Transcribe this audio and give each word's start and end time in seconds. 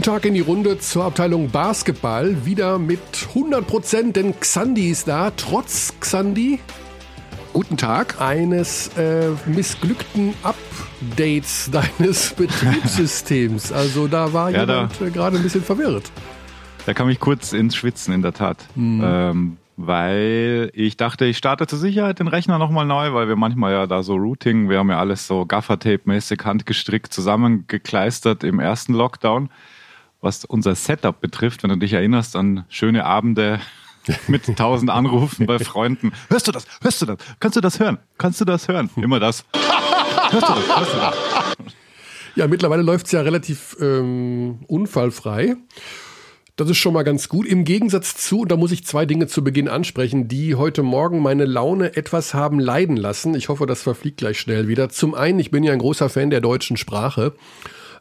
Guten 0.00 0.12
Tag 0.12 0.24
in 0.24 0.32
die 0.32 0.40
Runde 0.40 0.78
zur 0.78 1.04
Abteilung 1.04 1.50
Basketball. 1.50 2.46
Wieder 2.46 2.78
mit 2.78 3.00
100%, 3.34 4.12
denn 4.12 4.40
Xandi 4.40 4.88
ist 4.88 5.08
da. 5.08 5.30
Trotz 5.30 5.92
Xandi. 6.00 6.58
Guten 7.52 7.76
Tag. 7.76 8.18
Eines 8.18 8.96
äh, 8.96 9.28
missglückten 9.44 10.32
Updates 10.42 11.70
deines 11.98 12.32
Betriebssystems. 12.32 13.72
Also 13.72 14.08
da 14.08 14.32
war 14.32 14.50
Ja, 14.50 14.60
jemand 14.60 14.98
äh, 15.02 15.10
gerade 15.10 15.36
ein 15.36 15.42
bisschen 15.42 15.62
verwirrt. 15.62 16.10
Da 16.86 16.94
kam 16.94 17.10
ich 17.10 17.20
kurz 17.20 17.52
ins 17.52 17.76
Schwitzen, 17.76 18.14
in 18.14 18.22
der 18.22 18.32
Tat. 18.32 18.56
Ähm, 18.78 19.58
weil 19.76 20.70
ich 20.72 20.96
dachte, 20.96 21.26
ich 21.26 21.36
starte 21.36 21.66
zur 21.66 21.78
Sicherheit 21.78 22.20
den 22.20 22.28
Rechner 22.28 22.56
nochmal 22.56 22.86
neu, 22.86 23.12
weil 23.12 23.28
wir 23.28 23.36
manchmal 23.36 23.72
ja 23.72 23.86
da 23.86 24.02
so 24.02 24.14
Routing, 24.14 24.70
wir 24.70 24.78
haben 24.78 24.88
ja 24.88 24.98
alles 24.98 25.26
so 25.26 25.42
Gaffertape-mäßig 25.42 26.42
handgestrickt 26.42 27.12
zusammengekleistert 27.12 28.44
im 28.44 28.60
ersten 28.60 28.94
Lockdown. 28.94 29.50
Was 30.20 30.44
unser 30.44 30.74
Setup 30.74 31.20
betrifft, 31.20 31.62
wenn 31.62 31.70
du 31.70 31.76
dich 31.76 31.92
erinnerst 31.92 32.36
an 32.36 32.64
schöne 32.68 33.04
Abende 33.04 33.60
mit 34.28 34.44
tausend 34.56 34.90
Anrufen 34.90 35.46
bei 35.46 35.58
Freunden. 35.58 36.12
Hörst 36.28 36.48
du 36.48 36.52
das? 36.52 36.66
Hörst 36.82 37.02
du 37.02 37.06
das? 37.06 37.18
Kannst 37.38 37.56
du 37.56 37.60
das 37.60 37.80
hören? 37.80 37.98
Kannst 38.18 38.40
du 38.40 38.44
das 38.44 38.68
hören? 38.68 38.90
Immer 38.96 39.20
das. 39.20 39.44
Hörst 39.52 40.48
du 40.48 40.54
das? 40.54 40.76
Hörst 40.76 40.94
du 40.94 40.96
das? 40.98 41.16
Ja, 42.36 42.46
mittlerweile 42.46 42.82
läuft 42.82 43.06
es 43.06 43.12
ja 43.12 43.22
relativ 43.22 43.76
ähm, 43.80 44.60
unfallfrei. 44.68 45.56
Das 46.56 46.68
ist 46.68 46.78
schon 46.78 46.92
mal 46.92 47.02
ganz 47.04 47.28
gut. 47.28 47.46
Im 47.46 47.64
Gegensatz 47.64 48.16
zu, 48.16 48.40
und 48.40 48.52
da 48.52 48.56
muss 48.56 48.70
ich 48.70 48.84
zwei 48.84 49.06
Dinge 49.06 49.26
zu 49.26 49.42
Beginn 49.42 49.68
ansprechen, 49.68 50.28
die 50.28 50.54
heute 50.54 50.82
Morgen 50.82 51.20
meine 51.20 51.46
Laune 51.46 51.96
etwas 51.96 52.34
haben 52.34 52.60
leiden 52.60 52.96
lassen. 52.96 53.34
Ich 53.34 53.48
hoffe, 53.48 53.66
das 53.66 53.82
verfliegt 53.82 54.18
gleich 54.18 54.38
schnell 54.38 54.68
wieder. 54.68 54.90
Zum 54.90 55.14
einen, 55.14 55.38
ich 55.38 55.50
bin 55.50 55.64
ja 55.64 55.72
ein 55.72 55.78
großer 55.78 56.10
Fan 56.10 56.30
der 56.30 56.42
deutschen 56.42 56.76
Sprache. 56.76 57.34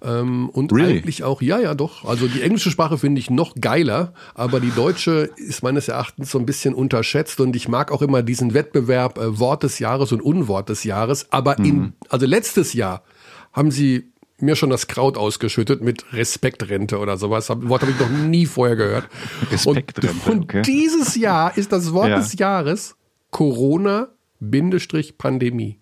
Ähm, 0.02 0.50
und 0.50 0.72
Really? 0.72 1.00
eigentlich 1.00 1.24
auch, 1.24 1.42
ja, 1.42 1.60
ja, 1.60 1.76
doch. 1.76 2.06
Also 2.06 2.28
die 2.28 2.42
englische 2.42 2.72
Sprache 2.72 2.98
finde 2.98 3.20
ich 3.20 3.30
noch 3.30 3.56
geiler, 3.60 4.14
aber 4.34 4.60
die 4.60 4.72
deutsche 4.72 5.30
ist 5.36 5.62
meines 5.64 5.88
Erachtens 5.90 6.32
so 6.32 6.40
ein 6.40 6.46
bisschen 6.46 6.74
unterschätzt 6.74 7.40
und 7.42 7.56
ich 7.56 7.68
mag 7.68 7.92
auch 7.92 8.02
immer 8.02 8.24
diesen 8.24 8.54
Wettbewerb 8.54 9.18
äh, 9.18 9.40
Wort 9.40 9.64
des 9.64 9.80
Jahres 9.80 10.12
und 10.12 10.22
Unwort 10.22 10.70
des 10.70 10.84
Jahres. 10.86 11.28
Aber 11.32 11.58
in, 11.60 11.94
also 12.10 12.26
letztes 12.26 12.74
Jahr 12.74 13.04
haben 13.52 13.72
sie 13.72 14.12
mir 14.42 14.56
schon 14.56 14.70
das 14.70 14.88
Kraut 14.88 15.18
ausgeschüttet 15.18 15.82
mit 15.82 16.14
Respektrente 16.14 17.00
oder 17.00 17.18
sowas. 17.18 17.50
Hab- 17.50 17.68
Wort 17.68 17.82
habe 17.82 17.92
ich 17.92 18.00
noch 18.00 18.10
nie 18.10 18.46
vorher 18.46 18.78
gehört. 18.78 19.10
Respektrente, 19.52 20.14
und, 20.28 20.34
und 20.34 20.44
okay. 20.46 20.62
dieses 20.62 21.18
Jahr 21.18 21.58
ist 21.58 21.74
das 21.74 21.92
Wort 21.92 22.08
Ja. 22.10 22.20
des 22.20 22.40
Jahres 22.40 22.96
Corona-Pandemie. 23.32 25.79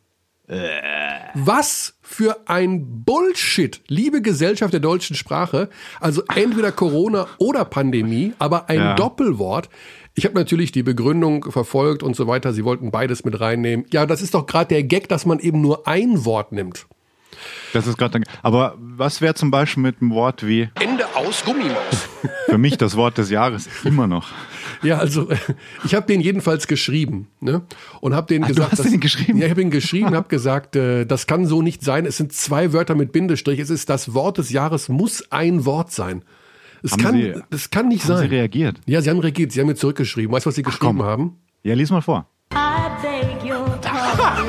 Was 0.48 1.98
für 2.02 2.48
ein 2.48 3.04
Bullshit, 3.04 3.82
liebe 3.88 4.22
Gesellschaft 4.22 4.74
der 4.74 4.80
deutschen 4.80 5.16
Sprache. 5.16 5.70
Also 6.00 6.24
entweder 6.34 6.72
Corona 6.72 7.28
oder 7.38 7.66
Pandemie, 7.66 8.34
aber 8.40 8.70
ein 8.70 8.78
Ja. 8.78 8.96
Doppelwort. 8.96 9.70
Ich 10.16 10.26
habe 10.26 10.36
natürlich 10.36 10.72
die 10.72 10.84
Begründung 10.84 11.52
verfolgt 11.52 12.02
und 12.02 12.16
so 12.16 12.28
weiter. 12.28 12.54
Sie 12.54 12.64
wollten 12.64 12.92
beides 12.92 13.24
mit 13.24 13.40
reinnehmen. 13.40 13.86
Ja, 13.92 14.06
das 14.06 14.22
ist 14.22 14.34
doch 14.34 14.48
gerade 14.48 14.70
der 14.70 14.84
Gag, 14.84 15.10
dass 15.10 15.26
man 15.26 15.40
eben 15.40 15.62
nur 15.62 15.88
ein 15.88 16.26
Wort 16.26 16.52
nimmt. 16.54 16.88
Das 17.74 17.86
ist 17.86 17.98
gerade. 17.98 18.22
Aber 18.42 18.76
was 18.80 19.22
wäre 19.22 19.36
zum 19.36 19.52
Beispiel 19.52 19.84
mit 19.84 20.02
einem 20.02 20.12
Wort 20.12 20.48
wie 20.48 20.70
Ende 20.80 21.06
aus 21.14 21.44
Gummimaus. 21.46 22.08
für 22.46 22.58
mich 22.58 22.78
das 22.78 22.96
Wort 22.96 23.18
des 23.18 23.30
Jahres 23.30 23.70
immer 23.84 24.08
noch? 24.08 24.30
Ja, 24.84 24.98
also 24.98 25.28
ich 25.86 25.96
habe 25.96 26.06
den 26.08 26.22
jedenfalls 26.22 26.68
geschrieben 26.68 27.28
ne? 27.40 27.62
und 28.02 28.14
habe 28.14 28.28
den 28.28 28.44
Ach, 28.44 28.48
du 28.48 28.54
gesagt, 28.56 28.72
hast 28.74 28.80
dass- 28.80 28.92
den 28.92 29.00
geschrieben? 29.00 29.40
Ja, 29.40 29.46
ich 29.46 29.52
habe 29.52 29.62
ihn 29.62 29.72
geschrieben, 29.72 30.16
habe 30.16 30.28
gesagt, 30.30 30.76
äh, 30.76 31.06
das 31.06 31.28
kann 31.28 31.46
so 31.46 31.62
nicht 31.62 31.84
sein. 31.84 32.06
Es 32.06 32.18
sind 32.18 32.34
zwei 32.34 32.74
Wörter 32.74 32.96
mit 32.96 33.12
Bindestrich. 33.12 33.60
Es 33.60 33.70
ist 33.70 33.90
das 33.90 34.14
Wort 34.14 34.38
des 34.38 34.50
Jahres 34.52 34.90
muss 34.90 35.32
ein 35.32 35.66
Wort 35.66 35.92
sein. 35.92 36.24
Es 36.84 36.92
Haben 36.94 37.02
kann, 37.02 37.16
Sie- 37.16 37.34
es 37.50 37.70
kann 37.72 37.88
nicht 37.88 38.04
Haben 38.04 38.18
sein. 38.18 38.30
Sie 38.30 38.36
reagiert? 38.36 38.80
ja, 38.86 39.02
sie 39.02 39.10
haben 39.10 39.20
reagiert. 39.20 39.52
Sie 39.52 39.60
haben 39.60 39.68
mir 39.68 39.76
zurückgeschrieben. 39.76 40.32
Weißt 40.34 40.46
du, 40.46 40.50
was 40.50 40.56
sie 40.56 40.64
geschrieben 40.64 40.98
komm. 41.00 41.04
haben? 41.04 41.38
Ja, 41.64 41.74
lies 41.74 41.90
mal 41.90 42.02
vor. 42.02 42.28
I 42.54 42.58
beg 43.02 43.44
your 43.52 43.66
garden. 43.82 44.48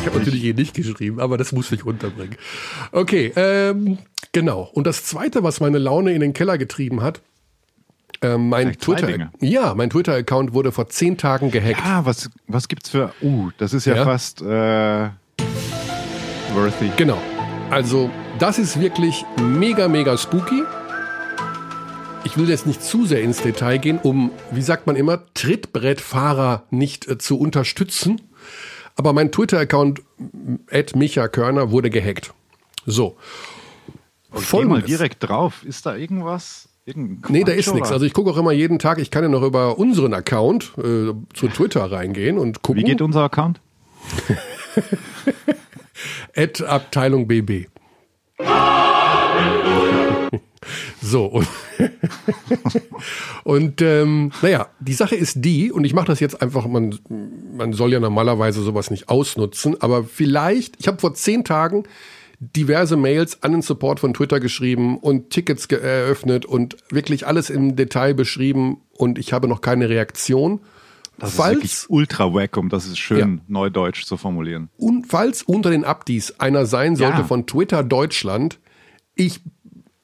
Ich 0.00 0.06
habe 0.06 0.18
natürlich 0.18 0.44
eh 0.44 0.52
nicht 0.52 0.74
geschrieben, 0.74 1.20
aber 1.20 1.36
das 1.38 1.52
muss 1.52 1.70
ich 1.72 1.84
unterbringen. 1.84 2.36
Okay, 2.90 3.32
ähm, 3.36 3.98
genau. 4.32 4.68
Und 4.72 4.86
das 4.86 5.04
Zweite, 5.04 5.42
was 5.42 5.60
meine 5.60 5.78
Laune 5.78 6.12
in 6.12 6.20
den 6.20 6.32
Keller 6.32 6.58
getrieben 6.58 7.02
hat, 7.02 7.20
ähm, 8.20 8.48
mein 8.48 8.68
Gleich 8.68 8.78
zwei 8.78 8.94
Twitter, 8.94 9.06
Dinge. 9.12 9.30
ja, 9.40 9.74
mein 9.74 9.90
Twitter-Account 9.90 10.52
wurde 10.54 10.70
vor 10.72 10.88
zehn 10.88 11.16
Tagen 11.18 11.50
gehackt. 11.50 11.80
Ah, 11.84 12.02
was, 12.04 12.30
was 12.46 12.68
gibt's 12.68 12.90
für. 12.90 13.12
Uh, 13.22 13.50
das 13.58 13.72
ist 13.72 13.84
ja, 13.84 13.96
Ja. 13.96 14.04
fast 14.04 14.42
äh, 14.42 15.08
worthy. 16.54 16.90
Genau. 16.96 17.18
Also, 17.70 18.10
das 18.38 18.58
ist 18.58 18.80
wirklich 18.80 19.24
mega, 19.40 19.88
mega 19.88 20.16
spooky. 20.16 20.62
Ich 22.24 22.36
will 22.36 22.48
jetzt 22.48 22.66
nicht 22.66 22.82
zu 22.82 23.04
sehr 23.06 23.22
ins 23.22 23.42
Detail 23.42 23.78
gehen, 23.78 23.98
um, 23.98 24.30
wie 24.52 24.62
sagt 24.62 24.86
man 24.86 24.94
immer, 24.94 25.22
Trittbrettfahrer 25.34 26.62
nicht 26.70 27.08
äh, 27.08 27.18
zu 27.18 27.38
unterstützen. 27.38 28.20
Aber 28.94 29.12
mein 29.12 29.32
Twitter-Account, 29.32 30.02
at 30.70 30.94
Micha 30.94 31.26
Körner, 31.28 31.70
wurde 31.70 31.90
gehackt. 31.90 32.32
So. 32.86 33.16
Geh 34.32 34.64
mal 34.64 34.82
direkt 34.82 35.22
drauf. 35.22 35.64
Ist 35.64 35.86
da 35.86 35.94
irgendwas? 35.94 36.68
Irgendein 36.84 37.32
Nee, 37.32 37.44
da 37.44 37.52
ist 37.52 37.72
nichts. 37.74 37.92
Also 37.92 38.04
ich 38.04 38.12
gucke 38.12 38.30
auch 38.30 38.36
immer 38.36 38.52
jeden 38.52 38.78
Tag, 38.78 38.98
ich 38.98 39.10
kann 39.10 39.22
ja 39.22 39.28
noch 39.28 39.42
über 39.42 39.78
unseren 39.78 40.14
Account 40.14 40.72
äh, 40.78 41.12
zu 41.32 41.48
Twitter 41.48 41.90
reingehen 41.90 42.38
und 42.38 42.62
gucken. 42.62 42.82
Wie 42.82 42.86
geht 42.86 43.00
unser 43.00 43.22
Account? 43.22 43.60
At 46.34 46.62
Abteilung 46.62 47.28
BB. 47.28 47.68
So, 51.04 51.26
und, 51.26 51.48
und 53.44 53.82
ähm, 53.82 54.30
naja, 54.40 54.68
die 54.78 54.92
Sache 54.92 55.16
ist 55.16 55.44
die, 55.44 55.72
und 55.72 55.84
ich 55.84 55.94
mache 55.94 56.06
das 56.06 56.20
jetzt 56.20 56.40
einfach, 56.40 56.66
man, 56.68 56.96
man 57.56 57.72
soll 57.72 57.92
ja 57.92 57.98
normalerweise 57.98 58.62
sowas 58.62 58.90
nicht 58.90 59.08
ausnutzen, 59.08 59.80
aber 59.80 60.04
vielleicht, 60.04 60.76
ich 60.78 60.86
habe 60.86 61.00
vor 61.00 61.12
zehn 61.14 61.42
Tagen 61.42 61.82
diverse 62.56 62.96
Mails 62.96 63.42
an 63.42 63.52
den 63.52 63.62
Support 63.62 64.00
von 64.00 64.14
Twitter 64.14 64.40
geschrieben 64.40 64.98
und 64.98 65.30
Tickets 65.30 65.68
ge- 65.68 65.80
eröffnet 65.80 66.44
und 66.44 66.76
wirklich 66.90 67.26
alles 67.26 67.50
im 67.50 67.76
Detail 67.76 68.14
beschrieben 68.14 68.78
und 68.92 69.18
ich 69.18 69.32
habe 69.32 69.46
noch 69.48 69.60
keine 69.60 69.88
Reaktion. 69.88 70.60
Das 71.18 71.34
ist 71.34 71.38
wirklich 71.38 71.72
falls, 71.72 71.86
ultra 71.88 72.34
wack, 72.34 72.56
um 72.56 72.68
das 72.68 72.86
ist 72.86 72.98
schön 72.98 73.18
Ja. 73.36 73.42
neudeutsch 73.46 74.04
zu 74.04 74.16
formulieren. 74.16 74.70
un, 74.78 75.04
falls 75.04 75.42
unter 75.42 75.70
den 75.70 75.84
Abdis 75.84 76.40
einer 76.40 76.66
sein 76.66 76.96
sollte 76.96 77.18
Ja. 77.18 77.24
von 77.24 77.46
Twitter 77.46 77.84
Deutschland, 77.84 78.58
ich, 79.14 79.40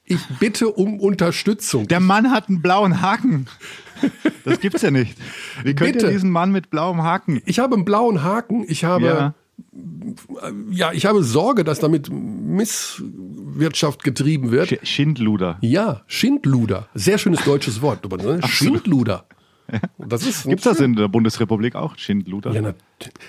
ich 0.04 0.20
bitte 0.38 0.68
um 0.68 1.00
Unterstützung. 1.00 1.88
Der 1.88 1.98
Mann 2.00 2.30
hat 2.30 2.48
einen 2.48 2.62
blauen 2.62 3.00
Haken. 3.02 3.46
Das 4.44 4.60
gibt's 4.60 4.82
ja 4.82 4.92
nicht. 4.92 5.18
Wie 5.64 5.74
könnt 5.74 5.94
Bitte. 5.94 6.06
ihr 6.06 6.12
diesen 6.12 6.30
Mann 6.30 6.52
mit 6.52 6.70
blauem 6.70 7.02
Haken? 7.02 7.42
Ich 7.46 7.58
habe 7.58 7.74
einen 7.74 7.84
blauen 7.84 8.22
Haken, 8.22 8.64
ich 8.68 8.84
habe, 8.84 9.06
Ja. 9.06 9.34
Ja, 10.70 10.92
ich 10.92 11.06
habe 11.06 11.22
Sorge, 11.22 11.64
dass 11.64 11.78
damit 11.80 12.08
Misswirtschaft 12.10 14.04
getrieben 14.04 14.50
wird. 14.50 14.70
Sch- 14.70 14.84
Schindluder. 14.84 15.58
Ja, 15.60 16.02
Schindluder. 16.06 16.88
Sehr 16.94 17.18
schönes 17.18 17.44
deutsches 17.44 17.80
Wort. 17.82 18.04
aber, 18.04 18.16
ne? 18.16 18.40
Schindluder. 18.46 19.24
Das 19.98 20.26
ist 20.26 20.44
Gibt's 20.44 20.64
das 20.64 20.80
in 20.80 20.94
der 20.96 21.08
Bundesrepublik 21.08 21.74
auch? 21.74 21.98
Schindluder? 21.98 22.52
Ja, 22.52 22.62
na, 22.62 22.74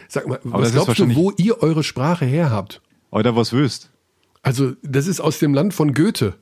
sag 0.08 0.26
mal, 0.28 0.40
das 0.44 0.52
was 0.54 0.72
glaubst 0.72 1.00
du, 1.00 1.16
wo 1.16 1.32
ihr 1.36 1.62
eure 1.62 1.84
Sprache 1.84 2.26
her 2.26 2.50
habt? 2.50 2.82
Oder 3.12 3.36
was 3.36 3.52
wüsst? 3.52 3.92
Also, 4.42 4.74
das 4.84 5.08
ist 5.08 5.20
aus 5.20 5.40
dem 5.40 5.54
Land 5.54 5.74
von 5.74 5.94
Goethe, 5.94 6.36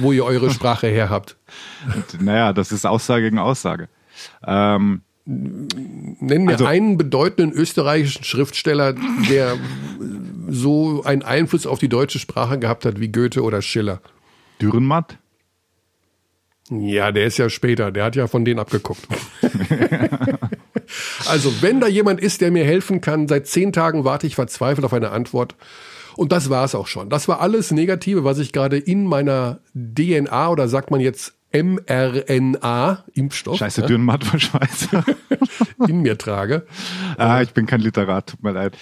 wo 0.00 0.12
ihr 0.12 0.24
eure 0.24 0.50
Sprache 0.50 0.86
her 0.86 1.10
habt. 1.10 1.36
Naja, 2.20 2.52
das 2.52 2.70
ist 2.70 2.86
Aussage 2.86 3.24
gegen 3.24 3.38
Aussage. 3.40 3.88
Ähm, 4.46 5.00
Nenn 5.26 6.44
mir 6.44 6.52
Also- 6.52 6.66
einen 6.66 6.98
bedeutenden 6.98 7.52
österreichischen 7.52 8.24
Schriftsteller, 8.24 8.94
der 9.30 9.56
so 10.48 11.02
einen 11.04 11.22
Einfluss 11.22 11.66
auf 11.66 11.78
die 11.78 11.88
deutsche 11.88 12.18
Sprache 12.18 12.58
gehabt 12.58 12.84
hat 12.84 13.00
wie 13.00 13.08
Goethe 13.08 13.42
oder 13.42 13.62
Schiller. 13.62 14.00
Dürrenmatt? 14.60 15.16
Ja, 16.70 17.12
der 17.12 17.26
ist 17.26 17.38
ja 17.38 17.48
später, 17.50 17.90
der 17.90 18.04
hat 18.04 18.16
ja 18.16 18.26
von 18.26 18.44
denen 18.44 18.58
abgeguckt. 18.58 19.06
also, 21.26 21.52
wenn 21.62 21.80
da 21.80 21.88
jemand 21.88 22.20
ist, 22.20 22.40
der 22.40 22.50
mir 22.50 22.64
helfen 22.64 23.00
kann, 23.00 23.28
seit 23.28 23.46
zehn 23.46 23.72
Tagen 23.72 24.04
warte 24.04 24.26
ich 24.26 24.34
verzweifelt 24.34 24.84
auf 24.84 24.92
eine 24.92 25.10
Antwort. 25.10 25.56
Und 26.16 26.32
das 26.32 26.48
war 26.48 26.64
es 26.64 26.74
auch 26.74 26.86
schon. 26.86 27.10
Das 27.10 27.28
war 27.28 27.40
alles 27.40 27.70
Negative, 27.70 28.24
was 28.24 28.38
ich 28.38 28.52
gerade 28.52 28.78
in 28.78 29.04
meiner 29.04 29.60
DNA 29.74 30.48
oder 30.50 30.68
sagt 30.68 30.90
man 30.90 31.00
jetzt 31.00 31.34
mRNA-Impfstoff 31.54 33.58
Scheiße, 33.58 33.82
ja, 33.82 33.86
Dürrenmatt 33.86 34.32
war 34.32 34.40
Schweizer. 34.40 35.04
in 35.88 36.02
mir 36.02 36.18
trage. 36.18 36.66
ah, 37.16 37.40
ich 37.42 37.54
bin 37.54 37.66
kein 37.66 37.80
Literat, 37.80 38.30
tut 38.30 38.42
mir 38.42 38.52
leid. 38.52 38.76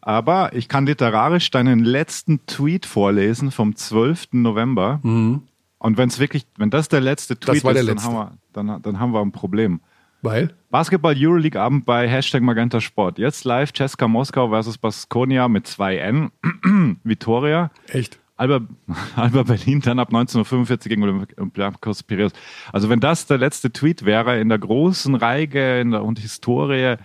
Aber 0.00 0.54
ich 0.54 0.68
kann 0.68 0.86
literarisch 0.86 1.50
deinen 1.50 1.84
letzten 1.84 2.46
Tweet 2.46 2.86
vorlesen 2.86 3.50
vom 3.50 3.76
12. 3.76 4.28
November. 4.32 5.00
Und 5.02 5.96
wenn 5.96 6.08
es 6.08 6.18
wirklich, 6.18 6.46
wenn 6.56 6.70
das 6.70 6.88
der 6.88 7.00
letzte 7.00 7.38
Tweet 7.38 7.62
der 7.62 7.72
ist, 7.72 7.82
letzte. 7.82 7.94
Dann, 7.94 8.04
haben 8.04 8.14
wir, 8.14 8.38
dann, 8.52 8.82
dann 8.82 9.00
haben 9.00 9.12
wir 9.12 9.20
ein 9.20 9.32
Problem. 9.32 9.80
Weil? 10.22 10.54
Basketball 10.70 11.14
Euroleague 11.16 11.60
Abend 11.60 11.84
bei 11.84 12.08
Hashtag 12.08 12.42
Magenta 12.42 12.80
Sport. 12.80 13.18
Jetzt 13.18 13.44
live 13.44 13.72
Ceska 13.72 14.08
Moskau 14.08 14.48
versus 14.48 14.78
Baskonia 14.78 15.46
mit 15.48 15.66
2 15.66 15.98
N. 15.98 16.30
Vitoria. 17.04 17.70
Echt? 17.88 18.18
Alba, 18.38 18.60
Alba 19.16 19.42
Berlin 19.42 19.80
dann 19.80 19.98
ab 19.98 20.08
1945 20.08 20.88
gegen 20.88 21.02
Olympiakos 21.02 22.02
Piraeus. 22.04 22.32
Also 22.72 22.88
wenn 22.88 23.00
das 23.00 23.26
der 23.26 23.36
letzte 23.36 23.70
Tweet 23.72 24.04
wäre 24.04 24.40
in 24.40 24.48
der 24.48 24.58
großen 24.58 25.14
Reihe 25.14 25.80
in 25.80 25.90
der, 25.90 26.04
und 26.04 26.18
Historie 26.18 26.96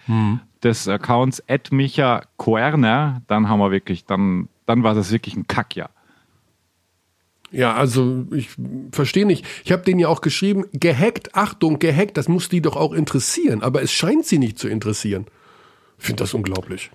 des 0.64 0.88
Accounts 0.88 1.44
at 1.50 1.72
Micha 1.72 2.22
Koerner, 2.38 3.22
dann 3.28 3.50
haben 3.50 3.60
wir 3.60 3.72
wirklich, 3.72 4.06
dann, 4.06 4.48
dann 4.66 4.84
war 4.84 4.96
das 4.96 5.12
wirklich 5.12 5.36
ein 5.36 5.48
Kackjahr. 5.48 5.90
Ja, 7.52 7.76
also 7.76 8.26
ich 8.32 8.50
verstehe 8.92 9.28
nicht. 9.28 9.46
Ich 9.64 9.72
habe 9.72 9.84
denen 9.84 10.00
ja 10.00 10.08
auch 10.08 10.22
geschrieben, 10.22 10.66
gehackt, 10.74 11.36
Achtung, 11.36 11.78
gehackt, 11.78 12.18
das 12.18 12.28
muss 12.28 12.50
die 12.50 12.62
doch 12.62 12.76
auch 12.76 12.94
interessieren, 12.94 13.62
aber 13.62 13.84
es 13.84 13.92
scheint 13.92 14.26
sie 14.26 14.40
nicht 14.40 14.58
zu 14.58 14.68
interessieren. 14.68 15.28
Ich 16.00 16.06
finde 16.06 16.24
das 16.24 16.34
unglaublich. 16.34 16.90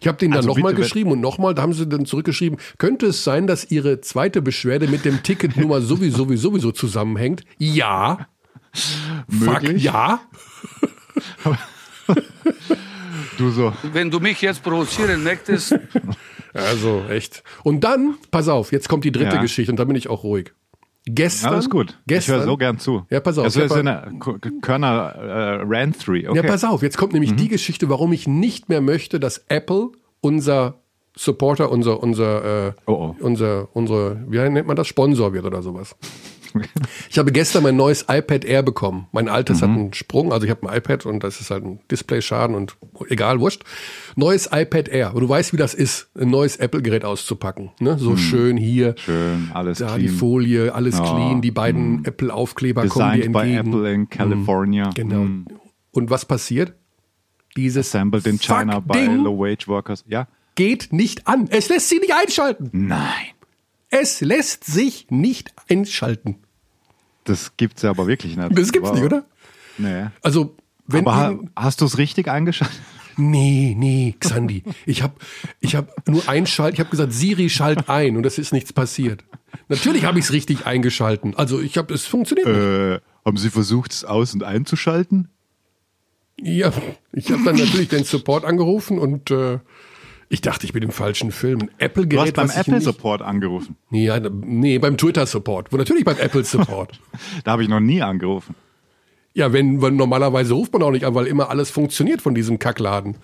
Ich 0.00 0.06
habe 0.08 0.16
denen 0.18 0.30
dann 0.32 0.38
Also 0.38 0.48
nochmal 0.48 0.74
geschrieben 0.74 1.10
und 1.12 1.20
nochmal, 1.20 1.54
da 1.54 1.62
haben 1.62 1.74
sie 1.74 1.86
dann 1.86 2.06
zurückgeschrieben, 2.06 2.58
könnte 2.78 3.06
es 3.06 3.22
sein, 3.22 3.46
dass 3.46 3.70
ihre 3.70 4.00
zweite 4.00 4.40
Beschwerde 4.42 4.88
mit 4.88 5.04
dem 5.04 5.22
Ticketnummer 5.22 5.80
sowieso, 5.82 6.18
sowieso, 6.24 6.50
sowieso 6.50 6.72
zusammenhängt? 6.72 7.44
Ja. 7.58 8.28
Fuck, 8.72 9.62
Möglich? 9.62 9.82
ja. 9.84 10.20
Du 13.38 13.50
so. 13.50 13.72
Wenn 13.92 14.10
du 14.10 14.20
mich 14.20 14.42
jetzt 14.42 14.62
provozieren 14.62 15.22
möchtest, 15.22 15.74
Also 16.52 17.04
echt. 17.08 17.42
Und 17.62 17.84
dann, 17.84 18.16
pass 18.30 18.48
auf, 18.48 18.72
jetzt 18.72 18.88
kommt 18.88 19.04
die 19.04 19.12
dritte 19.12 19.36
Ja. 19.36 19.40
Geschichte 19.40 19.70
und 19.72 19.78
da 19.78 19.84
bin 19.84 19.96
ich 19.96 20.08
auch 20.08 20.24
ruhig. 20.24 20.52
Gestern. 21.14 21.52
Alles 21.54 21.70
gut. 21.70 21.98
Gestern, 22.06 22.34
ich 22.34 22.40
höre 22.40 22.46
so 22.46 22.56
gern 22.56 22.78
zu. 22.78 23.04
Ja, 23.10 23.20
pass 23.20 23.38
auf, 23.38 23.44
Also 23.44 23.62
ist 23.62 23.72
eine 23.72 24.12
Körner 24.60 25.14
äh, 25.14 25.60
Rand 25.64 25.96
3. 26.06 26.28
Okay. 26.30 26.36
Ja, 26.36 26.42
pass 26.42 26.64
auf, 26.64 26.82
jetzt 26.82 26.96
kommt 26.96 27.12
nämlich 27.12 27.34
die 27.36 27.48
Geschichte, 27.48 27.88
warum 27.88 28.12
ich 28.12 28.26
nicht 28.26 28.68
mehr 28.68 28.80
möchte, 28.80 29.20
dass 29.20 29.44
Apple 29.48 29.90
unser 30.20 30.80
Supporter, 31.16 31.70
unser, 31.70 32.02
unser, 32.02 32.68
äh, 32.68 32.72
Oh, 32.86 32.92
oh. 32.92 33.16
unser, 33.20 33.68
unsere, 33.74 34.24
wie 34.28 34.38
nennt 34.38 34.66
man 34.66 34.76
das, 34.76 34.86
Sponsor 34.86 35.32
wird 35.32 35.44
oder 35.44 35.62
sowas. 35.62 35.96
Ich 37.08 37.18
habe 37.18 37.32
gestern 37.32 37.62
mein 37.62 37.76
neues 37.76 38.06
iPad 38.08 38.44
Air 38.44 38.62
bekommen. 38.62 39.06
Mein 39.12 39.28
altes 39.28 39.62
hat 39.62 39.70
einen 39.70 39.92
Sprung, 39.92 40.32
also 40.32 40.44
ich 40.44 40.50
habe 40.50 40.68
ein 40.68 40.76
iPad 40.76 41.06
und 41.06 41.24
das 41.24 41.40
ist 41.40 41.50
halt 41.50 41.64
ein 41.64 41.80
Displayschaden 41.90 42.54
und 42.54 42.76
egal, 43.08 43.40
wurscht. 43.40 43.64
Neues 44.16 44.48
iPad 44.52 44.88
Air. 44.88 45.14
Und 45.14 45.22
du 45.22 45.28
weißt, 45.28 45.52
wie 45.52 45.56
das 45.56 45.74
ist, 45.74 46.08
ein 46.18 46.30
neues 46.30 46.56
Apple-Gerät 46.56 47.04
auszupacken. 47.04 47.70
Ne? 47.80 47.98
So 47.98 48.16
schön 48.16 48.56
hier. 48.56 48.94
Schön, 48.98 49.50
alles 49.54 49.78
Da 49.78 49.86
clean. 49.86 50.00
die 50.00 50.08
Folie, 50.08 50.74
alles 50.74 50.98
Ja, 50.98 51.04
clean, 51.04 51.42
die 51.42 51.50
beiden 51.50 52.04
Apple-Aufkleber 52.04 52.86
kommen 52.86 53.12
dir 53.12 53.28
Designed 53.28 53.32
by 53.32 53.40
entgegen. 53.40 53.68
Apple 53.68 53.92
in 53.92 54.08
California. 54.08 54.90
Genau. 54.94 55.24
Mm. 55.24 55.46
Und 55.92 56.10
was 56.10 56.24
passiert? 56.24 56.74
Dieses 57.56 57.88
Assembled 57.88 58.26
in 58.26 58.38
China 58.38 58.80
by 58.80 59.06
low 59.06 59.38
wage 59.38 59.66
workers. 59.66 60.04
Ja? 60.06 60.28
geht 60.60 60.92
nicht 60.92 61.26
an. 61.26 61.48
Es 61.50 61.70
lässt 61.70 61.88
sich 61.88 62.00
nicht 62.00 62.12
einschalten. 62.14 62.68
Nein. 62.72 63.32
Es 63.90 64.20
lässt 64.20 64.64
sich 64.64 65.06
nicht 65.10 65.52
einschalten. 65.68 66.36
Das 67.24 67.56
gibt's 67.56 67.82
ja 67.82 67.90
aber 67.90 68.06
wirklich 68.06 68.36
nicht. 68.36 68.56
Das 68.56 68.72
gibt's 68.72 68.88
Wow. 68.88 68.94
nicht, 68.96 69.04
oder? 69.04 69.24
Nee. 69.78 70.06
Also, 70.22 70.56
wenn 70.86 71.06
aber 71.06 71.32
Ihnen- 71.32 71.50
hast 71.56 71.80
du 71.80 71.84
es 71.86 71.98
richtig 71.98 72.28
eingeschaltet? 72.28 72.78
Nee, 73.16 73.74
nee, 73.76 74.14
Xandi. 74.18 74.62
Ich 74.86 75.02
habe 75.02 75.14
ich 75.60 75.74
hab 75.76 76.08
nur 76.08 76.26
einschalten. 76.28 76.74
Ich 76.74 76.80
habe 76.80 76.90
gesagt, 76.90 77.12
Siri 77.12 77.50
schalt 77.50 77.88
ein 77.88 78.16
und 78.16 78.24
es 78.24 78.38
ist 78.38 78.52
nichts 78.52 78.72
passiert. 78.72 79.24
Natürlich 79.68 80.04
habe 80.04 80.18
ich 80.18 80.24
es 80.26 80.32
richtig 80.32 80.64
eingeschalten. 80.66 81.34
Also 81.36 81.60
ich 81.60 81.76
habe 81.76 81.92
es 81.92 82.06
funktioniert. 82.06 82.46
Äh, 82.46 83.00
haben 83.24 83.36
Sie 83.36 83.50
versucht, 83.50 83.92
es 83.92 84.04
aus- 84.04 84.32
und 84.32 84.42
einzuschalten? 84.44 85.28
Ja, 86.40 86.72
ich 87.12 87.30
habe 87.30 87.44
dann 87.44 87.56
natürlich 87.56 87.88
den 87.88 88.04
Support 88.04 88.44
angerufen 88.46 88.98
und 88.98 89.30
äh, 89.30 89.58
ich 90.32 90.40
dachte, 90.40 90.64
ich 90.64 90.72
bin 90.72 90.82
im 90.84 90.92
falschen 90.92 91.32
Film. 91.32 91.68
Ein 91.78 91.90
Du 92.08 92.20
hast 92.20 92.32
beim 92.34 92.48
was 92.48 92.52
ich 92.54 92.60
Apple 92.68 92.80
Support 92.80 93.20
angerufen. 93.20 93.76
ja, 93.90 94.18
nee, 94.20 94.78
beim 94.78 94.96
Twitter-Support. 94.96 95.72
Wo 95.72 95.76
natürlich 95.76 96.04
beim 96.04 96.16
Apple-Support. 96.16 97.00
Da 97.44 97.50
habe 97.50 97.64
ich 97.64 97.68
noch 97.68 97.80
nie 97.80 98.00
angerufen. 98.00 98.54
ja, 99.34 99.52
wenn, 99.52 99.82
wenn 99.82 99.96
normalerweise 99.96 100.54
ruft 100.54 100.72
man 100.72 100.84
auch 100.84 100.92
nicht 100.92 101.04
an, 101.04 101.16
weil 101.16 101.26
immer 101.26 101.50
alles 101.50 101.70
funktioniert 101.70 102.22
von 102.22 102.34
diesem 102.36 102.60
Kackladen. 102.60 103.16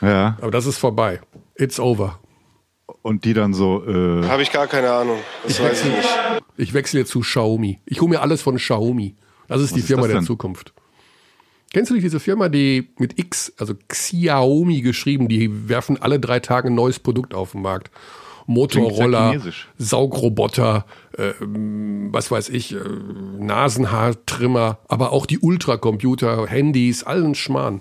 Ja. 0.00 0.38
Aber 0.40 0.52
das 0.52 0.66
ist 0.66 0.78
vorbei. 0.78 1.20
It's 1.56 1.80
over. 1.80 2.20
Und 3.02 3.24
die 3.24 3.34
dann 3.34 3.54
so, 3.54 3.84
äh, 3.84 4.24
Habe 4.28 4.42
ich 4.42 4.52
gar 4.52 4.68
keine 4.68 4.92
Ahnung. 4.92 5.18
Das 5.42 5.60
weiß 5.60 5.84
ich 5.84 5.90
nicht. 5.96 6.08
Ich 6.56 6.74
wechsle 6.74 7.00
jetzt 7.00 7.10
zu 7.10 7.20
Xiaomi. 7.20 7.80
Ich 7.86 8.00
hole 8.00 8.08
mir 8.10 8.20
alles 8.20 8.40
von 8.40 8.56
Xiaomi. 8.56 9.16
Das 9.48 9.60
ist 9.60 9.74
die 9.74 9.80
ist 9.80 9.86
Firma 9.88 10.02
das 10.04 10.12
der? 10.12 10.22
Zukunft. 10.22 10.72
Kennst 11.72 11.90
du 11.90 11.94
nicht 11.94 12.04
diese 12.04 12.20
Firma, 12.20 12.48
die 12.48 12.90
mit 12.98 13.18
X, 13.18 13.52
also 13.56 13.74
Xiaomi 13.88 14.82
geschrieben, 14.82 15.28
die 15.28 15.68
werfen 15.68 16.00
alle 16.00 16.20
drei 16.20 16.40
Tage 16.40 16.68
ein 16.68 16.74
neues 16.74 16.98
Produkt 16.98 17.32
auf 17.34 17.52
den 17.52 17.62
Markt. 17.62 17.90
Motorroller. 18.46 19.40
Saugroboter, 19.78 20.84
äh, 21.16 21.32
was 21.40 22.30
weiß 22.30 22.50
ich, 22.50 22.74
äh, 22.74 22.78
Nasenhaartrimmer, 23.38 24.78
aber 24.88 25.12
auch 25.12 25.26
die 25.26 25.38
Ultracomputer, 25.38 26.46
Handys, 26.46 27.04
allen 27.04 27.34
Schmarrn. 27.34 27.80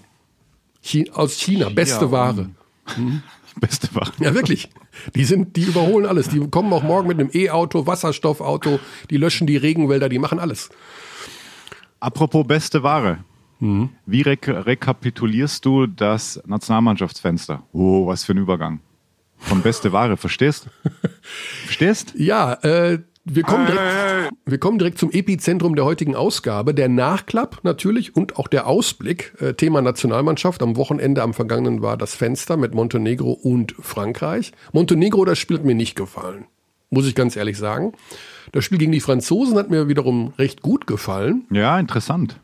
Chi 0.82 1.12
aus 1.12 1.38
China, 1.38 1.70
beste 1.70 2.08
Xiaomi. 2.08 2.12
Ware. 2.12 2.50
beste 3.60 3.94
Ware. 3.94 4.12
Ja, 4.20 4.34
wirklich. 4.34 4.70
Die 5.16 5.26
sind, 5.26 5.56
die 5.56 5.64
überholen 5.64 6.06
alles. 6.06 6.30
Die 6.30 6.40
kommen 6.40 6.72
auch 6.74 6.84
morgen 6.84 7.08
mit 7.08 7.20
einem 7.20 7.30
E-Auto, 7.34 7.88
Wasserstoffauto, 7.88 8.80
die 9.10 9.18
löschen 9.18 9.48
die 9.48 9.58
Regenwälder, 9.58 10.10
die 10.10 10.20
machen 10.20 10.40
alles. 10.40 10.70
Apropos 12.00 12.48
beste 12.48 12.84
Ware. 12.84 13.24
Mhm. 13.62 13.90
Wie 14.06 14.24
rek 14.24 14.48
rekapitulierst 14.48 15.64
du 15.64 15.88
das 15.88 16.42
Nationalmannschaftsfenster? 16.46 17.64
Oh, 17.72 18.08
was 18.08 18.24
für 18.24 18.34
ein 18.34 18.40
Übergang. 18.40 18.82
Von 19.38 19.62
beste 19.62 19.92
Ware, 19.92 20.18
verstehst? 20.18 20.68
verstehst? 21.66 22.14
Ja, 22.18 22.54
äh, 22.64 23.00
wir 23.24 23.44
kommen, 23.44 23.68
direkt, 23.68 24.34
wir 24.46 24.58
kommen 24.58 24.80
direkt 24.80 24.98
zum 24.98 25.12
Epizentrum 25.12 25.76
der 25.76 25.86
heutigen 25.86 26.16
Ausgabe. 26.16 26.74
Der 26.74 26.90
Nachklapp 26.90 27.60
natürlich 27.64 28.16
und 28.16 28.38
auch 28.38 28.48
der 28.48 28.66
Ausblick. 28.66 29.34
Äh, 29.40 29.54
Thema 29.54 29.82
Nationalmannschaft. 29.82 30.64
Am 30.64 30.76
Wochenende, 30.76 31.22
am 31.22 31.36
vergangenen 31.36 31.84
war 31.84 31.98
das 31.98 32.16
Fenster 32.16 32.58
mit 32.58 32.74
Montenegro 32.74 33.32
und 33.32 33.76
Frankreich. 33.80 34.54
Montenegro, 34.74 35.24
das 35.24 35.38
Spiel 35.38 35.58
hat 35.58 35.66
mir 35.66 35.76
nicht 35.76 35.96
gefallen. 35.96 36.46
Muss 36.90 37.08
ich 37.08 37.14
ganz 37.14 37.36
ehrlich 37.36 37.58
sagen. 37.58 37.94
Das 38.52 38.66
Spiel 38.66 38.80
gegen 38.80 38.92
die 38.92 39.00
Franzosen 39.00 39.56
hat 39.58 39.70
mir 39.70 39.88
wiederum 39.88 40.34
recht 40.40 40.62
gut 40.62 40.88
gefallen. 40.88 41.46
Ja, 41.52 41.80
interessant. 41.80 42.40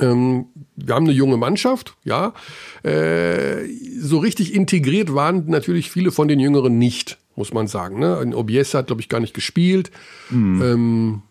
Ähm, 0.00 0.46
wir 0.76 0.94
haben 0.94 1.04
eine 1.04 1.12
junge 1.12 1.36
Mannschaft, 1.36 1.96
ja. 2.04 2.34
Äh, 2.82 3.66
so 3.98 4.18
richtig 4.18 4.54
integriert 4.54 5.14
waren 5.14 5.44
natürlich 5.46 5.90
viele 5.90 6.12
von 6.12 6.28
den 6.28 6.40
Jüngeren 6.40 6.78
nicht, 6.78 7.18
muss 7.34 7.52
man 7.52 7.66
sagen. 7.66 7.98
Ne? 7.98 8.18
Ein 8.18 8.34
Obiesa 8.34 8.78
hat, 8.78 8.88
glaube 8.88 9.00
ich, 9.00 9.08
gar 9.08 9.20
nicht 9.20 9.34
gespielt. 9.34 9.90
Ähm, 10.30 11.22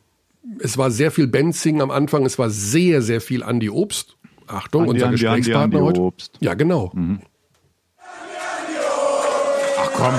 es 0.59 0.77
war 0.77 0.91
sehr 0.91 1.11
viel 1.11 1.27
Benzing 1.27 1.81
am 1.81 1.91
Anfang, 1.91 2.25
es 2.25 2.39
war 2.39 2.49
sehr, 2.49 3.01
sehr 3.01 3.21
viel 3.21 3.43
Andi 3.43 3.69
Obst. 3.69 4.17
Achtung, 4.47 4.83
Andi, 4.83 4.93
unser 4.93 5.07
Andi, 5.07 5.27
Andi, 5.27 5.39
Gesprächspartner 5.41 5.79
Andi 5.79 5.87
heute. 5.87 6.01
Obst. 6.01 6.37
Ja, 6.39 6.53
genau. 6.53 6.91
Ach 9.77 9.91
komm. 9.93 10.13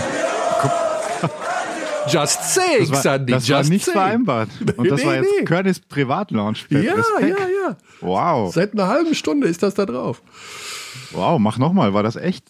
Just 2.08 2.42
saying, 2.54 2.80
Das 2.80 2.90
war, 2.90 3.02
Sandy, 3.02 3.32
das 3.32 3.48
just 3.48 3.64
war 3.64 3.68
nicht 3.70 3.84
saying. 3.84 3.96
vereinbart. 3.98 4.48
Und 4.76 4.90
das 4.90 5.00
Nee, 5.00 5.06
war 5.06 5.14
jetzt 5.16 5.30
nee. 5.38 5.44
Körnis 5.44 5.80
Privatlaunch. 5.80 6.66
Ja, 6.70 6.78
Respekt. 6.94 7.38
ja, 7.38 7.46
ja. 7.68 7.76
Wow. 8.00 8.52
Seit 8.54 8.72
einer 8.72 8.86
halben 8.88 9.14
Stunde 9.14 9.46
ist 9.48 9.62
das 9.62 9.74
da 9.74 9.86
drauf. 9.86 10.22
Wow, 11.12 11.38
mach 11.38 11.58
nochmal. 11.58 11.94
War 11.94 12.02
das 12.02 12.16
echt? 12.16 12.44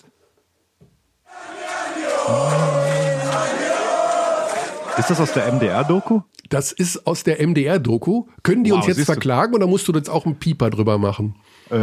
Ist 4.99 5.11
das 5.11 5.21
aus 5.21 5.33
der 5.35 5.53
MDR-Doku? 5.53 6.23
Das 6.49 6.73
ist 6.73 7.07
aus 7.07 7.23
der 7.23 7.41
MDR-Doku. 7.47 8.25
Können 8.43 8.65
die 8.65 8.71
Wow, 8.71 8.79
uns 8.79 8.87
jetzt 8.87 8.97
siehst 8.97 9.09
du. 9.09 9.13
verklagen 9.13 9.55
oder 9.55 9.67
musst 9.67 9.87
du 9.89 9.93
jetzt 9.93 10.09
auch 10.09 10.25
einen 10.25 10.39
Pieper 10.39 10.71
drüber 10.71 10.97
machen? 10.97 11.35
Äh, 11.71 11.75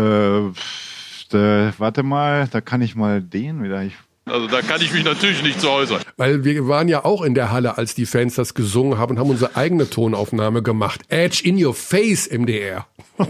warte 1.78 2.04
mal, 2.04 2.48
da 2.50 2.62
kann 2.62 2.82
ich 2.82 2.96
mal 2.96 3.22
den 3.22 3.64
wieder. 3.64 3.84
Ich, 3.84 3.94
Also 4.26 4.48
da 4.48 4.62
kann 4.62 4.82
ich 4.82 4.94
mich 4.94 5.04
natürlich 5.04 5.44
nicht 5.44 5.60
zu 5.60 5.70
äußern. 5.70 6.02
Weil 6.16 6.46
wir 6.46 6.68
waren 6.68 6.88
ja 6.88 7.04
auch 7.04 7.22
in 7.24 7.34
der 7.36 7.52
Halle, 7.52 7.78
als 7.78 7.94
die 7.94 8.06
Fans 8.06 8.36
das 8.36 8.54
gesungen 8.54 8.98
haben 8.98 9.12
und 9.12 9.20
haben 9.20 9.30
unsere 9.30 9.58
eigene 9.58 9.90
Tonaufnahme 9.90 10.64
gemacht. 10.64 11.02
Edge 11.10 11.42
in 11.44 11.64
your 11.64 11.74
face, 11.74 12.30
MDR. 12.32 12.86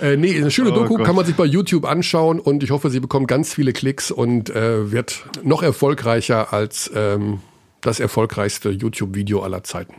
äh, 0.00 0.16
nee, 0.16 0.36
eine 0.36 0.50
schöne 0.50 0.70
Oh 0.70 0.74
Doku, 0.74 0.96
Gott. 0.96 1.06
kann 1.06 1.16
man 1.16 1.26
sich 1.26 1.34
bei 1.34 1.44
YouTube 1.44 1.84
anschauen 1.86 2.38
und 2.38 2.62
ich 2.62 2.70
hoffe, 2.70 2.88
sie 2.90 3.00
bekommt 3.00 3.26
ganz 3.26 3.52
viele 3.52 3.72
Klicks 3.72 4.10
und 4.12 4.50
äh, 4.50 4.92
wird 4.92 5.24
noch 5.42 5.62
erfolgreicher 5.62 6.52
als 6.52 6.90
ähm, 6.94 7.40
das 7.80 7.98
erfolgreichste 8.00 8.70
YouTube-Video 8.70 9.42
aller 9.42 9.64
Zeiten. 9.64 9.94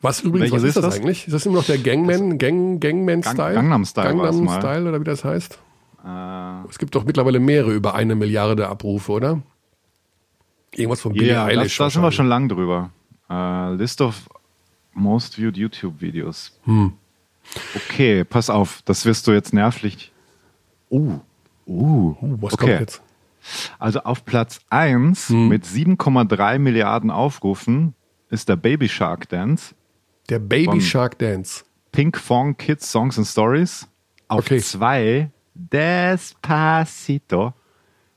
Was 0.00 0.20
übrigens, 0.20 0.52
Welches 0.52 0.62
was 0.62 0.62
ist 0.62 0.68
ist 0.68 0.76
das, 0.76 0.84
das? 0.84 0.94
eigentlich? 0.96 1.26
Ist 1.26 1.32
das 1.32 1.46
immer 1.46 1.56
noch 1.56 1.64
der 1.64 1.78
Gangman, 1.78 2.38
Gang, 2.38 2.78
Gangman-Style? 2.80 3.54
Gangnam 3.54 3.84
Style 3.84 4.16
war's 4.18 4.30
Gangnam 4.36 4.44
mal. 4.44 4.60
Style 4.60 4.88
oder 4.88 5.00
wie 5.00 5.04
das 5.04 5.24
heißt? 5.24 5.58
Äh, 6.04 6.68
Es 6.68 6.78
gibt 6.78 6.94
doch 6.94 7.04
mittlerweile 7.04 7.40
mehrere 7.40 7.72
über 7.72 7.94
eine 7.94 8.14
Milliarde 8.14 8.68
Abrufe, 8.68 9.12
oder? 9.12 9.42
Irgendwas 10.74 11.00
von 11.00 11.12
Billie 11.12 11.34
das, 11.34 11.44
Eilish. 11.48 11.76
da 11.78 11.88
sind 11.90 12.02
wir 12.02 12.12
schon 12.12 12.26
lang 12.26 12.48
drüber. 12.48 12.90
Äh, 13.30 13.74
List 13.74 14.00
of 14.00 14.28
most 14.92 15.36
viewed 15.38 15.56
YouTube-Videos. 15.56 16.58
Okay, 17.76 18.24
pass 18.24 18.50
auf, 18.50 18.82
das 18.84 19.04
wirst 19.04 19.26
du 19.26 19.32
jetzt 19.32 19.52
nervlich. 19.52 20.12
Uh, 20.90 21.18
uh, 21.66 22.14
Uh, 22.20 22.36
was 22.40 22.54
okay. 22.54 22.66
kommt 22.66 22.80
jetzt? 22.80 23.02
Also 23.78 24.00
auf 24.00 24.24
Platz 24.24 24.60
1 24.70 25.28
Hm. 25.28 25.48
mit 25.48 25.64
7,3 25.64 26.58
Milliarden 26.58 27.10
Aufrufen 27.10 27.94
ist 28.30 28.48
der 28.48 28.56
Baby 28.56 28.88
Shark 28.88 29.28
Dance. 29.28 29.74
Der 30.30 30.38
Baby 30.38 30.80
Shark 30.80 31.18
Dance. 31.18 31.64
Pink 31.92 32.16
Fong 32.18 32.56
Kids 32.56 32.90
Songs 32.90 33.18
and 33.18 33.26
Stories. 33.26 33.86
Auf 34.28 34.40
Okay. 34.40 34.60
2 35.70 36.14
Despacito 36.16 37.54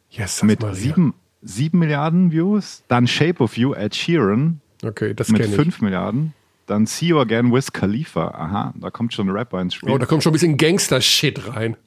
Yes, 0.10 0.42
mit 0.44 0.62
Maria. 0.62 0.76
7, 0.76 1.14
7 1.42 1.78
Milliarden 1.78 2.32
Views. 2.32 2.84
Dann 2.88 3.08
Shape 3.08 3.44
of 3.44 3.58
You, 3.58 3.74
Ed 3.74 3.96
Sheeran 3.96 4.62
Okay, 4.84 5.14
das 5.14 5.30
mit. 5.30 5.46
5 5.46 5.82
Milliarden. 5.82 6.34
Dann 6.68 6.86
See 6.86 7.08
You 7.08 7.20
Again 7.20 7.52
with 7.54 7.72
Khalifa. 7.72 8.28
Aha, 8.28 8.74
da 8.76 8.90
kommt 8.92 9.14
schon 9.14 9.28
ein 9.30 9.32
Rapper 9.36 9.62
ins 9.62 9.74
Spiel. 9.76 9.90
Oh, 9.90 9.98
da 9.98 10.06
kommt 10.06 10.22
schon 10.22 10.32
ein 10.32 10.34
bisschen 10.34 10.58
Gangster-Shit 10.58 11.56
rein. 11.56 11.78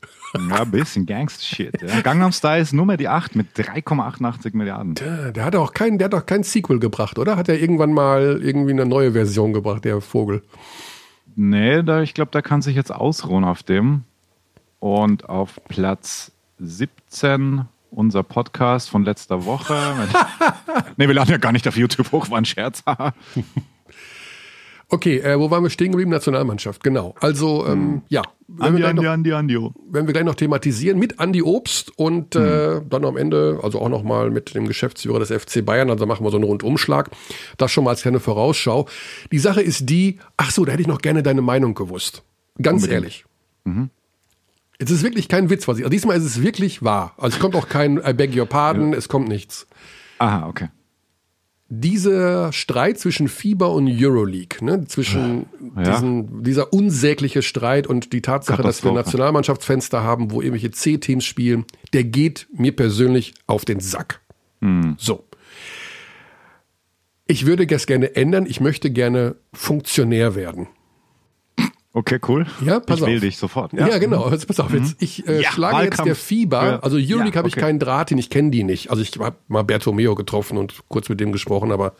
Ja, 0.48 0.62
ein 0.62 0.70
bisschen 0.70 1.04
Gangster-Shit. 1.06 1.82
Ja. 1.82 2.00
Gangnam 2.00 2.32
Style 2.32 2.62
ist 2.62 2.72
Nummer 2.72 2.96
die 2.96 3.08
8 3.08 3.36
mit 3.36 3.48
3,88 3.56 4.56
Milliarden. 4.56 4.94
Ja, 4.98 5.32
Der 5.32 5.44
hat 5.44 5.54
auch 5.54 5.74
kein, 5.74 5.98
der 5.98 6.06
hat 6.06 6.14
auch 6.14 6.24
kein 6.24 6.44
Sequel 6.44 6.78
gebracht, 6.78 7.18
oder? 7.18 7.36
Hat 7.36 7.48
er 7.48 7.60
irgendwann 7.60 7.92
mal 7.92 8.40
irgendwie 8.42 8.70
eine 8.72 8.86
neue 8.86 9.12
Version 9.12 9.52
gebracht, 9.52 9.84
der 9.84 10.00
Vogel? 10.00 10.42
Nee, 11.36 11.82
da, 11.82 12.02
ich 12.02 12.14
glaube, 12.14 12.30
da 12.32 12.40
kann 12.42 12.62
sich 12.62 12.74
jetzt 12.74 12.92
ausruhen 12.92 13.44
auf 13.44 13.62
dem. 13.62 14.04
Und 14.80 15.28
auf 15.28 15.60
Platz 15.68 16.32
17 16.58 17.66
unser 17.90 18.22
Podcast 18.22 18.88
von 18.88 19.04
letzter 19.04 19.44
Woche. 19.44 19.74
nee, 20.96 21.06
wir 21.06 21.14
laden 21.14 21.30
ja 21.30 21.38
gar 21.38 21.52
nicht 21.52 21.66
auf 21.68 21.76
YouTube 21.76 22.12
hoch, 22.12 22.30
war 22.30 22.38
ein 22.38 22.44
Scherz. 22.44 22.82
Okay, 24.92 25.18
äh, 25.18 25.38
wo 25.38 25.52
waren 25.52 25.62
wir 25.62 25.70
stehen 25.70 25.92
geblieben? 25.92 26.10
Nationalmannschaft, 26.10 26.82
genau. 26.82 27.14
Also, 27.20 27.64
ähm, 27.64 28.02
ja, 28.08 28.22
wenn 28.48 28.58
wir, 28.58 28.88
Andi, 28.88 29.02
gleich 29.02 29.10
Andi, 29.12 29.30
noch, 29.30 29.36
Andi, 29.36 29.54
Andi. 29.54 29.70
wenn 29.88 30.06
wir 30.06 30.12
gleich 30.12 30.24
noch 30.24 30.34
thematisieren 30.34 30.98
mit 30.98 31.20
Andi 31.20 31.42
Obst 31.42 31.96
und 31.96 32.34
äh, 32.34 32.80
dann 32.88 33.04
am 33.04 33.16
Ende, 33.16 33.60
also 33.62 33.80
auch 33.80 33.88
nochmal 33.88 34.30
mit 34.30 34.52
dem 34.56 34.66
Geschäftsführer 34.66 35.20
des 35.20 35.30
FC 35.30 35.64
Bayern, 35.64 35.90
also 35.90 36.06
machen 36.06 36.26
wir 36.26 36.30
so 36.32 36.38
einen 36.38 36.44
Rundumschlag. 36.44 37.10
Das 37.56 37.70
schon 37.70 37.84
mal 37.84 37.90
als 37.90 38.02
kleine 38.02 38.18
Vorausschau. 38.18 38.88
Die 39.30 39.38
Sache 39.38 39.62
ist 39.62 39.88
die, 39.88 40.18
ach 40.36 40.50
so, 40.50 40.64
da 40.64 40.72
hätte 40.72 40.82
ich 40.82 40.88
noch 40.88 41.02
gerne 41.02 41.22
deine 41.22 41.42
Meinung 41.42 41.74
gewusst. 41.74 42.24
Ganz 42.60 42.84
ehrlich. 42.88 43.24
Es 44.82 44.90
ist 44.90 45.02
wirklich 45.02 45.28
kein 45.28 45.50
Witz, 45.50 45.68
was 45.68 45.76
ich. 45.78 45.84
Also 45.84 45.90
diesmal 45.90 46.16
ist 46.16 46.24
es 46.24 46.42
wirklich 46.42 46.82
wahr. 46.82 47.14
Also 47.18 47.36
es 47.36 47.40
kommt 47.40 47.54
auch 47.54 47.68
kein 47.68 47.98
I 47.98 48.12
beg 48.14 48.34
your 48.34 48.46
pardon, 48.46 48.94
es 48.94 49.08
kommt 49.08 49.28
nichts. 49.28 49.66
Aha, 50.18 50.48
okay. 50.48 50.68
dieser 51.72 52.52
Streit 52.52 52.98
zwischen 52.98 53.28
FIBA 53.28 53.66
und 53.66 53.88
Euroleague, 53.88 54.64
ne, 54.64 54.86
zwischen 54.86 55.46
Ja. 55.76 55.82
diesen, 55.92 56.42
dieser 56.42 56.72
unsägliche 56.72 57.42
Streit 57.42 57.86
und 57.86 58.12
die 58.12 58.22
Tatsache, 58.22 58.62
dass 58.62 58.82
wir. 58.82 58.90
Nationalmannschaftsfenster 58.92 60.02
haben, 60.02 60.32
wo 60.32 60.40
irgendwelche 60.42 60.72
C-Teams 60.72 61.24
spielen, 61.24 61.64
der 61.92 62.02
geht 62.04 62.48
mir 62.52 62.74
persönlich 62.74 63.34
auf 63.46 63.64
den 63.64 63.78
Sack. 63.78 64.20
Hm. 64.60 64.96
So. 64.98 65.24
Ich 67.28 67.46
würde 67.46 67.66
das 67.68 67.86
gerne 67.86 68.16
ändern. 68.16 68.46
Ich 68.46 68.60
möchte 68.60 68.90
gerne 68.90 69.36
Funktionär 69.52 70.34
werden. 70.34 70.66
Okay, 71.92 72.20
cool. 72.28 72.46
Ja, 72.64 72.78
pass 72.78 73.00
ich 73.00 73.06
will 73.06 73.16
auf. 73.16 73.20
dich 73.20 73.36
sofort. 73.36 73.72
Ja, 73.72 73.98
genau. 73.98 74.22
Also 74.24 74.46
pass 74.46 74.60
auf, 74.60 74.72
jetzt, 74.72 75.02
ich 75.02 75.26
äh, 75.26 75.42
Ja, 75.42 75.50
schlage 75.50 75.76
jetzt 75.78 75.98
Wahlkampf 75.98 76.04
der 76.06 76.14
FIBA, 76.14 76.76
also 76.76 76.96
Euroleague 76.96 77.30
Ja, 77.30 77.34
habe 77.36 77.48
ich 77.48 77.54
okay. 77.54 77.62
keinen 77.66 77.78
Draht 77.80 78.10
hin, 78.10 78.18
ich 78.18 78.30
kenne 78.30 78.50
die 78.50 78.62
nicht. 78.62 78.90
Also 78.90 79.02
ich 79.02 79.10
habe 79.18 79.36
mal 79.48 79.62
Bertomeo 79.64 80.14
getroffen 80.14 80.56
und 80.56 80.74
kurz 80.88 81.08
mit 81.08 81.18
dem 81.18 81.32
gesprochen, 81.32 81.72
aber 81.72 81.94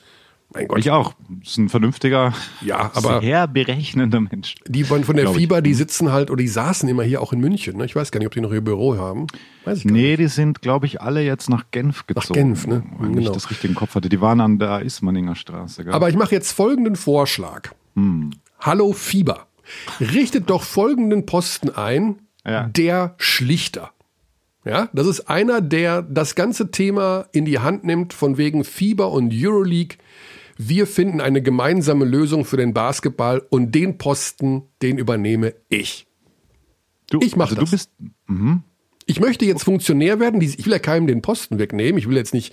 mein 0.53 0.69
Gott. 0.69 0.79
Ich 0.79 0.91
auch. 0.93 1.15
Das 1.41 1.51
ist 1.53 1.59
ein 1.59 1.69
vernünftiger, 1.69 2.33
Ja, 2.61 2.91
aber 2.95 3.21
sehr 3.21 3.47
berechnender 3.49 4.21
Mensch. 4.21 4.57
die 4.67 4.85
von, 4.85 5.03
von 5.05 5.17
der. 5.17 5.29
FIBA, 5.31 5.61
die 5.61 5.75
sitzen 5.75 6.11
halt, 6.13 6.31
oder 6.31 6.41
die 6.43 6.49
saßen 6.49 6.89
immer 6.89 7.03
hier 7.05 7.21
auch 7.21 7.33
in 7.33 7.41
München. 7.41 7.77
Ne? 7.77 7.85
Ich 7.85 7.95
weiß 7.97 8.11
gar 8.13 8.19
nicht, 8.19 8.27
ob 8.27 8.33
die 8.35 8.41
noch 8.41 8.53
ihr 8.53 8.61
Büro 8.61 8.97
haben. 8.97 9.27
Weiß 9.65 9.79
ich 9.79 9.85
Nee, 9.87 10.17
die 10.17 10.27
sind, 10.29 10.61
glaube 10.63 10.87
ich, 10.87 11.01
alle 11.01 11.23
jetzt 11.23 11.49
nach 11.51 11.65
Genf 11.73 12.07
gezogen. 12.07 12.35
Genf, 12.35 12.67
ne? 12.69 12.83
Wenn 12.99 13.13
Genau. 13.15 13.27
ich 13.29 13.31
das 13.35 13.51
richtig 13.51 13.71
im 13.71 13.77
Kopf 13.77 13.95
hatte. 13.97 14.09
Die 14.09 14.21
waren 14.21 14.41
an 14.41 14.59
der 14.61 14.83
Ismaninger 14.83 15.35
Straße. 15.37 15.85
Gell? 15.85 15.93
Aber 15.95 16.09
ich 16.09 16.17
mache 16.17 16.33
jetzt 16.35 16.53
folgenden 16.53 16.95
Vorschlag. 16.97 17.71
Hm. 17.95 18.31
Hallo 18.61 18.93
FIBA, 18.93 19.47
richtet 20.01 20.51
doch 20.51 20.63
folgenden 20.63 21.27
Posten 21.27 21.71
ein, 21.71 22.21
Ja. 22.47 22.65
der 22.69 23.15
Schlichter. 23.19 23.91
Ja, 24.65 24.91
das 24.93 25.07
ist 25.07 25.21
einer, 25.31 25.61
der 25.63 26.03
das 26.03 26.35
ganze 26.35 26.71
Thema 26.71 27.27
in 27.33 27.45
die 27.47 27.59
Hand 27.61 27.85
nimmt, 27.85 28.13
von 28.13 28.37
wegen 28.37 28.63
FIBA 28.65 29.05
und 29.05 29.33
Euroleague. 29.35 29.97
Wir 30.59 30.87
finden 30.87 31.23
eine 31.23 31.41
gemeinsame 31.41 32.05
Lösung 32.05 32.45
für 32.45 32.59
den 32.59 32.75
Basketball 32.75 33.43
und 33.49 33.75
den 33.75 33.97
Posten, 33.97 34.65
den 34.83 34.99
übernehme 34.99 35.55
ich. 35.71 36.07
du, 37.11 37.21
ich 37.23 37.37
mach 37.37 37.49
also 37.51 37.63
das. 37.63 37.71
Du 37.71 37.77
bist, 37.77 37.91
Ich 39.07 39.19
möchte 39.19 39.47
jetzt 39.47 39.65
Funktionär 39.65 40.21
werden. 40.21 40.43
Ich 40.43 40.65
will 40.67 40.73
ja 40.75 40.79
keinem 40.79 41.07
den 41.07 41.23
Posten 41.23 41.59
wegnehmen. 41.59 41.99
Ich 41.99 42.07
will 42.09 42.17
jetzt 42.17 42.35
nicht 42.35 42.53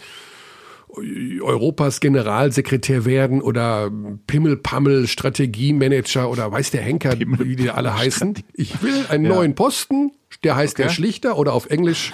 Europas 1.41 1.99
Generalsekretär 1.99 3.05
werden 3.05 3.41
oder 3.41 3.91
Pimmelpammel 4.27 5.07
Strategiemanager 5.07 6.29
oder 6.29 6.51
weiß 6.51 6.71
der 6.71 6.81
Henker, 6.81 7.15
wie 7.19 7.55
die 7.55 7.69
alle 7.69 7.97
heißen. 7.97 8.35
Ich 8.53 8.81
will 8.81 9.05
einen 9.09 9.27
neuen 9.27 9.55
Posten, 9.55 10.11
der 10.43 10.55
heißt 10.55 10.77
der 10.77 10.87
Okay. 10.87 10.95
Schlichter 10.95 11.37
oder 11.37 11.53
auf 11.53 11.69
Englisch 11.69 12.13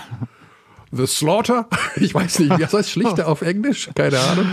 The 0.92 1.08
Slaughter. 1.08 1.68
Ich 1.96 2.14
weiß 2.14 2.40
nicht, 2.40 2.58
wie 2.58 2.66
heißt 2.66 2.90
Schlichter 2.90 3.28
auf 3.28 3.42
Englisch? 3.42 3.90
Keine 3.96 4.20
Ahnung. 4.20 4.46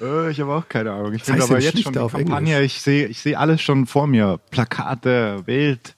äh, 0.00 0.30
ich 0.30 0.40
habe 0.40 0.52
auch 0.52 0.68
keine 0.68 0.92
Ahnung. 0.92 1.14
Ich 1.14 1.22
Was 1.22 1.32
heißt 1.34 1.50
aber 1.50 1.60
jetzt 1.60 1.72
Schlichter 1.72 1.92
schon 1.94 2.02
auf 2.02 2.12
Kampagne. 2.12 2.62
Ich 2.62 2.82
sehe, 2.82 3.06
ich 3.06 3.20
sehe 3.20 3.38
alles 3.38 3.62
schon 3.62 3.86
vor 3.86 4.06
mir. 4.06 4.38
Plakate, 4.50 5.42
Wild, 5.46 5.94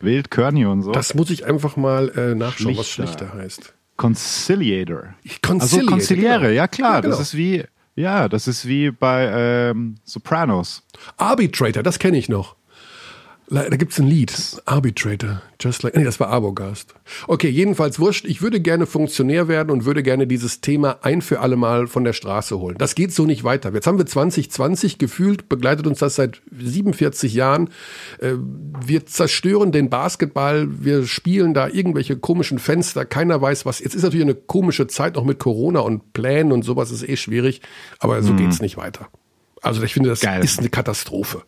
Wild 0.00 0.36
und 0.38 0.82
so. 0.82 0.92
Das 0.92 1.14
muss 1.14 1.30
ich 1.30 1.46
einfach 1.46 1.76
mal 1.76 2.08
äh, 2.10 2.34
nachschauen, 2.34 2.76
was 2.76 2.88
Schlichter. 2.88 3.26
Schlichter 3.26 3.38
heißt. 3.38 3.74
Conciliator. 3.98 5.14
Conciliator, 5.42 5.60
also 5.60 5.86
Conciliere, 5.86 6.40
genau. 6.40 6.52
ja 6.54 6.68
klar. 6.68 6.94
Ja, 6.94 7.00
genau. 7.00 7.16
Das 7.16 7.20
ist 7.20 7.36
wie, 7.36 7.64
ja, 7.96 8.28
das 8.28 8.48
ist 8.48 8.66
wie 8.66 8.90
bei 8.90 9.28
ähm, 9.30 9.96
Sopranos. 10.04 10.84
Arbitrator, 11.18 11.82
das 11.82 11.98
kenne 11.98 12.16
ich 12.16 12.28
noch. 12.28 12.56
Da 13.50 13.76
gibt's 13.76 13.98
ein 13.98 14.06
Lied. 14.06 14.60
Arbitrator. 14.66 15.40
Just 15.60 15.82
like. 15.82 15.96
Nee, 15.96 16.04
das 16.04 16.20
war 16.20 16.28
Arbogast. 16.28 16.94
Okay, 17.26 17.48
jedenfalls 17.48 17.98
wurscht. 17.98 18.26
Ich 18.26 18.42
würde 18.42 18.60
gerne 18.60 18.84
Funktionär 18.86 19.48
werden 19.48 19.70
und 19.70 19.86
würde 19.86 20.02
gerne 20.02 20.26
dieses 20.26 20.60
Thema 20.60 20.98
ein 21.02 21.22
für 21.22 21.40
alle 21.40 21.56
Mal 21.56 21.86
von 21.86 22.04
der 22.04 22.12
Straße 22.12 22.58
holen. 22.58 22.76
Das 22.78 22.94
geht 22.94 23.12
so 23.12 23.24
nicht 23.24 23.44
weiter. 23.44 23.72
Jetzt 23.72 23.86
haben 23.86 23.96
wir 23.96 24.04
2020 24.04 24.98
gefühlt, 24.98 25.48
begleitet 25.48 25.86
uns 25.86 25.98
das 26.00 26.16
seit 26.16 26.42
47 26.50 27.32
Jahren. 27.32 27.70
Äh, 28.20 28.34
Wir 28.86 29.06
zerstören 29.06 29.72
den 29.72 29.88
Basketball. 29.88 30.68
Wir 30.70 31.06
spielen 31.06 31.54
da 31.54 31.68
irgendwelche 31.68 32.18
komischen 32.18 32.58
Fenster. 32.58 33.06
Keiner 33.06 33.40
weiß 33.40 33.64
was. 33.64 33.78
Jetzt 33.80 33.94
ist 33.94 34.02
natürlich 34.02 34.26
eine 34.26 34.34
komische 34.34 34.88
Zeit 34.88 35.14
noch 35.16 35.24
mit 35.24 35.38
Corona 35.38 35.80
und 35.80 36.12
Plänen 36.12 36.52
und 36.52 36.64
sowas 36.64 36.90
ist 36.90 37.08
eh 37.08 37.16
schwierig. 37.16 37.62
Aber 37.98 38.22
so 38.22 38.34
geht's 38.34 38.60
nicht 38.60 38.76
weiter. 38.76 39.08
Also 39.62 39.82
ich 39.82 39.94
finde, 39.94 40.10
das 40.10 40.20
Geil. 40.20 40.44
ist 40.44 40.58
eine 40.58 40.68
Katastrophe. 40.68 41.42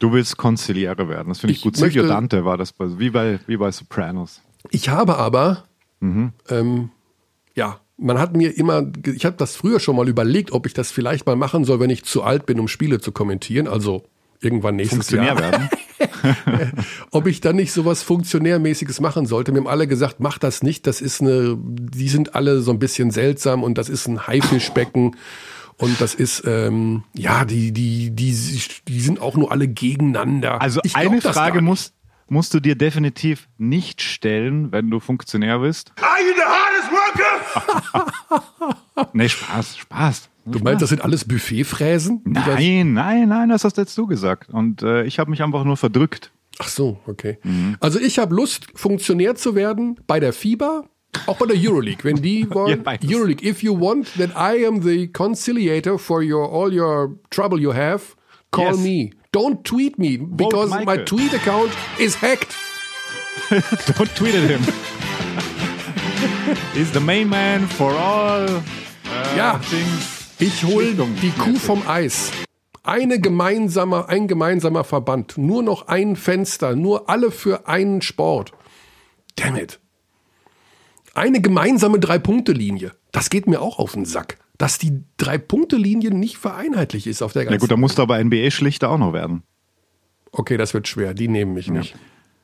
Du 0.00 0.12
willst 0.12 0.36
Conciliere 0.36 1.08
werden. 1.08 1.28
Das 1.28 1.38
finde 1.40 1.52
ich, 1.52 1.58
Ich 1.58 1.62
gut. 1.64 1.76
Silvio 1.76 2.06
Dante 2.08 2.44
war 2.44 2.56
das 2.56 2.72
bei, 2.72 2.98
wie 2.98 3.10
bei, 3.10 3.38
wie 3.46 3.56
bei 3.56 3.70
Sopranos. 3.70 4.42
Ich 4.70 4.88
habe 4.88 5.16
aber, 5.18 5.64
Mhm. 6.00 6.32
ähm, 6.48 6.90
ja, 7.54 7.78
man 7.98 8.18
hat 8.18 8.34
mir 8.34 8.56
immer, 8.56 8.90
ich 9.06 9.24
habe 9.26 9.36
das 9.36 9.54
früher 9.56 9.78
schon 9.78 9.94
mal 9.96 10.08
überlegt, 10.08 10.52
ob 10.52 10.66
ich 10.66 10.72
das 10.72 10.90
vielleicht 10.90 11.26
mal 11.26 11.36
machen 11.36 11.64
soll, 11.64 11.78
wenn 11.80 11.90
ich 11.90 12.02
zu 12.04 12.22
alt 12.22 12.46
bin, 12.46 12.58
um 12.58 12.66
Spiele 12.66 12.98
zu 13.00 13.12
kommentieren. 13.12 13.68
Also 13.68 14.04
irgendwann 14.40 14.76
nächstes 14.76 14.96
Funktionär 15.10 15.34
Jahr. 15.34 15.38
werden. 15.38 15.68
Ob 17.10 17.26
ich 17.26 17.42
dann 17.42 17.56
nicht 17.56 17.72
sowas 17.72 18.02
Funktionärmäßiges 18.02 19.00
machen 19.00 19.26
sollte. 19.26 19.52
Mir 19.52 19.58
haben 19.58 19.66
alle 19.66 19.86
gesagt, 19.86 20.16
mach 20.20 20.38
das 20.38 20.62
nicht. 20.62 20.86
Das 20.86 21.02
ist 21.02 21.20
eine, 21.20 21.58
die 21.62 22.08
sind 22.08 22.34
alle 22.34 22.62
so 22.62 22.70
ein 22.70 22.78
bisschen 22.78 23.10
seltsam 23.10 23.62
und 23.62 23.76
das 23.76 23.90
ist 23.90 24.06
ein 24.08 24.26
Haifischbecken. 24.26 25.16
Und 25.80 26.00
das 26.00 26.14
ist, 26.14 26.42
ähm, 26.46 27.04
ja, 27.14 27.44
die, 27.44 27.72
die, 27.72 28.10
die, 28.10 28.36
die 28.86 29.00
sind 29.00 29.20
auch 29.20 29.36
nur 29.36 29.50
alle 29.50 29.66
gegeneinander. 29.66 30.60
Also 30.60 30.80
Ich 30.84 30.94
eine 30.94 31.20
Frage 31.20 31.62
nicht. 31.62 31.92
musst, 32.28 32.54
du 32.54 32.60
dir 32.60 32.76
definitiv 32.76 33.48
nicht 33.58 34.02
stellen, 34.02 34.70
wenn 34.72 34.90
du 34.90 35.00
Funktionär 35.00 35.58
bist. 35.60 35.92
Are 36.00 36.20
you 36.22 36.34
the 36.34 36.42
hardest 36.42 36.90
worker? 36.92 38.06
Nee, 39.14 39.28
Spaß, 39.30 39.78
Spaß. 39.78 40.28
Du 40.44 40.58
meinst, 40.58 40.82
das 40.82 40.90
sind 40.90 41.02
alles 41.02 41.24
Buffetfräsen? 41.26 42.20
Nein, 42.24 42.92
nein, 42.92 43.28
nein, 43.28 43.48
das 43.48 43.64
hast 43.64 43.78
jetzt 43.78 43.96
du 43.96 44.06
gesagt. 44.06 44.50
Und 44.50 44.82
äh, 44.82 45.04
ich 45.04 45.18
habe 45.18 45.30
mich 45.30 45.42
einfach 45.42 45.64
nur 45.64 45.76
verdrückt. 45.78 46.32
Ach 46.58 46.68
so, 46.68 47.00
okay. 47.06 47.38
Mhm. 47.42 47.76
Also 47.80 47.98
ich 47.98 48.18
habe 48.18 48.34
Lust, 48.34 48.66
Funktionär 48.74 49.34
zu 49.36 49.54
werden 49.54 49.98
bei 50.06 50.20
der 50.20 50.32
FIBA, 50.34 50.84
auch 51.26 51.36
bei 51.38 51.46
der 51.46 51.56
Euroleague. 51.56 52.04
Wenn 52.04 52.16
die 52.22 52.40
Ja, 52.48 52.54
wollen, 52.54 52.82
beides. 52.82 53.10
Euroleague, 53.10 53.42
if 53.46 53.62
you 53.62 53.74
want 53.78 54.08
that 54.18 54.30
I 54.36 54.64
am 54.66 54.82
the 54.82 55.08
conciliator 55.08 55.98
for 55.98 56.22
your 56.22 56.48
all 56.50 56.72
your 56.72 57.16
trouble 57.30 57.60
you 57.60 57.72
have, 57.74 58.14
call 58.50 58.72
Yes. 58.74 58.78
me. 58.78 59.10
Don't 59.32 59.62
tweet 59.64 59.98
me 59.98 60.16
because 60.18 60.70
my 60.84 60.96
tweet 61.04 61.32
account 61.34 61.70
is 61.98 62.16
hacked. 62.20 62.54
Don't 63.50 64.14
tweet 64.16 64.34
at 64.34 64.50
him. 64.50 64.60
He's 66.74 66.90
the 66.92 67.00
main 67.00 67.28
man 67.28 67.66
for 67.68 67.92
all 67.92 68.46
äh, 68.46 69.36
Ja. 69.36 69.58
things. 69.70 70.30
Ich 70.38 70.64
hol 70.64 70.82
Schlichtung. 70.84 71.14
die 71.22 71.30
Kuh 71.30 71.56
vom 71.56 71.86
Eis. 71.86 72.30
Eine 72.82 73.20
gemeinsame, 73.20 74.08
ein 74.08 74.26
gemeinsamer 74.26 74.84
Verband. 74.84 75.36
Nur 75.36 75.62
noch 75.62 75.86
ein 75.88 76.16
Fenster. 76.16 76.74
Nur 76.74 77.08
alle 77.10 77.30
für 77.30 77.68
einen 77.68 78.00
Sport. 78.02 78.52
Damn 79.36 79.56
it. 79.56 79.78
Eine 81.14 81.40
gemeinsame 81.40 81.98
Drei-Punkte-Linie. 81.98 82.92
Das 83.12 83.30
geht 83.30 83.46
mir 83.46 83.60
auch 83.60 83.78
auf 83.78 83.92
den 83.92 84.04
Sack. 84.04 84.38
Dass 84.58 84.78
die 84.78 85.02
Drei-Punkte-Linie 85.16 86.10
nicht 86.10 86.36
vereinheitlich 86.36 87.06
ist 87.06 87.22
auf 87.22 87.32
der 87.32 87.44
Ja 87.44 87.50
ganzen 87.50 87.60
gut, 87.60 87.70
da 87.70 87.76
musst 87.76 87.98
du 87.98 88.02
aber 88.02 88.22
NBA 88.22 88.50
schlichter 88.50 88.90
auch 88.90 88.98
noch 88.98 89.12
werden. 89.12 89.42
Okay, 90.32 90.56
das 90.56 90.74
wird 90.74 90.86
schwer. 90.86 91.14
Die 91.14 91.28
nehmen 91.28 91.54
mich 91.54 91.68
nicht. 91.68 91.96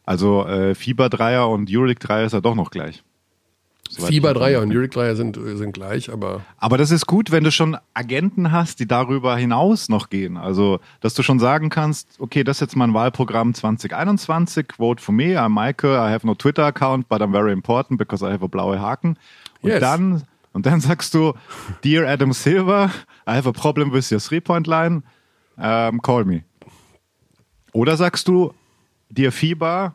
Also 0.04 0.46
äh, 0.46 0.75
Fieber-Dreier 0.75 1.49
und 1.49 1.68
Euroleague-Dreier 1.70 2.26
ist 2.26 2.32
ja 2.32 2.40
doch 2.40 2.54
noch 2.54 2.70
gleich. 2.70 3.02
Soweit 3.97 4.11
Fieber 4.11 4.35
Dreier 4.35 4.61
und 4.61 4.71
Lyric 4.71 4.91
Dreier 4.93 5.17
sind, 5.17 5.37
sind 5.43 5.73
gleich, 5.73 6.12
aber 6.12 6.43
Aber 6.59 6.76
das 6.76 6.91
ist 6.91 7.07
gut, 7.07 7.31
wenn 7.31 7.45
du 7.45 7.50
schon 7.50 7.76
Agenten 7.95 8.53
hast, 8.53 8.79
die 8.81 8.87
darüber 8.87 9.37
hinaus 9.37 9.88
noch 9.88 10.11
gehen. 10.11 10.37
Also, 10.37 10.81
dass 11.00 11.15
du 11.15 11.23
schon 11.23 11.38
sagen 11.38 11.71
kannst, 11.71 12.21
okay, 12.21 12.45
das 12.45 12.59
ist 12.59 12.61
jetzt 12.61 12.76
mein 12.76 12.93
Wahlprogramm 12.95 13.55
2021, 13.55 14.75
vote 14.76 15.03
for 15.03 15.15
me, 15.15 15.41
I'm 15.41 15.49
Michael, 15.50 15.95
I 15.95 16.12
have 16.12 16.26
no 16.26 16.35
Twitter 16.35 16.65
account, 16.65 17.09
but 17.09 17.21
I'm 17.23 17.33
very 17.33 17.53
important 17.53 17.99
because 17.99 18.23
I 18.25 18.31
have 18.33 18.45
a 18.45 18.49
blaue 18.49 18.79
Haken. 18.81 19.19
Und 19.62 19.71
Yes. 19.71 19.81
dann, 19.81 20.25
und 20.53 20.67
dann 20.67 20.81
sagst 20.81 21.15
du, 21.15 21.33
Dear 21.83 22.07
Adam 22.09 22.33
Silver, 22.33 22.91
I 23.26 23.33
have 23.33 23.49
a 23.49 23.53
problem 23.53 23.93
with 23.93 24.11
your 24.12 24.21
three-point 24.21 24.67
line, 24.67 25.03
um, 25.57 26.03
call 26.03 26.25
me. 26.25 26.45
Oder 27.73 27.97
sagst 27.97 28.29
du, 28.29 28.53
Dear 29.09 29.33
FIBA, 29.33 29.95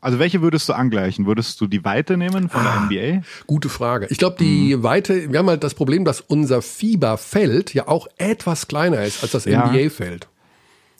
also 0.00 0.18
welche 0.18 0.42
würdest 0.42 0.68
du 0.68 0.72
angleichen? 0.72 1.26
Würdest 1.26 1.60
du 1.60 1.66
die 1.66 1.84
Weite 1.84 2.16
nehmen 2.16 2.48
von 2.48 2.60
Ah. 2.60 2.86
der 2.90 3.00
NBA? 3.18 3.22
gute 3.46 3.68
Frage. 3.68 4.06
Ich 4.10 4.18
glaube, 4.18 4.36
die 4.38 4.76
Mhm. 4.76 4.82
Weite, 4.82 5.32
wir 5.32 5.38
haben 5.38 5.48
halt 5.48 5.62
das 5.64 5.74
Problem, 5.74 6.04
dass 6.04 6.20
unser 6.20 6.62
Fieberfeld 6.62 7.74
ja 7.74 7.88
auch 7.88 8.06
etwas 8.18 8.68
kleiner 8.68 9.02
ist 9.04 9.22
als 9.22 9.32
das 9.32 9.44
Ja. 9.44 9.66
NBA-Feld. 9.66 10.28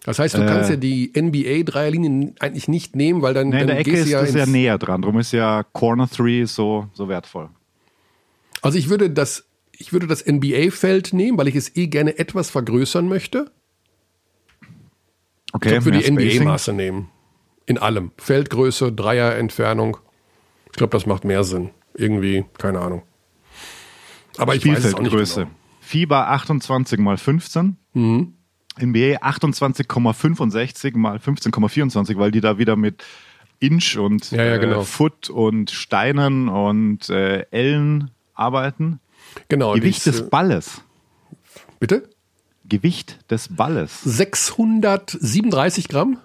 Das 0.04 0.18
heißt, 0.18 0.36
du 0.36 0.42
Äh. 0.42 0.46
kannst 0.46 0.70
ja 0.70 0.76
die 0.76 1.12
NBA-Dreierlinie 1.14 2.34
eigentlich 2.40 2.68
nicht 2.68 2.96
nehmen, 2.96 3.20
weil 3.20 3.34
dann, 3.34 3.48
Nee, 3.50 3.54
in 3.54 3.58
dann 3.60 3.66
der 3.68 3.78
Ecke 3.80 3.90
gehst 3.90 4.04
ist 4.06 4.10
ja 4.10 4.20
das 4.22 4.34
ja 4.34 4.46
näher 4.46 4.78
dran. 4.78 5.02
Darum 5.02 5.18
ist 5.18 5.32
ja 5.32 5.64
Corner 5.72 6.08
Three 6.08 6.44
so, 6.46 6.88
so 6.94 7.08
wertvoll. 7.08 7.50
Also 8.62 8.78
ich 8.78 8.88
würde 8.88 9.10
das, 9.10 9.44
ich 9.72 9.92
würde 9.92 10.06
das 10.06 10.24
NBA-Feld 10.26 11.12
nehmen, 11.12 11.36
weil 11.36 11.46
ich 11.48 11.56
es 11.56 11.76
eh 11.76 11.86
gerne 11.88 12.18
etwas 12.18 12.50
vergrößern 12.50 13.06
möchte. 13.08 13.50
Okay, 15.52 15.78
Ich 15.78 15.84
mehr 15.84 16.00
die. 16.00 16.10
NBA-Maße 16.38 16.72
nehmen. 16.72 17.08
In 17.68 17.76
allem. 17.76 18.12
Feldgröße, 18.16 18.92
Dreierentfernung. 18.92 19.98
Ich 20.66 20.78
glaube, 20.78 20.90
das 20.92 21.04
macht 21.04 21.25
mehr 21.25 21.44
Sinn. 21.44 21.68
Irgendwie, 21.92 22.46
keine 22.56 22.80
Ahnung. 22.80 23.02
Aber 24.38 24.54
ich 24.54 24.64
weiß 24.64 24.78
es 24.78 24.94
auch 24.94 25.00
nicht 25.00 25.10
Spielfeldgröße. 25.10 25.40
genau. 25.42 25.54
FIBA 25.82 26.28
28 26.28 26.98
mal 26.98 27.18
15. 27.18 27.76
Mhm. 27.92 28.32
NBA 28.80 29.18
28,65 29.18 30.96
mal 30.96 31.18
15,24, 31.18 32.16
weil 32.16 32.30
die 32.30 32.40
da 32.40 32.56
wieder 32.56 32.76
mit 32.76 33.04
Inch 33.60 33.98
und 33.98 34.30
Ja, 34.30 34.44
ja, 34.44 34.54
äh, 34.54 34.58
genau. 34.60 34.82
Foot 34.84 35.28
und 35.28 35.70
Steinen 35.70 36.48
und 36.48 37.10
äh, 37.10 37.40
Ellen 37.50 38.12
arbeiten. 38.32 39.00
Genau. 39.50 39.75
Gewicht 39.75 40.06
dies, 40.06 40.14
des 40.14 40.20
äh, 40.22 40.30
Balles. 40.30 40.80
Bitte? 41.80 42.08
Gewicht 42.64 43.30
des 43.30 43.54
Balles. 43.54 44.00
637 44.04 45.88
Gramm? 45.88 46.16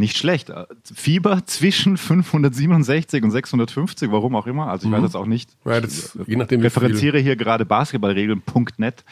Nicht 0.00 0.16
schlecht. 0.16 0.48
Äh, 0.48 0.64
Fieber 0.94 1.44
zwischen 1.44 1.98
567 1.98 3.22
und 3.22 3.30
650, 3.30 4.10
warum 4.10 4.34
auch 4.34 4.46
immer. 4.46 4.68
Also 4.68 4.88
ich 4.88 4.92
weiß 4.94 5.02
jetzt 5.02 5.14
auch 5.14 5.26
nicht. 5.26 5.50
Mhm. 5.64 5.70
Ja, 5.70 5.80
das, 5.82 6.18
je 6.26 6.36
nachdem, 6.36 6.60
viel. 6.60 6.66
referenziere 6.66 7.18
hier 7.18 7.36
gerade 7.36 7.66
basketballregeln.net. 7.66 9.04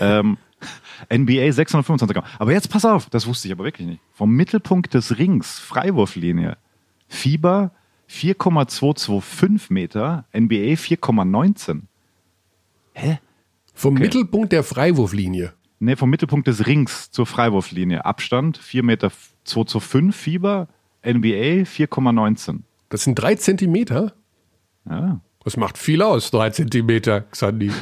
ähm, 0.00 0.36
NBA 1.12 1.52
625 1.52 2.14
Gramm. 2.14 2.24
Aber 2.38 2.52
jetzt 2.52 2.68
pass 2.70 2.84
auf, 2.84 3.08
das 3.08 3.26
wusste 3.26 3.48
ich 3.48 3.52
aber 3.52 3.64
wirklich 3.64 3.86
nicht. 3.86 4.00
Vom 4.12 4.32
Mittelpunkt 4.34 4.92
des 4.94 5.18
Rings, 5.18 5.58
Freiwurflinie, 5.58 6.58
Fieber 7.08 7.70
4,225 8.08 9.70
Meter, 9.70 10.24
NBA 10.34 10.74
4,19. 10.74 11.82
Hä? 12.92 13.18
Vom 13.74 13.94
Okay. 13.94 14.02
Mittelpunkt 14.04 14.52
der 14.52 14.62
Freiwurflinie. 14.64 15.52
Ne, 15.78 15.96
vom 15.96 16.08
Mittelpunkt 16.08 16.46
des 16.46 16.66
Rings 16.66 17.10
zur 17.10 17.26
Freiwurflinie. 17.26 18.04
Abstand 18.04 18.56
4 18.58 18.82
Meter 18.82 19.10
225 19.46 20.14
Fieber, 20.14 20.68
NBA 21.04 21.64
4,19. 21.64 22.60
Das 22.88 23.04
sind 23.04 23.14
drei 23.14 23.34
Zentimeter. 23.36 24.12
Ja. 24.88 25.20
Das 25.44 25.56
macht 25.56 25.78
viel 25.78 26.02
aus, 26.02 26.30
drei 26.30 26.50
Zentimeter, 26.50 27.22
Xandi. 27.22 27.70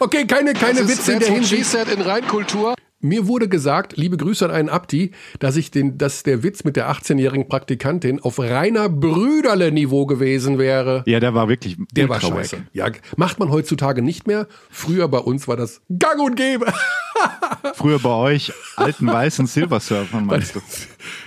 Okay, 0.00 0.26
keine, 0.26 0.54
keine 0.54 0.88
Witze 0.88 1.12
in 1.12 1.20
der 1.20 1.28
Hinsicht. 1.28 1.72
in 1.72 2.00
Reinkultur. 2.00 2.74
Mir 3.04 3.26
wurde 3.28 3.50
gesagt, 3.50 3.98
liebe 3.98 4.16
Grüße 4.16 4.46
an 4.46 4.50
einen 4.50 4.68
Abdi, 4.70 5.10
dass 5.38 5.56
ich 5.56 5.70
den, 5.70 5.98
dass 5.98 6.22
der 6.22 6.42
Witz 6.42 6.64
mit 6.64 6.74
der 6.74 6.90
18-jährigen 6.90 7.48
Praktikantin 7.48 8.18
auf 8.18 8.38
reiner 8.38 8.88
Brüderle-Niveau 8.88 10.06
gewesen 10.06 10.58
wäre. 10.58 11.02
Ja, 11.04 11.20
der 11.20 11.34
war 11.34 11.50
wirklich 11.50 11.76
Der 11.92 12.08
war 12.08 12.18
scheiße. 12.18 12.62
Ja, 12.72 12.88
macht 13.18 13.38
man 13.38 13.50
heutzutage 13.50 14.00
nicht 14.00 14.26
mehr. 14.26 14.46
Früher 14.70 15.06
bei 15.08 15.18
uns 15.18 15.46
war 15.46 15.58
das 15.58 15.82
gang 15.98 16.18
und 16.18 16.34
gäbe. 16.34 16.72
Früher 17.74 17.98
bei 17.98 18.08
euch 18.08 18.54
alten 18.76 19.06
weißen 19.06 19.46
Silversurfern, 19.46 20.24
meinst 20.26 20.54
du? 20.54 20.60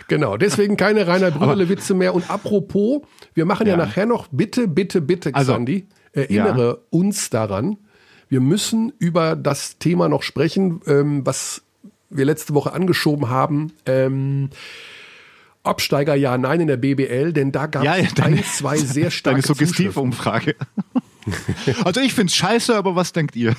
Genau, 0.07 0.35
deswegen 0.35 0.77
keine 0.77 1.05
reiner 1.05 1.29
Brüderle-Witze 1.29 1.93
mehr. 1.93 2.15
Und 2.15 2.27
apropos, 2.31 3.01
wir 3.35 3.45
machen 3.45 3.67
ja, 3.67 3.73
Ja. 3.73 3.85
nachher 3.85 4.07
noch, 4.07 4.29
bitte, 4.31 4.67
bitte, 4.67 4.99
bitte, 4.99 5.29
Also, 5.35 5.53
Xandi, 5.53 5.85
erinnere 6.11 6.81
uns 6.89 7.29
daran, 7.29 7.77
wir 8.29 8.41
müssen 8.41 8.91
über 8.97 9.35
das 9.35 9.77
Thema 9.77 10.09
noch 10.09 10.23
sprechen, 10.23 10.81
ähm, 10.87 11.23
was 11.23 11.61
wir 12.09 12.25
letzte 12.25 12.53
Woche 12.53 12.73
angeschoben 12.73 13.29
haben. 13.29 13.73
Ähm, 13.85 14.49
Absteiger 15.63 16.15
ja, 16.15 16.37
nein 16.37 16.61
in 16.61 16.67
der 16.67 16.77
BBL, 16.77 17.33
denn 17.33 17.51
da 17.51 17.67
gab 17.67 17.83
es 17.83 17.85
Ja, 17.85 17.95
ja, 17.97 18.09
ein, 18.23 18.43
zwei 18.43 18.77
sehr 18.77 19.11
starke 19.11 19.41
Deine. 19.41 19.47
Suggestivumfrage. 19.47 20.55
also 21.83 21.99
ich 22.01 22.13
find's 22.13 22.35
scheiße, 22.35 22.75
aber 22.75 22.95
was 22.95 23.13
denkt 23.13 23.35
ihr? 23.35 23.55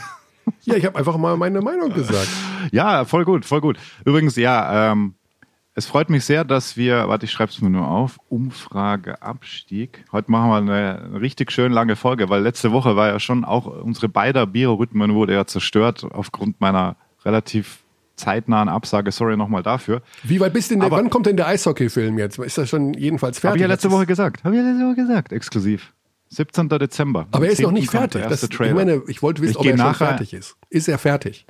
Ja, 0.65 0.77
ich 0.77 0.87
habe 0.87 0.99
einfach 0.99 1.19
mal 1.19 1.37
meine 1.37 1.61
Meinung 1.61 1.93
gesagt. 1.93 2.29
Ja, 2.73 3.05
voll 3.05 3.27
gut, 3.27 3.45
voll 3.45 3.61
gut. 3.61 3.79
Übrigens, 4.07 4.37
ja, 4.37 4.93
ähm, 4.93 5.15
es 5.75 5.87
freut 5.87 6.11
mich 6.11 6.25
sehr, 6.25 6.45
dass 6.45 6.77
wir, 6.77 7.09
warte, 7.09 7.27
ich 7.27 7.31
schreibe 7.31 7.53
es 7.53 7.61
mir 7.61 7.71
nur 7.71 7.87
auf, 7.87 8.19
Umfrage 8.29 9.23
Abstieg. 9.23 10.05
Heute 10.11 10.31
machen 10.31 10.51
wir 10.51 10.57
eine 10.57 11.21
richtig 11.21 11.53
schön 11.53 11.71
lange 11.71 11.95
Folge, 11.95 12.29
weil 12.29 12.43
letzte 12.43 12.73
Woche 12.73 12.97
war 12.97 13.09
ja 13.09 13.21
schon 13.21 13.45
auch 13.45 13.67
unsere 13.67 14.09
beider 14.09 14.47
Biorhythmen 14.47 15.15
wurde 15.15 15.35
ja 15.35 15.47
zerstört 15.47 16.05
aufgrund 16.11 16.61
meiner 16.61 16.97
relativ 17.25 17.85
zeitnahen 18.19 18.69
Absage. 18.69 19.11
Sorry 19.13 19.37
nochmal 19.37 19.63
dafür. 19.63 20.03
Wie 20.23 20.39
weit 20.41 20.53
bist 20.53 20.71
denn 20.71 20.81
der, 20.81 20.87
Aber- 20.89 20.99
wann 20.99 21.09
kommt 21.11 21.27
denn 21.27 21.37
der 21.37 21.47
Eishockey-Film 21.47 22.19
jetzt? 22.19 22.39
Ist 22.39 22.59
das 22.59 22.69
schon 22.69 22.93
jedenfalls 22.95 23.39
fertig? 23.39 23.49
Habe 23.51 23.57
ich 23.59 23.63
ja 23.63 23.69
letzte 23.69 23.91
Woche 23.91 24.07
gesagt. 24.07 24.45
Habe 24.45 24.57
ich 24.57 24.63
ja 24.63 24.69
letzte 24.69 24.85
Woche 24.87 24.95
gesagt, 24.97 25.33
exklusiv. 25.33 25.93
17. 26.31 26.69
Dezember. 26.69 27.27
Aber 27.31 27.47
er 27.47 27.53
ist 27.53 27.63
noch 27.63 27.71
nicht 27.71 27.91
10. 27.91 28.01
kommt 28.01 28.15
der 28.15 28.21
fertig. 28.29 28.41
Das, 28.51 28.67
ich 28.69 28.75
meine, 28.75 29.03
ich 29.09 29.23
wollte 29.23 29.41
wissen, 29.41 29.53
Ich 29.53 29.57
ob 29.59 29.65
er 29.65 29.71
schon 29.71 29.79
nachher- 29.79 30.09
fertig 30.09 30.35
ist. 30.35 30.57
Ist 30.69 30.89
er 30.89 30.99
fertig? 30.99 31.47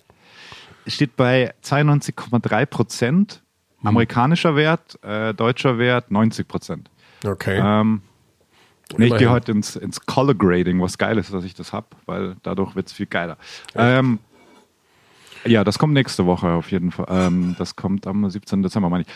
steht 0.86 1.16
bei 1.16 1.52
92,3 1.62 2.64
Prozent. 2.64 3.42
Hm. 3.80 3.88
Amerikanischer 3.88 4.56
Wert, 4.56 4.98
äh, 5.04 5.34
deutscher 5.34 5.78
Wert 5.78 6.10
90 6.10 6.48
Prozent. 6.48 6.90
Okay. 7.26 7.60
Ähm, 7.62 8.00
nee, 8.96 9.06
ich 9.06 9.16
gehe 9.18 9.30
heute 9.30 9.52
ins, 9.52 9.76
ins 9.76 10.00
Color 10.06 10.34
Grading, 10.34 10.80
was 10.80 10.96
geil 10.98 11.18
ist, 11.18 11.32
dass 11.32 11.44
ich 11.44 11.54
das 11.54 11.72
hab, 11.72 11.94
weil 12.06 12.36
dadurch 12.42 12.74
wird's 12.74 12.92
viel 12.92 13.06
geiler. 13.06 13.36
Ähm, 13.74 14.18
ja, 15.48 15.64
das 15.64 15.78
kommt 15.78 15.94
nächste 15.94 16.26
Woche 16.26 16.48
auf 16.48 16.70
jeden 16.70 16.90
Fall. 16.90 17.06
Ähm, 17.08 17.56
das 17.58 17.76
kommt 17.76 18.06
am 18.06 18.28
17. 18.28 18.62
Dezember, 18.62 18.88
meine 18.88 19.02
ich. 19.02 19.08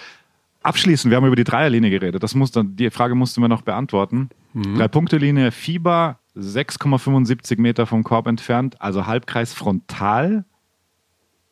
Abschließend, 0.63 1.11
wir 1.11 1.17
haben 1.17 1.27
über 1.27 1.37
die 1.37 1.45
Dreierlinie 1.45 1.91
geredet. 1.91 2.23
Das 2.23 2.35
muss 2.35 2.53
dann, 2.53 2.77
die 2.77 2.91
Frage 2.91 3.15
mussten 3.15 3.41
wir 3.41 3.49
noch 3.49 3.63
beantworten. 3.63 4.31
Mhm. 4.53 4.77
Drei-Punkte-Linie, 4.77 5.51
Fieber, 5.51 6.19
6,75 6.37 7.61
Meter 7.61 7.87
vom 7.87 8.05
Korb 8.05 8.27
entfernt, 8.27 8.81
also 8.81 9.07
Halbkreis 9.07 9.53
frontal. 9.55 10.45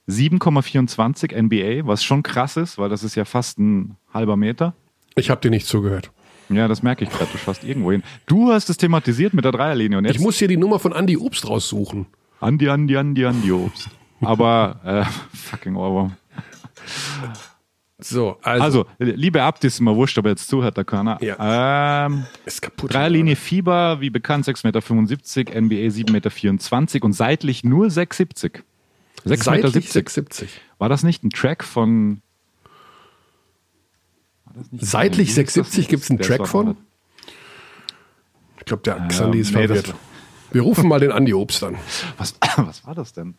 7,24 0.09 1.35
NBA, 1.41 1.87
was 1.87 2.03
schon 2.03 2.23
krass 2.23 2.57
ist, 2.57 2.79
weil 2.79 2.89
das 2.89 3.05
ist 3.05 3.15
ja 3.15 3.25
fast 3.25 3.59
ein 3.59 3.97
halber 4.13 4.37
Meter. 4.37 4.75
Ich 5.15 5.31
habe 5.31 5.41
dir 5.41 5.51
nicht 5.51 5.67
zugehört. 5.67 6.11
Ja, 6.49 6.67
das 6.67 6.83
merke 6.83 7.05
ich 7.05 7.11
gerade. 7.11 7.31
Du 7.31 7.39
schaust 7.39 7.63
irgendwo 7.63 7.93
hin. 7.93 8.03
Du 8.27 8.53
hast 8.53 8.71
es 8.71 8.77
thematisiert 8.77 9.35
mit 9.35 9.45
der 9.45 9.53
Dreierlinie 9.53 9.99
und 9.99 10.05
jetzt 10.05 10.17
Ich 10.17 10.21
muss 10.21 10.37
hier 10.39 10.49
die 10.49 10.57
Nummer 10.57 10.79
von 10.79 10.93
Andy 10.93 11.17
Obst 11.17 11.49
raussuchen. 11.49 12.07
Andi, 12.41 12.69
Andi, 12.69 12.97
Andi, 12.97 13.25
Andi 13.25 13.53
Obst. 13.53 13.89
Aber 14.21 14.81
äh, 14.85 15.37
fucking 15.37 15.77
Ohrwurm. 15.77 16.17
So, 18.03 18.39
also, 18.43 18.65
Also, 18.65 18.87
liebe 18.99 19.43
Abt, 19.43 19.65
ist 19.65 19.81
mir 19.81 19.95
wurscht, 19.95 20.17
aber 20.19 20.31
jetzt 20.31 20.49
zuhört 20.49 20.77
der 20.77 20.85
Körner. 20.85 21.19
Ähm, 21.21 22.25
ist 22.47 22.63
kaputt. 22.63 22.95
Dreierlinie 22.95 23.37
Fieber, 23.37 24.01
wie 24.01 24.11
bekannt, 24.11 24.47
6,75 24.47 25.39
Meter, 25.39 25.61
NBA 25.61 25.75
7,24 25.89 26.13
Meter 26.95 27.05
und 27.05 27.13
seitlich 27.13 27.63
nur 27.63 27.89
6,70 27.89 27.93
Meter. 27.93 28.65
6,70 29.27 29.45
Seitlich 29.45 29.65
Meter. 29.65 29.71
670. 29.71 30.61
War 30.79 30.89
das 30.89 31.03
nicht 31.03 31.23
ein 31.25 31.31
Track 31.31 31.63
von. 31.63 32.23
Seitlich 34.73 35.29
Wie 35.29 35.33
hieß 35.33 35.55
das 35.55 35.55
670 35.55 35.85
denn? 35.85 35.91
gibt's 35.91 36.11
einen 36.11 36.21
Track 36.21 36.49
von? 36.49 36.77
Ich 38.59 38.65
glaube, 38.65 38.83
der 38.83 39.09
Xandi 39.09 39.41
ist 39.41 39.55
nee, 39.55 39.67
verwirrt. 39.67 39.95
Wir 40.53 40.63
rufen 40.63 40.89
mal 40.89 41.01
den 41.01 41.13
Andi 41.13 41.35
Obst 41.35 41.63
an. 41.63 41.77
Was, 42.17 42.35
was 42.57 42.87
war 42.87 42.95
das 42.95 43.13
denn? 43.13 43.35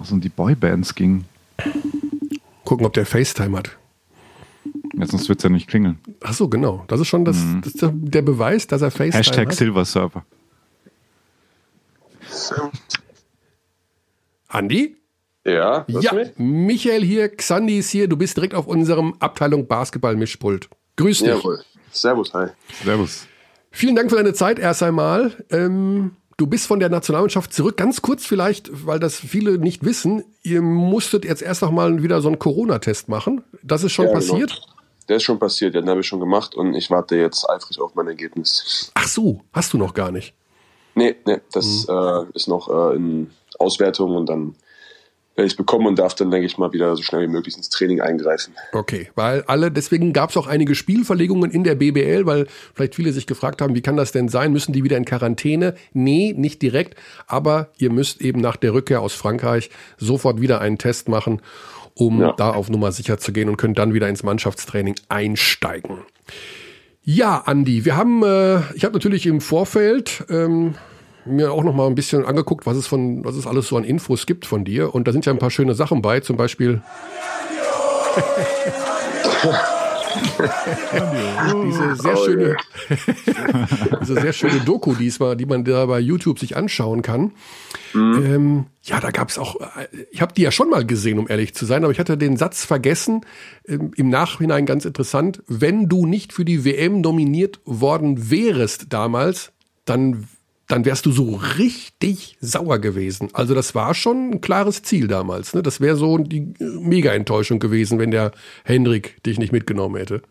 Was 0.00 0.10
um 0.10 0.20
die 0.20 0.28
Boybands 0.28 0.94
ging. 0.94 1.24
Gucken, 2.64 2.86
ob 2.86 2.94
der 2.94 3.06
FaceTime 3.06 3.56
hat. 3.58 3.76
Ja, 4.94 5.06
sonst 5.06 5.28
wird 5.28 5.38
es 5.38 5.44
ja 5.44 5.50
nicht 5.50 5.68
klingeln. 5.68 5.98
Ach 6.22 6.32
so, 6.32 6.48
genau. 6.48 6.84
Das 6.88 7.00
ist 7.00 7.08
schon 7.08 7.24
das, 7.24 7.36
das 7.62 7.74
ist 7.74 7.84
der 7.92 8.22
Beweis, 8.22 8.66
dass 8.66 8.82
er 8.82 8.90
FaceTime 8.90 9.12
Hashtag 9.18 9.48
hat. 9.48 9.54
Silver 9.54 9.84
Server. 9.84 10.24
Andi? 14.48 14.96
Ja, 15.44 15.86
Ja, 15.88 16.12
mich? 16.12 16.32
Michael 16.36 17.02
hier, 17.02 17.28
Xandi 17.34 17.78
ist 17.78 17.90
hier. 17.90 18.08
Du 18.08 18.16
bist 18.16 18.36
direkt 18.36 18.54
auf 18.54 18.66
unserem 18.66 19.14
Abteilung 19.20 19.66
Basketball-Mischpult. 19.66 20.68
Grüß 20.96 21.20
dich. 21.20 21.28
Jawohl. 21.28 21.62
Servus, 21.92 22.32
hi. 22.34 22.48
Servus. 22.84 23.26
Vielen 23.70 23.96
Dank 23.96 24.10
für 24.10 24.16
deine 24.16 24.34
Zeit 24.34 24.58
erst 24.58 24.82
einmal. 24.82 25.44
Ähm, 25.50 26.12
du 26.40 26.46
bist 26.46 26.66
von 26.66 26.80
der 26.80 26.88
Nationalmannschaft 26.88 27.52
zurück. 27.52 27.76
Ganz 27.76 28.00
kurz 28.00 28.24
vielleicht, 28.24 28.86
weil 28.86 28.98
das 28.98 29.16
viele 29.16 29.58
nicht 29.58 29.84
wissen. 29.84 30.24
Ihr 30.42 30.62
musstet 30.62 31.24
jetzt 31.26 31.42
erst 31.42 31.60
noch 31.60 31.70
mal 31.70 32.02
wieder 32.02 32.22
so 32.22 32.28
einen 32.28 32.38
Corona-Test 32.38 33.10
machen. 33.10 33.44
Das 33.62 33.84
ist 33.84 33.92
schon 33.92 34.06
Ja, 34.06 34.12
passiert? 34.12 34.50
Genau. 34.50 34.66
Der 35.08 35.16
ist 35.16 35.24
schon 35.24 35.38
passiert, 35.38 35.74
ja, 35.74 35.80
den 35.80 35.90
habe 35.90 36.00
ich 36.00 36.06
schon 36.06 36.20
gemacht 36.20 36.54
und 36.54 36.74
ich 36.74 36.90
warte 36.90 37.16
jetzt 37.16 37.48
eifrig 37.50 37.80
auf 37.80 37.94
mein 37.94 38.06
Ergebnis. 38.06 38.90
Ach 38.94 39.08
so, 39.08 39.42
hast 39.52 39.72
du 39.72 39.78
noch 39.78 39.92
gar 39.92 40.12
nicht. 40.12 40.34
Nee, 40.94 41.16
nee, 41.26 41.40
das 41.52 41.86
äh, 41.88 42.24
ist 42.32 42.48
noch 42.48 42.68
äh, 42.68 42.96
in 42.96 43.30
Auswertung 43.58 44.16
und 44.16 44.28
dann 44.28 44.54
ich 45.46 45.52
es 45.52 45.56
bekommen 45.56 45.86
und 45.86 45.98
darf 45.98 46.14
dann, 46.14 46.30
denke 46.30 46.46
ich 46.46 46.58
mal, 46.58 46.72
wieder 46.72 46.94
so 46.96 47.02
schnell 47.02 47.22
wie 47.22 47.32
möglich 47.32 47.56
ins 47.56 47.68
Training 47.68 48.00
eingreifen. 48.00 48.54
Okay, 48.72 49.08
weil 49.14 49.42
alle, 49.46 49.70
deswegen 49.70 50.12
gab 50.12 50.30
es 50.30 50.36
auch 50.36 50.46
einige 50.46 50.74
Spielverlegungen 50.74 51.50
in 51.50 51.64
der 51.64 51.74
BBL, 51.74 52.26
weil 52.26 52.46
vielleicht 52.74 52.94
viele 52.94 53.12
sich 53.12 53.26
gefragt 53.26 53.60
haben, 53.62 53.74
wie 53.74 53.82
kann 53.82 53.96
das 53.96 54.12
denn 54.12 54.28
sein? 54.28 54.52
Müssen 54.52 54.72
die 54.72 54.84
wieder 54.84 54.96
in 54.96 55.04
Quarantäne? 55.04 55.74
Nee, 55.92 56.34
nicht 56.36 56.62
direkt, 56.62 56.94
aber 57.26 57.70
ihr 57.78 57.90
müsst 57.90 58.20
eben 58.20 58.40
nach 58.40 58.56
der 58.56 58.72
Rückkehr 58.74 59.00
aus 59.00 59.14
Frankreich 59.14 59.70
sofort 59.98 60.40
wieder 60.40 60.60
einen 60.60 60.78
Test 60.78 61.08
machen, 61.08 61.40
um 61.94 62.20
Ja. 62.20 62.32
da 62.36 62.50
auf 62.50 62.70
Nummer 62.70 62.92
sicher 62.92 63.18
zu 63.18 63.32
gehen 63.32 63.48
und 63.48 63.56
könnt 63.56 63.78
dann 63.78 63.94
wieder 63.94 64.08
ins 64.08 64.22
Mannschaftstraining 64.22 64.94
einsteigen. 65.08 65.98
Ja, 67.02 67.38
Andi, 67.46 67.84
wir 67.84 67.96
haben, 67.96 68.22
äh, 68.22 68.60
ich 68.74 68.84
habe 68.84 68.92
natürlich 68.92 69.26
im 69.26 69.40
Vorfeld 69.40 70.24
ähm, 70.28 70.74
mir 71.24 71.52
auch 71.52 71.64
noch 71.64 71.74
mal 71.74 71.86
ein 71.86 71.94
bisschen 71.94 72.24
angeguckt, 72.24 72.66
was 72.66 72.76
es 72.76 72.86
von, 72.86 73.24
was 73.24 73.36
es 73.36 73.46
alles 73.46 73.68
so 73.68 73.76
an 73.76 73.84
Infos 73.84 74.26
gibt 74.26 74.46
von 74.46 74.64
dir. 74.64 74.94
Und 74.94 75.06
da 75.06 75.12
sind 75.12 75.26
ja 75.26 75.32
ein 75.32 75.38
paar 75.38 75.50
schöne 75.50 75.74
Sachen 75.74 76.02
bei, 76.02 76.20
zum 76.20 76.36
Beispiel 76.36 76.82
diese 81.64 81.96
sehr 81.96 82.18
Oh, 82.18 82.24
schöne, 82.24 82.56
diese 84.00 84.14
sehr 84.20 84.32
schöne 84.32 84.60
Doku 84.60 84.94
diesmal, 84.94 85.36
die 85.36 85.46
man 85.46 85.64
da 85.64 85.86
bei 85.86 86.00
YouTube 86.00 86.38
sich 86.38 86.56
anschauen 86.56 87.02
kann. 87.02 87.32
Ähm, 87.94 88.66
ja, 88.82 89.00
da 89.00 89.10
gab's 89.10 89.38
auch, 89.38 89.60
äh, 89.60 89.86
ich 90.10 90.22
habe 90.22 90.32
die 90.34 90.42
ja 90.42 90.50
schon 90.50 90.70
mal 90.70 90.84
gesehen, 90.84 91.18
um 91.18 91.28
ehrlich 91.28 91.54
zu 91.54 91.66
sein, 91.66 91.84
aber 91.84 91.92
ich 91.92 91.98
hatte 91.98 92.16
den 92.16 92.36
Satz 92.36 92.64
vergessen, 92.64 93.22
ähm, 93.66 93.92
im 93.96 94.08
Nachhinein 94.08 94.66
ganz 94.66 94.84
interessant, 94.84 95.42
wenn 95.46 95.88
du 95.88 96.06
nicht 96.06 96.32
für 96.32 96.44
die 96.44 96.64
WM 96.64 97.00
nominiert 97.00 97.60
worden 97.64 98.30
wärest 98.30 98.86
damals, 98.90 99.52
dann, 99.84 100.28
dann 100.70 100.84
wärst 100.84 101.04
du 101.04 101.10
so 101.10 101.40
richtig 101.58 102.38
sauer 102.40 102.78
gewesen. 102.78 103.28
Also 103.32 103.54
das 103.54 103.74
war 103.74 103.92
schon 103.94 104.30
ein 104.30 104.40
klares 104.40 104.82
Ziel 104.82 105.08
damals. 105.08 105.52
Ne? 105.52 105.62
Das 105.62 105.80
wäre 105.80 105.96
so 105.96 106.18
die 106.18 106.54
äh, 106.60 106.64
Mega-Enttäuschung 106.64 107.58
gewesen, 107.58 107.98
wenn 107.98 108.12
der 108.12 108.30
Hendrik 108.64 109.22
dich 109.24 109.38
nicht 109.38 109.52
mitgenommen 109.52 109.96
hätte. 109.96 110.22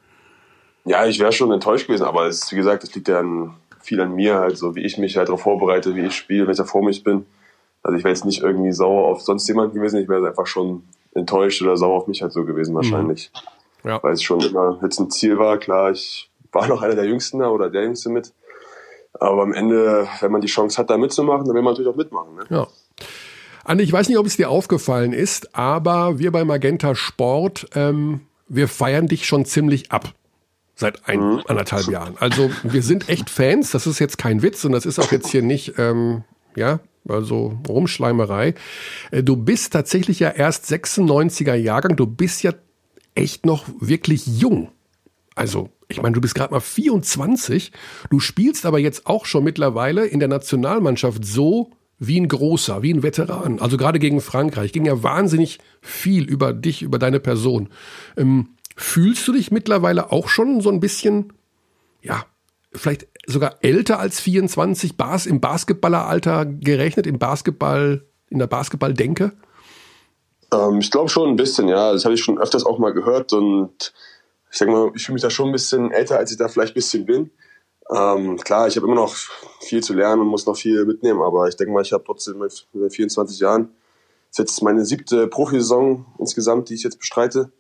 Ja, 0.86 1.06
ich 1.06 1.20
wäre 1.20 1.34
schon 1.34 1.52
enttäuscht 1.52 1.88
gewesen, 1.88 2.06
aber 2.06 2.28
es 2.28 2.44
ist, 2.44 2.52
wie 2.54 2.56
gesagt, 2.56 2.84
es 2.84 2.96
liegt 2.96 3.10
ja 3.10 3.20
an, 3.20 3.54
viel 3.82 4.00
an 4.00 4.16
mir, 4.16 4.36
halt 4.36 4.58
so 4.58 4.76
wie 4.76 4.82
ich 4.82 4.98
mich 4.98 5.18
halt 5.18 5.28
darauf 5.28 5.42
vorbereite, 5.42 5.94
wie 5.96 6.06
ich 6.06 6.16
spiele, 6.16 6.46
wenn 6.46 6.52
ich 6.52 6.58
da 6.58 6.64
vor 6.64 6.84
mich 6.84 7.04
bin. 7.04 7.26
Also 7.84 7.98
ich 7.98 8.04
wäre 8.04 8.14
jetzt 8.14 8.26
nicht 8.26 8.42
irgendwie 8.42 8.72
sauer 8.72 9.08
auf 9.08 9.22
sonst 9.22 9.48
jemanden 9.48 9.76
gewesen, 9.76 10.02
ich 10.02 10.08
wäre 10.08 10.26
einfach 10.26 10.48
schon 10.48 10.84
enttäuscht 11.14 11.62
oder 11.62 11.76
sauer 11.76 11.98
auf 11.98 12.08
mich 12.08 12.22
halt 12.22 12.32
so 12.32 12.46
gewesen 12.46 12.76
wahrscheinlich. 12.76 13.32
Ja. 13.84 14.02
Weil 14.02 14.14
es 14.14 14.24
schon 14.24 14.40
immer 14.40 14.80
jetzt 14.82 15.00
ein 15.00 15.10
Ziel 15.10 15.38
war, 15.38 15.58
klar, 15.58 15.92
ich 15.92 16.30
war 16.52 16.68
noch 16.68 16.82
einer 16.82 16.96
der 16.96 17.06
Jüngsten 17.06 17.40
da 17.40 17.50
oder 17.50 17.70
der 17.70 17.84
Jüngste 17.84 18.10
mit. 18.10 18.34
Aber 19.20 19.44
am 19.44 19.54
Ende, 19.54 20.08
wenn 20.22 20.32
man 20.32 20.42
die 20.42 20.48
Chance 20.48 20.78
hat, 20.78 20.90
da 20.90 20.98
mitzumachen, 20.98 21.46
dann 21.46 21.56
will 21.56 21.62
man 21.62 21.74
natürlich 21.74 21.92
auch 21.92 21.98
mitmachen. 21.98 22.36
Ne? 22.36 22.46
Ja. 22.50 22.68
Andi, 23.66 23.84
ich 23.84 23.94
weiß 23.94 24.08
nicht, 24.10 24.18
ob 24.18 24.26
es 24.26 24.38
dir 24.38 24.50
aufgefallen 24.50 25.14
ist, 25.14 25.56
aber 25.56 26.18
wir 26.18 26.32
bei 26.32 26.44
Magenta 26.44 26.96
Sport, 26.96 27.68
ähm, 27.76 28.22
wir 28.48 28.68
feiern 28.68 29.08
dich 29.08 29.26
schon 29.26 29.46
ziemlich 29.46 29.92
ab. 29.92 30.14
Seit 30.76 31.08
ein, 31.10 31.42
anderthalb 31.46 31.88
Jahren. 31.88 32.16
Also 32.20 32.50
wir 32.64 32.82
sind 32.82 33.10
echt 33.10 33.30
Fans, 33.30 33.72
das 33.72 33.86
ist 33.86 34.00
jetzt 34.00 34.18
kein 34.18 34.42
Witz 34.42 34.64
und 34.64 34.72
das 34.72 34.86
ist 34.86 34.98
auch 34.98 35.12
jetzt 35.12 35.28
hier 35.28 35.42
nicht, 35.42 35.74
ähm, 35.78 36.24
ja, 36.56 36.80
also 37.08 37.60
Rumschleimerei. 37.68 38.56
Äh, 39.12 39.24
Du 39.24 39.36
bist 39.36 39.74
tatsächlich 39.74 40.20
ja 40.20 40.30
erst 40.30 40.66
96er 40.72 41.54
Jahrgang, 41.54 41.96
du 41.96 42.08
bist 42.08 42.44
ja 42.44 42.54
echt 43.14 43.46
noch 43.46 43.66
wirklich 43.80 44.26
jung. 44.26 44.70
Also, 45.36 45.70
ich 45.90 46.02
meine, 46.02 46.14
du 46.14 46.22
bist 46.22 46.36
gerade 46.36 46.54
mal 46.54 46.60
24, 46.60 47.72
du 48.10 48.20
spielst 48.20 48.66
aber 48.66 48.80
jetzt 48.80 49.08
auch 49.08 49.26
schon 49.26 49.44
mittlerweile 49.44 50.06
in 50.06 50.20
der 50.20 50.30
Nationalmannschaft 50.30 51.26
so 51.26 51.72
wie 51.98 52.20
ein 52.20 52.28
großer, 52.28 52.82
wie 52.84 52.94
ein 52.94 53.04
Veteran. 53.04 53.60
Also 53.60 53.76
gerade 53.76 54.00
gegen 54.00 54.22
Frankreich 54.22 54.72
ging 54.72 54.86
ja 54.86 55.04
wahnsinnig 55.04 55.58
viel 55.82 56.24
über 56.24 56.54
dich, 56.54 56.84
über 56.84 57.00
deine 57.00 57.20
Person. 57.20 57.70
Ähm, 58.16 58.50
fühlst 58.78 59.28
du 59.28 59.34
dich 59.34 59.52
mittlerweile 59.52 60.12
auch 60.12 60.30
schon 60.30 60.62
so 60.62 60.70
ein 60.70 60.80
bisschen, 60.80 61.34
ja, 62.02 62.24
vielleicht 62.72 63.08
sogar 63.26 63.58
älter 63.62 64.00
als 64.00 64.20
24, 64.22 64.96
Bas 64.96 65.26
im 65.26 65.42
Basketballeralter 65.42 66.46
gerechnet, 66.46 67.08
im 67.08 67.18
Basketball, 67.20 68.06
in 68.30 68.40
der 68.40 68.48
Basketballdenke? 68.48 69.34
Ähm, 70.54 70.80
ich 70.80 70.92
glaube 70.92 71.10
schon 71.10 71.30
ein 71.30 71.36
bisschen, 71.36 71.68
ja. 71.68 71.92
Das 71.92 72.06
habe 72.06 72.14
ich 72.14 72.24
schon 72.24 72.40
öfters 72.40 72.66
auch 72.66 72.80
mal 72.80 72.94
gehört 72.94 73.34
und 73.34 73.92
ich 74.52 74.58
denke 74.58 74.74
mal, 74.74 74.92
ich 74.96 75.06
fühle 75.06 75.14
mich 75.14 75.22
da 75.22 75.30
schon 75.30 75.48
ein 75.48 75.52
bisschen 75.52 75.92
älter, 75.92 76.18
als 76.18 76.32
ich 76.32 76.38
da 76.38 76.48
vielleicht 76.48 76.72
ein 76.72 76.76
bisschen 76.76 77.06
bin. 77.06 77.32
Ähm, 77.92 78.38
klar, 78.38 78.68
ich 78.68 78.76
habe 78.76 78.86
immer 78.86 78.96
noch 78.96 79.16
viel 79.62 79.82
zu 79.82 79.94
lernen 79.94 80.22
und 80.22 80.28
muss 80.28 80.46
noch 80.46 80.58
viel 80.58 80.86
mitnehmen, 80.86 81.22
aber 81.22 81.48
ich 81.48 81.56
denke 81.56 81.74
mal, 81.74 81.82
ich 81.82 81.92
habe 81.92 82.04
trotzdem 82.04 82.38
mit 82.38 82.68
24 82.74 83.40
Jahren, 83.40 83.70
das 84.30 84.38
ist 84.38 84.38
jetzt 84.40 84.62
meine 84.62 84.86
siebte 84.86 85.28
Profisaison 85.28 86.06
insgesamt, 86.20 86.70
die 86.70 86.76
ich 86.76 86.84
jetzt 86.84 87.00
bestreite, 87.00 87.52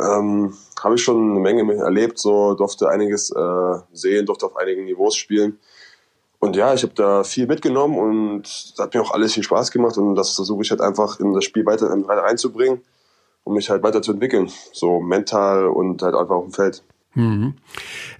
ähm, 0.00 0.56
habe 0.82 0.94
ich 0.94 1.02
schon 1.02 1.30
eine 1.30 1.40
Menge 1.40 1.74
erlebt, 1.74 2.18
so 2.18 2.54
durfte 2.54 2.88
einiges 2.88 3.30
äh, 3.30 3.78
sehen, 3.92 4.26
durfte 4.26 4.46
auf 4.46 4.56
einigen 4.56 4.84
Niveaus 4.84 5.16
spielen. 5.16 5.58
Und 6.38 6.54
ja, 6.54 6.74
ich 6.74 6.82
habe 6.82 6.94
da 6.94 7.24
viel 7.24 7.46
mitgenommen 7.46 7.98
und 7.98 8.46
es 8.46 8.74
hat 8.78 8.94
mir 8.94 9.02
auch 9.02 9.12
alles 9.12 9.32
viel 9.32 9.42
Spaß 9.42 9.70
gemacht 9.70 9.96
und 9.96 10.14
das 10.14 10.34
versuche 10.34 10.62
ich 10.62 10.70
halt 10.70 10.80
einfach 10.80 11.18
in 11.18 11.32
das 11.32 11.44
Spiel 11.44 11.64
weiter, 11.66 11.88
weiter 12.06 12.22
reinzubringen, 12.22 12.82
um 13.46 13.54
mich 13.54 13.70
halt 13.70 13.82
weiterzuentwickeln, 13.84 14.50
so 14.72 15.00
mental 15.00 15.68
und 15.68 16.02
halt 16.02 16.16
einfach 16.16 16.34
auf 16.34 16.44
dem 16.44 16.52
Feld. 16.52 16.82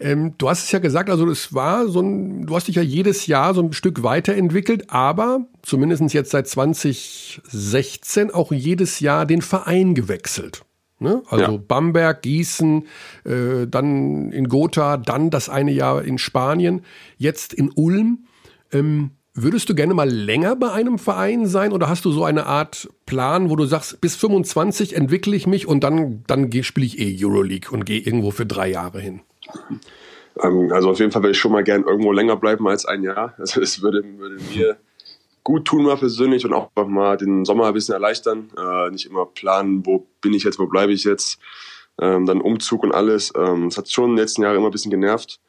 Ähm, 0.00 0.34
du 0.38 0.48
hast 0.48 0.64
es 0.64 0.72
ja 0.72 0.78
gesagt, 0.78 1.10
also 1.10 1.28
es 1.28 1.52
war 1.52 1.86
so 1.88 2.00
ein, 2.00 2.46
du 2.46 2.56
hast 2.56 2.68
dich 2.68 2.76
ja 2.76 2.82
jedes 2.82 3.26
Jahr 3.26 3.52
so 3.52 3.60
ein 3.60 3.72
Stück 3.74 4.02
weiterentwickelt, 4.02 4.88
aber 4.88 5.46
zumindest 5.62 6.14
jetzt 6.14 6.30
seit 6.30 6.48
2016 6.48 8.30
auch 8.30 8.52
jedes 8.52 9.00
Jahr 9.00 9.26
den 9.26 9.42
Verein 9.42 9.94
gewechselt. 9.94 10.62
Ne? 10.98 11.22
Also 11.28 11.52
Ja. 11.52 11.58
Bamberg, 11.58 12.22
Gießen, 12.22 12.86
äh, 13.24 13.66
dann 13.66 14.30
in 14.32 14.48
Gotha, 14.48 14.96
dann 14.96 15.28
das 15.28 15.50
eine 15.50 15.72
Jahr 15.72 16.02
in 16.02 16.16
Spanien, 16.16 16.82
jetzt 17.18 17.52
in 17.52 17.70
Ulm. 17.74 18.26
Ähm, 18.72 19.10
würdest 19.36 19.68
du 19.68 19.74
gerne 19.74 19.94
mal 19.94 20.08
länger 20.08 20.56
bei 20.56 20.72
einem 20.72 20.98
Verein 20.98 21.46
sein 21.46 21.72
oder 21.72 21.88
hast 21.88 22.04
du 22.04 22.10
so 22.10 22.24
eine 22.24 22.46
Art 22.46 22.88
Plan, 23.04 23.50
wo 23.50 23.56
du 23.56 23.66
sagst, 23.66 24.00
bis 24.00 24.16
25 24.16 24.96
entwickle 24.96 25.36
ich 25.36 25.46
mich 25.46 25.66
und 25.66 25.84
dann, 25.84 26.24
dann 26.26 26.50
spiele 26.62 26.86
ich 26.86 26.98
eh 26.98 27.16
Euroleague 27.24 27.70
und 27.70 27.84
gehe 27.84 28.00
irgendwo 28.00 28.30
für 28.30 28.46
drei 28.46 28.68
Jahre 28.68 29.00
hin? 29.00 29.20
Ähm, 30.42 30.72
also 30.72 30.90
auf 30.90 30.98
jeden 30.98 31.12
Fall 31.12 31.22
würde 31.22 31.32
ich 31.32 31.38
schon 31.38 31.52
mal 31.52 31.64
gern 31.64 31.84
irgendwo 31.84 32.12
länger 32.12 32.36
bleiben 32.36 32.66
als 32.66 32.86
ein 32.86 33.02
Jahr. 33.02 33.34
Also 33.38 33.60
es 33.60 33.82
würde, 33.82 34.02
würde 34.18 34.36
mir 34.54 34.76
gut 35.44 35.66
tun 35.66 35.84
mal 35.84 35.96
persönlich 35.96 36.44
und 36.44 36.52
auch 36.52 36.70
mal 36.86 37.16
den 37.16 37.44
Sommer 37.44 37.66
ein 37.66 37.74
bisschen 37.74 37.94
erleichtern. 37.94 38.50
Äh, 38.58 38.90
nicht 38.90 39.06
immer 39.06 39.26
planen, 39.26 39.84
wo 39.86 40.06
bin 40.20 40.34
ich 40.34 40.44
jetzt, 40.44 40.58
wo 40.58 40.66
bleibe 40.66 40.92
ich 40.92 41.04
jetzt. 41.04 41.38
Ähm, 42.00 42.26
dann 42.26 42.40
Umzug 42.40 42.82
und 42.82 42.92
alles. 42.92 43.32
Ähm, 43.36 43.68
das 43.68 43.78
hat 43.78 43.90
schon 43.90 44.06
in 44.06 44.10
den 44.12 44.18
letzten 44.18 44.42
Jahren 44.42 44.56
immer 44.56 44.66
ein 44.66 44.72
bisschen 44.72 44.90
genervt. 44.90 45.40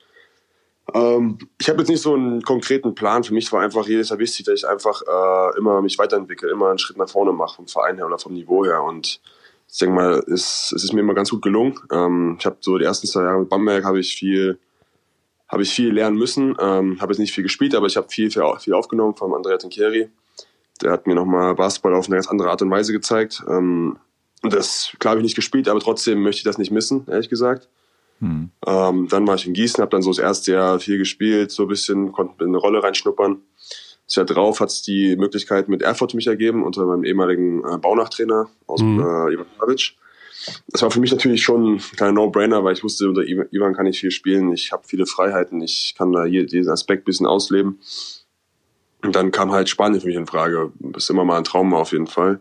Ähm, 0.93 1.37
ich 1.59 1.69
habe 1.69 1.79
jetzt 1.79 1.89
nicht 1.89 2.01
so 2.01 2.13
einen 2.13 2.41
konkreten 2.41 2.95
Plan. 2.95 3.23
Für 3.23 3.33
mich 3.33 3.51
war 3.51 3.61
einfach 3.61 3.87
jedes 3.87 4.09
Jahr 4.09 4.19
wichtig, 4.19 4.45
dass 4.45 4.55
ich 4.55 4.67
einfach 4.67 5.01
äh, 5.01 5.57
immer 5.57 5.81
mich 5.81 5.97
weiterentwickle, 5.97 6.49
immer 6.49 6.69
einen 6.69 6.79
Schritt 6.79 6.97
nach 6.97 7.09
vorne 7.09 7.33
mache 7.33 7.55
vom 7.55 7.67
Verein 7.67 7.97
her 7.97 8.05
oder 8.05 8.19
vom 8.19 8.33
Niveau 8.33 8.65
her. 8.65 8.83
Und 8.83 9.19
ich 9.69 9.77
denke 9.79 9.95
mal, 9.95 10.23
es, 10.31 10.71
es 10.75 10.83
ist 10.83 10.93
mir 10.93 11.01
immer 11.01 11.13
ganz 11.13 11.29
gut 11.29 11.41
gelungen. 11.41 11.79
Ähm, 11.91 12.37
ich 12.39 12.45
habe 12.45 12.57
so 12.61 12.77
die 12.77 12.85
ersten 12.85 13.07
zwei 13.07 13.23
Jahre 13.23 13.39
mit 13.39 13.49
Bamberg 13.49 13.83
habe 13.83 13.99
ich 13.99 14.15
viel 14.15 14.59
habe 15.47 15.63
ich 15.63 15.69
viel 15.73 15.93
lernen 15.93 16.17
müssen. 16.17 16.55
Ähm, 16.59 16.99
habe 16.99 17.13
jetzt 17.13 17.19
nicht 17.19 17.33
viel 17.33 17.43
gespielt, 17.43 17.73
aber 17.73 17.87
ich 17.87 17.97
habe 17.97 18.09
viel, 18.09 18.29
viel, 18.29 18.43
viel 18.59 18.73
aufgenommen 18.73 19.15
vom 19.15 19.33
Andrea 19.33 19.57
Tinkeri. 19.57 20.09
Der 20.81 20.91
hat 20.91 21.07
mir 21.07 21.15
nochmal 21.15 21.55
Basketball 21.55 21.95
auf 21.95 22.07
eine 22.07 22.15
ganz 22.15 22.27
andere 22.27 22.49
Art 22.49 22.61
und 22.61 22.69
Weise 22.69 22.91
gezeigt. 22.91 23.43
Ähm, 23.47 23.97
das, 24.43 24.91
klar 24.99 25.11
habe 25.11 25.21
ich 25.21 25.23
nicht 25.23 25.35
gespielt, 25.35 25.67
aber 25.67 25.79
trotzdem 25.79 26.21
möchte 26.21 26.39
ich 26.39 26.43
das 26.43 26.57
nicht 26.57 26.71
missen, 26.71 27.05
ehrlich 27.07 27.29
gesagt. 27.29 27.69
Hm. 28.19 28.49
Ähm, 28.65 29.07
dann 29.09 29.27
war 29.27 29.35
ich 29.35 29.45
in 29.45 29.53
Gießen, 29.53 29.81
habe 29.81 29.91
dann 29.91 30.01
so 30.01 30.09
das 30.09 30.19
erste 30.19 30.53
Jahr 30.53 30.79
viel 30.79 30.97
gespielt, 30.97 31.51
so 31.51 31.63
ein 31.63 31.69
bisschen, 31.69 32.11
konnte 32.11 32.43
in 32.43 32.49
eine 32.49 32.57
Rolle 32.57 32.81
reinschnuppern. 32.83 33.41
Das 34.07 34.15
Jahr 34.15 34.25
drauf 34.25 34.59
hat 34.59 34.69
es 34.69 34.81
die 34.81 35.15
Möglichkeit 35.17 35.67
mit 35.67 35.81
Erfurt 35.81 36.13
mich 36.13 36.27
ergeben, 36.27 36.63
unter 36.63 36.85
meinem 36.85 37.03
ehemaligen 37.03 37.63
äh, 37.65 37.77
Baunachtrainer 37.77 38.49
aus 38.65 38.81
Mhm. 38.81 38.99
äh, 38.99 39.33
Ivan 39.33 39.45
Pavic. 39.57 39.95
Das 40.69 40.81
war 40.81 40.91
für 40.91 41.01
mich 41.01 41.11
natürlich 41.11 41.43
schon 41.43 41.75
ein 41.75 41.77
kleiner 41.77 42.13
No-Brainer, 42.13 42.63
weil 42.63 42.73
ich 42.73 42.83
wusste, 42.83 43.09
unter 43.09 43.23
Ivan 43.23 43.47
Ivan 43.51 43.73
kann 43.73 43.85
ich 43.85 43.99
viel 43.99 44.11
spielen, 44.11 44.53
ich 44.53 44.71
habe 44.71 44.83
viele 44.87 45.05
Freiheiten, 45.05 45.61
ich 45.61 45.93
kann 45.97 46.13
da 46.13 46.23
hier 46.23 46.45
diesen 46.45 46.71
Aspekt 46.71 47.03
ein 47.03 47.05
bisschen 47.05 47.25
ausleben. 47.27 47.79
Und 49.03 49.15
dann 49.15 49.31
kam 49.31 49.51
halt 49.51 49.69
Spanien 49.69 49.99
für 50.01 50.07
mich 50.07 50.15
in 50.15 50.25
Frage. 50.25 50.71
Das 50.79 51.03
ist 51.03 51.09
immer 51.09 51.23
mal 51.25 51.37
ein 51.37 51.43
Traum 51.43 51.73
auf 51.73 51.91
jeden 51.91 52.07
Fall. 52.07 52.39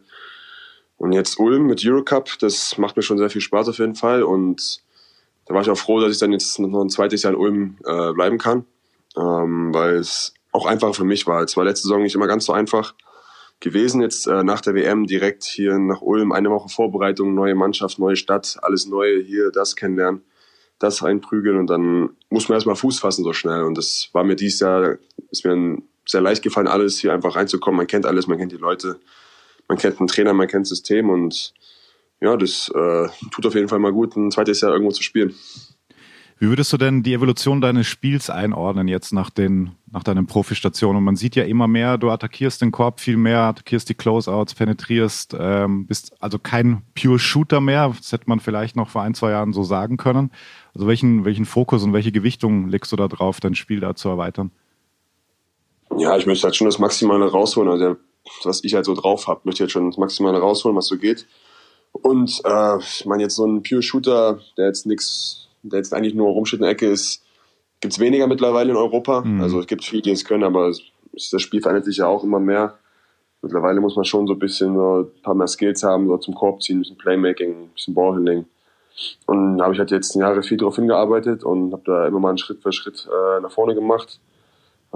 Und 0.99 1.13
jetzt 1.13 1.39
Ulm 1.39 1.67
mit 1.67 1.85
Eurocup, 1.85 2.39
das 2.39 2.79
macht 2.79 2.97
mir 2.97 3.03
schon 3.03 3.19
sehr 3.19 3.29
viel 3.29 3.43
Spaß 3.43 3.69
auf 3.69 3.79
jeden 3.79 3.95
Fall. 3.97 4.23
Und 4.23 4.81
da 5.47 5.55
war 5.55 5.63
ich 5.63 5.71
auch 5.71 5.79
froh, 5.79 6.01
dass 6.01 6.13
ich 6.13 6.19
dann 6.19 6.33
jetzt 6.33 6.59
noch 6.59 6.83
ein 6.83 6.91
zweites 6.91 7.23
Jahr 7.23 7.33
in 7.33 7.39
Ulm 7.39 7.79
äh, 7.85 8.13
bleiben 8.13 8.39
kann, 8.39 8.65
ähm, 9.17 9.73
weil 9.73 9.97
es 9.97 10.35
auch 10.53 10.67
einfacher 10.67 10.95
für 10.95 11.05
mich 11.05 11.27
war. 11.27 11.43
Es 11.43 11.57
war 11.57 11.65
letzte 11.65 11.89
Saison 11.89 12.03
nicht 12.03 12.15
immer 12.15 12.27
ganz 12.27 12.47
so 12.47 12.53
einfach 12.53 12.95
gewesen. 13.61 14.03
Jetzt 14.03 14.27
äh, 14.27 14.43
nach 14.43 14.61
der 14.61 14.75
WM 14.75 15.07
direkt 15.07 15.45
hier 15.45 15.79
nach 15.79 16.03
Ulm, 16.03 16.33
eine 16.33 16.51
Woche 16.51 16.69
Vorbereitung, 16.69 17.35
neue 17.35 17.55
Mannschaft, 17.55 17.99
neue 17.99 18.17
Stadt, 18.17 18.57
alles 18.63 18.87
Neue, 18.87 19.23
hier 19.23 19.51
das 19.51 19.77
kennenlernen, 19.77 20.23
das 20.79 21.03
einprügeln 21.03 21.59
und 21.59 21.69
dann 21.69 22.11
muss 22.29 22.49
man 22.49 22.57
erstmal 22.57 22.77
Fuß 22.77 22.99
fassen 22.99 23.25
so 23.25 23.33
schnell. 23.33 23.63
Und 23.63 23.79
das 23.79 24.11
war 24.13 24.25
mir 24.25 24.37
dieses 24.37 24.61
Jahr, 24.61 24.99
ist 25.31 25.45
mir 25.45 25.79
sehr 26.07 26.21
leicht 26.21 26.43
gefallen, 26.43 26.69
alles 26.69 26.99
hier 26.99 27.13
einfach 27.13 27.37
reinzukommen. 27.37 27.79
Man 27.79 27.87
kennt 27.87 28.07
alles, 28.07 28.27
man 28.27 28.39
kennt 28.39 28.53
die 28.53 28.57
Leute, 28.57 28.99
man 29.69 29.79
kennt 29.79 29.99
den 29.99 30.07
Trainer, 30.07 30.35
man 30.35 30.49
kennt 30.49 30.65
das 30.65 30.71
System 30.71 31.09
und 31.09 31.55
ja, 32.21 32.37
das 32.37 32.71
äh, 32.75 33.09
tut 33.31 33.47
auf 33.47 33.55
jeden 33.55 33.69
Fall 33.69 33.79
mal 33.79 33.93
gut, 33.93 34.17
ein 34.17 34.31
zweites 34.31 34.61
Jahr 34.61 34.73
irgendwo 34.73 34.93
zu 34.93 35.03
spielen. 35.03 35.35
Wie 36.39 36.49
würdest 36.49 36.71
du 36.71 36.77
denn 36.77 37.03
die 37.03 37.15
Evolution 37.15 37.63
deines 37.63 37.87
Spiels 37.87 38.29
einordnen 38.29 38.89
jetzt 38.89 39.15
nach 39.15 39.31
den, 39.31 39.71
nach 39.91 40.03
deinen 40.03 40.27
Profistationen? 40.27 40.99
Und 40.99 41.05
man 41.05 41.17
sieht 41.17 41.35
ja 41.35 41.45
immer 41.45 41.67
mehr, 41.67 41.97
du 41.97 42.11
attackierst 42.11 42.61
den 42.61 42.73
Korb 42.73 43.01
viel 43.01 43.17
mehr, 43.17 43.41
attackierst 43.41 43.89
die 43.89 43.95
Closeouts, 43.95 44.55
penetrierst, 44.55 45.35
ähm, 45.39 45.87
bist 45.87 46.13
also 46.21 46.39
kein 46.39 46.83
Pure 46.95 47.19
Shooter 47.19 47.63
mehr. 47.63 47.95
Das 47.97 48.13
hätte 48.13 48.25
man 48.27 48.41
vielleicht 48.41 48.77
noch 48.77 48.91
vor 48.91 49.01
ein, 49.01 49.15
zwei 49.15 49.31
Jahren 49.31 49.55
so 49.55 49.63
sagen 49.63 49.97
können. 49.97 50.31
Also 50.75 50.87
welchen, 50.87 51.25
welchen 51.25 51.47
Fokus 51.47 51.83
und 51.85 51.95
welche 51.95 52.13
Gewichtung 52.13 52.69
legst 52.69 52.93
du 52.93 52.97
da 52.97 53.09
drauf, 53.09 53.41
dein 53.41 53.55
Spiel 53.55 53.81
da 53.81 53.95
zu 53.95 54.11
erweitern? 54.11 54.51
Ja, 55.97 56.19
ich 56.19 56.27
möchte 56.27 56.45
halt 56.45 56.57
schon 56.57 56.67
das 56.67 56.79
Maximale 56.79 57.31
rausholen. 57.31 57.71
Also 57.71 57.97
was 58.45 58.63
ich 58.63 58.75
halt 58.75 58.85
so 58.85 58.95
drauf 58.95 59.27
habe, 59.27 59.41
möchte 59.45 59.59
ich 59.59 59.69
halt 59.69 59.73
schon 59.73 59.91
das 59.91 59.97
Maximale 59.97 60.39
rausholen, 60.39 60.77
was 60.77 60.87
so 60.87 60.99
geht. 60.99 61.27
Und 62.03 62.41
äh, 62.45 62.79
ich 62.79 63.07
meine, 63.07 63.23
jetzt 63.23 63.37
so 63.37 63.47
ein 63.47 63.63
Pure 63.63 63.83
Shooter, 63.83 64.41
der 64.57 64.67
jetzt 64.67 64.87
nix, 64.87 65.49
der 65.63 65.79
jetzt 65.79 65.95
eigentlich 65.95 66.15
nur 66.15 66.29
rumsteht 66.29 66.61
in 66.61 66.65
der 66.65 66.73
Ecke 66.73 66.87
ist, 66.87 67.23
gibt's 67.81 67.99
weniger 67.99 68.27
mittlerweile 68.27 68.71
in 68.71 68.77
Europa. 68.77 69.23
Mhm. 69.23 69.43
Also 69.43 69.61
es 69.61 69.67
gibt 69.67 69.85
viele, 69.85 70.03
die 70.03 70.11
es 70.11 70.25
können, 70.25 70.45
aber 70.45 70.69
es, 70.69 70.83
das 71.31 71.43
Spiel 71.43 71.61
verändert 71.61 71.85
sich 71.85 71.99
ja 71.99 72.07
auch 72.07 72.25
immer 72.25 72.41
mehr. 72.41 72.79
Mittlerweile 73.43 73.81
muss 73.81 73.97
man 73.97 74.05
schon 74.05 74.27
so 74.27 74.33
ein 74.33 74.39
bisschen 74.39 74.75
so 74.75 75.01
ein 75.03 75.23
paar 75.23 75.35
mehr 75.35 75.47
Skills 75.47 75.83
haben, 75.83 76.07
so 76.07 76.17
zum 76.19 76.35
Korb 76.35 76.63
ziehen, 76.63 76.79
ein 76.79 76.81
bisschen 76.81 76.99
Playmaking, 76.99 77.65
ein 77.65 77.69
bisschen 77.69 77.95
Ballhandling. 77.95 78.47
Und 79.27 79.59
da 79.59 79.65
habe 79.65 79.75
ich 79.75 79.79
halt 79.79 79.91
jetzt 79.91 80.15
Jahre 80.15 80.43
viel 80.43 80.57
drauf 80.57 80.77
hingearbeitet 80.77 81.45
und 81.45 81.73
habe 81.73 81.83
da 81.85 82.07
immer 82.07 82.19
mal 82.19 82.31
einen 82.31 82.39
Schritt 82.39 82.63
für 82.63 82.73
Schritt 82.73 83.07
äh, 83.07 83.41
nach 83.41 83.51
vorne 83.51 83.75
gemacht. 83.75 84.21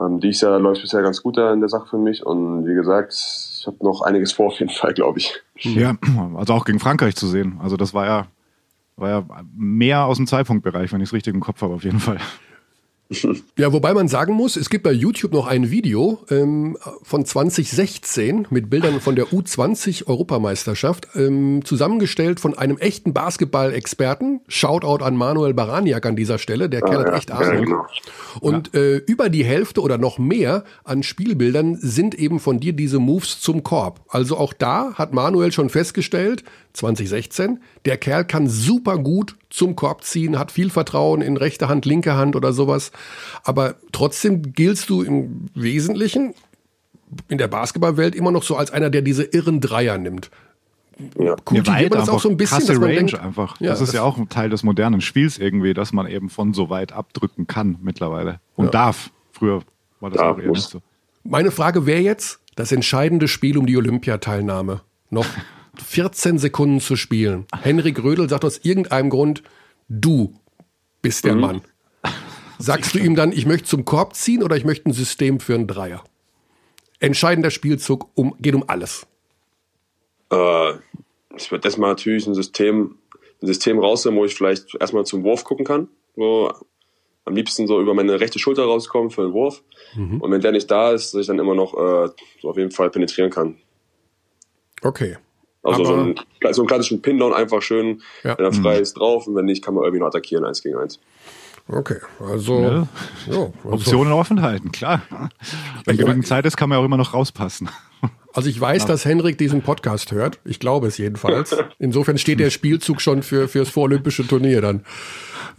Ähm, 0.01 0.21
dieses 0.21 0.41
Jahr 0.41 0.59
läuft 0.59 0.83
bisher 0.83 1.03
ganz 1.03 1.23
gut 1.23 1.37
da 1.37 1.53
in 1.53 1.61
der 1.61 1.69
Sache 1.69 1.87
für 1.89 1.99
mich 1.99 2.25
und 2.25 2.67
wie 2.67 2.75
gesagt, 2.75 3.13
ich 3.13 3.67
habe 3.67 3.77
noch 3.81 4.03
einiges 4.03 4.33
vor 4.33 4.47
auf 4.47 4.59
jeden 4.59 4.73
Fall, 4.73 4.95
glaube 4.95 5.19
ich. 5.19 5.35
Ja, 5.57 5.95
also 6.37 6.55
auch 6.55 6.65
gegen 6.65 6.79
Frankreich 6.79 7.17
zu 7.17 7.27
sehen. 7.27 7.59
Also 7.63 7.77
das 7.77 7.93
war 7.93 8.07
ja, 8.07 8.27
war 8.97 9.11
ja 9.11 9.25
mehr 9.55 10.07
aus 10.07 10.17
dem 10.17 10.27
Zweipunktbereich, 10.27 10.93
wenn 10.93 11.01
ich 11.01 11.11
es 11.11 11.13
richtig 11.13 11.35
im 11.35 11.41
Kopf 11.41 11.61
habe, 11.63 11.75
auf 11.75 11.85
jeden 11.85 12.01
Fall. 12.01 12.19
Ja, 13.59 13.73
wobei 13.73 13.93
man 13.93 14.07
sagen 14.07 14.35
muss, 14.35 14.57
es 14.57 14.71
gibt 14.71 14.85
bei 14.85 14.93
YouTube 14.93 15.33
noch 15.33 15.49
ein 15.49 15.71
Video 15.71 16.21
ähm, 16.31 16.77
von 17.03 17.25
2016 17.25 18.47
mit 18.51 18.71
Bildern 18.71 19.01
von 19.01 19.17
der 19.17 19.27
U20-Europameisterschaft, 19.27 21.09
ähm, 21.17 21.65
zusammengestellt 21.65 22.39
von 22.39 22.57
einem 22.57 22.79
echten 22.79 23.13
Basketball-Experten. 23.13 24.43
Shoutout 24.47 25.05
an 25.05 25.17
Manuel 25.17 25.55
Baraniak 25.55 26.07
an 26.07 26.15
dieser 26.15 26.39
Stelle, 26.39 26.69
der 26.69 26.83
Kerl 26.83 27.07
hat 27.07 27.15
echt 27.15 27.31
ja, 27.31 27.37
Ahnung. 27.37 27.65
genau. 27.65 27.87
Und 28.39 28.75
äh, 28.75 28.99
über 28.99 29.29
die 29.29 29.45
Hälfte 29.45 29.81
oder 29.81 29.99
noch 29.99 30.19
mehr 30.19 30.65
an 30.85 31.03
Spielbildern 31.03 31.77
sind 31.77 32.15
eben 32.15 32.39
von 32.39 32.61
dir 32.61 32.75
diese 32.75 33.01
Moves 33.01 33.41
zum 33.41 33.65
Korb. 33.65 34.01
Also 34.09 34.37
auch 34.37 34.53
da 34.53 34.95
hat 34.95 35.13
Manuel 35.13 35.51
schon 35.51 35.69
festgestellt, 35.69 36.45
2016, 36.73 37.61
der 37.85 37.97
Kerl 37.97 38.25
kann 38.25 38.47
super 38.49 38.99
gut 38.99 39.37
zum 39.51 39.75
Korb 39.77 40.05
ziehen, 40.05 40.39
hat 40.39 40.53
viel 40.53 40.71
Vertrauen 40.71 41.21
in 41.23 41.37
rechte 41.37 41.69
Hand, 41.69 41.85
linke 41.87 42.15
Hand 42.15 42.37
oder 42.37 42.53
sowas. 42.53 42.93
Aber 43.45 43.75
trotzdem 43.93 44.53
giltst 44.53 44.89
du 44.91 45.03
im 45.03 45.47
Wesentlichen 45.55 46.35
in 47.29 47.39
der 47.39 47.49
Basketballwelt 47.49 48.15
immer 48.15 48.31
noch 48.31 48.45
so 48.45 48.57
als 48.57 48.71
einer, 48.71 48.89
der 48.91 49.03
diese 49.03 49.25
irren 49.25 49.61
Dreier 49.61 49.99
nimmt. 49.99 50.31
Ja. 51.19 51.35
Kultiviert 51.37 51.91
man 51.91 51.99
das 52.01 52.09
auch 52.09 52.21
so 52.21 52.29
ein 52.29 52.37
bisschen, 52.37 52.59
krasse 52.59 52.73
dass 52.73 52.79
man 52.81 52.89
Range 52.91 52.99
denkt, 53.07 53.19
einfach. 53.19 53.59
Ja, 53.61 53.71
das 53.71 53.81
ist 53.81 53.89
das- 53.89 53.95
ja 53.95 54.03
auch 54.03 54.17
ein 54.19 54.29
Teil 54.29 54.51
des 54.51 54.63
modernen 54.63 55.01
Spiels 55.01 55.39
irgendwie, 55.39 55.75
dass 55.75 55.93
man 55.93 56.07
eben 56.07 56.29
von 56.31 56.53
so 56.55 56.69
weit 56.71 56.93
abdrücken 56.93 57.47
kann 57.47 57.79
mittlerweile 57.83 58.39
und 58.55 58.67
Ja. 58.67 58.71
darf. 58.71 59.11
Früher 59.33 59.63
war 60.01 60.11
das 60.11 60.21
Ja, 60.21 60.31
auch 60.31 60.39
eher 60.39 60.51
nicht 60.51 60.69
so. 60.69 60.81
Meine 61.25 61.51
Frage 61.51 61.87
wäre 61.87 62.01
jetzt 62.01 62.39
das 62.55 62.71
entscheidende 62.71 63.29
Spiel 63.29 63.57
um 63.59 63.67
die 63.67 63.77
Olympiateilnahme. 63.77 64.83
Noch 65.09 65.27
14 65.81 66.39
Sekunden 66.39 66.81
zu 66.81 66.97
spielen. 66.97 67.47
Henrik 67.63 68.03
Rödel 68.03 68.29
sagt 68.29 68.45
aus 68.45 68.59
irgendeinem 68.59 69.11
Grund, 69.11 69.43
du 69.89 70.35
bist 71.03 71.25
der 71.25 71.35
Mann. 71.35 71.63
Sagst 72.59 72.95
du 72.95 72.99
ihm 72.99 73.15
dann, 73.15 73.33
ich 73.33 73.47
möchte 73.47 73.69
zum 73.69 73.85
Korb 73.85 74.15
ziehen 74.15 74.43
oder 74.43 74.57
ich 74.57 74.65
möchte 74.65 74.89
ein 74.89 74.93
System 74.93 75.41
für 75.41 75.55
einen 75.55 75.67
Dreier? 75.67 76.05
Entscheidender 76.99 77.51
Spielzug 77.51 78.11
um, 78.15 78.35
geht 78.39 78.55
um 78.55 78.65
alles. 78.69 79.07
Äh, 80.31 80.73
ich 81.37 81.51
würde 81.51 81.67
erstmal 81.67 81.91
natürlich 81.91 82.27
ein 82.27 82.35
System, 82.35 82.99
ein 83.43 83.47
System 83.47 83.79
rausnehmen, 83.79 84.21
wo 84.21 84.27
ich 84.27 84.35
vielleicht 84.35 84.75
erstmal 84.79 85.07
zum 85.07 85.25
Wurf 85.25 85.45
gucken 85.45 85.65
kann. 85.65 85.89
So 86.17 86.53
am 87.25 87.35
liebsten 87.35 87.67
so 87.67 87.81
über 87.81 87.95
meine 87.95 88.21
rechte 88.21 88.39
Schulter 88.39 88.65
rauskommen 88.65 89.11
für 89.11 89.23
den 89.23 89.33
Wurf. 89.33 89.63
Und 89.97 90.31
wenn 90.31 90.41
der 90.41 90.53
nicht 90.53 90.71
da 90.71 90.93
ist, 90.93 91.15
dass 91.15 91.23
ich 91.23 91.27
dann 91.27 91.39
immer 91.39 91.55
noch 91.55 91.75
äh, 91.75 92.11
so 92.41 92.51
auf 92.51 92.57
jeden 92.57 92.71
Fall 92.71 92.91
penetrieren 92.91 93.31
kann. 93.31 93.57
Okay. 94.83 95.17
Also 95.63 95.85
so 95.85 95.95
einen, 95.95 96.15
so 96.53 96.63
einen 96.63 96.69
klassischen 96.69 97.03
Pin-Down 97.03 97.35
einfach 97.35 97.61
schön, 97.63 98.01
Ja. 98.25 98.37
wenn 98.39 98.45
er 98.47 98.53
frei 98.53 98.79
ist, 98.79 98.95
drauf 98.95 99.27
und 99.27 99.35
wenn 99.37 99.45
nicht, 99.45 99.63
kann 99.65 99.75
man 99.75 99.85
irgendwie 99.85 100.01
noch 100.01 100.07
attackieren, 100.09 100.45
eins 100.45 100.63
gegen 100.63 100.77
eins. 100.77 100.99
Okay. 101.69 101.99
Also, 102.19 102.61
Ja. 102.61 102.71
ja, 102.71 102.87
also, 103.27 103.53
Optionen 103.65 104.13
offen 104.13 104.43
halten, 104.43 104.73
klar. 104.73 105.03
Wenn 105.85 105.97
genügend 105.97 106.27
Zeit 106.27 106.47
ist, 106.47 106.57
kann 106.57 106.69
man 106.69 106.77
ja 106.77 106.81
auch 106.83 106.87
immer 106.87 106.97
noch 106.97 107.15
rauspassen. 107.15 107.69
also 108.33 108.49
ich 108.49 108.61
weiß, 108.61 108.87
dass 108.87 109.05
Henrik 109.05 109.39
diesen 109.39 109.63
Podcast 109.63 110.11
hört. 110.13 110.41
Ich 110.45 110.59
glaube 110.59 110.87
es 110.89 110.99
jedenfalls. 110.99 111.55
Insofern 111.79 112.19
steht 112.19 112.41
der 112.41 112.51
Spielzug 112.51 113.01
schon 113.01 113.23
für 113.23 113.47
fürs 113.47 113.69
vorolympische 113.69 114.27
Turnier 114.27 114.61
dann. 114.63 114.85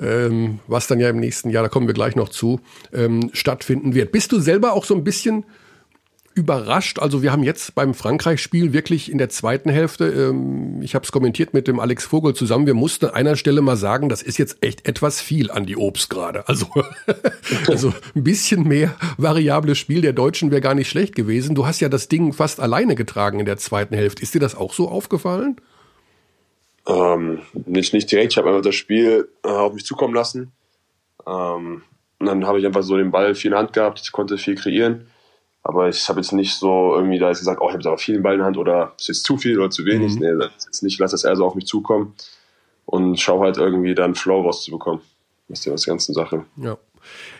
Ähm, 0.01 0.59
was 0.67 0.87
dann 0.87 0.99
ja 0.99 1.09
im 1.09 1.19
nächsten 1.19 1.49
Jahr, 1.51 1.63
da 1.63 1.69
kommen 1.69 1.85
wir 1.85 1.93
gleich 1.93 2.15
noch 2.15 2.29
zu, 2.29 2.59
ähm, 2.91 3.29
stattfinden 3.33 3.93
wird. 3.93 4.11
Bist 4.11 4.31
du 4.31 4.39
selber 4.39 4.73
auch 4.73 4.85
so 4.85 4.95
ein 4.95 5.03
bisschen 5.03 5.45
überrascht? 6.33 6.99
Also 6.99 7.21
wir 7.21 7.31
haben 7.31 7.43
jetzt 7.43 7.75
beim 7.75 7.93
Frankreich-Spiel 7.93 8.73
wirklich 8.73 9.11
in 9.11 9.17
der 9.17 9.29
zweiten 9.29 9.69
Hälfte, 9.69 10.07
ähm, 10.07 10.81
ich 10.81 10.95
habe 10.95 11.03
es 11.03 11.11
kommentiert 11.11 11.53
mit 11.53 11.67
dem 11.67 11.79
Alex 11.79 12.05
Vogel 12.05 12.33
zusammen, 12.33 12.65
wir 12.65 12.73
mussten 12.73 13.05
an 13.05 13.13
einer 13.13 13.35
Stelle 13.35 13.61
mal 13.61 13.77
sagen, 13.77 14.09
das 14.09 14.21
ist 14.21 14.37
jetzt 14.37 14.57
echt 14.61 14.87
etwas 14.87 15.21
viel 15.21 15.51
an 15.51 15.65
die 15.65 15.77
Obst 15.77 16.09
gerade. 16.09 16.47
Also, 16.47 16.67
also 17.67 17.93
ein 18.15 18.23
bisschen 18.23 18.67
mehr 18.67 18.95
variables 19.17 19.77
Spiel 19.77 20.01
der 20.01 20.13
Deutschen 20.13 20.51
wäre 20.51 20.61
gar 20.61 20.75
nicht 20.75 20.89
schlecht 20.89 21.15
gewesen. 21.15 21.55
Du 21.55 21.65
hast 21.65 21.79
ja 21.79 21.89
das 21.89 22.07
Ding 22.07 22.33
fast 22.33 22.59
alleine 22.59 22.95
getragen 22.95 23.39
in 23.39 23.45
der 23.45 23.57
zweiten 23.57 23.95
Hälfte. 23.95 24.21
Ist 24.21 24.33
dir 24.33 24.39
das 24.39 24.55
auch 24.55 24.73
so 24.73 24.89
aufgefallen? 24.89 25.57
Ähm, 26.87 27.39
nicht, 27.53 27.93
nicht 27.93 28.11
direkt, 28.11 28.33
ich 28.33 28.37
habe 28.37 28.49
einfach 28.49 28.63
das 28.63 28.75
Spiel 28.75 29.29
äh, 29.43 29.49
auf 29.49 29.73
mich 29.73 29.85
zukommen 29.85 30.15
lassen. 30.15 30.51
Ähm, 31.27 31.83
und 32.19 32.25
dann 32.27 32.45
habe 32.45 32.59
ich 32.59 32.65
einfach 32.65 32.83
so 32.83 32.97
den 32.97 33.11
Ball 33.11 33.35
viel 33.35 33.49
in 33.49 33.53
der 33.53 33.59
Hand 33.59 33.73
gehabt, 33.73 34.01
ich 34.03 34.11
konnte 34.11 34.37
viel 34.37 34.55
kreieren. 34.55 35.07
Aber 35.63 35.89
ich 35.89 36.09
habe 36.09 36.19
jetzt 36.19 36.31
nicht 36.31 36.55
so 36.55 36.95
irgendwie 36.95 37.19
da 37.19 37.27
jetzt 37.29 37.39
gesagt, 37.39 37.61
oh, 37.61 37.65
ich 37.65 37.73
habe 37.73 37.79
jetzt 37.79 37.87
aber 37.87 37.97
viel 37.97 38.19
Ball 38.19 38.33
in 38.33 38.39
der 38.39 38.47
Hand 38.47 38.57
oder 38.57 38.93
ist 38.97 39.07
jetzt 39.07 39.23
zu 39.23 39.37
viel 39.37 39.59
oder 39.59 39.69
zu 39.69 39.85
wenig. 39.85 40.15
Nee, 40.19 40.33
das 40.37 40.51
ist 40.57 40.65
jetzt 40.65 40.83
nicht, 40.83 40.99
lass 40.99 41.11
das 41.11 41.23
eher 41.23 41.35
so 41.35 41.45
auf 41.45 41.55
mich 41.55 41.67
zukommen 41.67 42.13
und 42.85 43.19
schau 43.19 43.41
halt 43.41 43.57
irgendwie 43.57 43.93
dann 43.93 44.15
Flow 44.15 44.41
rauszubekommen. 44.41 45.01
Das 45.47 45.59
ist 45.59 45.65
ja 45.65 45.71
das 45.73 45.85
ganze 45.85 46.13
Sache. 46.13 46.45
Ja. 46.57 46.77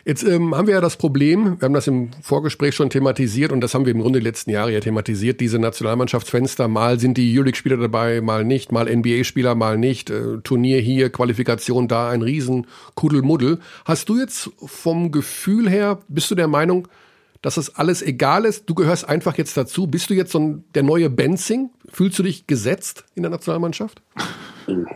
Jetzt 0.04 0.24
ähm, 0.24 0.56
haben 0.56 0.66
wir 0.66 0.74
ja 0.74 0.80
das 0.80 0.96
Problem, 0.96 1.60
wir 1.60 1.66
haben 1.66 1.74
das 1.74 1.86
im 1.86 2.10
Vorgespräch 2.22 2.74
schon 2.74 2.90
thematisiert 2.90 3.52
und 3.52 3.60
das 3.60 3.74
haben 3.74 3.86
wir 3.86 3.92
im 3.92 4.00
Grunde 4.00 4.18
die 4.18 4.24
letzten 4.24 4.50
Jahre 4.50 4.72
ja 4.72 4.80
thematisiert, 4.80 5.40
diese 5.40 5.58
Nationalmannschaftsfenster, 5.60 6.66
mal 6.66 6.98
sind 6.98 7.16
die 7.16 7.32
Euroleague-Spieler 7.32 7.76
dabei, 7.76 8.20
mal 8.20 8.44
nicht, 8.44 8.72
mal 8.72 8.92
NBA-Spieler, 8.92 9.54
mal 9.54 9.78
nicht, 9.78 10.10
äh, 10.10 10.38
Turnier 10.42 10.80
hier, 10.80 11.10
Qualifikation 11.10 11.86
da, 11.86 12.10
ein 12.10 12.22
riesen 12.22 12.66
Kuddelmuddel. 12.96 13.60
Hast 13.84 14.08
du 14.08 14.18
jetzt 14.18 14.50
vom 14.64 15.12
Gefühl 15.12 15.70
her, 15.70 16.00
bist 16.08 16.30
du 16.30 16.34
der 16.34 16.48
Meinung, 16.48 16.88
dass 17.42 17.56
das 17.56 17.74
alles 17.74 18.02
egal 18.02 18.44
ist, 18.44 18.70
du 18.70 18.74
gehörst 18.74 19.08
einfach 19.08 19.36
jetzt 19.36 19.56
dazu, 19.56 19.88
bist 19.88 20.08
du 20.08 20.14
jetzt 20.14 20.32
so 20.32 20.38
ein, 20.38 20.64
der 20.74 20.84
neue 20.84 21.10
Benzing? 21.10 21.70
Fühlst 21.88 22.18
du 22.18 22.22
dich 22.22 22.46
gesetzt 22.46 23.04
in 23.16 23.24
der 23.24 23.30
Nationalmannschaft? 23.30 24.00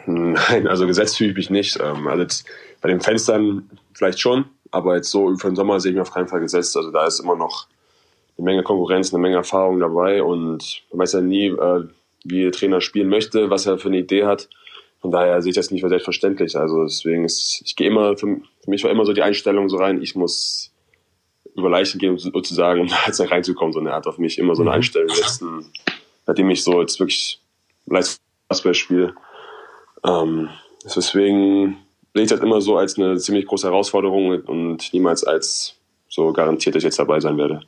Nein, 0.06 0.68
also 0.68 0.86
gesetzt 0.86 1.18
fühle 1.18 1.30
ich 1.30 1.36
mich 1.36 1.50
nicht. 1.50 1.78
Ähm, 1.82 2.06
also 2.06 2.22
jetzt 2.22 2.46
bei 2.80 2.88
den 2.88 3.00
Fenstern 3.00 3.68
vielleicht 3.94 4.20
schon, 4.20 4.44
aber 4.70 4.94
jetzt 4.94 5.10
so 5.10 5.36
für 5.36 5.48
den 5.48 5.56
Sommer 5.56 5.80
sehe 5.80 5.90
ich 5.90 5.96
mich 5.96 6.02
auf 6.02 6.14
keinen 6.14 6.28
Fall 6.28 6.40
gesetzt. 6.40 6.76
Also 6.76 6.92
da 6.92 7.04
ist 7.06 7.18
immer 7.18 7.34
noch 7.34 7.66
eine 8.38 8.44
Menge 8.44 8.62
Konkurrenz, 8.62 9.12
eine 9.12 9.20
Menge 9.20 9.36
Erfahrung 9.36 9.80
dabei 9.80 10.22
und 10.22 10.82
man 10.92 11.00
weiß 11.00 11.14
ja 11.14 11.20
nie, 11.20 11.48
äh, 11.48 11.84
wie 12.24 12.42
der 12.42 12.52
Trainer 12.52 12.80
spielen 12.80 13.08
möchte, 13.08 13.50
was 13.50 13.66
er 13.66 13.78
für 13.78 13.88
eine 13.88 13.98
Idee 13.98 14.24
hat. 14.24 14.48
Von 15.00 15.10
daher 15.10 15.42
sehe 15.42 15.50
ich 15.50 15.56
das 15.56 15.70
nicht 15.72 15.82
für 15.82 15.88
selbstverständlich. 15.88 16.56
Also 16.56 16.84
deswegen 16.84 17.24
ist, 17.24 17.62
ich 17.64 17.74
gehe 17.74 17.88
immer, 17.88 18.16
für 18.16 18.40
mich 18.66 18.84
war 18.84 18.90
immer 18.90 19.04
so 19.04 19.12
die 19.12 19.22
Einstellung 19.22 19.68
so 19.68 19.78
rein, 19.78 20.00
ich 20.00 20.14
muss 20.14 20.72
über 21.56 21.70
Leichen 21.70 21.98
gehen, 21.98 22.18
sozusagen, 22.18 22.80
um 22.82 22.88
da 22.88 22.96
jetzt 23.06 23.20
reinzukommen. 23.20 23.72
So 23.72 23.80
eine 23.80 23.94
Art 23.94 24.06
auf 24.06 24.18
mich 24.18 24.38
immer 24.38 24.54
so 24.54 24.62
eine 24.62 24.72
Einstellung. 24.72 25.08
Letzten, 25.08 25.66
seitdem 26.24 26.50
ich 26.50 26.62
so 26.62 26.80
jetzt 26.80 27.00
wirklich 27.00 27.40
Leistungsbasketball 27.86 28.74
spiele. 28.74 29.14
Ähm, 30.04 30.48
deswegen 30.84 31.78
sehe 32.14 32.24
ich 32.24 32.30
das 32.30 32.40
immer 32.40 32.60
so 32.60 32.76
als 32.76 32.98
eine 32.98 33.16
ziemlich 33.18 33.46
große 33.46 33.66
Herausforderung 33.66 34.42
und 34.42 34.92
niemals 34.92 35.24
als 35.24 35.76
so 36.08 36.32
garantiert, 36.32 36.74
dass 36.74 36.80
ich 36.80 36.86
jetzt 36.86 36.98
dabei 36.98 37.20
sein 37.20 37.36
werde. 37.36 37.60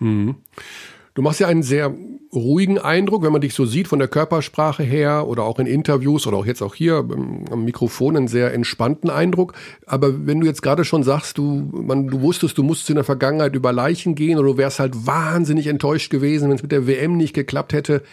Du 1.18 1.22
machst 1.22 1.40
ja 1.40 1.48
einen 1.48 1.64
sehr 1.64 1.92
ruhigen 2.32 2.78
Eindruck, 2.78 3.24
wenn 3.24 3.32
man 3.32 3.40
dich 3.40 3.52
so 3.52 3.66
sieht, 3.66 3.88
von 3.88 3.98
der 3.98 4.06
Körpersprache 4.06 4.84
her 4.84 5.26
oder 5.26 5.42
auch 5.42 5.58
in 5.58 5.66
Interviews 5.66 6.28
oder 6.28 6.36
auch 6.36 6.46
jetzt 6.46 6.62
auch 6.62 6.76
hier 6.76 6.98
ähm, 6.98 7.44
am 7.50 7.64
Mikrofon 7.64 8.16
einen 8.16 8.28
sehr 8.28 8.54
entspannten 8.54 9.10
Eindruck. 9.10 9.54
Aber 9.84 10.28
wenn 10.28 10.38
du 10.38 10.46
jetzt 10.46 10.62
gerade 10.62 10.84
schon 10.84 11.02
sagst, 11.02 11.36
du, 11.36 11.72
man, 11.72 12.06
du 12.06 12.20
wusstest, 12.20 12.56
du 12.56 12.62
musstest 12.62 12.90
in 12.90 12.94
der 12.94 13.04
Vergangenheit 13.04 13.56
über 13.56 13.72
Leichen 13.72 14.14
gehen 14.14 14.38
oder 14.38 14.50
du 14.50 14.58
wärst 14.58 14.78
halt 14.78 15.08
wahnsinnig 15.08 15.66
enttäuscht 15.66 16.08
gewesen, 16.08 16.50
wenn 16.50 16.54
es 16.54 16.62
mit 16.62 16.70
der 16.70 16.86
WM 16.86 17.16
nicht 17.16 17.34
geklappt 17.34 17.72
hätte. 17.72 18.04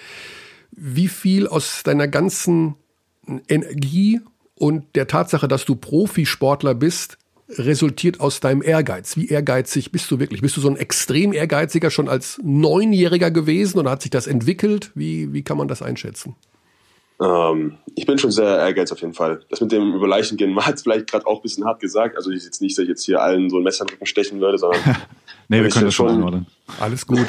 Wie 0.72 1.08
viel 1.08 1.48
aus 1.48 1.84
deiner 1.84 2.08
ganzen 2.08 2.74
Energie 3.48 4.20
und 4.56 4.84
der 4.96 5.06
Tatsache, 5.06 5.48
dass 5.48 5.64
du 5.66 5.76
Profisportler 5.76 6.74
bist, 6.74 7.20
resultiert 7.50 8.20
aus 8.20 8.40
deinem 8.40 8.62
Ehrgeiz? 8.62 9.16
Wie 9.18 9.28
ehrgeizig 9.28 9.92
bist 9.92 10.10
du 10.12 10.20
wirklich? 10.20 10.42
Bist 10.42 10.58
du 10.58 10.62
so 10.62 10.70
ein 10.70 10.78
extrem 10.78 11.34
ehrgeiziger 11.34 11.90
schon 11.92 12.10
als 12.10 12.40
Neunjähriger 12.44 13.32
gewesen 13.32 13.80
oder 13.80 13.92
hat 13.92 14.02
sich 14.02 14.12
das 14.12 14.28
entwickelt? 14.28 14.92
Wie, 14.96 15.32
wie 15.34 15.44
kann 15.44 15.58
man 15.58 15.68
das 15.68 15.82
einschätzen? 15.82 16.36
Ähm, 17.22 17.78
ich 17.96 18.06
bin 18.06 18.18
schon 18.18 18.32
sehr 18.32 18.58
ehrgeizig 18.58 18.94
auf 18.94 19.02
jeden 19.02 19.14
Fall. 19.14 19.42
Das 19.50 19.62
mit 19.62 19.72
dem 19.72 19.94
über 19.94 20.08
Leichen 20.08 20.38
gehen, 20.38 20.54
man 20.54 20.66
hat 20.66 20.82
vielleicht 20.82 21.10
gerade 21.10 21.26
auch 21.28 21.38
ein 21.38 21.42
bisschen 21.44 21.66
hart 21.66 21.80
gesagt. 21.80 22.18
Also 22.18 22.32
ich 22.32 22.44
jetzt 22.44 22.62
nicht, 22.62 22.78
dass 22.78 22.84
ich 22.84 22.90
jetzt 22.90 23.04
hier 23.06 23.22
allen 23.22 23.50
so 23.50 23.58
ein 23.58 23.64
Messer 23.64 23.84
in 23.84 23.88
den 23.88 23.94
Rücken 23.94 24.06
stechen 24.06 24.40
würde, 24.42 24.58
sondern 24.58 24.82
Nee, 25.48 25.60
wir 25.60 25.68
Ich 25.68 25.74
können 25.74 25.86
das 25.86 25.94
schon 25.94 26.10
einordnen. 26.10 26.48
Alles 26.80 27.06
gut. 27.06 27.26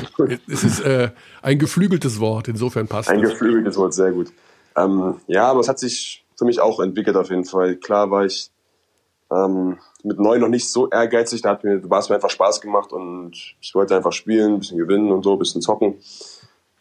es 0.48 0.64
ist 0.64 0.81
äh, 0.81 1.11
ein 1.42 1.59
geflügeltes 1.59 2.18
Wort, 2.18 2.48
insofern 2.48 2.88
passt 2.88 3.11
Ein 3.11 3.22
es. 3.22 3.33
geflügeltes 3.33 3.76
Wort, 3.76 3.92
sehr 3.92 4.11
gut. 4.12 4.33
Ähm, 4.74 5.16
ja, 5.26 5.44
aber 5.50 5.61
es 5.61 5.68
hat 5.68 5.79
sich 5.79 6.24
für 6.35 6.46
mich 6.46 6.61
auch 6.61 6.81
entwickelt 6.81 7.16
auf 7.16 7.29
jeden 7.29 7.44
Fall. 7.44 7.76
Klar 7.76 8.11
war 8.11 8.24
ich 8.24 8.50
ähm, 9.31 9.76
mit 10.02 10.18
neun 10.18 10.40
noch 10.40 10.48
nicht 10.48 10.70
so 10.70 10.88
ehrgeizig, 10.88 11.42
da 11.42 11.50
hat 11.50 11.64
mir 11.64 11.78
du 11.78 11.90
hast 11.90 12.09
mir 12.09 12.16
einfach 12.16 12.30
Spaß 12.30 12.61
gemacht 12.61 12.92
und 12.92 13.32
ich 13.61 13.74
wollte 13.74 13.96
einfach 13.96 14.12
spielen, 14.12 14.54
ein 14.54 14.59
bisschen 14.61 14.78
gewinnen 14.78 15.11
und 15.11 15.24
so, 15.24 15.32
ein 15.32 15.38
bisschen 15.38 15.62
zocken. 15.62 15.96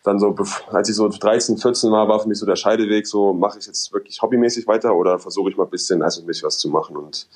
Dann 0.04 0.20
so, 0.20 0.36
als 0.72 0.88
ich 0.88 0.96
so 0.96 1.10
13, 1.10 1.58
14 1.58 1.92
war, 1.92 2.08
war 2.08 2.20
für 2.20 2.28
mich 2.28 2.38
so 2.38 2.46
der 2.46 2.56
Scheideweg, 2.56 3.08
so 3.08 3.34
mache 3.34 3.58
ich 3.58 3.66
jetzt 3.66 3.92
wirklich 3.92 4.22
hobbymäßig 4.22 4.68
weiter 4.68 4.96
oder 4.96 5.18
versuche 5.18 5.50
ich 5.50 5.58
mal 5.58 5.64
ein 5.64 5.72
bisschen 5.72 6.00
leistungsmäßig 6.00 6.44
was 6.44 6.60
zu 6.60 6.70
machen 6.70 6.96
und 6.96 7.28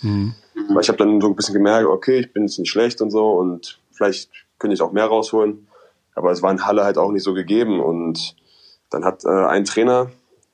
weil 0.69 0.81
ich 0.81 0.89
habe 0.89 0.97
dann 0.97 1.19
so 1.19 1.27
ein 1.27 1.35
bisschen 1.35 1.55
gemerkt, 1.55 1.87
okay, 1.87 2.19
ich 2.19 2.31
bin 2.31 2.43
jetzt 2.43 2.59
nicht 2.59 2.69
schlecht 2.69 3.01
und 3.01 3.09
so 3.09 3.31
und 3.31 3.79
vielleicht 3.91 4.29
könnte 4.59 4.75
ich 4.75 4.81
auch 4.81 4.91
mehr 4.91 5.05
rausholen. 5.05 5.67
Aber 6.13 6.31
es 6.31 6.41
war 6.41 6.51
in 6.51 6.65
Halle 6.65 6.83
halt 6.83 6.97
auch 6.97 7.11
nicht 7.11 7.23
so 7.23 7.33
gegeben. 7.33 7.79
Und 7.79 8.35
dann 8.89 9.05
hat 9.05 9.23
äh, 9.25 9.29
ein 9.29 9.65
Trainer 9.65 10.11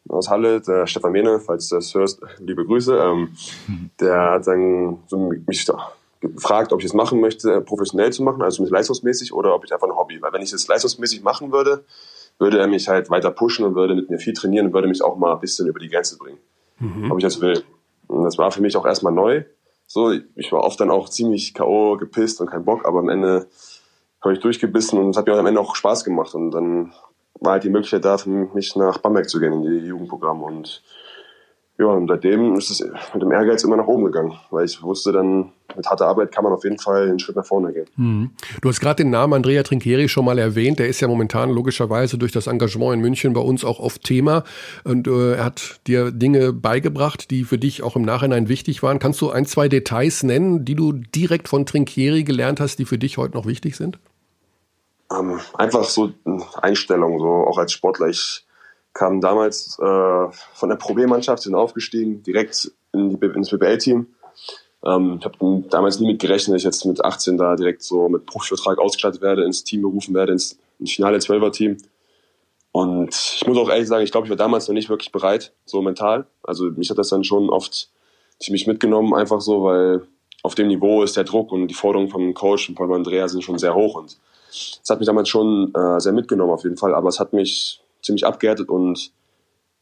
aus 0.10 0.30
Halle, 0.30 0.62
der 0.62 0.88
Stefan 0.88 1.12
Mehne, 1.12 1.40
falls 1.40 1.70
du 1.70 1.76
das 1.76 1.94
hörst, 1.94 2.22
liebe 2.40 2.66
Grüße, 2.66 2.98
ähm, 2.98 3.30
der 4.00 4.32
hat 4.32 4.48
dann 4.48 5.00
so 5.08 5.32
mich 5.48 5.68
gefragt, 6.22 6.74
ob 6.74 6.80
ich 6.80 6.86
es 6.86 6.94
machen 6.94 7.20
möchte, 7.20 7.54
äh, 7.54 7.62
professionell 7.62 8.12
zu 8.12 8.24
machen, 8.24 8.42
also 8.42 8.66
leistungsmäßig 8.66 9.34
oder 9.34 9.54
ob 9.56 9.66
ich 9.66 9.74
einfach 9.74 9.88
ein 9.88 9.96
Hobby. 9.96 10.22
Weil 10.22 10.34
wenn 10.34 10.42
ich 10.42 10.54
es 10.54 10.68
leistungsmäßig 10.68 11.24
machen 11.24 11.52
würde, 11.52 11.84
würde 12.38 12.60
er 12.60 12.68
mich 12.68 12.88
halt 12.88 13.10
weiter 13.10 13.32
pushen 13.32 13.66
und 13.66 13.76
würde 13.76 13.96
mit 13.96 14.10
mir 14.10 14.20
viel 14.20 14.34
trainieren 14.34 14.68
und 14.68 14.74
würde 14.74 14.88
mich 14.88 15.02
auch 15.02 15.18
mal 15.18 15.34
ein 15.34 15.40
bisschen 15.40 15.68
über 15.68 15.80
die 15.80 15.90
Grenze 15.90 16.18
bringen 16.18 16.38
ob 17.10 17.18
ich 17.18 17.24
das 17.24 17.42
will. 17.42 17.64
Und 18.08 18.24
das 18.24 18.38
war 18.38 18.52
für 18.52 18.62
mich 18.62 18.76
auch 18.76 18.86
erstmal 18.86 19.14
neu. 19.14 19.44
So, 19.88 20.12
ich 20.36 20.52
war 20.52 20.64
oft 20.64 20.80
dann 20.80 20.92
auch 20.92 21.10
ziemlich 21.10 21.54
K.O. 21.54 21.98
gepisst 21.98 22.42
und 22.42 22.50
kein 22.50 22.66
Bock, 22.66 22.86
aber 22.86 23.00
am 23.00 23.10
Ende 23.10 23.48
habe 24.22 24.34
ich 24.34 24.40
durchgebissen 24.40 25.00
und 25.00 25.12
es 25.12 25.18
hat 25.18 25.28
mir 25.28 25.38
am 25.38 25.46
Ende 25.46 25.62
auch 25.62 25.76
Spaß 25.76 26.04
gemacht. 26.04 26.34
Und 26.34 26.52
dann 26.52 26.94
war 27.40 27.54
halt 27.54 27.64
die 27.64 27.70
Möglichkeit 27.70 28.06
da, 28.06 28.18
für 28.18 28.30
mich 28.30 28.76
nach 28.76 28.98
Bamberg 29.00 29.30
zu 29.30 29.40
gehen 29.40 29.54
in 29.54 29.62
die 29.64 29.88
Jugendprogramme. 29.88 30.44
Und 30.44 30.82
ja, 31.78 31.88
und 31.88 32.08
seitdem 32.08 32.56
ist 32.56 32.72
es 32.72 32.80
mit 33.14 33.22
dem 33.22 33.32
Ehrgeiz 33.34 33.64
immer 33.66 33.76
nach 33.76 33.88
oben 33.88 34.06
gegangen, 34.06 34.34
weil 34.50 34.64
ich 34.64 34.82
wusste 34.82 35.12
dann, 35.12 35.52
mit 35.76 35.86
harter 35.88 36.08
Arbeit 36.08 36.32
kann 36.32 36.46
man 36.46 36.54
auf 36.54 36.64
jeden 36.64 36.80
Fall 36.80 37.10
einen 37.10 37.20
Schritt 37.20 37.36
nach 37.36 37.46
vorne 37.46 37.74
gehen. 37.74 37.88
Du 38.62 38.70
hast 38.70 38.80
gerade 38.80 39.04
den 39.04 39.10
Namen 39.10 39.34
Andrea 39.34 39.62
Trinchieri 39.62 40.08
schon 40.08 40.24
mal 40.24 40.40
erwähnt. 40.40 40.80
Der 40.80 40.88
ist 40.88 41.02
ja 41.02 41.10
momentan 41.10 41.50
logischerweise 41.50 42.18
durch 42.18 42.32
das 42.32 42.48
Engagement 42.48 42.94
in 42.94 43.02
München 43.02 43.34
bei 43.34 43.42
uns 43.42 43.66
auch 43.66 43.82
oft 43.82 44.04
Thema. 44.04 44.46
Und 44.86 45.08
äh, 45.08 45.34
er 45.34 45.44
hat 45.44 45.82
dir 45.86 46.12
Dinge 46.12 46.54
beigebracht, 46.54 47.30
die 47.30 47.44
für 47.44 47.58
dich 47.58 47.84
auch 47.84 47.98
im 47.98 48.04
Nachhinein 48.04 48.48
wichtig 48.48 48.82
waren. 48.82 49.00
Kannst 49.00 49.20
du 49.20 49.32
ein, 49.32 49.46
zwei 49.46 49.68
Details 49.68 50.24
nennen, 50.24 50.64
die 50.64 50.76
du 50.76 50.94
direkt 50.94 51.50
von 51.50 51.66
Trinchieri 51.66 52.24
gelernt 52.24 52.62
hast, 52.62 52.80
die 52.80 52.86
für 52.86 52.98
dich 52.98 53.18
heute 53.18 53.36
noch 53.36 53.48
wichtig 53.48 53.76
sind? 53.76 54.00
Ähm, 55.12 55.40
einfach 55.54 55.84
so 55.84 56.12
Einstellung, 56.62 57.20
so 57.20 57.28
auch 57.28 57.58
als 57.58 57.72
Sportler. 57.72 58.08
Ich 58.08 58.46
kam 58.94 59.22
damals 59.22 59.78
äh, 59.80 60.28
von 60.54 60.70
der 60.70 60.78
Problemmannschaft, 60.78 61.44
sind 61.44 61.56
aufgestiegen, 61.56 62.24
direkt 62.24 62.72
in 62.94 63.10
die, 63.10 63.26
ins 63.26 63.50
BBL-Team. 63.50 64.08
Ähm, 64.86 65.18
ich 65.20 65.26
habe 65.26 65.64
damals 65.70 66.00
nie 66.00 66.08
mit 66.08 66.22
gerechnet, 66.22 66.56
dass 66.56 66.62
ich 66.62 66.66
jetzt 66.66 66.86
mit 66.86 67.04
18 67.04 67.38
da 67.38 67.56
direkt 67.56 67.84
so 67.84 68.08
mit 68.10 68.26
Profivertrag 68.26 68.78
ausgestattet 68.80 69.22
werde, 69.22 69.44
ins 69.44 69.64
Team 69.64 69.82
berufen 69.82 70.14
werde, 70.16 70.32
ins, 70.32 70.58
ins 70.80 70.94
finale 70.94 71.18
12er-Team. 71.18 71.78
Und 72.72 73.16
ich 73.16 73.48
muss 73.48 73.58
auch 73.58 73.70
ehrlich 73.70 73.88
sagen, 73.88 74.04
ich 74.04 74.12
glaube, 74.12 74.28
ich 74.28 74.30
war 74.30 74.38
damals 74.38 74.68
noch 74.68 74.74
nicht 74.74 74.90
wirklich 74.90 75.12
bereit, 75.12 75.54
so 75.66 75.82
mental. 75.82 76.28
Also 76.44 76.66
mich 76.66 76.90
hat 76.90 76.98
das 76.98 77.10
dann 77.10 77.24
schon 77.24 77.50
oft 77.50 77.90
ziemlich 78.40 78.68
mitgenommen, 78.68 79.14
einfach 79.14 79.40
so, 79.40 79.64
weil 79.64 80.08
auf 80.44 80.56
dem 80.56 80.68
Niveau 80.68 81.02
ist 81.02 81.18
der 81.18 81.24
Druck 81.24 81.52
und 81.52 81.68
die 81.68 81.74
Forderungen 81.74 82.10
vom 82.10 82.34
Coach 82.34 82.70
und 82.70 82.76
Paul 82.76 82.94
Andrea 82.94 83.28
sind 83.28 83.44
schon 83.44 83.58
sehr 83.58 83.76
hoch. 83.76 83.96
Und 83.96 84.18
es 84.84 84.90
hat 84.90 85.00
mich 85.00 85.08
damals 85.08 85.30
schon 85.30 85.74
äh, 85.74 86.00
sehr 86.00 86.14
mitgenommen 86.14 86.52
auf 86.54 86.64
jeden 86.64 86.78
Fall, 86.78 86.94
aber 86.96 87.10
es 87.10 87.20
hat 87.20 87.34
mich 87.34 87.82
ziemlich 88.02 88.26
abgehärtet 88.26 88.70
und 88.70 89.12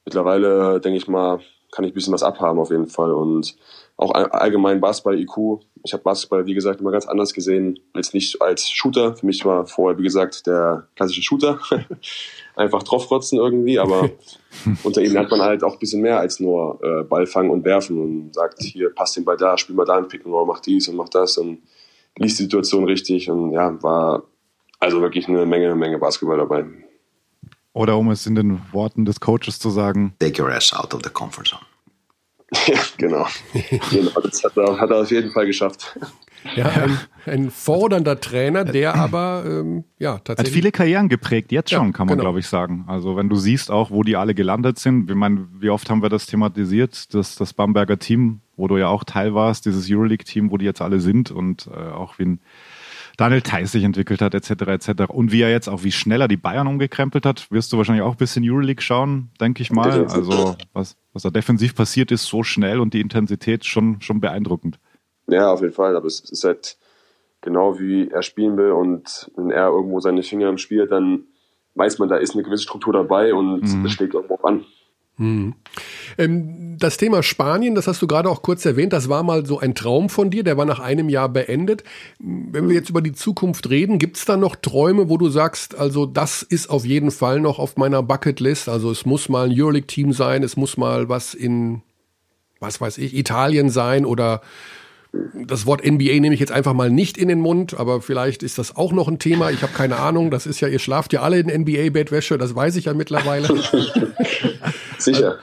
mittlerweile, 0.05 0.79
denke 0.79 0.97
ich 0.97 1.07
mal, 1.07 1.39
kann 1.71 1.85
ich 1.85 1.91
ein 1.91 1.95
bisschen 1.95 2.13
was 2.13 2.23
abhaben 2.23 2.59
auf 2.59 2.69
jeden 2.69 2.87
Fall. 2.87 3.13
Und 3.13 3.55
auch 3.97 4.11
all- 4.13 4.29
allgemein 4.29 4.79
Basketball-IQ. 4.79 5.61
Ich 5.83 5.93
habe 5.93 6.03
Basketball, 6.03 6.45
wie 6.45 6.53
gesagt, 6.53 6.79
immer 6.79 6.91
ganz 6.91 7.07
anders 7.07 7.33
gesehen, 7.33 7.79
als 7.93 8.13
nicht 8.13 8.41
als 8.41 8.69
Shooter. 8.69 9.15
Für 9.15 9.25
mich 9.25 9.43
war 9.43 9.65
vorher, 9.65 9.97
wie 9.97 10.03
gesagt, 10.03 10.45
der 10.45 10.87
klassische 10.95 11.23
Shooter. 11.23 11.59
Einfach 12.55 12.83
draufrotzen 12.83 13.39
irgendwie, 13.39 13.79
aber 13.79 14.09
unter 14.83 15.01
ihm 15.01 15.13
lernt 15.13 15.31
man 15.31 15.41
halt 15.41 15.63
auch 15.63 15.73
ein 15.73 15.79
bisschen 15.79 16.01
mehr 16.01 16.19
als 16.19 16.39
nur 16.39 16.79
äh, 16.83 17.03
Ball 17.03 17.25
fangen 17.25 17.49
und 17.49 17.65
werfen 17.65 17.99
und 17.99 18.35
sagt, 18.35 18.61
hier, 18.61 18.93
passt 18.93 19.17
den 19.17 19.25
Ball 19.25 19.37
da, 19.37 19.57
spiel 19.57 19.75
mal 19.75 19.85
da 19.85 19.97
einen 19.97 20.07
Pick 20.07 20.25
and 20.25 20.33
Roll, 20.33 20.45
mach 20.45 20.59
dies 20.59 20.87
und 20.87 20.95
mach 20.95 21.09
das 21.09 21.37
und 21.39 21.63
liest 22.17 22.37
die 22.37 22.43
Situation 22.43 22.85
richtig 22.85 23.29
und 23.31 23.51
ja, 23.51 23.81
war 23.81 24.23
also 24.83 25.01
wirklich 25.01 25.27
eine 25.27 25.45
Menge, 25.45 25.73
Menge 25.75 25.97
Basketball 25.97 26.37
dabei. 26.37 26.65
Oder 27.71 27.97
um 27.97 28.11
es 28.11 28.27
in 28.27 28.35
den 28.35 28.59
Worten 28.71 29.05
des 29.05 29.19
Coaches 29.19 29.57
zu 29.57 29.69
sagen, 29.69 30.13
Take 30.19 30.43
your 30.43 30.51
ass 30.51 30.73
out 30.73 30.93
of 30.93 31.01
the 31.03 31.09
comfort 31.09 31.45
zone. 31.47 31.61
Ja, 32.67 32.79
genau. 32.97 33.25
genau. 33.89 34.11
Das 34.21 34.43
hat 34.43 34.55
er, 34.57 34.79
hat 34.79 34.91
er 34.91 34.97
auf 35.01 35.09
jeden 35.09 35.31
Fall 35.31 35.47
geschafft. 35.47 35.97
Ja, 36.55 36.65
ein, 36.67 36.99
ein 37.25 37.49
fordernder 37.49 38.19
Trainer, 38.19 38.63
der 38.63 38.93
aber 38.93 39.43
ähm, 39.47 39.85
ja 39.97 40.15
hat 40.15 40.25
tatsächlich. 40.25 40.53
viele 40.53 40.71
Karrieren 40.71 41.09
geprägt, 41.09 41.51
jetzt 41.51 41.71
Ja, 41.71 41.79
schon, 41.79 41.93
kann 41.93 42.05
man 42.05 42.17
genau. 42.17 42.25
glaube 42.25 42.39
ich 42.41 42.47
sagen. 42.47 42.83
Also 42.87 43.15
wenn 43.15 43.27
du 43.27 43.37
siehst 43.37 43.71
auch, 43.71 43.89
wo 43.89 44.03
die 44.03 44.17
alle 44.17 44.35
gelandet 44.35 44.77
sind, 44.77 45.09
ich 45.09 45.15
meine, 45.15 45.47
wie 45.59 45.69
oft 45.71 45.89
haben 45.89 46.03
wir 46.03 46.09
das 46.09 46.27
thematisiert, 46.27 47.13
dass 47.15 47.35
das 47.37 47.53
Bamberger 47.53 47.97
Team, 47.97 48.41
wo 48.55 48.67
du 48.67 48.77
ja 48.77 48.87
auch 48.87 49.03
Teil 49.03 49.33
warst, 49.33 49.65
dieses 49.65 49.89
Euroleague-Team, 49.89 50.51
wo 50.51 50.57
die 50.57 50.65
jetzt 50.65 50.81
alle 50.81 50.99
sind 50.99 51.31
und 51.31 51.67
äh, 51.73 51.91
auch 51.91 52.19
wie 52.19 52.25
ein 52.25 52.39
Daniel 53.17 53.41
Theiss 53.41 53.71
sich 53.71 53.83
entwickelt 53.83 54.21
hat, 54.21 54.33
etc. 54.33 54.49
etc. 54.49 54.89
Und 55.09 55.31
wie 55.31 55.41
er 55.41 55.51
jetzt 55.51 55.67
auch, 55.67 55.83
wie 55.83 55.91
schnell 55.91 56.21
er 56.21 56.27
die 56.27 56.37
Bayern 56.37 56.67
umgekrempelt 56.67 57.25
hat, 57.25 57.49
wirst 57.51 57.71
du 57.71 57.77
wahrscheinlich 57.77 58.03
auch 58.03 58.13
ein 58.13 58.17
bisschen 58.17 58.43
Euroleague 58.45 58.81
schauen, 58.81 59.29
denke 59.39 59.61
ich 59.61 59.71
mal. 59.71 60.07
Also 60.07 60.55
was, 60.73 60.95
was 61.13 61.23
da 61.23 61.29
defensiv 61.29 61.75
passiert 61.75 62.11
ist, 62.11 62.25
so 62.25 62.43
schnell 62.43 62.79
und 62.79 62.93
die 62.93 63.01
Intensität 63.01 63.65
schon, 63.65 64.01
schon 64.01 64.19
beeindruckend. 64.19 64.79
Ja, 65.27 65.51
auf 65.51 65.61
jeden 65.61 65.73
Fall. 65.73 65.95
Aber 65.95 66.07
es 66.07 66.19
ist 66.19 66.43
halt 66.43 66.77
genau 67.41 67.79
wie 67.79 68.09
er 68.09 68.23
spielen 68.23 68.57
will 68.57 68.71
und 68.71 69.29
wenn 69.35 69.51
er 69.51 69.67
irgendwo 69.67 69.99
seine 69.99 70.23
Finger 70.23 70.49
im 70.49 70.57
Spiel 70.57 70.83
hat, 70.83 70.91
dann 70.91 71.25
weiß 71.75 71.99
man, 71.99 72.09
da 72.09 72.17
ist 72.17 72.33
eine 72.33 72.43
gewisse 72.43 72.63
Struktur 72.63 72.93
dabei 72.93 73.33
und 73.33 73.61
das 73.83 73.91
schlägt 73.91 74.13
irgendwo 74.13 74.35
an. 74.37 74.65
Ähm, 75.19 75.55
das 76.79 76.97
Thema 76.97 77.21
Spanien, 77.21 77.75
das 77.75 77.87
hast 77.87 78.01
du 78.01 78.07
gerade 78.07 78.29
auch 78.29 78.41
kurz 78.41 78.65
erwähnt, 78.65 78.93
das 78.93 79.09
war 79.09 79.23
mal 79.23 79.45
so 79.45 79.59
ein 79.59 79.75
Traum 79.75 80.09
von 80.09 80.31
dir, 80.31 80.43
der 80.43 80.57
war 80.57 80.65
nach 80.65 80.79
einem 80.79 81.07
Jahr 81.07 81.29
beendet. 81.29 81.83
Wenn 82.19 82.67
wir 82.67 82.75
jetzt 82.75 82.89
über 82.89 83.01
die 83.01 83.13
Zukunft 83.13 83.69
reden, 83.69 83.99
gibt 83.99 84.17
es 84.17 84.25
da 84.25 84.37
noch 84.37 84.55
Träume, 84.55 85.09
wo 85.09 85.17
du 85.17 85.29
sagst, 85.29 85.75
also 85.77 86.05
das 86.05 86.41
ist 86.41 86.69
auf 86.69 86.85
jeden 86.85 87.11
Fall 87.11 87.39
noch 87.39 87.59
auf 87.59 87.77
meiner 87.77 88.01
Bucketlist, 88.01 88.69
also 88.69 88.89
es 88.89 89.05
muss 89.05 89.29
mal 89.29 89.49
ein 89.49 89.53
Euroleague-Team 89.55 90.13
sein, 90.13 90.43
es 90.43 90.57
muss 90.57 90.77
mal 90.77 91.09
was 91.09 91.33
in, 91.33 91.83
was 92.59 92.81
weiß 92.81 92.97
ich, 92.97 93.15
Italien 93.15 93.69
sein 93.69 94.05
oder 94.05 94.41
das 95.33 95.67
Wort 95.67 95.85
NBA 95.85 96.19
nehme 96.19 96.33
ich 96.33 96.39
jetzt 96.39 96.51
einfach 96.51 96.73
mal 96.73 96.89
nicht 96.89 97.17
in 97.17 97.27
den 97.27 97.39
Mund, 97.39 97.75
aber 97.75 98.01
vielleicht 98.01 98.41
ist 98.41 98.57
das 98.57 98.75
auch 98.75 98.91
noch 98.91 99.07
ein 99.07 99.19
Thema. 99.19 99.51
Ich 99.51 99.61
habe 99.61 99.71
keine 99.71 99.97
Ahnung. 99.97 100.31
Das 100.31 100.47
ist 100.47 100.59
ja, 100.59 100.67
ihr 100.67 100.79
schlaft 100.79 101.13
ja 101.13 101.21
alle 101.21 101.39
in 101.39 101.47
NBA-Bettwäsche, 101.47 102.37
das 102.37 102.55
weiß 102.55 102.75
ich 102.77 102.85
ja 102.85 102.93
mittlerweile. 102.95 103.47
Sicher. 104.97 105.37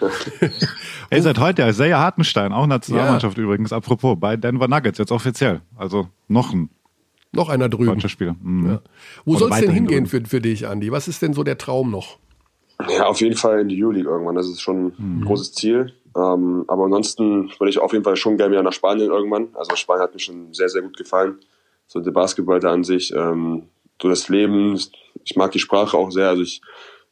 Hey, 1.10 1.22
seit 1.22 1.38
heute 1.38 1.62
Isaiah 1.68 2.00
Hartenstein, 2.00 2.52
auch 2.52 2.66
Nationalmannschaft 2.66 3.38
übrigens, 3.38 3.72
apropos, 3.72 4.16
bei 4.18 4.36
Denver 4.36 4.66
Nuggets, 4.66 4.98
jetzt 4.98 5.12
offiziell. 5.12 5.60
Also 5.76 6.08
noch 6.28 6.52
ein 6.52 6.70
noch 7.32 7.48
einer 7.48 7.68
drüben. 7.68 7.86
deutscher 7.86 8.08
Spieler. 8.08 8.34
Mhm. 8.42 8.80
Wo 9.24 9.32
Oder 9.32 9.38
soll 9.38 9.52
es 9.52 9.60
denn 9.60 9.70
hingehen 9.70 10.04
drüben. 10.04 10.24
für, 10.26 10.30
für 10.30 10.40
dich, 10.40 10.66
Andi? 10.66 10.90
Was 10.90 11.06
ist 11.06 11.22
denn 11.22 11.32
so 11.32 11.44
der 11.44 11.58
Traum 11.58 11.92
noch? 11.92 12.18
Ja, 12.88 13.06
auf 13.06 13.20
jeden 13.20 13.36
Fall 13.36 13.60
in 13.60 13.68
die 13.68 13.80
Euroleague 13.84 14.10
irgendwann. 14.10 14.34
Das 14.34 14.48
ist 14.48 14.60
schon 14.60 14.92
ein 14.98 15.24
großes 15.24 15.52
Ziel. 15.52 15.92
Ähm, 16.16 16.64
aber 16.66 16.84
ansonsten 16.84 17.50
würde 17.58 17.70
ich 17.70 17.78
auf 17.78 17.92
jeden 17.92 18.04
Fall 18.04 18.16
schon 18.16 18.36
gerne 18.36 18.52
wieder 18.52 18.62
nach 18.62 18.72
Spanien 18.72 19.10
irgendwann. 19.10 19.48
Also 19.54 19.76
Spanien 19.76 20.02
hat 20.02 20.14
mir 20.14 20.20
schon 20.20 20.52
sehr, 20.52 20.68
sehr 20.68 20.82
gut 20.82 20.96
gefallen. 20.96 21.38
So 21.86 22.00
der 22.00 22.10
Basketball 22.10 22.60
da 22.60 22.72
an 22.72 22.84
sich, 22.84 23.12
ähm, 23.14 23.68
so 24.00 24.08
das 24.08 24.28
Leben. 24.28 24.78
Ich 25.24 25.36
mag 25.36 25.52
die 25.52 25.58
Sprache 25.58 25.96
auch 25.96 26.10
sehr. 26.10 26.28
Also 26.28 26.42
ich 26.42 26.60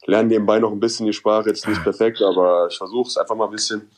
lerne 0.07 0.29
nebenbei 0.29 0.59
noch 0.59 0.73
ein 0.73 0.81
bisschen 0.81 1.07
die 1.07 1.13
Sprache, 1.13 1.49
jetzt 1.49 1.69
nicht 1.69 1.83
perfekt, 1.83 2.23
aber 2.23 2.69
ich 2.71 2.79
versuche 2.79 3.09
es 3.09 3.17
einfach 3.17 3.37
mal 3.37 3.47
ein 3.47 3.51
bisschen. 3.51 3.89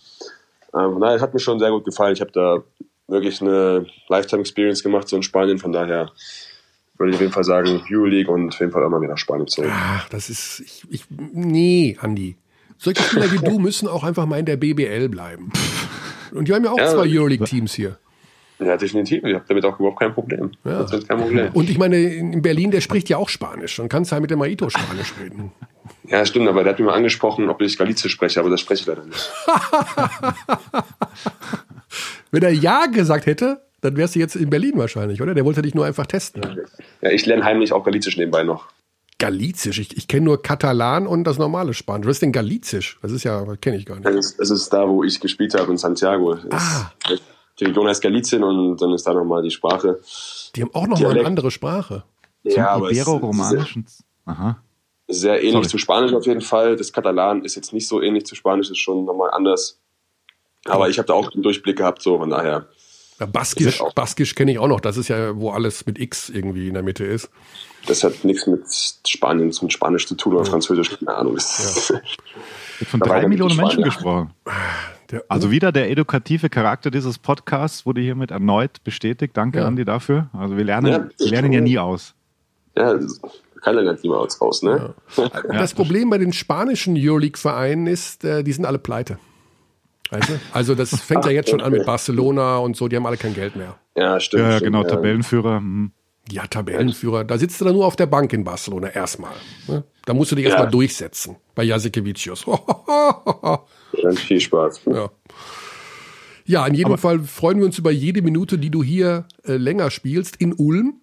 Ähm, 0.74 1.00
daher 1.00 1.20
hat 1.20 1.32
mir 1.34 1.40
schon 1.40 1.58
sehr 1.58 1.70
gut 1.70 1.84
gefallen. 1.84 2.14
Ich 2.14 2.20
habe 2.20 2.32
da 2.32 2.62
wirklich 3.08 3.40
eine 3.40 3.86
Lifetime-Experience 4.08 4.82
gemacht, 4.82 5.08
so 5.08 5.16
in 5.16 5.22
Spanien. 5.22 5.58
Von 5.58 5.72
daher 5.72 6.10
würde 6.96 7.10
ich 7.10 7.16
auf 7.16 7.20
jeden 7.22 7.32
Fall 7.32 7.44
sagen, 7.44 7.82
Euroleague 7.90 8.32
und 8.32 8.52
auf 8.52 8.60
jeden 8.60 8.72
Fall 8.72 8.84
immer 8.84 9.00
wieder 9.00 9.12
nach 9.12 9.18
Spanien 9.18 9.48
zurück. 9.48 9.70
Ach, 9.72 10.08
das 10.10 10.30
ist, 10.30 10.60
ich, 10.60 10.84
ich, 10.90 11.04
nee, 11.10 11.96
Andi. 12.00 12.36
Solche 12.82 13.02
Spieler 13.02 13.30
wie 13.30 13.36
du 13.38 13.58
müssen 13.58 13.86
auch 13.88 14.04
einfach 14.04 14.24
mal 14.24 14.38
in 14.38 14.46
der 14.46 14.56
BBL 14.56 15.10
bleiben. 15.10 15.52
Und 16.32 16.48
die 16.48 16.54
haben 16.54 16.64
ja 16.64 16.70
auch 16.72 16.78
Ja. 16.78 16.88
zwei 16.88 17.06
Euroleague-Teams 17.06 17.74
hier. 17.74 17.98
Ja, 18.58 18.76
definitiv. 18.76 19.22
Ich 19.24 19.34
habe 19.34 19.44
damit 19.48 19.64
auch 19.66 19.78
überhaupt 19.78 19.98
kein 20.00 20.14
Problem. 20.14 20.50
Ja. 20.64 20.80
Das 20.82 20.92
ist 20.92 21.08
kein 21.08 21.18
Problem. 21.18 21.50
Und 21.52 21.68
ich 21.68 21.76
meine, 21.78 21.96
in 21.98 22.40
Berlin, 22.42 22.70
der 22.70 22.80
spricht 22.80 23.08
ja 23.10 23.16
auch 23.18 23.28
Spanisch. 23.28 23.76
Dann 23.76 23.88
kannst 23.90 24.10
du 24.10 24.12
halt 24.14 24.22
mit 24.22 24.30
dem 24.30 24.40
Aito 24.40 24.68
Spanisch 24.70 25.12
reden. 25.22 25.52
Ja, 26.04 26.24
stimmt, 26.24 26.48
aber 26.48 26.62
der 26.62 26.72
hat 26.72 26.78
mir 26.78 26.86
mal 26.86 26.94
angesprochen, 26.94 27.48
ob 27.50 27.60
ich 27.60 27.76
Galizisch 27.76 28.12
spreche, 28.12 28.40
aber 28.40 28.48
das 28.50 28.60
spreche 28.60 28.80
ich 28.82 28.86
leider 28.86 29.04
nicht. 29.04 29.30
Wenn 32.30 32.42
er 32.42 32.50
Ja 32.52 32.86
gesagt 32.86 33.26
hätte, 33.26 33.60
dann 33.80 33.96
wärst 33.96 34.14
du 34.14 34.18
jetzt 34.20 34.36
in 34.36 34.50
Berlin 34.50 34.72
wahrscheinlich, 34.76 35.20
oder? 35.22 35.34
Der 35.34 35.44
wollte 35.44 35.62
dich 35.62 35.74
nur 35.74 35.84
einfach 35.86 36.06
testen. 36.06 36.42
Ja, 37.00 37.10
ich 37.10 37.26
lerne 37.26 37.44
heimlich 37.44 37.72
auch 37.72 37.84
Galizisch 37.84 38.16
nebenbei 38.16 38.42
noch. 38.42 38.66
Galizisch, 39.20 39.78
ich, 39.78 39.96
ich 39.96 40.08
kenne 40.08 40.24
nur 40.24 40.42
Katalan 40.42 41.06
und 41.06 41.24
das 41.24 41.38
normale 41.38 41.74
Spanisch. 41.74 42.06
Was 42.08 42.16
ist 42.16 42.22
denn 42.22 42.32
Galizisch? 42.32 42.98
Das 43.02 43.12
ist 43.12 43.22
ja, 43.22 43.44
kenne 43.60 43.76
ich 43.76 43.86
gar 43.86 43.96
nicht. 43.96 44.06
Das 44.06 44.16
ist, 44.16 44.40
das 44.40 44.50
ist 44.50 44.72
da, 44.72 44.88
wo 44.88 45.04
ich 45.04 45.20
gespielt 45.20 45.54
habe, 45.54 45.70
in 45.70 45.76
Santiago. 45.76 46.38
Ah. 46.50 46.90
Die 47.58 47.64
Region 47.64 47.86
heißt 47.86 48.02
Galizien 48.02 48.42
und 48.42 48.80
dann 48.80 48.92
ist 48.92 49.06
da 49.06 49.12
nochmal 49.12 49.42
die 49.42 49.50
Sprache. 49.50 50.00
Die 50.56 50.62
haben 50.62 50.74
auch 50.74 50.86
noch 50.86 50.98
mal 50.98 51.10
eine 51.10 51.26
andere 51.26 51.50
Sprache. 51.50 52.02
Ja, 52.42 52.70
aber 52.70 52.90
es 52.90 52.96
ist 52.96 53.02
Ibero-Romanischen. 53.02 53.86
Aha. 54.24 54.58
sehr, 55.06 55.34
sehr 55.34 55.38
ähnlich 55.42 55.52
Sorry. 55.52 55.68
zu 55.68 55.78
Spanisch 55.78 56.14
auf 56.14 56.26
jeden 56.26 56.40
Fall. 56.40 56.76
Das 56.76 56.90
Katalan 56.90 57.44
ist 57.44 57.54
jetzt 57.54 57.74
nicht 57.74 57.86
so 57.86 58.00
ähnlich 58.00 58.24
zu 58.24 58.34
Spanisch, 58.34 58.70
ist 58.70 58.78
schon 58.78 59.04
nochmal 59.04 59.30
anders. 59.32 59.78
Aber 60.64 60.88
ich 60.88 60.98
habe 60.98 61.06
da 61.06 61.12
auch 61.12 61.30
einen 61.32 61.42
Durchblick 61.42 61.76
gehabt, 61.76 62.00
so 62.02 62.18
von 62.18 62.30
daher. 62.30 62.66
Ja, 63.18 63.26
Baskisch, 63.26 63.80
Ist 63.80 63.94
Baskisch 63.94 64.34
kenne 64.34 64.52
ich 64.52 64.58
auch 64.58 64.68
noch. 64.68 64.80
Das 64.80 64.96
ist 64.96 65.08
ja, 65.08 65.36
wo 65.36 65.50
alles 65.50 65.84
mit 65.84 65.98
X 65.98 66.30
irgendwie 66.30 66.68
in 66.68 66.74
der 66.74 66.82
Mitte 66.82 67.04
ist. 67.04 67.30
Das 67.86 68.04
hat 68.04 68.24
nichts 68.24 68.46
mit 68.46 68.62
Spanien, 69.06 69.52
mit 69.62 69.72
Spanisch 69.72 70.06
zu 70.06 70.14
tun 70.14 70.34
oder 70.34 70.44
Französisch, 70.44 70.98
keine 70.98 71.14
Ahnung. 71.16 71.34
Das 71.34 71.90
Wird 71.90 72.88
von 72.88 73.00
drei 73.00 73.26
Millionen. 73.26 73.56
Menschen 73.56 73.82
gesprochen. 73.82 74.30
Der, 75.10 75.24
Also 75.28 75.50
wieder 75.50 75.72
der 75.72 75.90
edukative 75.90 76.48
Charakter 76.50 76.90
dieses 76.90 77.18
Podcasts 77.18 77.84
wurde 77.86 78.00
hiermit 78.00 78.30
erneut 78.30 78.84
bestätigt. 78.84 79.36
Danke, 79.36 79.60
Ja. 79.60 79.66
Andi, 79.66 79.84
dafür. 79.84 80.28
Also 80.32 80.56
wir 80.56 80.64
lernen, 80.64 80.92
Ja. 80.92 81.08
wir 81.18 81.30
lernen 81.30 81.52
ja 81.52 81.60
nie 81.60 81.78
aus. 81.78 82.14
ja, 82.76 82.98
keiner 83.62 83.82
lernt 83.82 84.02
niemals 84.04 84.40
raus, 84.40 84.62
ne? 84.62 84.94
das 85.48 85.74
Problem 85.74 86.08
bei 86.10 86.16
den 86.18 86.32
spanischen 86.32 86.96
Euroleague-Vereinen 86.96 87.86
ist, 87.88 88.24
äh, 88.24 88.42
die 88.42 88.52
sind 88.52 88.64
alle 88.64 88.78
pleite. 88.78 89.18
Weißt 90.10 90.28
du? 90.30 90.40
Also 90.52 90.74
das 90.74 90.98
fängt 91.00 91.24
ja 91.26 91.30
jetzt 91.30 91.50
schon 91.50 91.60
an 91.60 91.72
mit 91.72 91.84
Barcelona 91.86 92.56
und 92.58 92.76
so, 92.76 92.88
die 92.88 92.96
haben 92.96 93.06
alle 93.06 93.16
kein 93.18 93.34
Geld 93.34 93.56
mehr. 93.56 93.76
Ja, 93.96 94.18
stimmt. 94.20 94.42
Ja, 94.42 94.50
ja, 94.50 94.56
stimmt, 94.56 94.72
genau, 94.72 94.82
ja. 94.84 94.88
Tabellenführer. 94.88 95.60
mhm. 95.60 95.92
Ja, 96.30 96.46
Tabellenführer. 96.46 97.24
Da 97.24 97.38
sitzt 97.38 97.60
du 97.60 97.64
dann 97.64 97.74
nur 97.74 97.86
auf 97.86 97.96
der 97.96 98.06
Bank 98.06 98.32
in 98.32 98.44
Barcelona 98.44 98.88
erstmal. 98.88 99.32
Ne? 99.66 99.84
Da 100.04 100.14
musst 100.14 100.30
du 100.30 100.36
dich 100.36 100.44
erstmal 100.44 100.66
Ja. 100.66 100.70
durchsetzen. 100.70 101.36
Bei 101.54 101.64
Jasikevicius. 101.64 102.44
Dann 104.02 104.16
viel 104.16 104.40
Spaß. 104.40 104.82
ja. 104.86 105.10
ja, 106.44 106.66
in 106.66 106.74
jedem 106.74 106.98
Fall 106.98 107.20
freuen 107.20 107.58
wir 107.58 107.66
uns 107.66 107.78
über 107.78 107.90
jede 107.90 108.22
Minute, 108.22 108.58
die 108.58 108.70
du 108.70 108.82
hier 108.82 109.26
äh, 109.44 109.56
länger 109.56 109.90
spielst 109.90 110.36
in 110.36 110.52
Ulm. 110.52 110.94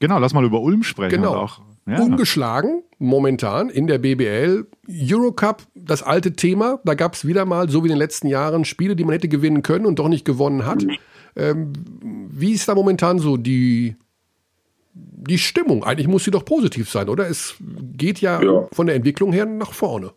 Genau, 0.00 0.18
lass 0.18 0.32
mal 0.32 0.44
über 0.44 0.60
Ulm 0.60 0.82
sprechen. 0.82 1.10
Genau. 1.22 1.48
ja. 1.86 2.00
Ungeschlagen 2.00 2.82
momentan 2.98 3.68
in 3.70 3.86
der 3.86 3.98
BBL. 3.98 4.66
Eurocup, 4.88 5.62
das 5.74 6.02
alte 6.02 6.32
Thema. 6.34 6.80
Da 6.84 6.94
gab 6.94 7.14
es 7.14 7.26
wieder 7.26 7.44
mal, 7.46 7.68
so 7.68 7.82
wie 7.82 7.88
in 7.88 7.92
den 7.94 7.98
letzten 7.98 8.26
Jahren, 8.28 8.64
Spiele, 8.64 8.96
die 8.96 9.04
man 9.04 9.12
hätte 9.12 9.28
gewinnen 9.28 9.62
können 9.62 9.86
und 9.86 9.98
doch 9.98 10.08
nicht 10.08 10.24
gewonnen 10.24 10.66
hat. 10.66 10.84
Ähm, 11.36 11.72
wie 12.30 12.52
ist 12.52 12.68
da 12.68 12.74
momentan 12.74 13.18
so 13.18 13.36
die, 13.36 13.96
die 14.92 15.38
Stimmung? 15.38 15.84
Eigentlich 15.84 16.08
muss 16.08 16.24
sie 16.24 16.30
doch 16.30 16.44
positiv 16.44 16.90
sein, 16.90 17.08
oder? 17.08 17.28
Es 17.28 17.54
geht 17.96 18.20
ja, 18.20 18.42
Ja. 18.42 18.68
von 18.72 18.86
der 18.86 18.96
Entwicklung 18.96 19.32
her 19.32 19.46
nach 19.46 19.72
vorne. 19.72 20.12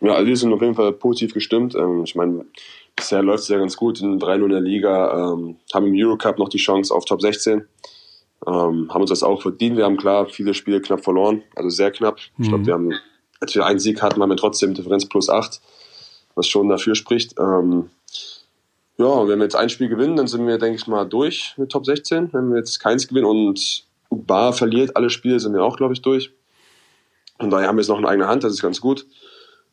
Ja, 0.00 0.14
also 0.14 0.26
wir 0.26 0.36
sind 0.36 0.52
auf 0.52 0.60
jeden 0.60 0.74
Fall 0.74 0.92
positiv 0.92 1.32
gestimmt. 1.34 1.74
Ähm, 1.74 2.02
ich 2.04 2.14
meine, 2.14 2.44
bisher 2.96 3.22
läuft 3.22 3.44
es 3.44 3.48
ja 3.48 3.58
ganz 3.58 3.76
gut 3.76 4.00
in 4.00 4.18
3-0 4.18 4.44
in 4.44 4.50
der 4.50 4.60
Liga, 4.60 5.32
ähm, 5.34 5.56
haben 5.72 5.86
im 5.86 5.94
Eurocup 5.94 6.38
noch 6.38 6.48
die 6.48 6.58
Chance 6.58 6.92
auf 6.92 7.04
Top 7.04 7.20
16. 7.20 7.64
Ähm, 8.44 8.92
haben 8.92 9.00
uns 9.00 9.10
das 9.10 9.22
auch 9.22 9.40
verdient. 9.42 9.76
Wir 9.76 9.84
haben 9.84 9.96
klar 9.96 10.26
viele 10.26 10.54
Spiele 10.54 10.80
knapp 10.80 11.04
verloren, 11.04 11.42
also 11.54 11.68
sehr 11.68 11.92
knapp. 11.92 12.18
Ich 12.38 12.48
glaube, 12.48 12.66
wir 12.66 12.74
haben, 12.74 12.92
als 13.40 13.54
wir 13.54 13.64
einen 13.64 13.78
Sieg 13.78 14.02
hatten, 14.02 14.20
haben 14.20 14.30
wir 14.30 14.36
trotzdem 14.36 14.74
Differenz 14.74 15.06
plus 15.08 15.28
8, 15.28 15.60
was 16.34 16.48
schon 16.48 16.68
dafür 16.68 16.96
spricht. 16.96 17.36
Ähm, 17.38 17.90
ja, 19.02 19.28
wenn 19.28 19.38
wir 19.38 19.44
jetzt 19.44 19.56
ein 19.56 19.68
Spiel 19.68 19.88
gewinnen, 19.88 20.16
dann 20.16 20.26
sind 20.26 20.46
wir, 20.46 20.58
denke 20.58 20.76
ich 20.76 20.86
mal, 20.86 21.04
durch 21.04 21.54
mit 21.56 21.70
Top 21.70 21.84
16. 21.84 22.32
Wenn 22.32 22.50
wir 22.50 22.58
jetzt 22.58 22.78
keins 22.80 23.08
gewinnen 23.08 23.26
und 23.26 23.84
Bar 24.10 24.52
verliert 24.52 24.96
alle 24.96 25.10
Spiele, 25.10 25.40
sind 25.40 25.54
wir 25.54 25.64
auch, 25.64 25.76
glaube 25.76 25.94
ich, 25.94 26.02
durch. 26.02 26.32
Und 27.38 27.50
daher 27.50 27.68
haben 27.68 27.76
wir 27.76 27.80
jetzt 27.82 27.88
noch 27.88 27.98
in 27.98 28.06
eigener 28.06 28.28
Hand, 28.28 28.44
das 28.44 28.52
ist 28.52 28.62
ganz 28.62 28.80
gut 28.80 29.06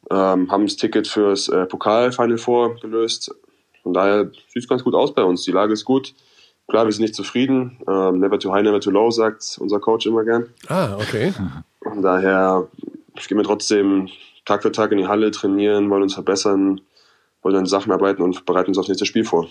ähm, 0.09 0.51
haben 0.51 0.65
das 0.65 0.75
Ticket 0.75 1.07
fürs 1.07 1.49
äh, 1.49 1.65
Pokal-Final 1.65 2.38
Four 2.38 2.75
gelöst. 2.80 3.34
Von 3.84 3.93
daher 3.93 4.32
sieht 4.47 4.63
es 4.63 4.67
ganz 4.67 4.84
gut 4.84 4.95
aus 4.95 5.13
bei 5.13 5.23
uns. 5.23 5.43
Die 5.43 5.51
Lage 5.51 5.73
ist 5.73 5.86
gut. 5.86 6.13
Klar, 6.67 6.86
wir 6.86 6.91
sind 6.91 7.03
nicht 7.03 7.15
zufrieden. 7.15 7.80
Ähm, 7.88 8.19
never 8.19 8.39
too 8.39 8.51
high, 8.51 8.63
never 8.63 8.80
too 8.80 8.91
low, 8.91 9.09
sagt 9.11 9.57
unser 9.59 9.80
Coach 9.80 10.05
immer 10.05 10.23
gern. 10.23 10.47
Ah, 10.67 10.95
okay. 10.95 11.34
Von 11.82 12.01
daher 12.01 12.67
gehen 13.27 13.38
wir 13.38 13.43
trotzdem 13.43 14.09
Tag 14.45 14.61
für 14.61 14.71
Tag 14.71 14.91
in 14.91 14.99
die 14.99 15.07
Halle, 15.07 15.32
trainieren, 15.32 15.89
wollen 15.89 16.03
uns 16.03 16.13
verbessern, 16.13 16.82
wollen 17.42 17.56
an 17.56 17.66
Sachen 17.66 17.92
arbeiten 17.92 18.22
und 18.22 18.46
bereiten 18.46 18.70
uns 18.70 18.78
aufs 18.78 18.88
nächste 18.88 19.06
Spiel 19.06 19.24
vor. 19.24 19.48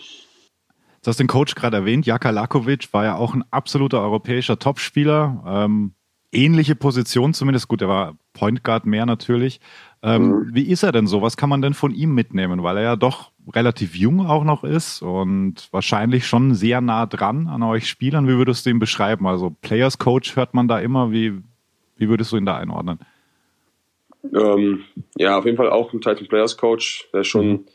Du 1.03 1.09
hast 1.09 1.21
den 1.21 1.27
Coach 1.27 1.55
gerade 1.55 1.77
erwähnt. 1.77 2.07
Jaka 2.07 2.31
Lakovic 2.31 2.93
war 2.93 3.05
ja 3.05 3.17
auch 3.17 3.35
ein 3.35 3.45
absoluter 3.51 4.01
europäischer 4.01 4.59
Topspieler. 4.59 5.45
Ähm, 5.47 5.93
ähnliche 6.33 6.75
Position 6.75 7.35
zumindest. 7.35 7.69
Gut, 7.69 7.83
er 7.83 7.89
war 7.89 8.17
Point 8.33 8.65
Guard 8.65 8.85
mehr 8.85 9.07
natürlich. 9.07 9.61
Ähm, 10.03 10.51
Wie 10.53 10.69
ist 10.69 10.83
er 10.83 10.93
denn 10.93 11.07
so? 11.07 11.23
Was 11.23 11.37
kann 11.37 11.49
man 11.49 11.63
denn 11.63 11.75
von 11.75 11.95
ihm 11.95 12.15
mitnehmen? 12.15 12.63
Weil 12.63 12.79
er 12.79 12.83
ja 12.83 12.97
doch 12.97 13.31
relativ 13.53 13.95
jung 13.95 14.27
auch 14.27 14.45
noch 14.45 14.65
ist 14.65 15.03
und 15.03 15.69
wahrscheinlich 15.73 16.27
schon 16.27 16.55
sehr 16.55 16.81
nah 16.81 17.07
dran 17.07 17.47
an 17.47 17.63
euch 17.63 17.89
Spielern. 17.89 18.29
Wie 18.29 18.37
würdest 18.37 18.67
du 18.67 18.71
ihn 18.71 18.79
beschreiben? 18.79 19.27
Also 19.27 19.57
Players 19.63 19.99
Coach 19.99 20.37
hört 20.37 20.53
man 20.53 20.69
da 20.69 20.79
immer. 20.79 21.11
Wie, 21.11 21.41
wie 21.97 22.09
würdest 22.09 22.33
du 22.33 22.37
ihn 22.37 22.47
da 22.47 22.57
einordnen? 22.57 22.99
Ähm, 24.35 24.85
ja, 25.17 25.39
auf 25.39 25.45
jeden 25.45 25.57
Fall 25.57 25.71
auch 25.71 25.93
ein 25.93 26.01
Titan 26.01 26.27
Players 26.27 26.57
Coach, 26.57 27.09
der 27.13 27.25
schon 27.25 27.67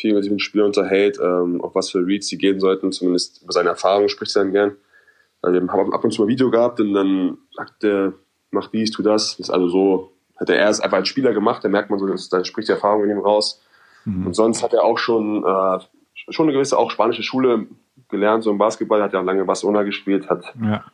viel 0.00 0.14
mit 0.14 0.24
den 0.24 0.38
Spielern 0.38 0.66
unterhält, 0.66 1.18
ähm, 1.22 1.60
auf 1.60 1.74
was 1.74 1.90
für 1.90 2.04
Reads 2.04 2.28
sie 2.28 2.38
gehen 2.38 2.60
sollten, 2.60 2.92
zumindest 2.92 3.42
über 3.42 3.52
seine 3.52 3.70
Erfahrungen 3.70 4.08
spricht 4.08 4.34
er 4.36 4.42
dann 4.42 4.52
gern. 4.52 4.76
Also 5.42 5.60
wir 5.60 5.72
haben 5.72 5.92
ab 5.92 6.04
und 6.04 6.12
zu 6.12 6.22
mal 6.22 6.26
ein 6.26 6.30
Video 6.30 6.50
gehabt 6.50 6.80
und 6.80 6.92
dann 6.92 7.38
sagt 7.54 7.84
er, 7.84 8.12
mach 8.50 8.68
dies, 8.68 8.90
tu 8.90 9.02
das. 9.02 9.36
das 9.36 9.48
ist 9.48 9.50
also 9.50 9.68
so, 9.68 10.12
hätte 10.36 10.54
er 10.54 10.68
es 10.68 10.80
einfach 10.80 10.98
als 10.98 11.08
Spieler 11.08 11.32
gemacht, 11.32 11.64
da 11.64 11.68
merkt 11.68 11.90
man 11.90 11.98
so, 11.98 12.06
dass, 12.06 12.28
da 12.28 12.44
spricht 12.44 12.68
die 12.68 12.72
Erfahrung 12.72 13.04
in 13.04 13.10
ihm 13.10 13.18
raus. 13.18 13.62
Und 14.06 14.34
sonst 14.34 14.62
hat 14.62 14.72
er 14.72 14.82
auch 14.82 14.96
schon, 14.98 15.44
äh, 15.44 15.78
schon 16.14 16.46
eine 16.46 16.54
gewisse 16.54 16.78
auch 16.78 16.90
spanische 16.90 17.22
Schule 17.22 17.66
gelernt, 18.08 18.42
so 18.42 18.50
im 18.50 18.58
Basketball, 18.58 19.02
hat 19.02 19.12
ja 19.12 19.20
auch 19.20 19.24
lange 19.24 19.44
Barcelona 19.44 19.82
gespielt, 19.82 20.28
hat 20.28 20.54
Ja. 20.60 20.84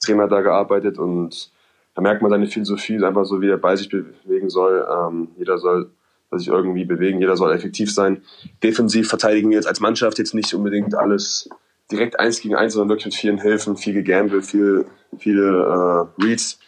Trainer 0.00 0.28
da 0.28 0.40
gearbeitet 0.40 0.98
und 0.98 1.50
da 1.94 2.02
merkt 2.02 2.22
man 2.22 2.30
seine 2.30 2.46
Philosophie, 2.46 3.02
einfach 3.02 3.24
so, 3.24 3.40
wie 3.40 3.48
er 3.48 3.56
bei 3.56 3.76
sich 3.76 3.88
bewegen 3.88 4.50
soll. 4.50 4.86
Ähm, 4.90 5.28
jeder 5.36 5.58
soll 5.58 5.90
sich 6.32 6.48
irgendwie 6.48 6.84
bewegen, 6.84 7.20
jeder 7.20 7.36
soll 7.36 7.52
effektiv 7.52 7.92
sein. 7.92 8.22
Defensiv 8.62 9.08
verteidigen 9.08 9.50
wir 9.50 9.56
jetzt 9.56 9.68
als 9.68 9.80
Mannschaft 9.80 10.18
jetzt 10.18 10.34
nicht 10.34 10.52
unbedingt 10.54 10.94
alles 10.94 11.48
direkt 11.90 12.18
eins 12.18 12.40
gegen 12.40 12.56
eins, 12.56 12.74
sondern 12.74 12.90
wirklich 12.90 13.06
mit 13.06 13.14
vielen 13.14 13.40
Hilfen, 13.40 13.76
viel 13.76 13.94
gegambelt, 13.94 14.44
viel, 14.44 14.86
viele 15.18 16.08
äh, 16.18 16.22
Reads. 16.24 16.58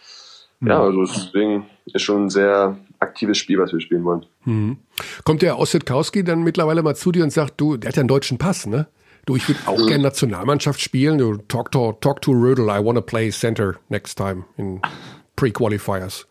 Ja, 0.61 0.82
also 0.82 1.04
deswegen 1.04 1.66
ist 1.86 2.02
schon 2.02 2.26
ein 2.26 2.30
sehr 2.30 2.76
aktives 2.98 3.38
Spiel, 3.38 3.59
was 3.59 3.72
wir 3.72 3.80
spielen 3.80 4.04
wollen. 4.04 4.26
Kommt 5.24 5.42
der 5.42 5.59
Ossetkowski 5.59 6.24
dann 6.24 6.42
mittlerweile 6.42 6.82
mal 6.82 6.96
zu 6.96 7.12
dir 7.12 7.22
und 7.22 7.30
sagt, 7.30 7.61
du, 7.61 7.76
der 7.76 7.88
hat 7.88 7.96
ja 7.96 8.00
einen 8.00 8.09
deutschen 8.09 8.38
Pass, 8.38 8.66
ne? 8.66 8.88
Du, 9.26 9.36
ich 9.36 9.46
würde 9.46 9.61
auch 9.66 9.76
gerne 9.86 10.02
Nationalmannschaft 10.02 10.80
spielen. 10.80 11.18
Du, 11.18 11.36
talk 11.36 11.70
to, 11.70 11.92
talk 12.00 12.22
to 12.22 12.32
Rödel, 12.32 12.64
I 12.70 12.82
wanna 12.82 13.02
play 13.02 13.30
center 13.30 13.76
next 13.88 14.16
time 14.16 14.44
in 14.56 14.80
Pre-Qualifiers. 15.36 16.26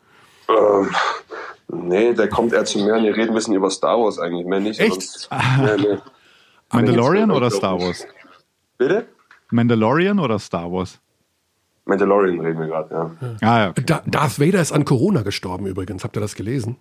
Ähm, 0.50 0.90
nee, 1.68 2.14
der 2.14 2.30
kommt 2.30 2.54
eher 2.54 2.66
zu 2.66 2.80
mir 2.80 2.96
und 2.96 3.04
wir 3.04 3.16
reden 3.16 3.30
ein 3.30 3.36
bisschen 3.36 3.56
über 3.56 3.70
Star 3.70 4.00
Wars 4.00 4.20
eigentlich, 4.20 4.46
mehr 4.46 4.60
nicht. 4.60 4.80
Echt? 4.80 5.02
Sonst, 5.02 5.30
nee, 5.32 5.78
nee. 5.78 5.98
Mandalorian 6.72 7.32
oder 7.32 7.50
Star 7.50 7.80
Wars? 7.80 8.06
Bitte? 8.78 9.08
Mandalorian 9.52 10.20
oder 10.20 10.40
Star 10.40 10.72
Wars? 10.72 11.00
Mandalorian 11.86 12.42
reden 12.42 12.60
wir 12.60 12.68
gerade, 12.68 12.94
ja. 12.94 13.12
Ah 13.42 13.60
ja, 13.60 13.70
okay. 13.70 13.84
Da, 13.86 14.04
Darth 14.06 14.40
Vader 14.40 14.62
ist 14.62 14.74
an 14.74 14.84
Corona 14.84 15.22
gestorben 15.22 15.66
übrigens. 15.68 16.04
Habt 16.04 16.18
ihr 16.18 16.22
das 16.22 16.36
gelesen? 16.36 16.78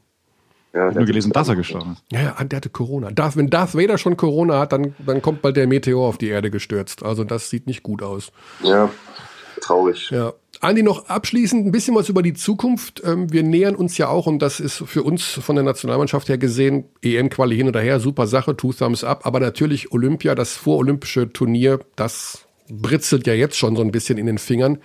ja 0.76 0.92
nur 0.92 1.04
gelesen, 1.04 1.32
dass 1.32 1.48
er 1.48 1.56
gestorben 1.56 1.92
ist. 1.92 2.04
Ja, 2.12 2.22
ja, 2.22 2.44
der 2.44 2.56
hatte 2.58 2.70
Corona. 2.70 3.10
Darth, 3.10 3.36
wenn 3.36 3.48
Darth 3.48 3.74
Vader 3.74 3.98
schon 3.98 4.16
Corona 4.16 4.58
hat, 4.58 4.72
dann, 4.72 4.94
dann 4.98 5.22
kommt 5.22 5.42
bald 5.42 5.56
der 5.56 5.66
Meteor 5.66 6.06
auf 6.06 6.18
die 6.18 6.28
Erde 6.28 6.50
gestürzt. 6.50 7.02
Also 7.02 7.24
das 7.24 7.50
sieht 7.50 7.66
nicht 7.66 7.82
gut 7.82 8.02
aus. 8.02 8.30
Ja, 8.62 8.90
traurig. 9.60 10.10
Ja. 10.10 10.32
Andi, 10.60 10.82
noch 10.82 11.08
abschließend 11.08 11.66
ein 11.66 11.72
bisschen 11.72 11.94
was 11.94 12.08
über 12.08 12.22
die 12.22 12.34
Zukunft. 12.34 13.02
Ähm, 13.04 13.32
wir 13.32 13.42
nähern 13.42 13.76
uns 13.76 13.98
ja 13.98 14.08
auch, 14.08 14.26
und 14.26 14.40
das 14.40 14.60
ist 14.60 14.82
für 14.86 15.02
uns 15.02 15.24
von 15.24 15.56
der 15.56 15.64
Nationalmannschaft 15.64 16.28
her 16.28 16.38
gesehen, 16.38 16.84
EM-Quali 17.02 17.56
hin 17.56 17.68
oder 17.68 17.80
her, 17.80 18.00
super 18.00 18.26
Sache, 18.26 18.56
two 18.56 18.72
thumbs 18.72 19.04
up. 19.04 19.26
Aber 19.26 19.40
natürlich 19.40 19.92
Olympia, 19.92 20.34
das 20.34 20.54
vorolympische 20.54 21.32
Turnier, 21.32 21.80
das 21.96 22.46
britzelt 22.68 23.26
ja 23.26 23.34
jetzt 23.34 23.56
schon 23.56 23.76
so 23.76 23.82
ein 23.82 23.92
bisschen 23.92 24.18
in 24.18 24.26
den 24.26 24.38
Fingern. 24.38 24.78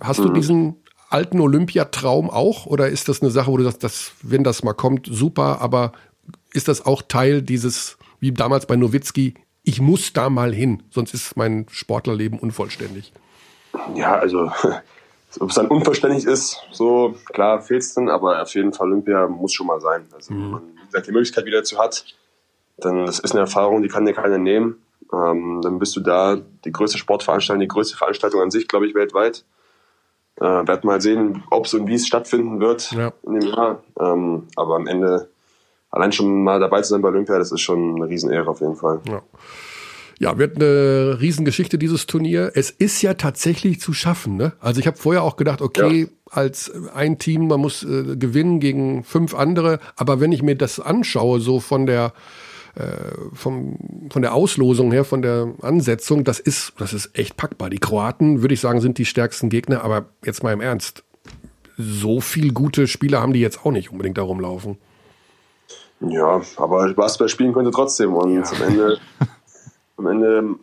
Hast 0.00 0.20
du 0.20 0.30
diesen 0.30 0.76
alten 1.10 1.40
Olympiatraum 1.40 2.30
auch? 2.30 2.66
Oder 2.66 2.88
ist 2.88 3.08
das 3.08 3.22
eine 3.22 3.30
Sache, 3.30 3.50
wo 3.50 3.56
du 3.56 3.64
sagst, 3.64 3.84
das, 3.84 4.12
wenn 4.22 4.44
das 4.44 4.62
mal 4.62 4.72
kommt, 4.72 5.06
super, 5.10 5.60
aber 5.60 5.92
ist 6.52 6.68
das 6.68 6.84
auch 6.84 7.02
Teil 7.02 7.42
dieses, 7.42 7.98
wie 8.20 8.32
damals 8.32 8.66
bei 8.66 8.76
Nowitzki, 8.76 9.34
ich 9.62 9.80
muss 9.80 10.12
da 10.12 10.30
mal 10.30 10.54
hin, 10.54 10.82
sonst 10.90 11.12
ist 11.12 11.36
mein 11.36 11.66
Sportlerleben 11.70 12.38
unvollständig. 12.38 13.12
Ja, 13.94 14.16
also, 14.16 14.50
ob 15.40 15.50
es 15.50 15.56
dann 15.56 15.68
unverständlich 15.68 16.24
ist, 16.26 16.58
so 16.72 17.14
klar 17.32 17.60
fehlt 17.60 17.82
es 17.82 17.94
dann, 17.94 18.08
aber 18.08 18.40
auf 18.42 18.54
jeden 18.54 18.72
Fall 18.72 18.88
Olympia 18.88 19.26
muss 19.28 19.52
schon 19.52 19.66
mal 19.66 19.80
sein. 19.80 20.06
Also, 20.14 20.34
wenn 20.34 20.50
man 20.50 20.62
die 20.92 21.12
Möglichkeit 21.12 21.44
wieder 21.44 21.58
dazu 21.58 21.78
hat, 21.78 22.04
dann 22.78 23.06
das 23.06 23.18
ist 23.18 23.32
eine 23.32 23.40
Erfahrung, 23.40 23.82
die 23.82 23.88
kann 23.88 24.04
dir 24.06 24.12
keiner 24.14 24.38
nehmen. 24.38 24.82
Ähm, 25.12 25.60
dann 25.62 25.78
bist 25.78 25.94
du 25.96 26.00
da 26.00 26.36
die 26.64 26.72
größte 26.72 26.98
Sportveranstaltung, 26.98 27.60
die 27.60 27.68
größte 27.68 27.96
Veranstaltung 27.96 28.40
an 28.42 28.50
sich, 28.50 28.66
glaube 28.68 28.86
ich, 28.86 28.94
weltweit. 28.94 29.44
Äh, 30.38 30.44
werden 30.44 30.80
mal 30.82 31.00
sehen, 31.00 31.44
ob 31.50 31.64
es 31.66 31.72
und 31.74 31.86
wie 31.86 31.94
es 31.94 32.06
stattfinden 32.06 32.60
wird 32.60 32.92
Ja. 32.92 33.12
in 33.22 33.40
dem 33.40 33.48
Jahr. 33.48 33.82
Ähm, 33.98 34.48
aber 34.56 34.76
am 34.76 34.86
Ende 34.86 35.30
allein 35.90 36.12
schon 36.12 36.42
mal 36.42 36.60
dabei 36.60 36.82
zu 36.82 36.90
sein 36.90 37.00
bei 37.02 37.08
Olympia, 37.08 37.38
das 37.38 37.52
ist 37.52 37.60
schon 37.62 37.96
eine 37.96 38.08
Riesenehre 38.08 38.48
auf 38.48 38.60
jeden 38.60 38.76
Fall. 38.76 39.00
Ja. 39.08 39.22
Ja, 40.18 40.38
wird 40.38 40.56
eine 40.56 41.18
Riesengeschichte, 41.20 41.76
dieses 41.76 42.06
Turnier. 42.06 42.52
Es 42.54 42.70
ist 42.70 43.02
ja 43.02 43.14
tatsächlich 43.14 43.80
zu 43.80 43.92
schaffen. 43.92 44.36
Ne? 44.36 44.52
Also 44.60 44.80
ich 44.80 44.86
habe 44.86 44.96
vorher 44.96 45.22
auch 45.22 45.36
gedacht, 45.36 45.60
okay, 45.60 46.08
als 46.30 46.72
ein 46.94 47.18
Team, 47.18 47.48
man 47.48 47.60
muss 47.60 47.82
äh, 47.82 48.16
gewinnen 48.16 48.58
gegen 48.58 49.04
fünf 49.04 49.34
andere. 49.34 49.78
Aber 49.94 50.20
wenn 50.20 50.32
ich 50.32 50.42
mir 50.42 50.56
das 50.56 50.80
anschaue, 50.80 51.40
so 51.40 51.60
von 51.60 51.84
der, 51.84 52.14
äh, 52.76 52.86
vom, 53.34 54.08
von 54.10 54.22
der 54.22 54.34
Auslosung 54.34 54.90
her, 54.90 55.04
von 55.04 55.20
der 55.20 55.52
Ansetzung, 55.60 56.24
das 56.24 56.40
ist, 56.40 56.72
das 56.78 56.94
ist 56.94 57.10
echt 57.18 57.36
packbar. 57.36 57.68
Die 57.68 57.78
Kroaten, 57.78 58.40
würde 58.40 58.54
ich 58.54 58.60
sagen, 58.60 58.80
sind 58.80 58.96
die 58.96 59.04
stärksten 59.04 59.50
Gegner. 59.50 59.84
Aber 59.84 60.06
jetzt 60.24 60.42
mal 60.42 60.52
im 60.52 60.62
Ernst, 60.62 61.04
so 61.76 62.20
viel 62.20 62.52
gute 62.52 62.86
Spieler 62.86 63.20
haben 63.20 63.34
die 63.34 63.40
jetzt 63.40 63.66
auch 63.66 63.70
nicht 63.70 63.92
unbedingt 63.92 64.16
da 64.16 64.22
rumlaufen. 64.22 64.78
Ja, 66.00 66.42
aber 66.56 66.92
Basketball 66.94 67.28
spielen 67.28 67.52
könnte 67.52 67.70
trotzdem. 67.70 68.14
Und 68.14 68.44
am 68.44 68.62
Ende, 68.68 68.98
am 69.98 70.06
Ende 70.06 70.56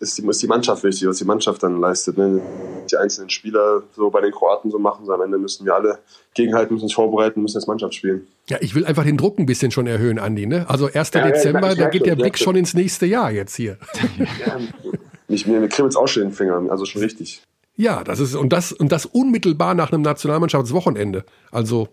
ist 0.00 0.16
die, 0.16 0.26
ist 0.26 0.42
die 0.42 0.46
Mannschaft 0.46 0.82
wichtig, 0.82 1.06
was 1.06 1.18
die 1.18 1.24
Mannschaft 1.24 1.62
dann 1.62 1.78
leistet. 1.80 2.16
Ne? 2.16 2.40
Die 2.90 2.96
einzelnen 2.96 3.28
Spieler 3.28 3.82
so 3.94 4.08
bei 4.10 4.20
den 4.22 4.32
Kroaten 4.32 4.70
so 4.70 4.78
machen. 4.78 5.04
So 5.04 5.12
am 5.12 5.20
Ende 5.20 5.38
müssen 5.38 5.66
wir 5.66 5.74
alle 5.74 5.98
gegenhalten, 6.34 6.74
müssen 6.74 6.84
uns 6.84 6.94
vorbereiten, 6.94 7.42
müssen 7.42 7.58
jetzt 7.58 7.66
Mannschaft 7.68 7.94
spielen. 7.94 8.26
Ja, 8.48 8.56
ich 8.60 8.74
will 8.74 8.86
einfach 8.86 9.04
den 9.04 9.18
Druck 9.18 9.38
ein 9.38 9.46
bisschen 9.46 9.70
schon 9.70 9.86
erhöhen, 9.86 10.18
Andi. 10.18 10.46
Ne? 10.46 10.64
Also 10.68 10.86
1. 10.86 11.10
Ja, 11.12 11.20
ja, 11.20 11.26
Dezember, 11.32 11.72
ich 11.72 11.78
da 11.78 11.88
geht 11.88 12.06
der 12.06 12.16
Blick 12.16 12.38
schon 12.38 12.56
ins 12.56 12.72
nächste 12.72 13.04
Jahr 13.06 13.30
jetzt 13.30 13.54
hier. 13.56 13.76
Ich, 15.30 15.46
mir, 15.46 15.68
kribbelt 15.68 15.92
es 15.92 15.96
auch 15.96 16.08
schon 16.08 16.22
in 16.22 16.28
den 16.30 16.34
Fingern, 16.34 16.70
also 16.70 16.86
schon 16.86 17.02
richtig. 17.02 17.42
Ja, 17.76 18.02
das 18.02 18.18
ist 18.18 18.34
und 18.34 18.50
das 18.50 18.72
und 18.72 18.90
das 18.90 19.04
unmittelbar 19.04 19.74
nach 19.74 19.92
einem 19.92 20.00
Nationalmannschaftswochenende. 20.00 21.24
Also 21.52 21.88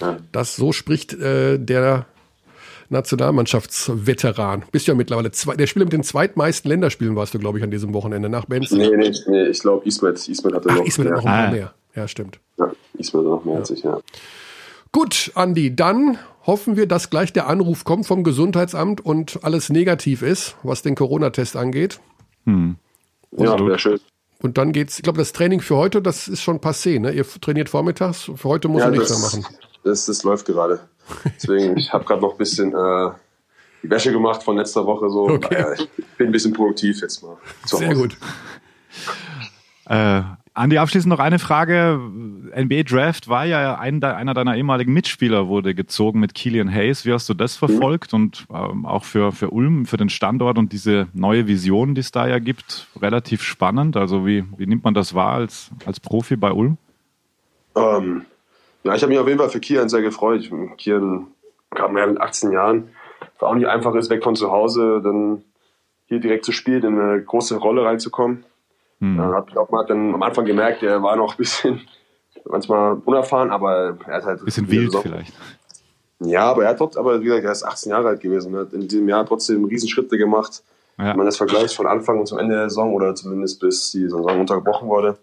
Ja. 0.00 0.18
das 0.30 0.54
so 0.54 0.70
spricht 0.72 1.12
äh, 1.14 1.58
der 1.58 2.06
Nationalmannschaftsveteran. 2.90 4.64
Bist 4.72 4.86
ja 4.86 4.94
mittlerweile 4.94 5.30
zwei, 5.30 5.56
der 5.56 5.66
Spieler 5.66 5.84
mit 5.86 5.92
den 5.92 6.02
zweitmeisten 6.02 6.68
Länderspielen 6.68 7.16
warst 7.16 7.34
du, 7.34 7.38
glaube 7.38 7.58
ich, 7.58 7.64
an 7.64 7.70
diesem 7.70 7.94
Wochenende 7.94 8.28
nach 8.28 8.44
Benz. 8.46 8.70
Nee, 8.70 8.90
nee, 8.96 9.12
nee 9.28 9.46
ich 9.46 9.60
glaube, 9.60 9.86
Ismet, 9.86 10.28
Ismet 10.28 10.54
hatte 10.54 10.68
Ach, 10.70 10.76
noch, 10.76 10.84
Ismet 10.86 11.08
hat 11.08 11.16
noch 11.16 11.24
ein 11.24 11.24
mehr. 11.24 11.34
paar 11.40 11.48
Ah. 11.48 11.50
mehr. 11.52 11.74
Ja, 11.94 12.08
stimmt. 12.08 12.38
Ja, 12.58 12.72
Ismet 12.98 13.24
noch 13.24 13.44
mehr 13.44 13.56
als 13.56 13.70
ich, 13.70 13.82
ja. 13.82 13.98
Gut, 14.92 15.30
Andi, 15.34 15.74
dann 15.74 16.18
hoffen 16.46 16.76
wir, 16.76 16.86
dass 16.86 17.10
gleich 17.10 17.32
der 17.32 17.46
Anruf 17.46 17.84
kommt 17.84 18.06
vom 18.06 18.24
Gesundheitsamt 18.24 19.00
und 19.04 19.38
alles 19.42 19.70
negativ 19.70 20.22
ist, 20.22 20.56
was 20.62 20.82
den 20.82 20.94
Corona-Test 20.96 21.56
angeht. 21.56 22.00
Ja, 22.46 22.54
wäre 23.66 23.78
schön. 23.78 24.00
Und 24.42 24.56
dann 24.58 24.72
geht's, 24.72 24.96
ich 24.98 25.02
glaube, 25.02 25.18
das 25.18 25.32
Training 25.32 25.60
für 25.60 25.76
heute, 25.76 26.00
das 26.00 26.26
ist 26.26 26.40
schon 26.42 26.58
passé, 26.60 26.98
ne? 26.98 27.12
Ihr 27.12 27.26
trainiert 27.40 27.68
vormittlich, 27.68 28.16
für 28.34 28.48
heute 28.48 28.68
muss 28.68 28.80
Ja, 28.80 28.86
er 28.86 28.90
nichts 28.92 29.10
mehr 29.10 29.18
machen. 29.18 29.44
Das, 29.84 30.06
das 30.06 30.22
läuft 30.22 30.46
gerade. 30.46 30.80
Deswegen, 31.36 31.76
ich 31.76 31.92
habe 31.92 32.04
gerade 32.04 32.20
noch 32.20 32.32
ein 32.32 32.38
bisschen 32.38 32.74
äh, 32.74 33.10
die 33.82 33.90
Wäsche 33.90 34.12
gemacht 34.12 34.42
von 34.42 34.56
letzter 34.56 34.86
Woche. 34.86 35.10
So. 35.10 35.28
Okay. 35.28 35.62
Naja, 35.62 35.72
ich 35.74 35.88
bin 36.16 36.28
ein 36.28 36.32
bisschen 36.32 36.52
produktiv 36.52 37.00
jetzt 37.00 37.22
mal. 37.22 37.36
Sehr 37.64 37.94
gut. 37.94 38.16
Äh, 39.86 40.22
Andi, 40.52 40.78
abschließend 40.78 41.08
noch 41.08 41.20
eine 41.20 41.38
Frage. 41.38 42.00
NBA 42.54 42.82
Draft 42.82 43.28
war 43.28 43.46
ja 43.46 43.78
ein, 43.78 44.02
einer 44.02 44.34
deiner 44.34 44.56
ehemaligen 44.56 44.92
Mitspieler 44.92 45.46
wurde 45.48 45.74
gezogen 45.74 46.18
mit 46.20 46.34
Killian 46.34 46.72
Hayes. 46.72 47.06
Wie 47.06 47.12
hast 47.12 47.28
du 47.28 47.34
das 47.34 47.56
verfolgt 47.56 48.12
und 48.12 48.46
ähm, 48.52 48.84
auch 48.84 49.04
für, 49.04 49.32
für 49.32 49.50
Ulm, 49.50 49.86
für 49.86 49.96
den 49.96 50.10
Standort 50.10 50.58
und 50.58 50.72
diese 50.72 51.06
neue 51.12 51.46
Vision, 51.46 51.94
die 51.94 52.00
es 52.00 52.10
da 52.10 52.26
ja 52.26 52.40
gibt, 52.40 52.88
relativ 53.00 53.42
spannend. 53.42 53.96
Also 53.96 54.26
wie, 54.26 54.44
wie 54.56 54.66
nimmt 54.66 54.82
man 54.82 54.92
das 54.92 55.14
wahr 55.14 55.34
als, 55.34 55.70
als 55.86 56.00
Profi 56.00 56.36
bei 56.36 56.52
Ulm? 56.52 56.76
Ähm, 57.76 58.26
ja, 58.82 58.94
ich 58.94 59.02
habe 59.02 59.10
mich 59.10 59.18
auf 59.18 59.26
jeden 59.26 59.38
Fall 59.38 59.50
für 59.50 59.60
Kian 59.60 59.88
sehr 59.88 60.02
gefreut. 60.02 60.50
Kian 60.78 61.28
kam 61.70 61.96
ja 61.96 62.06
mit 62.06 62.20
18 62.20 62.52
Jahren. 62.52 62.90
War 63.38 63.50
auch 63.50 63.54
nicht 63.54 63.68
einfach 63.68 63.94
ist, 63.94 64.10
weg 64.10 64.22
von 64.22 64.36
zu 64.36 64.50
Hause, 64.50 65.00
dann 65.02 65.44
hier 66.06 66.20
direkt 66.20 66.44
zu 66.44 66.52
spielen, 66.52 66.82
in 66.84 67.00
eine 67.00 67.22
große 67.22 67.56
Rolle 67.56 67.84
reinzukommen. 67.84 68.44
Hm. 69.00 69.16
Ja, 69.16 69.32
hab, 69.32 69.50
glaub, 69.50 69.70
man 69.70 69.82
hat 69.82 69.90
dann 69.90 70.14
am 70.14 70.22
Anfang 70.22 70.44
gemerkt, 70.44 70.82
er 70.82 71.02
war 71.02 71.16
noch 71.16 71.32
ein 71.34 71.36
bisschen 71.38 71.80
manchmal 72.44 73.00
unerfahren, 73.04 73.50
aber 73.50 73.96
er 74.06 74.14
hat 74.14 74.24
halt. 74.24 74.44
Bisschen 74.44 74.70
wild 74.70 74.92
Saison- 74.92 75.02
vielleicht. 75.02 75.32
Ja, 76.22 76.50
aber 76.50 76.64
er 76.64 76.70
hat 76.70 76.78
trotzdem, 76.78 77.00
aber 77.00 77.20
wie 77.20 77.24
gesagt, 77.24 77.44
er 77.44 77.52
ist 77.52 77.62
18 77.62 77.90
Jahre 77.90 78.08
alt 78.08 78.20
gewesen 78.20 78.54
und 78.54 78.60
hat 78.60 78.72
in 78.74 78.86
diesem 78.86 79.08
Jahr 79.08 79.24
trotzdem 79.24 79.64
Riesenschritte 79.64 80.18
gemacht. 80.18 80.62
Ja. 80.98 81.06
Wenn 81.10 81.16
man 81.16 81.26
das 81.26 81.38
vergleicht 81.38 81.74
von 81.74 81.86
Anfang 81.86 82.18
und 82.18 82.26
zum 82.26 82.38
Ende 82.38 82.54
der 82.56 82.68
Saison 82.68 82.92
oder 82.92 83.14
zumindest 83.14 83.58
bis 83.58 83.92
die 83.92 84.02
Saison 84.02 84.38
unterbrochen 84.38 84.88
wurde, 84.88 85.16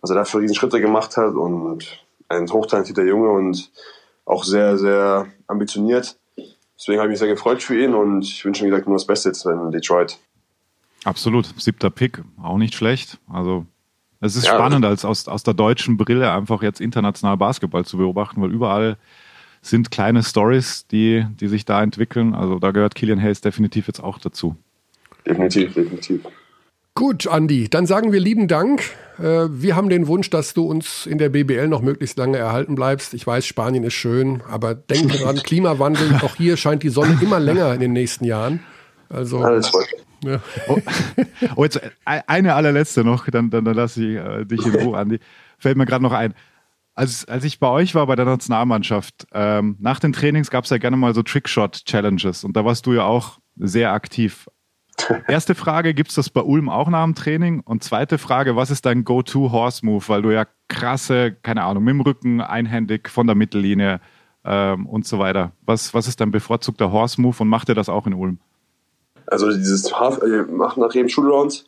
was 0.00 0.10
er 0.10 0.16
da 0.16 0.24
für 0.24 0.38
Riesenschritte 0.38 0.80
gemacht 0.80 1.16
hat 1.16 1.34
und 1.34 1.82
ein 2.30 2.48
hochtalentierter 2.50 3.04
Junge 3.04 3.30
und 3.30 3.70
auch 4.24 4.44
sehr, 4.44 4.78
sehr 4.78 5.26
ambitioniert. 5.46 6.16
Deswegen 6.78 6.98
habe 6.98 7.08
ich 7.08 7.12
mich 7.12 7.18
sehr 7.18 7.28
gefreut 7.28 7.62
für 7.62 7.78
ihn 7.78 7.92
und 7.94 8.22
ich 8.22 8.44
wünsche, 8.44 8.64
wie 8.64 8.70
gesagt, 8.70 8.86
nur 8.86 8.96
das 8.96 9.06
Beste 9.06 9.28
jetzt 9.28 9.44
in 9.44 9.70
Detroit. 9.70 10.18
Absolut. 11.04 11.46
Siebter 11.60 11.90
Pick, 11.90 12.22
auch 12.42 12.56
nicht 12.56 12.74
schlecht. 12.74 13.18
Also 13.30 13.66
es 14.20 14.36
ist 14.36 14.46
Ja. 14.46 14.54
spannend, 14.54 14.84
als 14.84 15.04
aus, 15.04 15.28
aus 15.28 15.42
der 15.42 15.54
deutschen 15.54 15.96
Brille 15.96 16.30
einfach 16.32 16.62
jetzt 16.62 16.80
international 16.80 17.36
Basketball 17.36 17.84
zu 17.84 17.98
beobachten, 17.98 18.40
weil 18.40 18.50
überall 18.52 18.96
sind 19.62 19.90
kleine 19.90 20.22
Stories, 20.22 20.86
die, 20.86 21.26
die 21.38 21.48
sich 21.48 21.64
da 21.66 21.82
entwickeln. 21.82 22.34
Also 22.34 22.58
da 22.58 22.70
gehört 22.70 22.94
Killian 22.94 23.20
Hayes 23.20 23.40
definitiv 23.40 23.86
jetzt 23.88 24.00
auch 24.00 24.18
dazu. 24.18 24.56
Definitiv, 25.26 25.74
definitiv. 25.74 26.22
Gut, 26.94 27.26
Andi, 27.26 27.68
dann 27.70 27.86
sagen 27.86 28.12
wir 28.12 28.20
lieben 28.20 28.48
Dank. 28.48 28.82
Äh, 29.18 29.46
Wir 29.50 29.76
haben 29.76 29.88
den 29.88 30.06
Wunsch, 30.06 30.28
dass 30.30 30.54
du 30.54 30.64
uns 30.66 31.06
in 31.06 31.18
der 31.18 31.28
BBL 31.28 31.68
noch 31.68 31.82
möglichst 31.82 32.18
lange 32.18 32.36
erhalten 32.36 32.74
bleibst. 32.74 33.14
Ich 33.14 33.26
weiß, 33.26 33.46
Spanien 33.46 33.84
ist 33.84 33.94
schön, 33.94 34.42
aber 34.48 34.74
denk 34.74 35.12
dran, 35.20 35.36
Klimawandel, 35.36 36.20
auch 36.22 36.36
hier 36.36 36.56
scheint 36.56 36.82
die 36.82 36.88
Sonne 36.88 37.18
immer 37.22 37.38
länger 37.40 37.72
in 37.74 37.80
den 37.80 37.92
nächsten 37.92 38.24
Jahren. 38.24 38.60
Also, 39.08 39.38
Alles 39.38 39.72
mich. 39.72 40.32
ja. 40.32 40.40
Oh, 41.56 41.64
jetzt 41.64 41.76
äh, 41.76 41.90
eine 42.04 42.54
allerletzte 42.54 43.04
noch, 43.04 43.26
dann, 43.28 43.50
dann, 43.50 43.64
dann 43.64 43.74
lasse 43.74 44.04
ich 44.04 44.16
äh, 44.16 44.44
dich 44.44 44.64
in 44.66 44.74
Ruhe, 44.74 44.98
Andi. 44.98 45.20
Fällt 45.58 45.76
mir 45.76 45.86
gerade 45.86 46.02
noch 46.02 46.12
ein. 46.12 46.34
Als, 46.94 47.24
als 47.26 47.44
ich 47.44 47.60
bei 47.60 47.68
euch 47.68 47.94
war, 47.94 48.06
bei 48.06 48.16
der 48.16 48.24
Nationalmannschaft, 48.26 49.26
ähm, 49.32 49.76
nach 49.78 50.00
den 50.00 50.12
Trainings 50.12 50.50
gab 50.50 50.64
es 50.64 50.70
ja 50.70 50.78
gerne 50.78 50.96
mal 50.96 51.14
so 51.14 51.22
Trickshot-Challenges 51.22 52.44
und 52.44 52.56
da 52.56 52.64
warst 52.64 52.84
du 52.86 52.92
ja 52.92 53.04
auch 53.04 53.38
sehr 53.56 53.92
aktiv. 53.92 54.48
Erste 55.28 55.54
Frage, 55.54 55.94
gibt 55.94 56.10
es 56.10 56.14
das 56.16 56.30
bei 56.30 56.40
Ulm 56.42 56.68
auch 56.68 56.88
nach 56.88 57.04
dem 57.04 57.14
Training? 57.14 57.60
Und 57.64 57.84
zweite 57.84 58.18
Frage, 58.18 58.56
was 58.56 58.70
ist 58.70 58.86
dein 58.86 59.04
Go-To-Horse-Move? 59.04 60.04
Weil 60.08 60.22
du 60.22 60.30
ja 60.30 60.46
krasse, 60.68 61.36
keine 61.42 61.62
Ahnung, 61.64 61.84
mit 61.84 61.92
dem 61.94 62.00
Rücken, 62.00 62.40
einhändig, 62.40 63.08
von 63.08 63.26
der 63.26 63.36
Mittellinie 63.36 64.00
ähm, 64.44 64.86
und 64.86 65.06
so 65.06 65.18
weiter. 65.18 65.52
Was, 65.66 65.94
was 65.94 66.06
ist 66.08 66.20
dein 66.20 66.30
bevorzugter 66.30 66.92
Horse-Move 66.92 67.36
und 67.40 67.48
macht 67.48 67.68
ihr 67.68 67.74
das 67.74 67.88
auch 67.88 68.06
in 68.06 68.14
Ulm? 68.14 68.38
Also 69.26 69.48
dieses 69.50 69.92
Half, 69.98 70.20
äh, 70.22 70.42
macht 70.50 70.76
nach 70.76 70.92
jedem 70.92 71.08
Shootaround, 71.08 71.64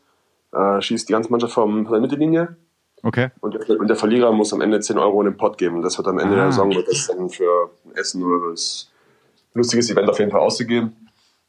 äh, 0.53 0.80
schießt 0.80 1.09
die 1.09 1.12
ganze 1.12 1.30
Mannschaft 1.30 1.55
vom, 1.55 1.85
von 1.85 1.93
der 1.93 2.01
Mittellinie 2.01 2.57
Okay. 3.05 3.30
und 3.41 3.55
der, 3.55 3.80
und 3.80 3.89
der 3.89 3.97
Verlierer 3.97 4.33
muss 4.33 4.53
am 4.53 4.61
Ende 4.61 4.80
10 4.80 4.97
Euro 4.99 5.20
in 5.22 5.26
den 5.26 5.37
Pot 5.37 5.59
geben. 5.59 5.83
Das 5.83 5.97
wird 5.99 6.09
am 6.09 6.18
Ende 6.18 6.35
der 6.37 6.45
Ah. 6.45 6.53
Saison 6.53 6.70
wird 6.74 6.89
das 6.89 7.07
dann 7.09 7.28
für 7.30 7.70
Essen 7.95 8.22
oder 8.22 8.51
das 8.51 8.91
lustiges 9.55 9.91
Event 9.91 10.09
auf 10.09 10.18
jeden 10.18 10.30
Fall 10.30 10.41
ausgegeben. 10.41 10.97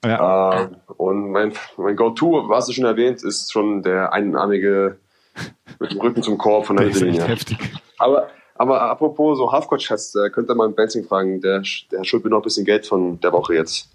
Ja. 0.04 0.64
Äh, 0.64 0.68
und 0.98 1.32
mein, 1.32 1.54
mein 1.78 1.96
Go-To, 1.96 2.50
was 2.50 2.66
du 2.68 2.74
schon 2.74 2.86
erwähnt, 2.86 3.24
ist 3.24 3.52
schon 3.52 3.82
der 3.84 4.12
einarmige 4.14 4.98
mit 5.80 5.92
dem 5.92 6.00
Rücken 6.02 6.22
zum 6.24 6.38
Korb 6.38 6.66
von 6.66 6.78
der 6.78 6.86
Der 6.86 6.92
ist 6.96 7.02
echt 7.02 7.06
Mittellinie. 7.12 7.36
heftig. 7.36 7.58
Aber, 7.98 8.28
aber 8.56 8.82
apropos 8.82 9.38
so 9.38 9.52
Halfcourt-Chats, 9.52 10.12
da 10.12 10.30
könnt 10.30 10.50
ihr 10.50 10.56
mal 10.56 10.66
einen 10.66 10.76
Benzing 10.76 11.06
fragen, 11.06 11.42
der, 11.42 11.64
der 11.92 12.04
schuldet 12.04 12.26
mir 12.26 12.32
noch 12.32 12.40
ein 12.40 12.44
bisschen 12.44 12.66
Geld 12.66 12.86
von 12.86 13.20
der 13.22 13.32
Woche 13.32 13.56
jetzt. 13.56 13.90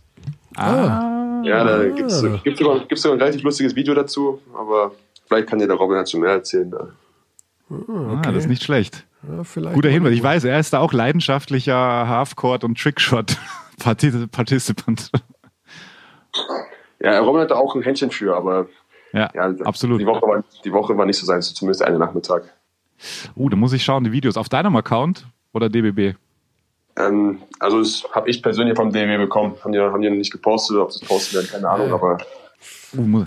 Ah. 0.56 1.42
Ja, 1.44 1.62
da 1.62 1.84
gibt's 1.88 2.20
gibt's 2.42 2.58
sogar, 2.58 2.80
gibt's 2.80 3.02
sogar 3.02 3.16
ein 3.16 3.20
relativ 3.20 3.42
lustiges 3.44 3.76
Video 3.76 3.94
dazu, 3.94 4.40
aber 4.58 4.90
vielleicht 5.26 5.48
kann 5.48 5.60
dir 5.60 5.68
der 5.68 5.76
Robin 5.76 5.96
dazu 5.96 6.18
mehr 6.18 6.30
erzählen. 6.32 6.68
Da. 6.70 6.88
Ah, 7.70 8.22
das 8.32 8.44
ist 8.44 8.48
nicht 8.48 8.64
schlecht. 8.64 9.04
Ja, 9.22 9.42
Guter 9.72 9.88
Hinweis. 9.90 10.12
Ich 10.14 10.22
weiß, 10.22 10.42
er 10.44 10.58
ist 10.58 10.72
da 10.72 10.78
auch 10.80 10.92
leidenschaftlicher 10.92 12.08
Halfcourt 12.08 12.64
und 12.64 12.76
Trickshot-Participant. 12.78 15.10
Ja, 17.00 17.18
Robin 17.20 17.42
hatte 17.42 17.56
auch 17.56 17.74
ein 17.74 17.82
Händchen 17.82 18.10
für, 18.10 18.36
aber 18.36 18.66
Ja, 19.12 19.30
ja, 19.34 19.54
absolut. 19.64 20.00
Die 20.00 20.06
Woche, 20.06 20.22
war, 20.22 20.44
die 20.64 20.72
Woche 20.72 20.96
war 20.96 21.06
nicht 21.06 21.18
so 21.18 21.26
sein, 21.26 21.40
zumindest 21.42 21.82
eine 21.82 21.98
Nachmittag. 21.98 22.42
Uh, 23.36 23.48
da 23.48 23.56
muss 23.56 23.72
ich 23.72 23.84
schauen, 23.84 24.04
die 24.04 24.12
Videos. 24.12 24.36
Auf 24.36 24.48
deinem 24.48 24.74
Account 24.76 25.26
oder 25.52 25.68
DBB? 25.68 26.16
Ähm, 26.96 27.42
also 27.60 27.78
das 27.78 28.04
habe 28.12 28.28
ich 28.28 28.42
persönlich 28.42 28.76
vom 28.76 28.92
DW 28.92 29.16
bekommen. 29.18 29.54
Haben 29.62 29.72
die, 29.72 29.78
haben 29.78 30.02
die 30.02 30.10
noch 30.10 30.16
nicht 30.16 30.32
gepostet, 30.32 30.76
ob 30.78 30.92
sie 30.92 31.02
es 31.02 31.08
posten 31.08 31.36
werden, 31.36 31.48
keine 31.48 31.68
Ahnung, 31.68 31.92
aber 31.92 32.18
Uh, 32.96 33.26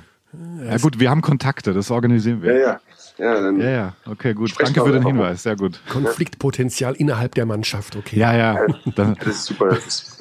ja 0.66 0.78
gut, 0.78 1.00
wir 1.00 1.10
haben 1.10 1.22
Kontakte, 1.22 1.74
das 1.74 1.92
organisieren 1.92 2.40
ja, 2.40 2.46
wir. 2.46 2.60
ja. 2.60 2.80
Ja, 3.18 3.42
dann, 3.42 3.60
Ja, 3.60 3.70
ja, 3.70 3.94
okay, 4.10 4.34
gut. 4.34 4.54
Danke 4.58 4.84
für 4.84 4.92
den. 4.92 5.06
Hinweis, 5.06 5.44
sehr 5.44 5.56
gut. 5.56 5.80
Konfliktpotenzial 5.90 6.96
innerhalb 6.96 7.36
der 7.36 7.46
Mannschaft, 7.46 7.96
okay. 7.96 8.18
Ja, 8.18 8.36
ja. 8.36 8.66
Da, 8.96 9.14
das 9.20 9.28
ist 9.28 9.46
super. 9.46 9.70
Das, 9.70 10.21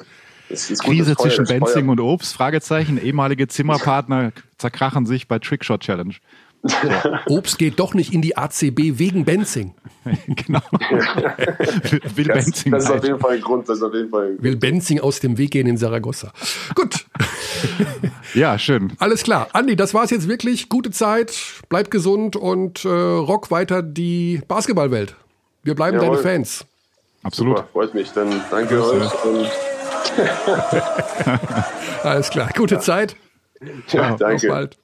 ist- 0.51 0.69
ist 0.71 0.83
gut, 0.83 0.91
Krise 0.95 1.15
Feuer- 1.15 1.23
zwischen 1.23 1.45
Benzing 1.45 1.89
und 1.89 1.99
Obst, 1.99 2.33
Fragezeichen. 2.33 3.01
Ehemalige 3.01 3.47
Zimmerpartner 3.47 4.31
zerkrachen 4.57 5.05
sich 5.05 5.27
bei 5.27 5.39
Trickshot 5.39 5.81
Challenge. 5.81 6.15
Obst 7.27 7.57
geht 7.57 7.79
doch 7.79 7.95
nicht 7.95 8.13
in 8.13 8.21
die 8.21 8.37
ACB 8.37 8.99
wegen 8.99 9.25
Benzing. 9.25 9.73
genau. 10.27 10.61
Will 12.15 12.25
Das, 12.27 12.45
Benzing 12.45 12.71
das 12.71 12.83
ist 12.83 12.89
auf 12.89 12.95
halt. 12.97 13.03
jeden 13.05 13.19
Fall 13.19 13.31
ein 13.37 13.41
Grund. 13.41 13.67
Das 13.67 13.77
ist 13.77 13.83
auf 13.83 13.93
jeden 13.95 14.09
Fall 14.11 14.35
ein 14.37 14.43
Will 14.43 14.57
Benzing 14.57 14.99
aus 14.99 15.19
dem 15.19 15.39
Weg 15.39 15.51
gehen 15.51 15.65
in 15.65 15.77
Saragossa. 15.77 16.31
Gut, 16.75 17.05
Ja, 18.35 18.59
schön. 18.59 18.93
alles 18.99 19.23
klar. 19.23 19.47
Andi, 19.53 19.75
das 19.75 19.95
war's 19.95 20.11
jetzt 20.11 20.27
wirklich. 20.27 20.69
Gute 20.69 20.91
Zeit, 20.91 21.33
bleib 21.67 21.89
gesund 21.89 22.35
und 22.35 22.85
äh, 22.85 22.89
rock 22.89 23.49
weiter 23.49 23.81
die 23.81 24.41
Basketballwelt. 24.47 25.15
Wir 25.63 25.73
bleiben 25.75 25.97
Jawohl. 25.97 26.17
deine 26.17 26.21
Fans. 26.21 26.65
Absolut. 27.23 27.57
super. 27.57 27.69
Freut 27.73 27.93
mich. 27.95 28.11
Dann 28.11 28.29
danke 28.51 28.83
euch. 28.83 29.25
Und, 29.25 29.49
Alles 32.03 32.29
klar, 32.29 32.49
gute 32.55 32.79
Zeit. 32.79 33.15
ja, 33.89 34.15
danke. 34.15 34.47
bald. 34.47 34.77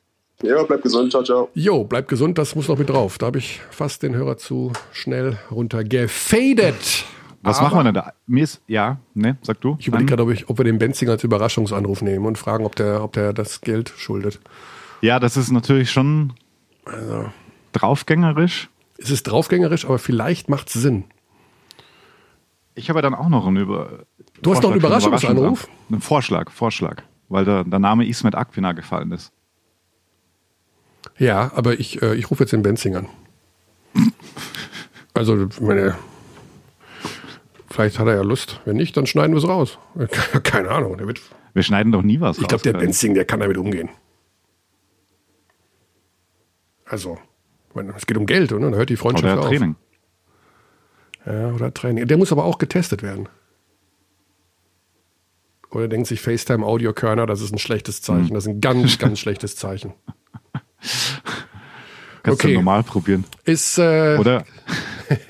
Ja, 0.43 0.61
bleibt 0.63 0.83
gesund. 0.83 1.11
Ciao, 1.11 1.23
ciao. 1.23 1.49
Jo, 1.55 1.83
bleib 1.83 2.07
gesund, 2.07 2.37
das 2.37 2.55
muss 2.55 2.67
noch 2.67 2.77
mit 2.77 2.89
drauf. 2.89 3.17
Da 3.17 3.27
habe 3.27 3.39
ich 3.39 3.59
fast 3.71 4.03
den 4.03 4.15
Hörer 4.15 4.37
zu 4.37 4.71
schnell 4.91 5.39
runtergefadet. 5.49 7.05
Was 7.41 7.57
Aber 7.57 7.67
machen 7.67 7.79
wir 7.79 7.83
denn 7.85 7.93
da? 7.95 8.13
Mir 8.27 8.43
ist, 8.43 8.61
ja, 8.67 8.97
ne, 9.15 9.37
sag 9.41 9.61
du. 9.61 9.77
Ich 9.79 9.87
überlege 9.87 10.09
gerade, 10.09 10.23
ob, 10.23 10.31
ich, 10.31 10.49
ob 10.49 10.59
wir 10.59 10.65
den 10.65 10.77
Benzing 10.77 11.09
als 11.09 11.23
Überraschungsanruf 11.23 12.01
nehmen 12.01 12.25
und 12.25 12.37
fragen, 12.37 12.65
ob 12.65 12.75
der, 12.75 13.03
ob 13.03 13.13
der 13.13 13.33
das 13.33 13.61
Geld 13.61 13.91
schuldet. 13.97 14.39
Ja, 15.01 15.19
das 15.19 15.37
ist 15.37 15.51
natürlich 15.51 15.89
schon 15.91 16.33
Also. 16.85 17.31
draufgängerisch. 17.73 18.69
Es 18.99 19.09
ist 19.09 19.23
draufgängerisch, 19.23 19.85
aber 19.85 19.97
vielleicht 19.99 20.49
macht 20.49 20.67
es 20.67 20.73
Sinn. 20.73 21.05
Ich 22.75 22.89
habe 22.89 22.97
ja 22.97 23.01
dann 23.01 23.15
auch 23.15 23.29
noch 23.29 23.47
einen 23.47 23.57
Über 23.57 24.05
Du 24.41 24.51
hast 24.53 24.61
noch 24.61 24.71
einen 24.71 24.79
Überraschungsanruf? 24.79 25.67
Einen 25.89 26.01
Vorschlag, 26.01 26.51
Vorschlag. 26.51 27.03
Weil 27.29 27.45
der, 27.45 27.63
der 27.63 27.79
Name 27.79 28.07
Ismet 28.07 28.35
Akpina 28.35 28.71
gefallen 28.73 29.11
ist. 29.11 29.31
Ja, 31.17 31.51
aber 31.55 31.79
ich, 31.79 32.01
äh, 32.01 32.15
ich 32.15 32.29
rufe 32.29 32.43
jetzt 32.43 32.51
den 32.53 32.61
Benzing 32.61 32.95
an. 32.95 33.07
Also, 35.13 35.47
ich 35.47 35.59
meine, 35.59 35.95
vielleicht 37.69 37.97
hat 37.99 38.07
er 38.07 38.15
ja 38.15 38.21
Lust. 38.21 38.61
Wenn 38.65 38.77
nicht, 38.77 38.95
dann 38.95 39.07
schneiden 39.07 39.33
wir 39.33 39.39
es 39.39 39.47
raus. 39.47 39.79
Keine 40.43 40.69
Ahnung. 40.69 40.97
Der 40.97 41.07
wird, 41.07 41.21
Wir 41.53 41.63
schneiden 41.63 41.91
doch 41.91 42.03
nie 42.03 42.21
was 42.21 42.37
ich 42.37 42.47
glaube, 42.47 42.63
der 42.63 42.75
raus. 42.75 42.81
Benzing, 42.81 43.13
der 43.13 43.25
kann 43.25 43.39
damit 43.39 43.57
umgehen. 43.57 43.89
Also, 46.85 47.17
ich 47.69 47.75
meine, 47.75 47.93
es 47.95 48.05
geht 48.05 48.17
um 48.17 48.25
Geld, 48.25 48.53
oder? 48.53 48.71
Da 48.71 48.77
hört 48.77 48.89
die 48.89 48.95
Freundschaft 48.95 49.33
Oder 49.33 49.41
auf. 49.41 49.47
Training. 49.49 49.75
Ja, 51.25 51.51
oder 51.51 51.73
Training. 51.73 52.07
Der 52.07 52.17
muss 52.17 52.31
aber 52.31 52.45
auch 52.45 52.57
getestet 52.57 53.03
werden. 53.03 53.27
Oder 55.71 55.87
denkt 55.87 56.07
sich 56.07 56.21
FaceTime 56.21 56.65
Audio 56.65 56.93
Körner, 56.93 57.25
das 57.25 57.41
ist 57.41 57.51
ein 57.53 57.57
schlechtes 57.59 58.01
Zeichen. 58.01 58.33
Das 58.33 58.45
ist 58.45 58.49
ein 58.49 58.61
ganz, 58.61 58.97
ganz 58.99 59.19
schlechtes 59.19 59.55
Zeichen. 59.55 59.93
Kannst 62.23 62.39
Okay. 62.41 62.49
du 62.49 62.53
normal 62.55 62.83
probieren. 62.83 63.25
Ist, 63.45 63.77
äh, 63.77 64.17
Oder? 64.19 64.45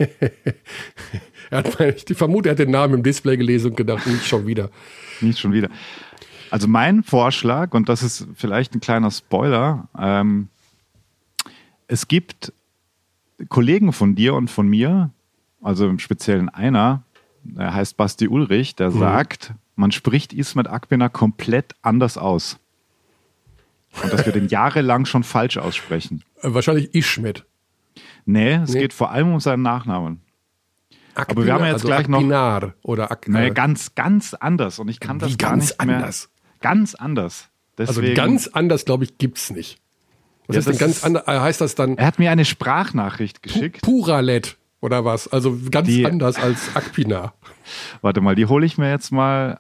er 1.49 1.57
hat, 1.59 1.79
mal- 1.79 1.95
ich 2.07 2.17
vermute, 2.17 2.49
er 2.49 2.51
hat 2.51 2.59
den 2.59 2.71
Namen 2.71 2.95
im 2.95 3.03
Display 3.03 3.37
gelesen 3.37 3.71
und 3.71 3.77
gedacht, 3.77 4.05
nicht 4.07 4.25
schon 4.25 4.47
wieder. 4.47 4.69
Nicht 5.21 5.39
schon 5.39 5.53
wieder. 5.53 5.69
Also 6.49 6.67
mein 6.67 7.03
Vorschlag, 7.03 7.73
und 7.73 7.89
das 7.89 8.03
ist 8.03 8.27
vielleicht 8.35 8.73
ein 8.75 8.79
kleiner 8.79 9.11
Spoiler, 9.11 9.87
ähm, 9.99 10.47
es 11.87 12.07
gibt 12.07 12.53
Kollegen 13.49 13.93
von 13.93 14.15
dir 14.15 14.33
und 14.33 14.49
von 14.49 14.67
mir, 14.67 15.11
also 15.61 15.87
im 15.87 15.99
Speziellen 15.99 16.49
einer, 16.49 17.03
er 17.57 17.73
heißt 17.73 17.97
Basti 17.97 18.27
Ulrich, 18.27 18.75
der 18.75 18.91
sagt, 18.91 19.53
man 19.75 19.91
spricht 19.91 20.33
Ismet 20.33 20.67
Akbina 20.67 21.09
komplett 21.09 21.75
anders 21.81 22.17
aus. 22.17 22.57
Und 24.03 24.11
dass 24.13 24.25
wir 24.25 24.33
den 24.33 24.47
jahrelang 24.49 25.05
schon 25.05 25.23
falsch 25.23 25.57
aussprechen. 25.57 26.23
Wahrscheinlich 26.41 26.93
Ischmet. 26.93 27.45
Nee, 28.25 28.53
es 28.55 28.73
Nee. 28.73 28.81
geht 28.81 28.93
vor 28.93 29.11
allem 29.11 29.33
um 29.33 29.39
seinen 29.39 29.61
Nachnamen. 29.63 30.21
Aber 31.15 31.45
wir 31.45 31.53
haben 31.53 31.61
ja 31.61 31.67
jetzt 31.67 31.75
also 31.75 31.87
gleich 31.87 32.07
noch- 32.07 32.17
Akpinar 32.19 32.73
oder 32.83 33.09
Ak 33.11 33.27
Nee, 33.27 33.47
äh, 33.47 33.51
ganz, 33.51 33.95
ganz 33.95 34.33
anders. 34.35 34.77
Und 34.77 34.87
ich 34.89 34.99
kann 34.99 35.17
das 35.17 35.31
Wie 35.31 35.37
gar 35.37 35.51
ganz 35.51 35.69
nicht 35.69 35.85
mehr. 35.85 35.95
anders? 35.97 36.29
Ganz 36.61 36.93
anders. 36.95 37.49
Also 37.77 38.01
Deswegen, 38.01 38.15
ganz 38.15 38.47
anders, 38.47 38.85
glaube 38.85 39.03
ich, 39.03 39.17
gibt's 39.17 39.49
nicht. 39.51 39.79
Was 40.47 40.55
Ja, 40.55 40.59
ist 40.59 40.65
denn 40.65 40.71
das 40.73 40.79
ganz 40.79 41.03
anders? 41.03 41.25
Heißt 41.27 41.61
das 41.61 41.75
dann 41.75 41.97
Er 41.97 42.05
hat 42.05 42.19
mir 42.19 42.29
eine 42.31 42.45
Sprachnachricht 42.45 43.41
geschickt. 43.41 43.81
Puralet 43.81 44.57
oder 44.81 45.05
was? 45.05 45.27
Also 45.27 45.57
ganz 45.71 45.87
Die- 45.87 46.05
anders 46.05 46.37
als 46.37 46.75
Akpinar. 46.75 47.33
Warte 48.01 48.21
mal, 48.21 48.35
die 48.35 48.45
hole 48.45 48.65
ich 48.65 48.77
mir 48.77 48.89
jetzt 48.89 49.11
mal 49.11 49.59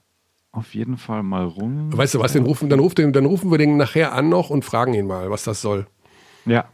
auf 0.51 0.73
jeden 0.73 0.97
Fall 0.97 1.23
mal 1.23 1.43
rum. 1.45 1.95
Weißt 1.95 2.15
du 2.15 2.19
was? 2.19 2.33
Den 2.33 2.45
rufen, 2.45 2.69
dann, 2.69 2.79
ruft 2.79 2.97
den, 2.97 3.13
dann 3.13 3.25
rufen 3.25 3.51
wir 3.51 3.57
den 3.57 3.77
nachher 3.77 4.13
an 4.13 4.29
noch 4.29 4.49
und 4.49 4.65
fragen 4.65 4.93
ihn 4.93 5.05
mal, 5.05 5.29
was 5.29 5.43
das 5.43 5.61
soll. 5.61 5.87
Ja. 6.45 6.65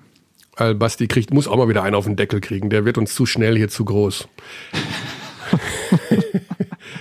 Weil 0.56 0.76
Basti 0.76 1.08
kriegt, 1.08 1.34
muss 1.34 1.48
auch 1.48 1.58
mal 1.58 1.68
wieder 1.68 1.84
einen 1.84 1.96
auf 1.96 2.06
den 2.06 2.16
Deckel 2.16 2.40
kriegen. 2.40 2.70
Der 2.70 2.86
wird 2.86 2.98
uns 2.98 3.16
zu 3.16 3.26
schnell 3.26 3.58
hier 3.58 3.70
zu 3.70 3.84
groß. 3.86 4.28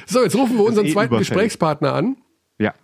so, 0.07 0.23
jetzt 0.23 0.35
rufen 0.35 0.57
wir 0.57 0.65
unseren 0.65 0.87
eh 0.87 0.93
zweiten 0.93 1.09
überfällig. 1.15 1.29
Gesprächspartner 1.29 1.93
an, 1.95 2.17
Ja. 2.59 2.75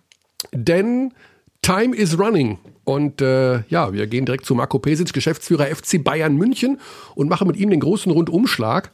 denn 0.53 1.13
Time 1.61 1.95
is 1.95 2.17
running. 2.19 2.59
Und 2.89 3.21
äh, 3.21 3.61
ja, 3.69 3.93
wir 3.93 4.07
gehen 4.07 4.25
direkt 4.25 4.47
zu 4.47 4.55
Marco 4.55 4.79
Pesic, 4.79 5.13
Geschäftsführer 5.13 5.67
FC 5.67 6.03
Bayern 6.03 6.35
München 6.35 6.79
und 7.13 7.29
machen 7.29 7.45
mit 7.45 7.55
ihm 7.55 7.69
den 7.69 7.81
großen 7.81 8.11
Rundumschlag 8.11 8.89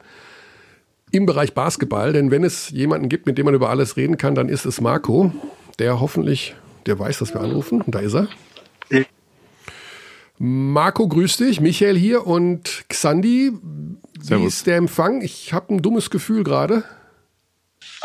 im 1.11 1.25
Bereich 1.25 1.53
Basketball. 1.53 2.11
Denn 2.11 2.29
wenn 2.29 2.43
es 2.43 2.71
jemanden 2.71 3.07
gibt, 3.07 3.25
mit 3.25 3.37
dem 3.37 3.45
man 3.45 3.55
über 3.55 3.69
alles 3.69 3.95
reden 3.95 4.17
kann, 4.17 4.35
dann 4.35 4.49
ist 4.49 4.65
es 4.65 4.81
Marco, 4.81 5.31
der 5.79 6.01
hoffentlich, 6.01 6.55
der 6.85 6.99
weiß, 6.99 7.19
dass 7.19 7.33
wir 7.33 7.39
anrufen. 7.39 7.81
Und 7.81 7.95
da 7.95 7.99
ist 7.99 8.15
er. 8.15 8.27
Marco, 10.39 11.07
grüß 11.07 11.37
dich. 11.37 11.61
Michael 11.61 11.97
hier 11.97 12.27
und 12.27 12.83
Xandi. 12.89 13.53
Wie 13.53 14.25
Servus. 14.25 14.47
ist 14.47 14.67
der 14.67 14.75
Empfang? 14.75 15.21
Ich 15.21 15.53
habe 15.53 15.73
ein 15.73 15.81
dummes 15.81 16.09
Gefühl 16.09 16.43
gerade. 16.43 16.83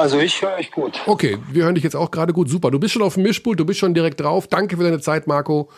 Also 0.01 0.18
ich 0.18 0.40
höre 0.40 0.55
euch 0.55 0.70
gut. 0.70 0.98
Okay, 1.05 1.36
wir 1.51 1.64
hören 1.64 1.74
dich 1.74 1.84
jetzt 1.84 1.94
auch 1.94 2.11
gerade 2.11 2.32
gut. 2.32 2.48
Super. 2.48 2.70
Du 2.70 2.78
bist 2.78 2.94
schon 2.94 3.03
auf 3.03 3.14
dem 3.14 3.22
Mischpult, 3.22 3.61
du 3.61 3.66
bist 3.66 3.78
schon 3.78 3.92
direkt 3.92 4.20
drauf. 4.20 4.48
Danke 4.48 4.78
für 4.78 4.82
deine 4.82 5.01
Zeit, 5.01 5.26
Marco. 5.26 5.68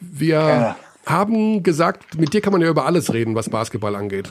Wir 0.00 0.40
Gerne. 0.40 0.76
haben 1.06 1.62
gesagt, 1.62 2.18
mit 2.18 2.32
dir 2.34 2.40
kann 2.40 2.52
man 2.52 2.60
ja 2.60 2.68
über 2.68 2.86
alles 2.86 3.12
reden, 3.12 3.36
was 3.36 3.48
Basketball 3.48 3.94
angeht. 3.94 4.30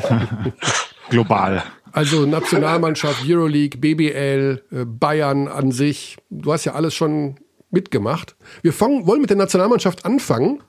Global. 1.08 1.62
Also 1.90 2.26
Nationalmannschaft, 2.26 3.24
Euroleague, 3.26 3.78
BBL, 3.78 4.62
äh, 4.70 4.84
Bayern 4.84 5.48
an 5.48 5.72
sich. 5.72 6.18
Du 6.28 6.52
hast 6.52 6.66
ja 6.66 6.74
alles 6.74 6.94
schon 6.94 7.36
mitgemacht. 7.70 8.36
Wir 8.60 8.74
fangen, 8.74 9.06
wollen 9.06 9.22
mit 9.22 9.30
der 9.30 9.38
Nationalmannschaft 9.38 10.04
anfangen, 10.04 10.60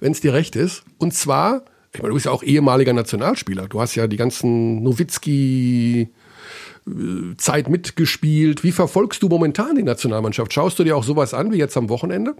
wenn 0.00 0.12
es 0.12 0.20
dir 0.20 0.34
recht 0.34 0.56
ist. 0.56 0.82
Und 0.98 1.14
zwar, 1.14 1.62
ich 1.96 2.02
meine, 2.02 2.10
du 2.10 2.14
bist 2.14 2.26
ja 2.26 2.32
auch 2.32 2.42
ehemaliger 2.42 2.92
Nationalspieler. 2.92 3.68
Du 3.68 3.80
hast 3.80 3.94
ja 3.94 4.06
die 4.06 4.18
ganzen 4.18 4.82
Nowitzki, 4.82 6.12
äh, 6.86 7.36
Zeit 7.38 7.68
mitgespielt. 7.68 8.62
Wie 8.62 8.72
verfolgst 8.72 9.22
du 9.22 9.28
momentan 9.28 9.76
die 9.76 9.82
Nationalmannschaft? 9.82 10.52
Schaust 10.52 10.78
du 10.78 10.84
dir 10.84 10.94
auch 10.94 11.04
sowas 11.04 11.32
an 11.32 11.52
wie 11.52 11.56
jetzt 11.56 11.74
am 11.76 11.88
Wochenende? 11.88 12.36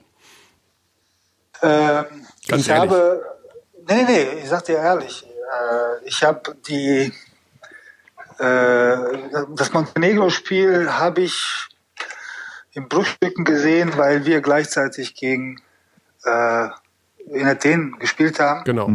Ähm, 1.62 2.04
Ganz 2.46 2.62
ich 2.62 2.68
ehrlich. 2.68 2.90
habe, 2.90 3.24
nee, 3.88 4.02
nee, 4.06 4.26
ich 4.42 4.48
sag 4.50 4.66
dir 4.66 4.76
ehrlich, 4.76 5.24
äh, 5.24 6.06
ich 6.06 6.22
habe 6.22 6.54
die, 6.68 7.10
äh, 8.38 8.96
das 9.54 9.72
Montenegro-Spiel 9.72 10.92
habe 10.92 11.22
ich 11.22 11.66
in 12.72 12.88
Bruchstücken 12.88 13.46
gesehen, 13.46 13.96
weil 13.96 14.26
wir 14.26 14.42
gleichzeitig 14.42 15.14
gegen 15.14 15.62
äh, 16.24 16.68
in 17.30 17.46
Athen 17.46 17.98
gespielt 17.98 18.40
haben. 18.40 18.64
Genau. 18.64 18.88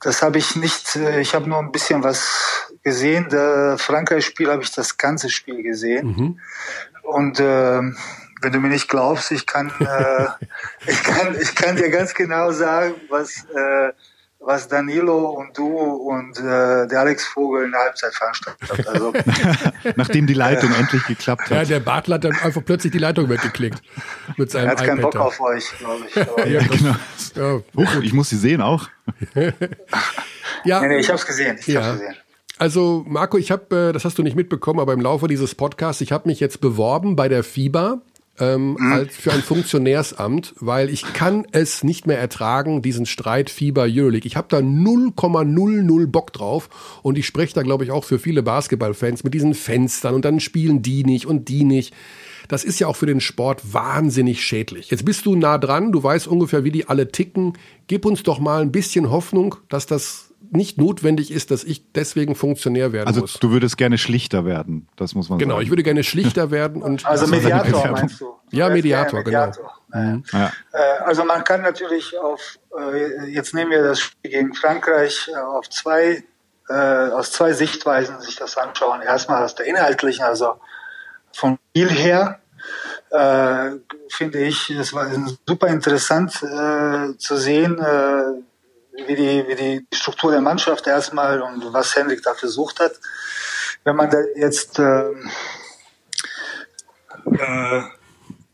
Das 0.00 0.22
habe 0.22 0.38
ich 0.38 0.56
nicht, 0.56 0.96
äh, 0.96 1.20
ich 1.20 1.34
habe 1.34 1.48
nur 1.48 1.58
ein 1.58 1.72
bisschen 1.72 2.02
was 2.02 2.72
gesehen. 2.82 3.28
Der 3.30 3.76
Frankreich-Spiel 3.78 4.50
habe 4.50 4.62
ich 4.62 4.72
das 4.72 4.98
ganze 4.98 5.30
Spiel 5.30 5.62
gesehen. 5.62 6.40
Und 7.02 7.40
ähm, 7.40 7.96
wenn 8.40 8.52
du 8.52 8.60
mir 8.60 8.68
nicht 8.68 8.88
glaubst, 8.88 9.30
ich 9.32 9.46
kann, 9.46 9.72
äh, 9.80 10.26
ich 10.86 11.02
kann, 11.02 11.36
ich 11.40 11.54
kann 11.54 11.76
dir 11.76 11.90
ganz 11.90 12.14
genau 12.14 12.52
sagen, 12.52 12.94
was, 13.08 13.44
äh, 13.54 13.92
was 14.46 14.68
Danilo 14.68 15.30
und 15.30 15.58
du 15.58 15.66
und 15.66 16.38
äh, 16.38 16.86
der 16.86 17.00
Alex 17.00 17.26
Vogel 17.26 17.64
in 17.64 17.72
der 17.72 17.80
Halbzeit 17.80 18.14
veranstaltet 18.14 18.70
hat. 18.70 18.86
Also, 18.94 19.12
Nachdem 19.96 20.26
die 20.28 20.34
Leitung 20.34 20.72
endlich 20.72 21.04
geklappt 21.06 21.50
Ja, 21.50 21.58
hat. 21.58 21.68
der 21.68 21.80
Bartler 21.80 22.14
hat 22.14 22.24
dann 22.24 22.36
einfach 22.36 22.64
plötzlich 22.64 22.92
die 22.92 22.98
Leitung 22.98 23.28
weggeklickt. 23.28 23.82
Mit 24.36 24.50
seinem 24.50 24.66
er 24.66 24.70
hat 24.72 24.84
keinen 24.84 25.00
Bock 25.02 25.16
auf 25.16 25.40
euch, 25.40 25.64
glaube 25.78 26.04
ich. 26.08 26.14
Ja, 26.52 26.62
genau. 26.62 26.96
Ja, 27.34 27.60
Huch, 27.76 28.00
ich 28.02 28.12
muss 28.12 28.30
sie 28.30 28.36
sehen 28.36 28.60
auch. 28.62 28.88
ja, 30.64 30.80
nee, 30.80 30.88
nee, 30.88 30.98
ich 30.98 31.08
habe 31.08 31.18
es 31.18 31.26
gesehen. 31.26 31.56
Ich 31.58 31.66
Ja. 31.66 31.82
hab's 31.84 31.98
gesehen. 32.00 32.14
Also 32.58 33.04
Marco, 33.06 33.36
ich 33.36 33.50
habe, 33.50 33.88
äh, 33.90 33.92
das 33.92 34.04
hast 34.04 34.16
du 34.16 34.22
nicht 34.22 34.36
mitbekommen, 34.36 34.80
aber 34.80 34.92
im 34.94 35.00
Laufe 35.00 35.28
dieses 35.28 35.54
Podcasts, 35.54 36.00
ich 36.00 36.12
habe 36.12 36.28
mich 36.28 36.40
jetzt 36.40 36.60
beworben 36.60 37.14
bei 37.16 37.28
der 37.28 37.42
FIBA 37.44 38.00
ähm, 38.38 38.76
als 38.92 39.16
für 39.16 39.32
ein 39.32 39.42
Funktionärsamt, 39.42 40.54
weil 40.58 40.90
ich 40.90 41.12
kann 41.12 41.46
es 41.52 41.84
nicht 41.84 42.06
mehr 42.06 42.18
ertragen, 42.18 42.82
diesen 42.82 43.06
Streit 43.06 43.50
FIBA 43.50 43.86
Euroleague. 43.88 44.26
Ich 44.26 44.36
habe 44.36 44.48
da 44.50 44.58
0,00 44.58 46.06
Bock 46.06 46.32
drauf 46.32 46.68
und 47.02 47.18
ich 47.18 47.26
spreche 47.26 47.54
da, 47.54 47.62
glaube 47.62 47.84
ich, 47.84 47.90
auch 47.90 48.04
für 48.04 48.18
viele 48.18 48.42
Basketballfans 48.42 49.24
mit 49.24 49.34
diesen 49.34 49.54
Fenstern 49.54 50.14
und 50.14 50.24
dann 50.24 50.40
spielen 50.40 50.82
die 50.82 51.04
nicht 51.04 51.26
und 51.26 51.48
die 51.48 51.64
nicht. 51.64 51.94
Das 52.48 52.64
ist 52.64 52.78
ja 52.78 52.86
auch 52.86 52.96
für 52.96 53.06
den 53.06 53.20
Sport 53.20 53.72
wahnsinnig 53.72 54.44
schädlich. 54.44 54.90
Jetzt 54.90 55.04
bist 55.04 55.26
du 55.26 55.34
nah 55.34 55.58
dran, 55.58 55.92
du 55.92 56.02
weißt 56.02 56.28
ungefähr, 56.28 56.64
wie 56.64 56.70
die 56.70 56.88
alle 56.88 57.10
ticken. 57.10 57.54
Gib 57.88 58.04
uns 58.04 58.22
doch 58.22 58.38
mal 58.38 58.62
ein 58.62 58.72
bisschen 58.72 59.10
Hoffnung, 59.10 59.56
dass 59.68 59.86
das 59.86 60.25
nicht 60.50 60.78
notwendig 60.78 61.30
ist, 61.32 61.50
dass 61.50 61.64
ich 61.64 61.92
deswegen 61.92 62.34
Funktionär 62.34 62.92
werden 62.92 63.08
Also 63.08 63.22
muss. 63.22 63.34
du 63.34 63.50
würdest 63.50 63.76
gerne 63.76 63.98
schlichter 63.98 64.44
werden, 64.44 64.88
das 64.96 65.14
muss 65.14 65.28
man 65.28 65.38
Genau, 65.38 65.54
sagen. 65.54 65.64
ich 65.64 65.70
würde 65.70 65.82
gerne 65.82 66.04
schlichter 66.04 66.50
werden 66.50 66.82
und 66.82 67.04
Also 67.04 67.26
Mediator 67.26 67.72
Werbung. 67.72 67.90
meinst 67.92 68.20
du? 68.20 68.34
Ja, 68.52 68.68
Mediator, 68.68 69.24
gerne 69.24 69.52
genau. 69.92 70.22
Ja. 70.32 70.52
Äh, 70.72 70.78
Also 71.04 71.24
man 71.24 71.42
kann 71.44 71.62
natürlich 71.62 72.16
auf, 72.18 72.58
äh, 72.78 73.26
jetzt 73.30 73.54
nehmen 73.54 73.70
wir 73.72 73.82
das 73.82 74.00
Spiel 74.00 74.30
gegen 74.30 74.54
Frankreich 74.54 75.28
äh, 75.32 75.36
auf 75.38 75.68
zwei, 75.70 76.22
aus 76.68 77.30
zwei 77.30 77.52
Sichtweisen 77.52 78.20
sich 78.20 78.34
das 78.34 78.56
anschauen. 78.56 79.00
Erstmal 79.00 79.44
aus 79.44 79.54
der 79.54 79.66
inhaltlichen, 79.66 80.24
also 80.24 80.54
vom 81.32 81.58
Spiel 81.70 81.88
her, 81.88 82.40
äh, 83.10 83.70
finde 84.08 84.40
ich, 84.40 84.70
es 84.70 84.92
war 84.92 85.06
super 85.46 85.68
interessant 85.68 86.42
äh, 86.42 87.16
zu 87.18 87.36
sehen, 87.36 87.78
äh, 87.78 88.42
wie 89.06 89.14
die, 89.14 89.44
wie 89.46 89.54
die 89.54 89.86
Struktur 89.94 90.30
der 90.30 90.40
Mannschaft 90.40 90.86
erstmal 90.86 91.42
und 91.42 91.72
was 91.72 91.94
Hendrik 91.96 92.22
da 92.22 92.34
versucht 92.34 92.80
hat. 92.80 92.92
Wenn 93.84 93.96
man 93.96 94.10
da 94.10 94.18
jetzt, 94.34 94.78
äh, 94.78 95.10
äh, 97.30 97.82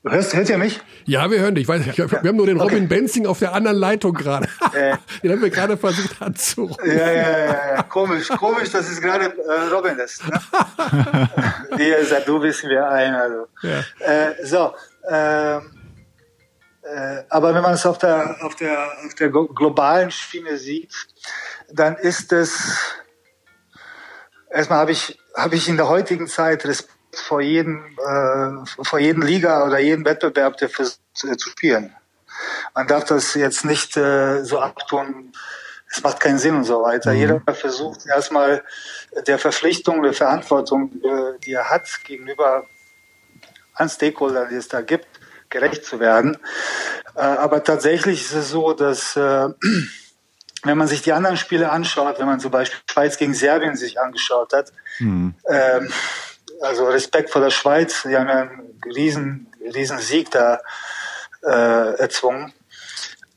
hörst, 0.05 0.35
hört 0.35 0.49
ihr 0.49 0.59
mich? 0.59 0.81
ja, 1.07 1.31
wir 1.31 1.41
hören 1.41 1.55
dich. 1.55 1.63
Ich 1.63 1.69
weiß, 1.69 1.87
nicht, 1.87 1.99
wir 1.99 2.29
haben 2.29 2.37
nur 2.37 2.47
den 2.47 2.61
Robin 2.61 2.89
Benzing 2.89 3.27
auf 3.27 3.39
der 3.39 3.53
anderen 3.55 3.77
Leitung 3.77 4.15
gerade. 4.15 4.49
Äh. 4.73 4.97
Den 5.23 5.33
haben 5.33 5.43
wir 5.43 5.51
gerade 5.51 5.77
versucht 5.77 6.23
anzurufen. 6.23 6.79
Ja, 6.87 7.13
ja, 7.13 7.13
ja, 7.13 7.75
ja. 7.75 7.83
komisch, 7.83 8.29
komisch, 8.29 8.71
dass 8.71 8.89
es 8.89 9.03
gerade 9.03 9.27
äh, 9.27 9.71
Robin 9.71 9.99
ist. 9.99 10.27
Ne? 10.27 10.41
Wie 11.77 12.05
sagt, 12.07 12.27
du 12.27 12.41
bist 12.41 12.65
mir 12.65 12.89
ein. 12.89 13.15
Also. 13.15 13.49
Ja. 13.61 13.81
Äh, 13.99 14.47
so, 14.47 14.73
ähm, 15.11 15.59
äh, 15.59 15.82
aber 17.29 17.55
wenn 17.55 17.63
man 17.63 17.75
es 17.75 17.87
auf 17.87 17.99
der, 17.99 18.37
auf 18.43 18.57
der, 18.57 18.89
auf 19.07 19.15
der 19.15 19.31
glo- 19.31 19.53
globalen 19.55 20.11
Schiene 20.11 20.57
sieht, 20.57 20.93
dann 21.71 21.97
ist 21.97 22.33
es, 22.33 22.77
erstmal 24.51 24.81
habe 24.81 24.93
ich, 24.93 25.19
habe 25.37 25.55
ich 25.55 25.69
in 25.69 25.77
der 25.77 25.89
heutigen 25.89 26.27
Zeit 26.27 26.65
Respekt 26.65 26.99
vor 27.15 27.41
jedem, 27.41 27.85
äh, 27.99 28.85
vor 28.85 28.99
jedem 28.99 29.23
Liga 29.23 29.65
oder 29.67 29.79
jedem 29.79 30.05
Wettbewerb, 30.05 30.57
der 30.57 30.71
versucht 30.71 31.01
äh, 31.25 31.37
zu 31.37 31.51
spielen. 31.51 31.95
Man 32.75 32.87
darf 32.87 33.05
das 33.05 33.35
jetzt 33.35 33.65
nicht 33.65 33.97
äh, 33.97 34.43
so 34.45 34.59
abtun, 34.61 35.33
es 35.91 36.03
macht 36.03 36.21
keinen 36.21 36.39
Sinn 36.39 36.57
und 36.57 36.65
so 36.65 36.83
weiter. 36.83 37.13
Jeder 37.13 37.43
versucht 37.53 38.07
erstmal 38.07 38.65
der 39.27 39.39
Verpflichtung, 39.39 40.03
der 40.03 40.15
Verantwortung, 40.15 40.91
äh, 41.05 41.39
die 41.41 41.53
er 41.53 41.69
hat 41.69 41.87
gegenüber 42.05 42.65
an 43.75 43.91
Stakeholder, 43.91 44.47
die 44.47 44.57
es 44.57 44.69
da 44.69 44.81
gibt, 44.81 45.07
gerecht 45.53 45.85
zu 45.85 46.01
werden. 46.01 46.37
Äh, 47.15 47.21
aber 47.21 47.63
tatsächlich 47.63 48.23
ist 48.23 48.33
es 48.33 48.51
so, 48.51 48.73
dass 48.73 49.17
äh, 49.17 49.49
wenn 50.65 50.79
man 50.79 50.89
sich 50.89 51.03
die 51.03 51.13
anderen 51.13 51.37
Spiele 51.37 51.71
anschaut, 51.71 52.19
wenn 52.19 52.27
man 52.27 52.41
zum 52.41 52.51
Beispiel 52.51 52.81
Schweiz 52.91 53.17
gegen 53.17 53.35
Serbien 53.35 53.77
sich 53.77 54.01
angeschaut 54.01 54.53
hat, 54.53 54.73
ähm, 55.49 55.93
also 56.61 56.87
Respekt 56.87 57.31
vor 57.31 57.41
der 57.43 57.51
Schweiz, 57.51 58.03
die 58.03 58.17
haben 58.17 58.29
ja 58.29 58.43
einen 58.43 58.81
riesen, 58.95 59.53
riesen 59.75 59.99
Sieg 59.99 60.31
da 60.31 60.61
äh, 61.43 61.97
erzwungen. 61.99 62.53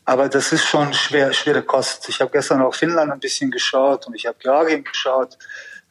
Aber 0.05 0.29
das 0.29 0.51
ist 0.51 0.65
schon 0.65 0.93
schwer, 0.93 1.33
schwere 1.33 1.63
Kost. 1.63 2.07
Ich 2.09 2.21
habe 2.21 2.29
gestern 2.29 2.61
auch 2.61 2.75
Finnland 2.75 3.11
ein 3.11 3.19
bisschen 3.19 3.49
geschaut 3.49 4.05
und 4.05 4.13
ich 4.13 4.27
habe 4.27 4.37
Georgien 4.39 4.83
geschaut. 4.83 5.37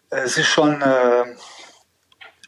Es 0.08 0.38
ist 0.38 0.46
schon, 0.46 0.80
äh, 0.80 1.34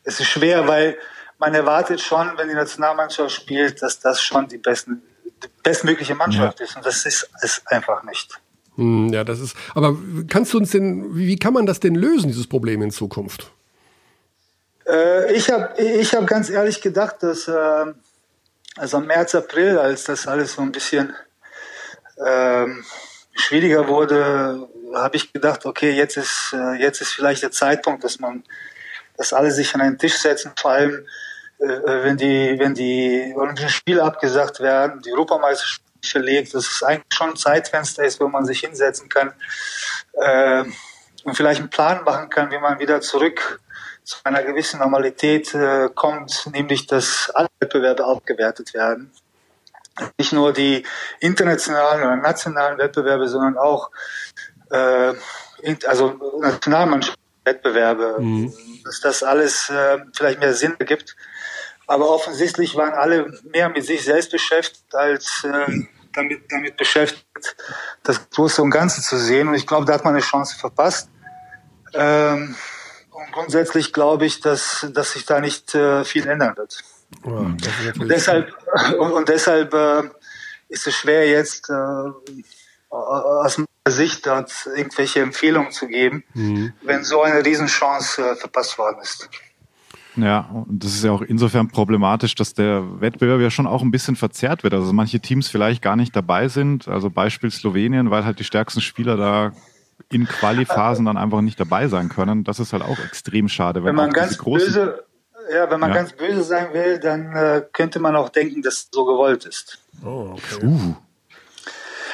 es 0.05 0.21
ist 0.21 0.29
schwer, 0.29 0.69
weil 0.69 0.97
man 1.39 1.55
erwartet 1.55 2.01
schon, 2.01 2.33
wenn 2.37 2.49
die 2.49 2.55
Nationalmannschaft 2.55 3.31
spielt, 3.31 3.83
dass 3.83 4.01
das 4.01 4.23
schon 4.23 4.49
die 4.49 4.59
besten, 4.59 5.03
die 5.43 5.49
bestmögliche 5.63 6.15
Mannschaft 6.15 6.61
ist. 6.61 6.77
Und 6.77 6.87
das 6.87 7.05
ist 7.05 7.29
es 7.43 7.63
einfach 7.67 8.03
nicht. 8.05 8.41
Hm, 8.77 9.13
Ja, 9.13 9.25
das 9.25 9.41
ist. 9.41 9.57
Aber 9.75 9.97
kannst 10.29 10.53
du 10.53 10.59
uns 10.59 10.71
denn, 10.71 11.17
wie, 11.17 11.37
kann 11.37 11.53
man 11.53 11.67
das 11.67 11.81
denn 11.81 11.95
lösen, 11.95 12.29
dieses 12.29 12.47
Problem 12.47 12.83
in 12.83 12.91
Zukunft? 12.91 13.51
Äh, 14.87 15.33
ich 15.35 15.51
habe 15.51 15.81
ich 15.81 16.15
hab 16.15 16.27
ganz 16.27 16.49
ehrlich 16.49 16.81
gedacht, 16.81 17.17
dass 17.21 17.49
äh, 17.49 17.85
also 18.77 18.99
im 18.99 19.07
März, 19.07 19.35
April, 19.35 19.79
als 19.79 20.05
das 20.05 20.27
alles 20.27 20.55
so 20.55 20.63
ein 20.63 20.73
bisschen 20.73 21.15
ähm, 22.25 22.85
schwieriger 23.35 23.89
wurde, 23.89 24.69
habe 24.95 25.17
ich 25.17 25.33
gedacht, 25.33 25.67
okay, 25.67 25.93
jetzt 25.93 26.17
ist 26.17 26.55
äh, 26.55 26.75
jetzt 26.81 27.01
ist 27.01 27.13
vielleicht 27.13 27.43
der 27.43 27.51
Zeitpunkt, 27.51 28.05
dass 28.05 28.21
man, 28.21 28.45
dass 29.17 29.33
alle 29.33 29.51
sich 29.51 29.75
an 29.75 29.81
einen 29.81 29.99
Tisch 29.99 30.17
setzen, 30.19 30.53
vor 30.57 30.71
allem 30.73 30.95
äh, 30.95 31.26
wenn 31.59 32.17
die 32.17 32.59
wenn 32.59 32.75
die 32.75 33.35
Olympischen 33.37 33.71
Spiele 33.71 34.03
abgesagt 34.03 34.61
werden, 34.61 35.01
die 35.03 35.13
Europameisterschaft 35.13 35.83
verlegt, 36.05 36.55
dass 36.55 36.71
es 36.71 36.83
eigentlich 36.83 37.07
schon 37.13 37.31
ein 37.31 37.37
Zeitfenster 37.37 38.05
ist, 38.05 38.21
wo 38.21 38.29
man 38.29 38.45
sich 38.45 38.61
hinsetzen 38.61 39.09
kann 39.09 39.33
äh, 40.13 40.65
und 41.25 41.35
vielleicht 41.35 41.61
einen 41.61 41.71
Plan 41.71 42.05
machen 42.05 42.31
kann, 42.31 42.51
wie 42.51 42.59
man 42.59 42.79
wieder 42.79 43.01
zurück 43.01 43.61
zu 44.05 44.19
einer 44.25 44.43
gewissen 44.43 44.81
Normalität 44.81 45.55
äh, 45.55 45.89
kommt, 45.95 46.49
nämlich 46.53 46.87
dass 46.87 47.31
alle 47.35 47.49
Wettbewerbe 47.59 48.07
aufgewertet 48.07 48.73
werden. 48.73 49.11
Nicht 50.19 50.33
nur 50.33 50.53
die 50.53 50.87
internationalen 51.21 52.03
oder 52.03 52.17
nationalen 52.17 52.79
Wettbewerbe, 52.79 53.29
sondern 53.29 53.59
auch 53.59 53.91
äh, 54.71 55.15
also 55.87 56.39
Nationalmannschaftswettbewerbe, 56.41 58.19
dass 58.85 59.01
das 59.01 59.23
alles 59.23 59.71
äh, 59.71 59.99
vielleicht 60.15 60.39
mehr 60.39 60.53
Sinn 60.53 60.77
ergibt. 60.79 61.17
Aber 61.87 62.11
offensichtlich 62.11 62.75
waren 62.77 62.93
alle 62.93 63.33
mehr 63.45 63.69
mit 63.69 63.85
sich 63.85 64.05
selbst 64.05 64.33
beschäftigt 64.33 64.95
als 64.95 65.45
äh, 65.45 65.87
damit, 66.13 66.51
damit 66.51 66.77
beschäftigt, 66.77 67.57
das 68.03 68.29
Große 68.31 68.63
und 68.63 68.71
Ganze 68.71 69.03
zu 69.03 69.17
sehen. 69.17 69.49
Und 69.49 69.55
ich 69.55 69.67
glaube, 69.67 69.87
da 69.87 69.95
hat 69.95 70.05
man 70.05 70.15
eine 70.15 70.23
Chance 70.23 70.57
verpasst. 70.59 71.09
Ähm, 71.95 72.57
und 73.11 73.33
grundsätzlich 73.33 73.93
glaube 73.93 74.27
ich, 74.27 74.41
dass, 74.41 74.87
dass 74.93 75.13
sich 75.13 75.25
da 75.27 75.41
nicht 75.41 75.75
äh, 75.75 76.05
viel 76.05 76.27
ändern 76.27 76.57
wird. 76.57 76.83
Ja, 77.25 77.31
Und 77.33 78.09
deshalb, 78.09 78.53
und, 78.99 79.13
und 79.13 79.29
deshalb 79.29 79.73
äh, 79.73 80.03
ist 80.69 80.87
es 80.87 80.95
schwer 80.95 81.29
jetzt 81.29 81.71
äh, 81.71 81.75
aus 82.91 83.59
meiner 83.59 83.69
Sicht 83.97 84.27
dort 84.27 84.53
irgendwelche 84.75 85.21
Empfehlungen 85.21 85.71
zu 85.71 85.87
geben, 85.87 86.25
wenn 86.83 87.05
so 87.05 87.23
eine 87.23 87.45
Riesenchance 87.45 88.23
äh, 88.23 88.37
verpasst 88.37 88.79
worden 88.79 88.99
ist. 89.03 89.29
Ja, 90.17 90.49
und 90.67 90.83
das 90.83 90.95
ist 90.95 91.05
ja 91.05 91.13
auch 91.13 91.23
insofern 91.23 91.69
problematisch, 91.69 92.35
dass 92.35 92.55
der 92.55 93.01
Wettbewerb 93.01 93.41
ja 93.41 93.51
schon 93.51 93.67
auch 93.67 93.83
ein 93.83 93.91
bisschen 93.91 94.17
verzerrt 94.17 94.63
wird. 94.63 94.73
Also 94.75 94.93
manche 94.93 95.21
Teams 95.21 95.49
vielleicht 95.49 95.83
gar 95.83 95.95
nicht 95.97 96.17
dabei 96.17 96.49
sind. 96.49 96.89
Also 96.89 97.11
Beispiel 97.11 97.51
Slowenien, 97.51 98.11
weil 98.11 98.25
halt 98.25 98.39
die 98.39 98.45
stärksten 98.45 98.81
Spieler 98.81 99.17
da 99.17 99.53
in 100.11 100.27
Qualiphasen 100.27 101.05
dann 101.05 101.17
einfach 101.17 101.41
nicht 101.43 101.59
dabei 101.61 101.89
sein 101.89 102.09
können. 102.09 102.45
Das 102.45 102.61
ist 102.61 102.73
halt 102.73 102.83
auch 102.83 102.99
extrem 103.05 103.49
schade. 103.49 103.85
Wenn 103.85 103.95
man 103.95 104.11
ganz 104.11 104.39
böse, 104.39 105.05
ja, 105.53 105.71
wenn 105.71 105.81
man 105.81 105.91
Ja. 105.91 105.97
ganz 105.97 106.13
böse 106.13 106.43
sein 106.45 106.69
will, 106.73 106.99
dann 106.99 107.33
äh, 107.35 107.63
könnte 107.73 107.99
man 107.99 108.17
auch 108.17 108.29
denken, 108.31 108.63
dass 108.63 108.75
es 108.75 108.89
so 108.93 109.05
gewollt 109.05 109.45
ist. 109.45 109.79
Oh, 110.05 110.35
okay. 110.35 110.65
Uh. 110.67 110.95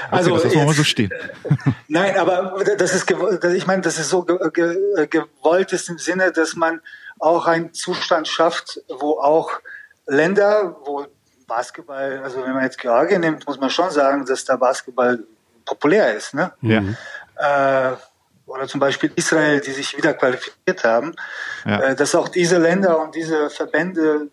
Okay, 0.05 0.09
Also 0.11 0.37
das 0.37 0.53
jetzt- 0.53 0.77
so 0.77 0.85
stehen. 0.85 1.13
Nein, 1.89 2.17
aber 2.17 2.57
das 2.77 2.95
ist, 2.95 3.09
ich 3.55 3.67
meine, 3.69 3.83
das 3.83 3.99
ist 4.01 4.09
so 4.09 4.23
ge 4.25 4.37
ge 4.53 5.07
gewollt 5.09 5.73
ist 5.73 5.89
im 5.89 5.99
Sinne, 5.99 6.33
dass 6.33 6.57
man 6.57 6.81
auch 7.23 7.47
einen 7.47 7.73
Zustand 7.73 8.27
schafft, 8.29 8.81
wo 8.89 9.19
auch 9.21 9.53
Länder, 10.07 10.77
wo 10.85 11.07
Basketball, 11.47 12.21
also 12.25 12.43
wenn 12.43 12.53
man 12.53 12.65
jetzt 12.65 12.79
Georgien 12.79 13.21
nimmt, 13.21 13.47
muss 13.47 13.61
man 13.61 13.71
schon 13.71 13.91
sagen, 13.91 14.25
dass 14.27 14.45
da 14.45 14.57
Basketball 14.57 15.23
populär 15.65 16.15
ist, 16.15 16.35
ne? 16.35 16.53
Ja. 16.63 16.83
Äh, 17.37 17.97
oder 18.47 18.67
zum 18.67 18.81
Beispiel 18.81 19.13
Israel, 19.15 19.61
die 19.61 19.71
sich 19.71 19.97
wieder 19.97 20.15
qualifiziert 20.15 20.83
haben, 20.85 21.15
Ja. 21.65 21.81
äh, 21.81 21.97
dass 21.97 22.15
auch 22.15 22.29
diese 22.29 22.59
Länder 22.59 22.99
und 22.99 23.15
diese 23.15 23.51
Verbände 23.51 24.29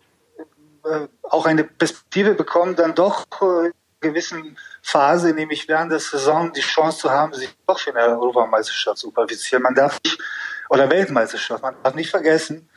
äh, 0.84 1.06
auch 1.22 1.46
eine 1.46 1.64
Perspektive 1.64 2.34
bekommen, 2.34 2.74
dann 2.74 2.94
doch 2.94 3.26
äh, 3.40 3.44
in 3.44 3.48
einer 3.48 3.72
gewissen 4.00 4.56
Phase, 4.82 5.32
nämlich 5.32 5.68
während 5.68 5.92
der 5.92 6.00
Saison, 6.00 6.52
die 6.52 6.60
Chance 6.62 6.98
zu 6.98 7.10
haben, 7.10 7.34
sich 7.34 7.54
doch 7.66 7.78
für 7.78 7.94
eine 7.94 8.18
Europameisterschaft 8.18 8.98
zu 8.98 9.12
qualifizieren. 9.12 9.62
Man 9.62 9.74
darf 9.74 10.00
nicht, 10.02 10.18
oder 10.70 10.90
Weltmeisterschaft, 10.90 11.62
man 11.62 11.74
darf 11.82 11.94
nicht 11.94 12.10
vergessen, 12.10 12.68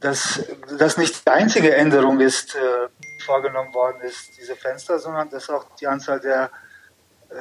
dass 0.00 0.44
das 0.78 0.98
nicht 0.98 1.26
die 1.26 1.30
einzige 1.30 1.74
Änderung 1.74 2.20
ist, 2.20 2.54
äh, 2.54 2.58
die 3.02 3.22
vorgenommen 3.22 3.72
worden 3.74 4.00
ist, 4.02 4.36
diese 4.38 4.54
Fenster, 4.54 4.98
sondern 4.98 5.30
dass 5.30 5.48
auch 5.50 5.64
die 5.80 5.86
Anzahl 5.86 6.20
der, 6.20 6.50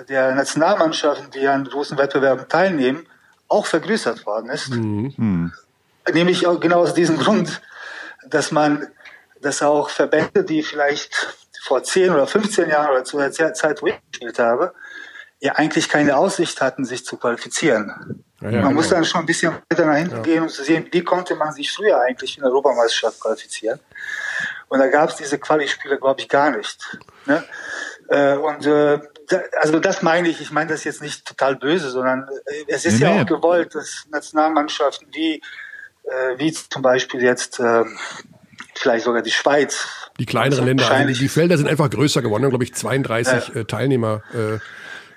der 0.08 0.34
Nationalmannschaften, 0.34 1.32
die 1.32 1.48
an 1.48 1.66
großen 1.66 1.98
Wettbewerben 1.98 2.48
teilnehmen, 2.48 3.08
auch 3.48 3.66
vergrößert 3.66 4.26
worden 4.26 4.50
ist. 4.50 4.70
Hm. 4.70 5.54
Nämlich 6.12 6.48
auch 6.48 6.60
genau 6.60 6.80
aus 6.82 6.94
diesem 6.94 7.18
Grund, 7.18 7.62
dass 8.28 8.52
man, 8.52 8.88
dass 9.42 9.62
auch 9.62 9.90
Verbände, 9.90 10.44
die 10.44 10.64
vielleicht 10.64 11.36
vor 11.62 11.84
10 11.84 12.12
oder 12.12 12.28
15 12.28 12.70
Jahren 12.70 12.92
oder 12.92 13.04
zu 13.04 13.18
der 13.18 13.32
Zeit, 13.32 13.82
wo 13.82 13.88
ich 13.88 14.00
gespielt 14.12 14.40
habe, 14.40 14.74
ja 15.46 15.54
eigentlich 15.54 15.88
keine 15.88 16.18
Aussicht 16.18 16.60
hatten, 16.62 16.86
sich 16.86 17.06
zu 17.06 17.18
qualifizieren. 17.18 18.26
Ja, 18.42 18.50
ja, 18.50 18.62
man 18.62 18.74
muss 18.74 18.86
genau. 18.86 18.98
dann 18.98 19.06
schon 19.06 19.22
ein 19.22 19.26
bisschen 19.26 19.54
weiter 19.70 19.86
nach 19.86 19.96
hinten 19.96 20.22
gehen, 20.24 20.44
um 20.44 20.50
zu 20.50 20.64
sehen, 20.64 20.88
wie 20.92 21.04
konnte 21.04 21.36
man 21.36 21.54
sich 21.54 21.72
früher 21.72 22.00
eigentlich 22.02 22.36
für 22.36 22.42
eine 22.42 22.50
Europameisterschaft 22.50 23.20
qualifizieren. 23.20 23.80
Und 24.68 24.80
da 24.80 24.88
gab 24.88 25.10
es 25.10 25.16
diese 25.16 25.38
Quali-Spiele, 25.38 25.98
glaube 25.98 26.20
ich, 26.20 26.28
gar 26.28 26.56
nicht. 26.56 26.98
Ne? 27.26 27.44
Äh, 28.10 28.36
und 28.36 28.66
äh, 28.66 29.00
da, 29.30 29.42
also 29.62 29.80
das 29.80 30.02
meine 30.02 30.28
ich, 30.28 30.42
ich 30.42 30.52
meine 30.52 30.72
das 30.72 30.84
jetzt 30.84 31.02
nicht 31.02 31.26
total 31.26 31.56
böse, 31.56 31.90
sondern 31.90 32.28
äh, 32.46 32.66
es 32.68 32.86
ist 32.86 33.00
Nee, 33.00 33.06
ja 33.06 33.14
nee. 33.14 33.22
auch 33.22 33.26
gewollt, 33.26 33.74
dass 33.74 34.06
Nationalmannschaften 34.12 35.08
wie, 35.14 35.42
wie 36.38 36.52
zum 36.52 36.84
Beispiel 36.84 37.24
jetzt 37.24 37.60
äh, 37.60 37.84
vielleicht 38.76 39.06
sogar 39.06 39.24
die 39.24 39.32
Schweiz. 39.32 39.88
Die 40.20 40.28
kleineren 40.28 40.66
Länder, 40.66 40.90
also 40.92 41.20
die, 41.20 41.30
Felder 41.30 41.58
sind 41.58 41.68
einfach 41.68 41.90
größer 41.90 42.22
geworden. 42.22 42.44
Haben, 42.44 42.52
glaube 42.52 42.64
ich, 42.64 42.76
32 42.76 43.56
äh, 43.56 43.66
Teilnehmer 43.66 44.22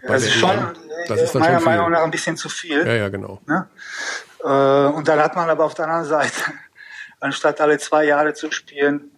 Das 0.02 0.22
der 0.22 0.30
ist 0.30 0.32
schon. 0.34 0.76
Das 1.08 1.22
ist 1.22 1.34
dann 1.34 1.42
meiner 1.42 1.54
schon 1.54 1.62
viel. 1.62 1.76
Meinung 1.76 1.90
nach 1.90 2.02
ein 2.02 2.10
bisschen 2.10 2.36
zu 2.36 2.48
viel. 2.48 2.86
Ja, 2.86 2.94
ja, 2.94 3.08
genau. 3.08 3.40
Ne? 3.46 3.68
Äh, 4.42 4.46
und 4.94 5.08
dann 5.08 5.18
hat 5.18 5.36
man 5.36 5.48
aber 5.48 5.64
auf 5.64 5.74
der 5.74 5.86
anderen 5.86 6.04
Seite, 6.04 6.52
anstatt 7.20 7.60
alle 7.60 7.78
zwei 7.78 8.04
Jahre 8.04 8.34
zu 8.34 8.50
spielen, 8.50 9.10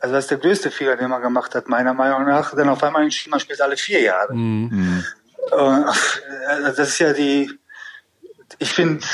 also 0.00 0.14
das 0.14 0.24
ist 0.24 0.30
der 0.30 0.38
größte 0.38 0.70
Fehler, 0.70 0.96
den 0.96 1.08
man 1.08 1.22
gemacht 1.22 1.54
hat, 1.54 1.68
meiner 1.68 1.94
Meinung 1.94 2.26
nach, 2.26 2.54
dann 2.54 2.68
auf 2.68 2.82
einmal 2.82 3.02
entschieden, 3.02 3.30
man 3.30 3.40
spielt 3.40 3.60
alle 3.60 3.76
vier 3.76 4.00
Jahre. 4.00 4.34
Äh, 5.50 6.62
das 6.62 6.78
ist 6.78 6.98
ja 6.98 7.12
die, 7.12 7.58
ich 8.58 8.72
finde, 8.72 9.04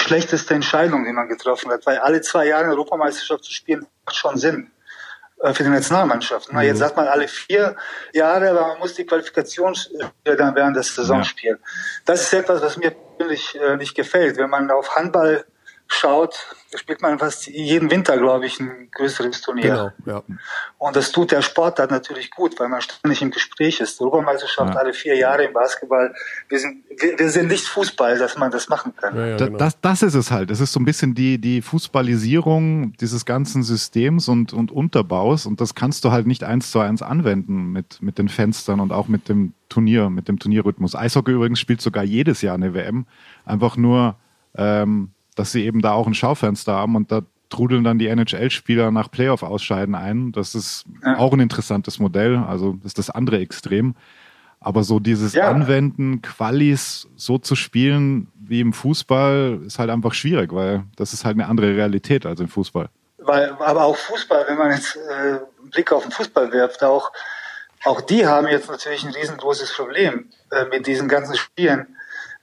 schlechteste 0.00 0.54
Entscheidung, 0.54 1.04
die 1.04 1.12
man 1.12 1.28
getroffen 1.28 1.70
hat, 1.70 1.84
weil 1.86 1.98
alle 1.98 2.20
zwei 2.22 2.46
Jahre 2.46 2.68
Europameisterschaft 2.68 3.44
zu 3.44 3.52
spielen, 3.52 3.86
macht 4.06 4.16
schon 4.16 4.36
Sinn 4.36 4.70
für 5.52 5.62
die 5.62 5.68
Nationalmannschaft. 5.70 6.48
Na, 6.52 6.62
Jetzt 6.62 6.78
sagt 6.78 6.96
man 6.96 7.06
alle 7.08 7.28
vier 7.28 7.76
Jahre, 8.12 8.50
aber 8.50 8.66
man 8.68 8.78
muss 8.80 8.94
die 8.94 9.04
Qualifikationsspiele 9.06 10.36
dann 10.36 10.54
während 10.54 10.76
der 10.76 10.82
Saison 10.82 11.18
Ja. 11.18 11.24
spielen. 11.24 11.58
Das 12.04 12.22
ist 12.22 12.32
etwas, 12.32 12.60
was 12.62 12.76
mir 12.76 12.90
persönlich 12.90 13.58
äh, 13.60 13.76
nicht 13.76 13.94
gefällt. 13.94 14.36
Wenn 14.36 14.50
man 14.50 14.70
auf 14.70 14.96
Handball 14.96 15.44
schaut, 15.90 16.54
da 16.70 16.76
spielt 16.76 17.00
man 17.00 17.18
fast 17.18 17.46
jeden 17.46 17.90
Winter, 17.90 18.18
glaube 18.18 18.44
ich, 18.46 18.60
ein 18.60 18.90
größeres 18.92 19.40
Turnier. 19.40 19.92
Genau, 20.04 20.18
ja. 20.18 20.22
Und 20.76 20.96
das 20.96 21.12
tut 21.12 21.32
der 21.32 21.40
Sportart 21.40 21.90
natürlich 21.90 22.30
gut, 22.30 22.60
weil 22.60 22.68
man 22.68 22.82
ständig 22.82 23.22
im 23.22 23.30
Gespräch 23.30 23.80
ist. 23.80 23.98
Die 23.98 24.04
Europameisterschaft 24.04 24.74
Ja. 24.74 24.78
alle 24.78 24.92
vier 24.92 25.16
Jahre 25.16 25.44
im 25.44 25.54
Basketball. 25.54 26.14
Wir 26.50 26.58
sind, 26.58 26.84
wir, 26.90 27.18
wir 27.18 27.30
sind 27.30 27.48
nicht 27.48 27.66
Fußball, 27.66 28.18
dass 28.18 28.36
man 28.36 28.50
das 28.50 28.68
machen 28.68 28.94
kann. 28.96 29.16
ja, 29.16 29.26
ja 29.28 29.36
genau. 29.38 29.56
das, 29.56 29.80
das 29.80 30.02
ist 30.02 30.14
es 30.14 30.30
halt. 30.30 30.50
Es 30.50 30.60
ist 30.60 30.72
so 30.72 30.78
ein 30.78 30.84
bisschen 30.84 31.14
die, 31.14 31.40
die 31.40 31.62
Fußballisierung 31.62 32.92
dieses 33.00 33.24
ganzen 33.24 33.62
Systems 33.62 34.28
und, 34.28 34.52
und 34.52 34.70
Unterbaus. 34.70 35.46
Und 35.46 35.62
das 35.62 35.74
kannst 35.74 36.04
du 36.04 36.12
halt 36.12 36.26
nicht 36.26 36.44
eins 36.44 36.70
zu 36.70 36.80
eins 36.80 37.00
anwenden 37.00 37.72
mit, 37.72 38.02
mit 38.02 38.18
den 38.18 38.28
Fenstern 38.28 38.80
und 38.80 38.92
auch 38.92 39.08
mit 39.08 39.30
dem 39.30 39.54
Turnier, 39.70 40.10
mit 40.10 40.28
dem 40.28 40.38
Turnierrhythmus. 40.38 40.94
Eishockey 40.94 41.32
übrigens 41.32 41.60
spielt 41.60 41.80
sogar 41.80 42.04
jedes 42.04 42.42
Jahr 42.42 42.54
eine 42.54 42.74
WM. 42.74 43.06
Einfach 43.46 43.78
nur, 43.78 44.16
ähm, 44.54 45.12
dass 45.38 45.52
sie 45.52 45.64
eben 45.64 45.80
da 45.80 45.92
auch 45.92 46.06
ein 46.06 46.14
Schaufenster 46.14 46.74
haben 46.74 46.96
und 46.96 47.12
da 47.12 47.22
trudeln 47.48 47.84
dann 47.84 47.98
die 47.98 48.08
NHL-Spieler 48.08 48.90
nach 48.90 49.10
Playoff-Ausscheiden 49.10 49.94
ein. 49.94 50.32
Das 50.32 50.54
ist 50.54 50.84
auch 51.16 51.32
ein 51.32 51.40
interessantes 51.40 51.98
Modell. 51.98 52.36
Also 52.36 52.74
das 52.74 52.86
ist 52.86 52.98
das 52.98 53.10
andere 53.10 53.38
Extrem. 53.38 53.94
Aber 54.60 54.82
so 54.82 54.98
dieses 54.98 55.34
Ja. 55.34 55.48
Anwenden, 55.48 56.20
Qualis 56.20 57.08
so 57.16 57.38
zu 57.38 57.54
spielen 57.54 58.28
wie 58.34 58.60
im 58.60 58.72
Fußball, 58.72 59.60
ist 59.64 59.78
halt 59.78 59.90
einfach 59.90 60.14
schwierig, 60.14 60.52
weil 60.52 60.84
das 60.96 61.12
ist 61.12 61.24
halt 61.24 61.36
eine 61.36 61.46
andere 61.46 61.76
Realität 61.76 62.26
als 62.26 62.40
im 62.40 62.48
Fußball. 62.48 62.88
Weil, 63.18 63.50
aber 63.52 63.84
auch 63.84 63.96
Fußball, 63.96 64.46
wenn 64.48 64.58
man 64.58 64.72
jetzt 64.72 64.96
äh, 64.96 65.12
einen 65.12 65.70
Blick 65.70 65.92
auf 65.92 66.02
den 66.02 66.12
Fußball 66.12 66.50
wirft, 66.52 66.82
auch, 66.82 67.12
auch 67.84 68.00
die 68.00 68.26
haben 68.26 68.48
jetzt 68.48 68.68
natürlich 68.68 69.04
ein 69.04 69.12
riesengroßes 69.12 69.74
Problem 69.74 70.26
äh, 70.50 70.64
mit 70.70 70.86
diesen 70.86 71.08
ganzen 71.08 71.36
Spielen. 71.36 71.86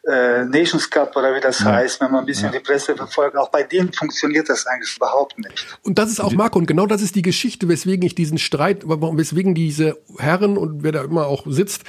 Äh, 0.07 0.45
Nations 0.45 0.87
Cup 0.89 1.15
oder 1.15 1.35
wie 1.35 1.39
das 1.39 1.59
Ja. 1.59 1.73
heißt, 1.73 1.99
wenn 1.99 2.11
man 2.11 2.19
ein 2.21 2.25
bisschen 2.27 2.51
die 2.51 2.59
Presse 2.59 2.95
verfolgt, 2.95 3.35
auch 3.37 3.49
bei 3.49 3.63
denen 3.63 3.91
funktioniert 3.91 4.47
das 4.49 4.67
eigentlich 4.67 4.95
überhaupt 4.95 5.37
nicht. 5.39 5.65
Und 5.81 5.97
das 5.97 6.11
ist 6.11 6.19
auch 6.19 6.31
Marco, 6.33 6.59
und 6.59 6.67
genau 6.67 6.85
das 6.85 7.01
ist 7.01 7.15
die 7.15 7.23
Geschichte, 7.23 7.67
weswegen 7.67 8.05
ich 8.05 8.13
diesen 8.13 8.37
Streit, 8.37 8.83
weswegen 8.85 9.55
diese 9.55 9.97
Herren 10.19 10.57
und 10.57 10.83
wer 10.83 10.91
da 10.91 11.03
immer 11.03 11.25
auch 11.25 11.45
sitzt, 11.47 11.83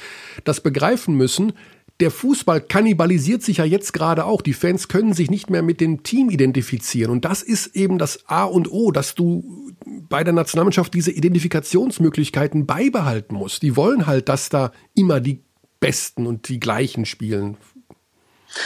das 0.45 0.61
begreifen 0.61 1.15
müssen. 1.15 1.53
Der 1.99 2.11
Fußball 2.11 2.61
kannibalisiert 2.61 3.41
sich 3.43 3.57
ja 3.57 3.65
jetzt 3.65 3.91
gerade 3.91 4.25
auch. 4.25 4.41
Die 4.41 4.53
Fans 4.53 4.87
können 4.87 5.13
sich 5.13 5.31
nicht 5.31 5.49
mehr 5.49 5.63
mit 5.63 5.81
dem 5.81 6.03
Team 6.03 6.29
identifizieren. 6.29 7.11
Und 7.11 7.25
das 7.25 7.41
ist 7.43 7.75
eben 7.75 7.97
das 7.97 8.27
A 8.27 8.43
und 8.45 8.71
O, 8.71 8.91
dass 8.91 9.15
du 9.15 9.71
bei 10.09 10.23
der 10.23 10.33
Nationalmannschaft 10.33 10.93
diese 10.93 11.11
Identifikationsmöglichkeiten 11.11 12.65
beibehalten 12.65 13.35
musst. 13.35 13.61
Die 13.63 13.75
wollen 13.75 14.05
halt, 14.07 14.29
dass 14.29 14.49
da 14.49 14.71
immer 14.95 15.19
die 15.19 15.43
Besten 15.79 16.25
und 16.27 16.49
die 16.49 16.59
Gleichen 16.59 17.05
spielen. 17.05 17.57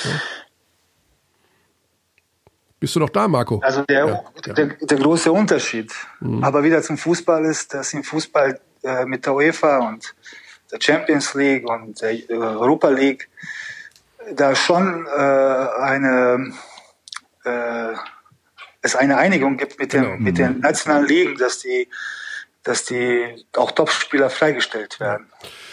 Ja. 0.04 0.22
Bist 2.80 2.96
du 2.96 3.00
noch 3.00 3.10
da, 3.12 3.28
Marco? 3.28 3.60
Also 3.60 3.84
der, 3.84 4.08
Ja, 4.08 4.54
der, 4.54 4.66
der 4.66 4.98
große 4.98 5.32
Unterschied, 5.32 5.94
aber 6.42 6.64
wieder 6.64 6.82
zum 6.82 6.98
Fußball 6.98 7.46
ist, 7.46 7.74
dass 7.76 7.94
im 7.94 8.04
Fußball 8.04 8.60
äh, 8.84 9.06
mit 9.06 9.26
der 9.26 9.36
UEFA 9.36 9.88
und 9.88 10.16
der 10.72 10.80
Champions 10.82 11.36
League 11.36 11.70
und 11.70 12.02
der 12.02 12.12
äh, 12.12 12.34
Europa 12.34 12.90
League 12.90 13.30
da 14.34 14.56
schon 14.56 15.06
äh, 15.06 15.10
eine 15.10 16.54
äh, 17.44 17.94
es 18.82 18.96
eine 18.96 19.18
Einigung 19.18 19.58
gibt 19.58 19.78
mit 19.80 19.94
den 19.94 20.04
Genau. 20.04 20.18
mit 20.18 20.38
den 20.40 20.60
nationalen 20.62 21.06
Ligen, 21.06 21.38
dass 21.38 21.60
die 21.60 21.88
dass 22.64 22.86
die 22.86 23.46
auch 23.56 23.72
Topspieler 23.72 24.30
freigestellt 24.32 25.00
werden. 25.00 25.28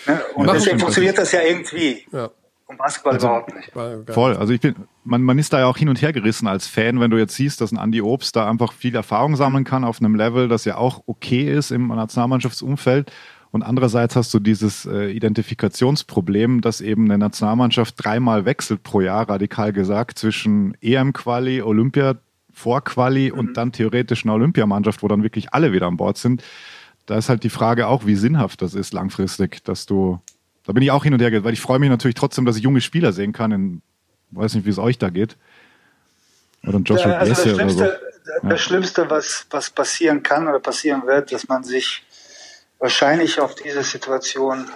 Ne? 0.06 0.22
Und 0.34 0.46
Machen 0.46 0.58
deswegen 0.58 0.78
funktioniert 0.78 1.16
das 1.16 1.32
ja 1.32 1.40
irgendwie. 1.42 2.06
Ja. 2.12 2.30
Und 2.68 2.76
Basketball 2.76 3.16
überhaupt 3.16 3.54
nicht. 3.54 3.72
Voll. 3.72 4.36
Also 4.36 4.52
ich 4.52 4.60
bin, 4.60 4.74
man, 5.02 5.22
man 5.22 5.38
ist 5.38 5.54
da 5.54 5.60
ja 5.60 5.66
auch 5.66 5.78
hin 5.78 5.88
und 5.88 6.02
her 6.02 6.12
gerissen 6.12 6.46
als 6.46 6.66
Fan, 6.66 7.00
wenn 7.00 7.10
du 7.10 7.16
jetzt 7.16 7.34
siehst, 7.34 7.62
dass 7.62 7.72
ein 7.72 7.78
Andy 7.78 8.02
Obst 8.02 8.36
da 8.36 8.48
einfach 8.48 8.72
viel 8.72 8.94
Erfahrung 8.94 9.36
sammeln 9.36 9.64
kann 9.64 9.84
auf 9.84 10.00
einem 10.00 10.14
Level, 10.14 10.48
das 10.48 10.66
ja 10.66 10.76
auch 10.76 11.02
okay 11.06 11.50
ist 11.50 11.70
im 11.70 11.88
Nationalmannschaftsumfeld. 11.88 13.10
Und 13.50 13.62
andererseits 13.62 14.16
hast 14.16 14.34
du 14.34 14.38
dieses 14.38 14.84
äh, 14.84 15.10
Identifikationsproblem, 15.10 16.60
dass 16.60 16.82
eben 16.82 17.06
eine 17.06 17.16
Nationalmannschaft 17.16 17.94
dreimal 17.96 18.44
wechselt 18.44 18.82
pro 18.82 19.00
Jahr, 19.00 19.28
radikal 19.28 19.72
gesagt, 19.72 20.18
zwischen 20.18 20.76
EM-Quali, 20.82 21.62
Olympia, 21.62 22.16
Vorquali 22.52 23.30
und 23.30 23.56
dann 23.56 23.72
theoretisch 23.72 24.24
eine 24.24 24.34
Olympiamannschaft, 24.34 25.02
wo 25.02 25.08
dann 25.08 25.22
wirklich 25.22 25.54
alle 25.54 25.72
wieder 25.72 25.86
an 25.86 25.96
Bord 25.96 26.18
sind. 26.18 26.42
Da 27.06 27.16
ist 27.16 27.30
halt 27.30 27.44
die 27.44 27.50
Frage 27.50 27.86
auch, 27.86 28.04
wie 28.04 28.16
sinnhaft 28.16 28.60
das 28.60 28.74
ist 28.74 28.92
langfristig, 28.92 29.64
dass 29.64 29.86
du, 29.86 30.20
da 30.68 30.74
bin 30.74 30.82
ich 30.82 30.90
auch 30.90 31.02
hin 31.02 31.14
und 31.14 31.22
her, 31.22 31.44
weil 31.44 31.54
ich 31.54 31.62
freue 31.62 31.78
mich 31.78 31.88
natürlich 31.88 32.14
trotzdem, 32.14 32.44
dass 32.44 32.56
ich 32.56 32.62
junge 32.62 32.82
Spieler 32.82 33.14
sehen 33.14 33.32
kann. 33.32 33.52
In, 33.52 33.82
weiß 34.32 34.52
nicht, 34.52 34.66
wie 34.66 34.70
es 34.70 34.78
euch 34.78 34.98
da 34.98 35.08
geht. 35.08 35.38
Oder 36.62 36.80
Joshua 36.80 37.08
Ja, 37.08 37.18
also 37.18 37.32
das 37.32 37.42
Blesse 37.42 37.54
oder 37.54 37.70
so. 37.70 37.78
Schlimmste, 37.78 38.00
das 38.42 38.60
Schlimmste, 38.60 39.10
was, 39.10 39.46
was 39.48 39.70
passieren 39.70 40.22
kann 40.22 40.46
oder 40.46 40.60
passieren 40.60 41.06
wird, 41.06 41.32
dass 41.32 41.48
man 41.48 41.64
sich 41.64 42.04
wahrscheinlich 42.78 43.40
auf 43.40 43.54
diese 43.54 43.82
Situation 43.82 44.66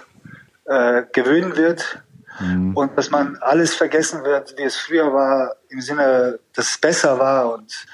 äh, 0.65 1.03
gewöhnen 1.13 1.55
wird 1.57 2.01
mhm. 2.39 2.75
und 2.75 2.97
dass 2.97 3.11
man 3.11 3.37
alles 3.41 3.75
vergessen 3.75 4.23
wird, 4.23 4.55
wie 4.57 4.63
es 4.63 4.75
früher 4.75 5.13
war, 5.13 5.57
im 5.69 5.79
Sinne, 5.79 6.39
dass 6.55 6.71
es 6.71 6.77
besser 6.79 7.19
war 7.19 7.53
und 7.53 7.85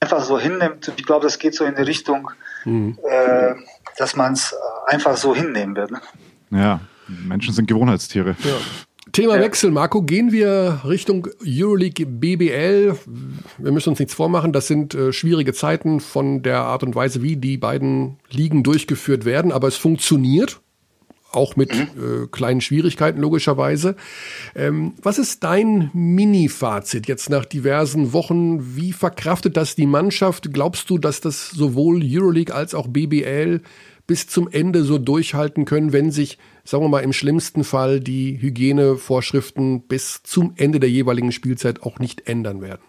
einfach 0.00 0.24
so 0.24 0.38
hinnimmt. 0.38 0.90
Ich 0.96 1.04
glaube, 1.04 1.26
das 1.26 1.38
geht 1.38 1.54
so 1.54 1.66
in 1.66 1.74
die 1.74 1.82
Richtung, 1.82 2.30
mhm. 2.64 2.98
äh, 3.06 3.54
dass 3.98 4.16
man 4.16 4.32
es 4.32 4.54
einfach 4.86 5.18
so 5.18 5.36
hinnehmen 5.36 5.76
wird. 5.76 5.90
Ne? 5.90 6.00
Ja, 6.52 6.80
Menschen 7.26 7.54
sind 7.54 7.66
Gewohnheitstiere. 7.66 8.36
Ja. 8.44 8.56
Thema 9.12 9.36
ja. 9.36 9.42
Wechsel, 9.42 9.70
Marco. 9.70 10.02
Gehen 10.02 10.32
wir 10.32 10.82
Richtung 10.86 11.28
Euroleague 11.44 12.04
BBL. 12.06 12.94
Wir 13.58 13.72
müssen 13.72 13.90
uns 13.90 13.98
nichts 13.98 14.14
vormachen. 14.14 14.52
Das 14.52 14.66
sind 14.66 14.94
äh, 14.94 15.12
schwierige 15.12 15.54
Zeiten 15.54 16.00
von 16.00 16.42
der 16.42 16.60
Art 16.60 16.82
und 16.82 16.94
Weise, 16.94 17.22
wie 17.22 17.36
die 17.36 17.56
beiden 17.56 18.18
Ligen 18.30 18.62
durchgeführt 18.62 19.24
werden. 19.24 19.52
Aber 19.52 19.68
es 19.68 19.76
funktioniert. 19.76 20.60
Auch 21.30 21.56
mit 21.56 21.74
mhm. 21.74 22.24
äh, 22.24 22.26
kleinen 22.26 22.62
Schwierigkeiten 22.62 23.20
logischerweise. 23.20 23.96
Ähm, 24.54 24.94
was 25.02 25.18
ist 25.18 25.44
dein 25.44 25.90
Mini-Fazit 25.92 27.06
jetzt 27.06 27.28
nach 27.28 27.44
diversen 27.44 28.14
Wochen? 28.14 28.76
Wie 28.76 28.92
verkraftet 28.92 29.58
das 29.58 29.74
die 29.74 29.86
Mannschaft? 29.86 30.54
Glaubst 30.54 30.88
du, 30.88 30.96
dass 30.96 31.20
das 31.20 31.50
sowohl 31.50 32.02
Euroleague 32.02 32.54
als 32.54 32.74
auch 32.74 32.88
BBL 32.88 33.60
bis 34.06 34.26
zum 34.26 34.48
Ende 34.48 34.84
so 34.84 34.96
durchhalten 34.96 35.66
können, 35.66 35.92
wenn 35.92 36.10
sich, 36.10 36.38
sagen 36.68 36.84
wir 36.84 36.88
mal, 36.88 37.02
im 37.02 37.14
schlimmsten 37.14 37.64
Fall 37.64 37.98
die 37.98 38.38
Hygienevorschriften 38.42 39.88
bis 39.88 40.22
zum 40.22 40.52
Ende 40.58 40.80
der 40.80 40.90
jeweiligen 40.90 41.32
Spielzeit 41.32 41.82
auch 41.82 41.98
nicht 41.98 42.28
ändern 42.28 42.60
werden? 42.60 42.82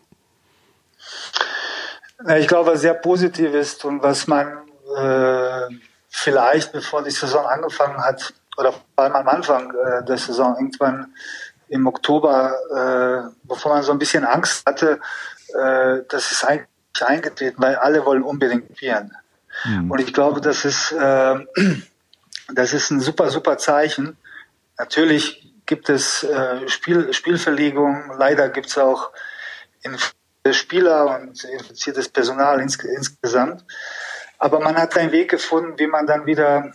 Ich 2.38 2.50
glaube, 2.50 2.74
was 2.74 2.82
sehr 2.82 2.96
positiv 2.96 3.54
ist 3.54 3.86
und 3.86 4.04
was 4.04 4.28
man 4.28 4.48
äh, 4.98 5.74
vielleicht, 6.10 6.74
bevor 6.74 7.04
die 7.04 7.12
Saison 7.12 7.46
angefangen 7.46 8.04
hat, 8.04 8.34
oder 8.58 8.74
vor 8.74 8.84
allem 8.98 9.16
am 9.16 9.28
Anfang 9.30 9.72
äh, 9.72 10.04
der 10.04 10.18
Saison, 10.18 10.56
irgendwann 10.58 11.14
im 11.70 11.88
Oktober, 11.88 12.52
äh, 12.76 13.32
bevor 13.44 13.76
man 13.76 13.84
so 13.84 13.94
ein 13.94 14.00
bisschen 14.00 14.26
Angst 14.26 14.66
hatte, 14.66 15.00
äh, 15.58 16.00
das 16.10 16.34
ist 16.34 16.44
eigentlich 16.44 16.68
eingetreten, 17.00 17.62
weil 17.62 17.78
alle 17.78 18.06
wollen 18.06 18.24
unbedingt 18.24 18.76
spielen. 18.76 19.14
Mhm. 19.64 19.90
Und 19.90 20.02
ich 20.02 20.14
glaube, 20.14 20.42
das 20.42 20.66
ist, 20.66 20.92
äh, 20.92 21.36
das 22.54 22.74
ist 22.74 22.90
ein 22.92 23.00
super, 23.00 23.30
super 23.30 23.58
Zeichen. 23.58 24.18
Natürlich 24.78 25.54
gibt 25.66 25.90
es 25.90 26.24
äh, 26.24 26.68
Spiel, 26.68 27.14
Spielverlegungen, 27.14 28.12
leider 28.18 28.50
gibt 28.50 28.68
es 28.68 28.78
auch 28.78 29.12
infizierte 29.82 30.54
Spieler 30.54 31.20
und 31.20 31.44
infiziertes 31.44 32.10
Personal 32.10 32.60
ins, 32.60 32.76
insgesamt. 32.78 33.64
Aber 34.38 34.60
man 34.60 34.78
hat 34.78 34.98
einen 34.98 35.12
Weg 35.12 35.30
gefunden, 35.30 35.78
wie 35.78 35.88
man 35.88 36.08
dann 36.08 36.26
wieder 36.26 36.72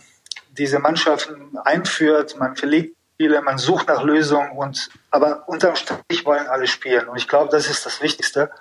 diese 0.51 0.79
Mannschaften 0.79 1.57
einführt. 1.57 2.37
Man 2.37 2.55
verlegt 2.55 2.95
Spiele, 3.15 3.41
man 3.41 3.57
sucht 3.57 3.87
nach 3.87 4.03
Lösungen 4.03 4.51
und 4.51 4.89
aber 5.09 5.47
unterm 5.47 5.75
Strich 5.75 6.25
wollen 6.25 6.47
alle 6.47 6.67
spielen. 6.67 7.07
Und 7.07 7.17
ich 7.17 7.27
glaube, 7.27 7.49
das 7.49 7.69
ist 7.69 7.85
das 7.85 8.01
Wichtigste, 8.01 8.51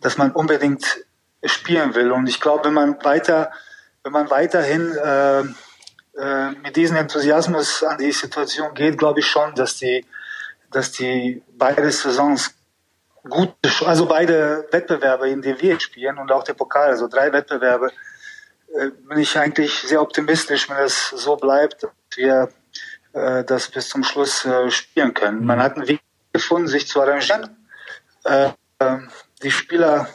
dass 0.00 0.18
man 0.18 0.32
unbedingt 0.32 1.04
spielen 1.44 1.94
will. 1.94 2.10
Und 2.10 2.28
ich 2.28 2.40
glaube, 2.40 2.64
wenn 2.64 2.74
man 2.74 3.02
weiter, 3.04 3.52
wenn 4.02 4.12
man 4.12 4.30
weiterhin 4.30 4.96
äh, 4.96 5.44
äh, 6.18 6.50
mit 6.50 6.76
diesem 6.76 6.96
Enthusiasmus 6.96 7.82
an 7.82 7.98
die 7.98 8.12
Situation 8.12 8.74
geht, 8.74 8.98
glaube 8.98 9.20
ich 9.20 9.26
schon, 9.26 9.54
dass 9.54 9.76
die, 9.76 10.04
dass 10.70 10.92
die 10.92 11.42
beide 11.56 11.90
Saisons 11.90 12.54
gut, 13.28 13.54
also 13.84 14.06
beide 14.06 14.66
Wettbewerbe, 14.70 15.28
in 15.28 15.42
denen 15.42 15.60
wir 15.60 15.80
spielen 15.80 16.18
und 16.18 16.32
auch 16.32 16.44
der 16.44 16.54
Pokal, 16.54 16.90
also 16.90 17.08
drei 17.08 17.32
Wettbewerbe, 17.32 17.90
äh, 18.74 18.90
bin 19.08 19.18
ich 19.18 19.38
eigentlich 19.38 19.80
sehr 19.80 20.02
optimistisch, 20.02 20.68
wenn 20.68 20.78
es 20.78 21.10
so 21.10 21.36
bleibt, 21.36 21.82
dass 21.82 21.90
wir 22.16 22.48
äh, 23.12 23.44
das 23.44 23.68
bis 23.68 23.88
zum 23.88 24.04
Schluss 24.04 24.46
spielen 24.68 25.14
können. 25.14 25.44
Man 25.44 25.62
hat 25.62 25.76
einen 25.76 25.88
Weg 25.88 26.00
gefunden, 26.32 26.68
sich 26.68 26.88
zu 26.88 27.00
arrangieren. 27.00 27.56
Äh, 28.24 28.50
äh 28.78 28.98
die 29.42 29.52
Spieler 29.52 30.08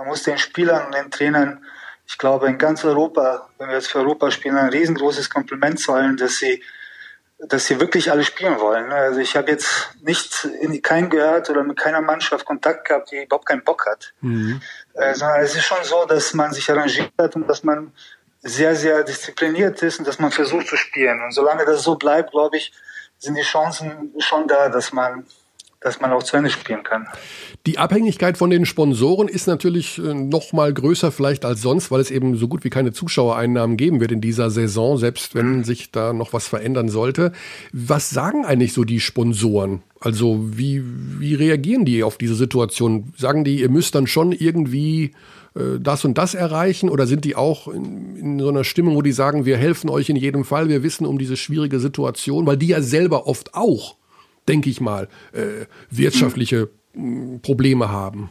man 0.00 0.08
muss 0.08 0.22
den 0.22 0.38
Spielern 0.38 0.86
und 0.86 0.94
den 0.94 1.10
Trainern, 1.10 1.62
ich 2.10 2.18
glaube, 2.18 2.48
in 2.48 2.58
ganz 2.58 2.84
Europa, 2.84 3.48
wenn 3.58 3.68
wir 3.68 3.76
jetzt 3.76 3.86
für 3.86 4.00
Europa 4.00 4.32
spielen, 4.32 4.56
ein 4.56 4.70
riesengroßes 4.70 5.30
Kompliment 5.30 5.78
zollen, 5.78 6.16
dass 6.16 6.38
sie 6.38 6.62
dass 7.42 7.66
sie 7.66 7.80
wirklich 7.80 8.10
alle 8.10 8.22
spielen 8.22 8.60
wollen. 8.60 8.88
Ne? 8.88 8.94
Also 8.94 9.20
ich 9.20 9.34
habe 9.34 9.50
jetzt 9.50 9.94
nicht 10.02 10.44
in 10.44 10.82
keinen 10.82 11.08
gehört 11.08 11.48
oder 11.48 11.62
mit 11.64 11.78
keiner 11.78 12.02
Mannschaft 12.02 12.44
Kontakt 12.44 12.86
gehabt, 12.86 13.10
die 13.10 13.22
überhaupt 13.22 13.46
keinen 13.46 13.64
Bock 13.64 13.86
hat. 13.86 14.12
Mhm. 14.20 14.60
Sondern 15.14 15.40
es 15.40 15.54
ist 15.54 15.64
schon 15.64 15.82
so, 15.82 16.04
dass 16.04 16.34
man 16.34 16.52
sich 16.52 16.70
arrangiert 16.70 17.12
hat 17.18 17.36
und 17.36 17.48
dass 17.48 17.62
man 17.62 17.94
sehr, 18.42 18.76
sehr 18.76 19.04
diszipliniert 19.04 19.82
ist 19.82 20.00
und 20.00 20.06
dass 20.06 20.18
man 20.18 20.32
versucht 20.32 20.66
zu 20.66 20.76
spielen. 20.76 21.22
Und 21.22 21.32
solange 21.32 21.64
das 21.64 21.82
so 21.82 21.94
bleibt, 21.94 22.32
glaube 22.32 22.58
ich, 22.58 22.72
sind 23.18 23.36
die 23.36 23.42
Chancen 23.42 24.12
schon 24.18 24.46
da, 24.46 24.68
dass 24.68 24.92
man 24.92 25.26
dass 25.80 26.00
man 26.00 26.12
auch 26.12 26.22
zu 26.22 26.36
Ende 26.36 26.50
spielen 26.50 26.82
kann. 26.82 27.06
Die 27.66 27.78
Abhängigkeit 27.78 28.36
von 28.36 28.50
den 28.50 28.66
Sponsoren 28.66 29.28
ist 29.28 29.46
natürlich 29.46 29.98
äh, 29.98 30.14
noch 30.14 30.52
mal 30.52 30.72
größer 30.72 31.10
vielleicht 31.10 31.44
als 31.44 31.62
sonst, 31.62 31.90
weil 31.90 32.00
es 32.00 32.10
eben 32.10 32.36
so 32.36 32.48
gut 32.48 32.64
wie 32.64 32.70
keine 32.70 32.92
Zuschauereinnahmen 32.92 33.76
geben 33.78 34.00
wird 34.00 34.12
in 34.12 34.20
dieser 34.20 34.50
Saison, 34.50 34.98
selbst 34.98 35.34
wenn 35.34 35.64
sich 35.64 35.90
da 35.90 36.12
noch 36.12 36.32
was 36.34 36.48
verändern 36.48 36.88
sollte. 36.88 37.32
Was 37.72 38.10
sagen 38.10 38.44
eigentlich 38.44 38.74
so 38.74 38.84
die 38.84 39.00
Sponsoren? 39.00 39.82
Also 40.00 40.38
wie, 40.42 40.82
wie 40.84 41.34
reagieren 41.34 41.84
die 41.86 42.02
auf 42.02 42.18
diese 42.18 42.34
Situation? 42.34 43.12
Sagen 43.16 43.44
die, 43.44 43.60
ihr 43.60 43.70
müsst 43.70 43.94
dann 43.94 44.06
schon 44.06 44.32
irgendwie 44.32 45.12
äh, 45.54 45.78
das 45.80 46.04
und 46.04 46.18
das 46.18 46.34
erreichen? 46.34 46.90
Oder 46.90 47.06
sind 47.06 47.24
die 47.24 47.36
auch 47.36 47.68
in, 47.68 48.16
in, 48.16 48.38
so 48.38 48.48
einer 48.50 48.64
Stimmung, 48.64 48.96
wo 48.96 49.02
die 49.02 49.12
sagen, 49.12 49.46
wir 49.46 49.56
helfen 49.56 49.88
euch 49.88 50.10
in 50.10 50.16
jedem 50.16 50.44
Fall, 50.44 50.68
wir 50.68 50.82
wissen 50.82 51.06
um 51.06 51.18
diese 51.18 51.38
schwierige 51.38 51.80
Situation, 51.80 52.46
weil 52.46 52.58
die 52.58 52.68
ja 52.68 52.82
selber 52.82 53.26
oft 53.26 53.54
auch 53.54 53.96
denke 54.50 54.68
ich 54.68 54.80
mal, 54.80 55.08
äh, 55.32 55.66
wirtschaftliche 55.90 56.68
mhm. 56.92 57.40
Probleme 57.40 57.90
haben. 57.90 58.30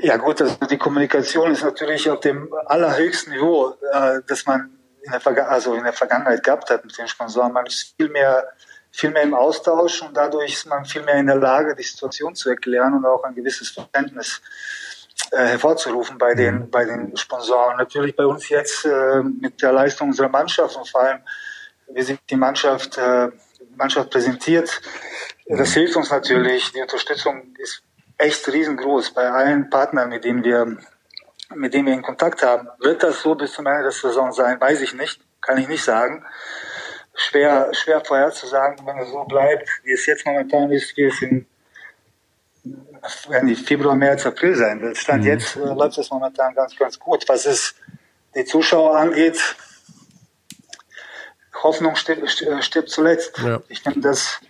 Ja 0.00 0.16
gut, 0.16 0.40
also 0.40 0.56
die 0.70 0.78
Kommunikation 0.78 1.50
ist 1.50 1.64
natürlich 1.64 2.08
auf 2.08 2.20
dem 2.20 2.48
allerhöchsten 2.66 3.32
Niveau, 3.32 3.74
äh, 3.92 4.20
das 4.26 4.46
man 4.46 4.70
in 5.02 5.10
der, 5.12 5.50
also 5.50 5.74
in 5.74 5.84
der 5.84 5.92
Vergangenheit 5.92 6.42
gehabt 6.42 6.70
hat 6.70 6.84
mit 6.84 6.96
den 6.96 7.08
Sponsoren. 7.08 7.52
Man 7.52 7.66
ist 7.66 7.94
viel 7.96 8.08
mehr, 8.08 8.44
viel 8.92 9.10
mehr 9.10 9.24
im 9.24 9.34
Austausch 9.34 10.02
und 10.02 10.16
dadurch 10.16 10.52
ist 10.52 10.66
man 10.66 10.84
viel 10.84 11.02
mehr 11.02 11.16
in 11.16 11.26
der 11.26 11.36
Lage, 11.36 11.74
die 11.74 11.82
Situation 11.82 12.34
zu 12.34 12.48
erklären 12.50 12.94
und 12.94 13.04
auch 13.04 13.24
ein 13.24 13.34
gewisses 13.34 13.70
Verständnis 13.70 14.40
äh, 15.32 15.46
hervorzurufen 15.46 16.16
bei 16.16 16.34
den, 16.34 16.54
mhm. 16.60 16.70
bei 16.70 16.84
den 16.84 17.16
Sponsoren. 17.16 17.76
Natürlich 17.76 18.14
bei 18.14 18.24
uns 18.24 18.48
jetzt 18.48 18.84
äh, 18.84 19.22
mit 19.22 19.60
der 19.60 19.72
Leistung 19.72 20.08
unserer 20.08 20.28
Mannschaft 20.28 20.76
und 20.76 20.88
vor 20.88 21.02
allem, 21.02 21.20
wir 21.90 22.04
sind 22.04 22.20
die 22.30 22.36
Mannschaft, 22.36 22.98
äh, 22.98 23.30
Mannschaft 23.78 24.10
präsentiert. 24.10 24.80
Das 25.46 25.72
hilft 25.72 25.96
uns 25.96 26.10
natürlich. 26.10 26.72
Die 26.72 26.82
Unterstützung 26.82 27.54
ist 27.58 27.82
echt 28.18 28.46
riesengroß 28.48 29.12
bei 29.12 29.30
allen 29.30 29.70
Partnern, 29.70 30.10
mit 30.10 30.24
denen 30.24 30.44
wir, 30.44 30.76
mit 31.54 31.72
denen 31.72 31.86
wir 31.86 31.94
in 31.94 32.02
Kontakt 32.02 32.42
haben. 32.42 32.68
Wird 32.80 33.02
das 33.02 33.22
so 33.22 33.34
bis 33.34 33.52
zum 33.52 33.66
Ende 33.66 33.84
der 33.84 33.92
Saison 33.92 34.32
sein? 34.32 34.60
Weiß 34.60 34.82
ich 34.82 34.92
nicht. 34.94 35.20
Kann 35.40 35.56
ich 35.56 35.68
nicht 35.68 35.84
sagen. 35.84 36.26
Schwer, 37.14 37.72
schwer 37.72 38.02
vorherzusagen, 38.04 38.86
wenn 38.86 38.98
es 38.98 39.08
so 39.10 39.24
bleibt, 39.24 39.68
wie 39.84 39.92
es 39.92 40.06
jetzt 40.06 40.26
momentan 40.26 40.70
ist, 40.70 40.96
wie 40.96 41.04
es 41.04 41.22
in 41.22 41.46
werden 43.28 43.48
die 43.48 43.54
Februar, 43.54 43.94
März, 43.94 44.26
April 44.26 44.54
sein 44.54 44.80
wird. 44.80 44.96
Stand 44.96 45.22
mhm. 45.22 45.28
jetzt 45.28 45.56
äh, 45.56 45.60
läuft 45.60 45.98
es 45.98 46.10
momentan 46.10 46.54
ganz, 46.54 46.76
ganz 46.76 46.98
gut. 46.98 47.24
Was 47.28 47.46
es 47.46 47.74
die 48.34 48.44
Zuschauer 48.44 48.96
angeht, 48.96 49.38
Hoffnung 51.62 51.96
stirbt, 51.96 52.44
stirbt 52.60 52.90
zuletzt. 52.90 53.38
Ja. 53.38 53.60
Ich 53.68 53.82
denke, 53.82 54.00
dass 54.00 54.40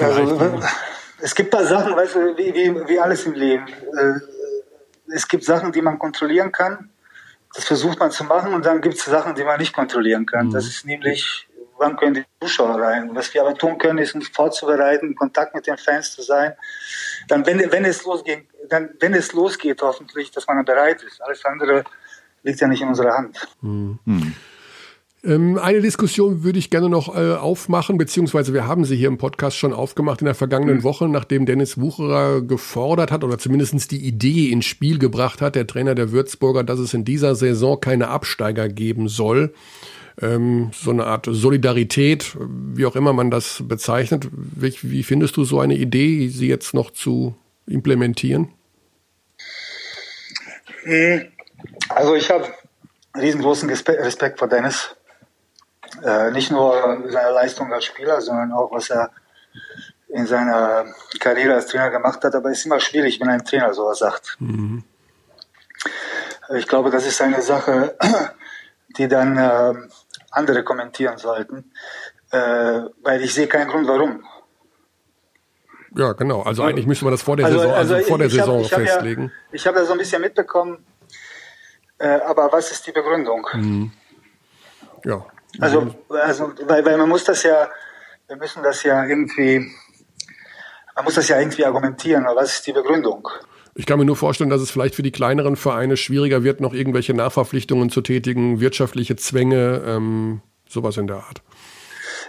also, 0.00 0.60
es 1.20 1.34
gibt 1.34 1.54
da 1.54 1.64
Sachen, 1.64 1.94
weißt 1.94 2.14
du, 2.16 2.36
wie, 2.36 2.54
wie, 2.54 2.88
wie 2.88 2.98
alles 2.98 3.24
im 3.26 3.34
Leben. 3.34 3.66
Äh, 3.68 4.20
es 5.14 5.28
gibt 5.28 5.44
Sachen, 5.44 5.72
die 5.72 5.82
man 5.82 5.98
kontrollieren 5.98 6.50
kann. 6.50 6.90
Das 7.54 7.64
versucht 7.64 8.00
man 8.00 8.10
zu 8.10 8.24
machen 8.24 8.52
und 8.52 8.66
dann 8.66 8.80
gibt 8.80 8.96
es 8.96 9.04
Sachen, 9.04 9.34
die 9.34 9.44
man 9.44 9.60
nicht 9.60 9.72
kontrollieren 9.72 10.26
kann. 10.26 10.48
Mhm. 10.48 10.52
Das 10.52 10.66
ist 10.66 10.84
nämlich, 10.84 11.46
wann 11.78 11.96
können 11.96 12.14
die 12.14 12.24
Zuschauer 12.40 12.80
rein? 12.80 13.14
Was 13.14 13.32
wir 13.32 13.42
aber 13.42 13.54
tun 13.54 13.78
können, 13.78 13.98
ist 13.98 14.14
uns 14.14 14.28
vorzubereiten, 14.28 15.08
in 15.08 15.14
Kontakt 15.14 15.54
mit 15.54 15.66
den 15.66 15.78
Fans 15.78 16.12
zu 16.12 16.22
sein. 16.22 16.54
Dann, 17.28 17.46
wenn, 17.46 17.70
wenn 17.70 17.84
es 17.84 18.04
losgeht, 18.04 18.48
dann, 18.68 18.90
wenn 18.98 19.14
es 19.14 19.32
losgeht, 19.32 19.80
hoffentlich, 19.82 20.32
dass 20.32 20.46
man 20.48 20.56
dann 20.56 20.64
bereit 20.64 21.02
ist. 21.02 21.22
Alles 21.22 21.44
andere 21.44 21.84
liegt 22.42 22.60
ja 22.60 22.66
nicht 22.66 22.82
in 22.82 22.88
unserer 22.88 23.16
Hand. 23.16 23.46
Mhm. 23.60 24.34
Ähm, 25.24 25.58
eine 25.58 25.80
Diskussion 25.80 26.44
würde 26.44 26.58
ich 26.58 26.70
gerne 26.70 26.88
noch 26.88 27.14
äh, 27.14 27.34
aufmachen, 27.34 27.96
beziehungsweise 27.96 28.52
wir 28.52 28.66
haben 28.66 28.84
sie 28.84 28.96
hier 28.96 29.08
im 29.08 29.16
Podcast 29.16 29.56
schon 29.56 29.72
aufgemacht 29.72 30.20
in 30.20 30.26
der 30.26 30.34
vergangenen 30.34 30.78
mhm. 30.78 30.82
Woche, 30.82 31.08
nachdem 31.08 31.46
Dennis 31.46 31.80
Wucherer 31.80 32.42
gefordert 32.42 33.10
hat 33.10 33.24
oder 33.24 33.38
zumindest 33.38 33.90
die 33.90 34.04
Idee 34.04 34.50
ins 34.50 34.66
Spiel 34.66 34.98
gebracht 34.98 35.40
hat, 35.40 35.54
der 35.54 35.66
Trainer 35.66 35.94
der 35.94 36.12
Würzburger, 36.12 36.62
dass 36.62 36.78
es 36.78 36.92
in 36.92 37.04
dieser 37.04 37.34
Saison 37.34 37.80
keine 37.80 38.08
Absteiger 38.08 38.68
geben 38.68 39.08
soll. 39.08 39.54
Ähm, 40.20 40.70
so 40.74 40.90
eine 40.90 41.06
Art 41.06 41.26
Solidarität, 41.28 42.36
wie 42.38 42.84
auch 42.84 42.94
immer 42.94 43.14
man 43.14 43.30
das 43.30 43.62
bezeichnet. 43.66 44.28
Wie, 44.30 44.74
wie 44.82 45.02
findest 45.02 45.36
du 45.38 45.44
so 45.44 45.58
eine 45.58 45.74
Idee, 45.74 46.28
sie 46.28 46.48
jetzt 46.48 46.74
noch 46.74 46.90
zu 46.90 47.34
implementieren? 47.66 48.48
Mhm. 50.84 51.22
Also 51.88 52.14
ich 52.14 52.30
habe 52.30 52.46
riesengroßen 53.16 53.70
Respekt 53.70 54.38
vor 54.38 54.48
Dennis 54.48 54.94
Äh, 56.02 56.30
nicht 56.32 56.50
nur 56.50 57.02
seine 57.08 57.30
Leistung 57.30 57.72
als 57.72 57.84
Spieler, 57.84 58.20
sondern 58.20 58.52
auch 58.52 58.70
was 58.72 58.90
er 58.90 59.10
in 60.08 60.26
seiner 60.26 60.86
Karriere 61.20 61.54
als 61.54 61.66
Trainer 61.66 61.90
gemacht 61.90 62.22
hat. 62.24 62.34
Aber 62.34 62.50
es 62.50 62.58
ist 62.58 62.66
immer 62.66 62.80
schwierig, 62.80 63.20
wenn 63.20 63.28
ein 63.28 63.44
Trainer 63.44 63.72
sowas 63.74 63.98
sagt. 63.98 64.36
Ich 66.56 66.68
glaube, 66.68 66.90
das 66.90 67.06
ist 67.06 67.20
eine 67.20 67.40
Sache, 67.42 67.96
die 68.98 69.08
dann 69.08 69.36
äh, 69.36 69.74
andere 70.30 70.62
kommentieren 70.64 71.16
sollten, 71.18 71.72
äh, 72.30 72.82
weil 73.02 73.22
ich 73.22 73.32
sehe 73.34 73.46
keinen 73.46 73.68
Grund, 73.68 73.86
warum. 73.88 74.24
Ja, 75.96 76.12
genau. 76.12 76.42
Also 76.42 76.64
eigentlich 76.64 76.86
müsste 76.86 77.04
man 77.04 77.12
das 77.12 77.22
vor 77.22 77.36
der 77.36 77.46
Saison, 77.48 77.72
also, 77.72 77.98
vor 78.00 78.18
der 78.18 78.26
ich 78.26 78.32
hab- 78.34 78.46
Saison 78.46 78.60
ich 78.60 78.72
hab 78.72 78.80
festlegen. 78.80 79.22
Ja, 79.24 79.30
ich 79.52 79.66
habe 79.66 79.78
ja 79.78 79.84
so 79.84 79.92
ein 79.92 79.98
bisschen 79.98 80.20
mitbekommen, 80.20 80.84
äh, 81.98 82.08
aber 82.20 82.52
was 82.52 82.72
ist 82.72 82.84
die 82.86 82.92
Begründung? 82.92 83.46
Mhm. 83.52 83.92
Ja. 85.04 85.24
Also, 85.60 85.94
also 86.08 86.52
weil, 86.66 86.84
weil 86.84 86.96
man 86.96 87.08
muss 87.08 87.24
das 87.24 87.42
ja, 87.42 87.68
wir 88.28 88.36
müssen 88.36 88.62
das 88.62 88.82
ja 88.82 89.04
irgendwie, 89.04 89.70
man 90.94 91.04
muss 91.04 91.14
das 91.14 91.28
ja 91.28 91.38
irgendwie 91.38 91.64
argumentieren. 91.64 92.26
Aber 92.26 92.40
was 92.42 92.54
ist 92.54 92.66
die 92.66 92.72
Begründung? 92.72 93.28
Ich 93.76 93.86
kann 93.86 93.98
mir 93.98 94.04
nur 94.04 94.16
vorstellen, 94.16 94.50
dass 94.50 94.60
es 94.62 94.70
vielleicht 94.70 94.94
für 94.94 95.02
die 95.02 95.10
kleineren 95.12 95.56
Vereine 95.56 95.96
schwieriger 95.96 96.44
wird, 96.44 96.60
noch 96.60 96.72
irgendwelche 96.74 97.12
Nachverpflichtungen 97.14 97.90
zu 97.90 98.00
tätigen, 98.02 98.60
wirtschaftliche 98.60 99.16
Zwänge, 99.16 99.82
ähm, 99.84 100.42
sowas 100.68 100.96
in 100.96 101.06
der 101.08 101.16
Art. 101.16 101.42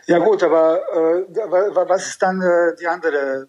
Ja 0.07 0.17
gut, 0.19 0.41
aber 0.43 0.79
äh, 0.91 1.35
wa- 1.49 1.75
wa- 1.75 1.85
was 1.89 2.07
ist 2.07 2.21
dann 2.21 2.41
äh, 2.41 2.75
die 2.79 2.87
andere, 2.87 3.47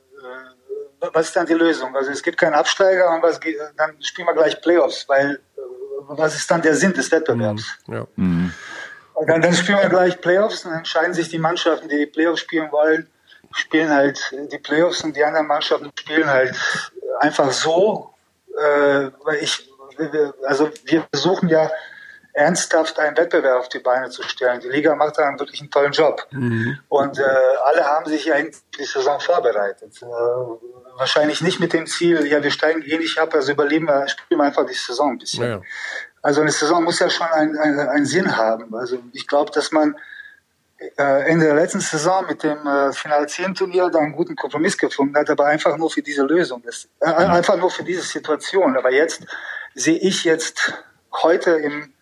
äh, 1.00 1.06
was 1.12 1.28
ist 1.28 1.36
dann 1.36 1.46
die 1.46 1.54
Lösung? 1.54 1.94
Also 1.96 2.10
es 2.10 2.22
gibt 2.22 2.36
keinen 2.38 2.54
Absteiger 2.54 3.14
und 3.14 3.22
was, 3.22 3.40
ge- 3.40 3.56
dann 3.76 3.92
spielen 4.02 4.26
wir 4.28 4.34
gleich 4.34 4.60
Playoffs, 4.60 5.06
weil 5.08 5.34
äh, 5.56 5.60
was 6.08 6.34
ist 6.34 6.50
dann 6.50 6.60
der 6.62 6.74
Sinn 6.74 6.92
des 6.92 7.10
Wettbewerbs? 7.10 7.64
Ja. 7.88 8.06
Mhm. 8.16 8.52
Und 9.16 9.30
Dann, 9.30 9.40
dann 9.40 9.54
spielen 9.54 9.78
wir 9.78 9.88
gleich 9.88 10.20
Playoffs 10.20 10.64
und 10.64 10.72
dann 10.72 10.80
entscheiden 10.80 11.14
sich 11.14 11.30
die 11.30 11.38
Mannschaften, 11.38 11.88
die 11.88 11.96
die 11.96 12.06
Playoffs 12.06 12.40
spielen 12.40 12.70
wollen, 12.70 13.08
spielen 13.54 13.90
halt 13.90 14.20
die 14.52 14.58
Playoffs 14.58 15.02
und 15.04 15.16
die 15.16 15.24
anderen 15.24 15.46
Mannschaften 15.46 15.90
spielen 15.98 16.28
halt 16.28 16.54
einfach 17.20 17.50
so, 17.50 18.12
äh, 18.58 19.08
weil 19.24 19.36
ich, 19.40 19.70
also 20.46 20.70
wir 20.84 21.06
versuchen 21.10 21.48
ja 21.48 21.70
ernsthaft 22.34 22.98
einen 22.98 23.16
Wettbewerb 23.16 23.60
auf 23.60 23.68
die 23.70 23.78
Beine 23.78 24.10
zu 24.10 24.22
stellen. 24.22 24.60
Die 24.60 24.68
Liga 24.68 24.94
macht 24.94 25.16
da 25.16 25.26
einen 25.26 25.38
wirklich 25.38 25.62
einen 25.62 25.70
tollen 25.70 25.92
Job. 25.92 26.26
Und 26.88 27.18
äh, 27.18 27.22
alle 27.64 27.86
haben 27.86 28.04
sich 28.04 28.30
eigentlich 28.30 28.56
die 28.78 28.84
Saison 28.84 29.18
vorbereitet. 29.18 30.02
Äh, 30.02 30.04
wahrscheinlich 30.98 31.40
nicht 31.40 31.58
mit 31.58 31.72
dem 31.72 31.86
Ziel, 31.86 32.26
ja, 32.26 32.42
wir 32.42 32.50
steigen 32.50 32.82
eh 32.82 32.98
nicht 32.98 33.18
ab, 33.18 33.32
also 33.32 33.52
überleben 33.52 33.86
wir, 33.86 34.06
spielen 34.08 34.40
wir 34.40 34.44
einfach 34.44 34.66
die 34.66 34.74
Saison 34.74 35.12
ein 35.12 35.18
bisschen. 35.18 35.48
Ja. 35.48 35.62
Also 36.26 36.40
eine 36.40 36.50
Saison 36.50 36.82
muss 36.82 36.98
ja 36.98 37.08
schon 37.08 37.28
einen, 37.28 37.56
einen, 37.56 38.04
Sinn 38.04 38.36
haben. 38.36 38.74
Also 38.74 38.98
ich 39.12 39.28
glaube, 39.28 39.52
dass 39.52 39.70
man 39.70 39.94
äh, 40.78 41.30
Ende 41.30 41.46
der 41.46 41.54
letzten 41.54 41.78
Saison 41.78 42.26
mit 42.26 42.42
dem 42.42 42.66
äh, 42.66 42.92
Final 42.92 43.28
10 43.28 43.54
Turnier 43.54 43.90
da 43.90 44.00
einen 44.00 44.10
guten 44.10 44.34
Kompromiss 44.34 44.76
gefunden 44.76 45.16
hat, 45.16 45.30
aber 45.30 45.46
einfach 45.46 45.76
nur 45.76 45.88
für 45.88 46.02
diese 46.02 46.24
Lösung, 46.24 46.64
das, 46.66 46.88
äh, 46.98 47.06
einfach 47.06 47.56
nur 47.56 47.70
für 47.70 47.84
diese 47.84 48.02
Situation. 48.02 48.76
Aber 48.76 48.90
jetzt 48.90 49.24
sehe 49.76 49.98
ich 50.00 50.24
jetzt 50.24 50.74
heute 51.12 51.52
im 51.52 51.94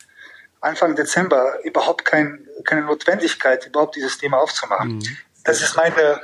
Anfang 0.63 0.97
Dezember 0.97 1.63
überhaupt 1.63 2.07
kein, 2.07 2.49
keine 2.65 2.81
Notwendigkeit, 2.81 3.67
überhaupt 3.67 3.95
dieses 3.95 4.17
Thema 4.17 4.39
aufzumachen. 4.39 5.07
Das 5.45 5.61
ist 5.61 5.77
meine 5.77 6.23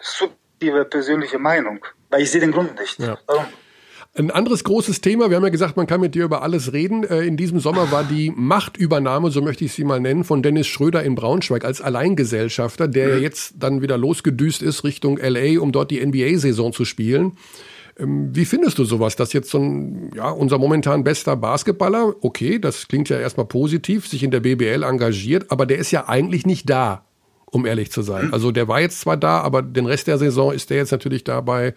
subjektive 0.00 0.84
persönliche 0.84 1.38
Meinung, 1.38 1.86
weil 2.10 2.22
ich 2.22 2.30
sehe 2.32 2.40
den 2.40 2.50
Grund 2.50 2.76
nicht. 2.80 2.98
Ja. 2.98 3.16
Warum? 3.26 3.46
Ein 4.18 4.30
anderes 4.30 4.64
großes 4.64 5.02
Thema, 5.02 5.28
wir 5.28 5.36
haben 5.36 5.44
ja 5.44 5.50
gesagt, 5.50 5.76
man 5.76 5.86
kann 5.86 6.00
mit 6.00 6.14
dir 6.14 6.24
über 6.24 6.40
alles 6.40 6.72
reden. 6.72 7.04
Äh, 7.04 7.24
In 7.24 7.36
diesem 7.36 7.60
Sommer 7.60 7.92
war 7.92 8.02
die 8.02 8.32
Machtübernahme, 8.34 9.30
so 9.30 9.42
möchte 9.42 9.66
ich 9.66 9.74
sie 9.74 9.84
mal 9.84 10.00
nennen, 10.00 10.24
von 10.24 10.42
Dennis 10.42 10.66
Schröder 10.68 11.02
in 11.02 11.14
Braunschweig 11.14 11.66
als 11.66 11.82
Alleingesellschafter, 11.82 12.88
der 12.88 13.08
ja 13.08 13.16
jetzt 13.18 13.56
dann 13.58 13.82
wieder 13.82 13.98
losgedüst 13.98 14.62
ist 14.62 14.84
Richtung 14.84 15.18
LA, 15.18 15.60
um 15.60 15.70
dort 15.70 15.90
die 15.90 16.04
NBA-Saison 16.04 16.72
zu 16.72 16.86
spielen. 16.86 17.32
Ähm, 17.98 18.34
Wie 18.34 18.46
findest 18.46 18.78
du 18.78 18.84
sowas, 18.84 19.16
dass 19.16 19.34
jetzt 19.34 19.50
so 19.50 19.58
ein, 19.58 20.10
ja, 20.14 20.30
unser 20.30 20.56
momentan 20.56 21.04
bester 21.04 21.36
Basketballer, 21.36 22.14
okay, 22.22 22.58
das 22.58 22.88
klingt 22.88 23.10
ja 23.10 23.18
erstmal 23.18 23.46
positiv, 23.46 24.08
sich 24.08 24.22
in 24.22 24.30
der 24.30 24.40
BBL 24.40 24.82
engagiert, 24.82 25.50
aber 25.50 25.66
der 25.66 25.76
ist 25.76 25.90
ja 25.90 26.08
eigentlich 26.08 26.46
nicht 26.46 26.70
da, 26.70 27.04
um 27.44 27.66
ehrlich 27.66 27.92
zu 27.92 28.00
sein. 28.00 28.32
Also 28.32 28.50
der 28.50 28.66
war 28.66 28.80
jetzt 28.80 29.00
zwar 29.00 29.18
da, 29.18 29.42
aber 29.42 29.60
den 29.60 29.84
Rest 29.84 30.06
der 30.06 30.16
Saison 30.16 30.54
ist 30.54 30.70
der 30.70 30.78
jetzt 30.78 30.90
natürlich 30.92 31.22
da 31.22 31.42
bei 31.42 31.74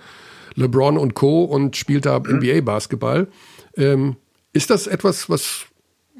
LeBron 0.59 0.97
und 0.97 1.13
Co. 1.13 1.43
und 1.43 1.77
spielt 1.77 2.05
da 2.05 2.19
NBA-Basketball. 2.19 3.27
Ähm, 3.75 4.17
ist 4.53 4.69
das 4.69 4.87
etwas, 4.87 5.29
was 5.29 5.65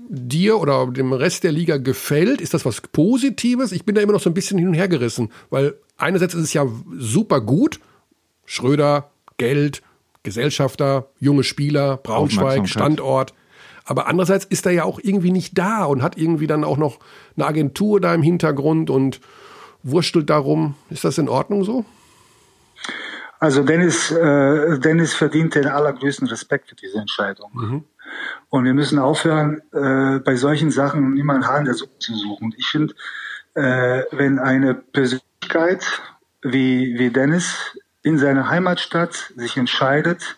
dir 0.08 0.60
oder 0.60 0.88
dem 0.88 1.14
Rest 1.14 1.44
der 1.44 1.52
Liga 1.52 1.78
gefällt? 1.78 2.42
Ist 2.42 2.54
das 2.54 2.66
was 2.66 2.82
Positives? 2.82 3.72
Ich 3.72 3.86
bin 3.86 3.96
da 3.96 4.02
immer 4.02 4.14
noch 4.14 4.22
so 4.22 4.30
ein 4.30 4.34
bisschen 4.34 4.58
hin 4.58 4.70
und 4.70 4.74
her 4.74 4.88
gerissen, 4.88 5.32
weil 5.50 5.76
einerseits 5.98 6.34
ist 6.34 6.44
es 6.44 6.54
ja 6.54 6.66
super 6.98 7.42
gut. 7.42 7.80
Schröder, 8.46 9.12
Geld, 9.38 9.84
Gesellschafter, 10.24 11.10
junge 11.20 11.44
Spieler, 11.44 11.98
Braunschweig. 11.98 12.68
Standort. 12.68 13.34
Aber 13.86 14.08
andererseits 14.08 14.46
ist 14.46 14.66
er 14.66 14.72
ja 14.72 14.84
auch 14.84 15.00
irgendwie 15.02 15.32
nicht 15.32 15.58
da 15.58 15.84
und 15.86 16.02
hat 16.02 16.18
irgendwie 16.18 16.48
dann 16.48 16.64
auch 16.64 16.78
noch 16.78 17.00
eine 17.36 17.46
Agentur 17.46 18.00
da 18.00 18.14
im 18.14 18.22
Hintergrund 18.22 18.90
und 18.90 19.20
wurstelt 19.84 20.30
darum. 20.30 20.76
Ist 20.90 21.04
das 21.04 21.18
in 21.18 21.30
Ordnung 21.30 21.64
so? 21.64 21.86
Also 23.40 23.64
Dennis, 23.64 24.12
äh, 24.12 24.80
Dennis 24.80 25.14
verdient 25.14 25.56
den 25.56 25.68
allergrößten 25.68 26.28
Respekt 26.28 26.70
für 26.70 26.76
diese 26.76 27.00
Entscheidung. 27.00 27.52
Und 28.50 28.66
wir 28.66 28.74
müssen 28.74 29.00
aufhören, 29.00 29.62
äh, 29.72 30.20
bei 30.20 30.36
solchen 30.36 30.72
Sachen 30.72 31.18
immer 31.18 31.36
einen 31.36 31.48
Hahn 31.48 31.66
der 31.66 31.74
Suppe 31.74 32.00
zu 32.00 32.16
suchen. 32.16 32.54
Ich 32.58 32.68
finde, 32.68 32.94
äh, 33.54 34.04
wenn 34.12 34.40
eine 34.40 34.74
Persönlichkeit 34.76 36.02
wie, 36.42 36.98
wie 36.98 37.10
Dennis 37.12 37.78
in 38.02 38.18
seiner 38.18 38.50
Heimatstadt 38.50 39.34
sich 39.36 39.58
entscheidet, 39.58 40.36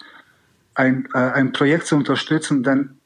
ein, 0.76 1.08
äh, 1.14 1.18
ein 1.18 1.54
Projekt 1.54 1.88
zu 1.88 1.96
unterstützen, 1.96 2.64
dann 2.64 3.00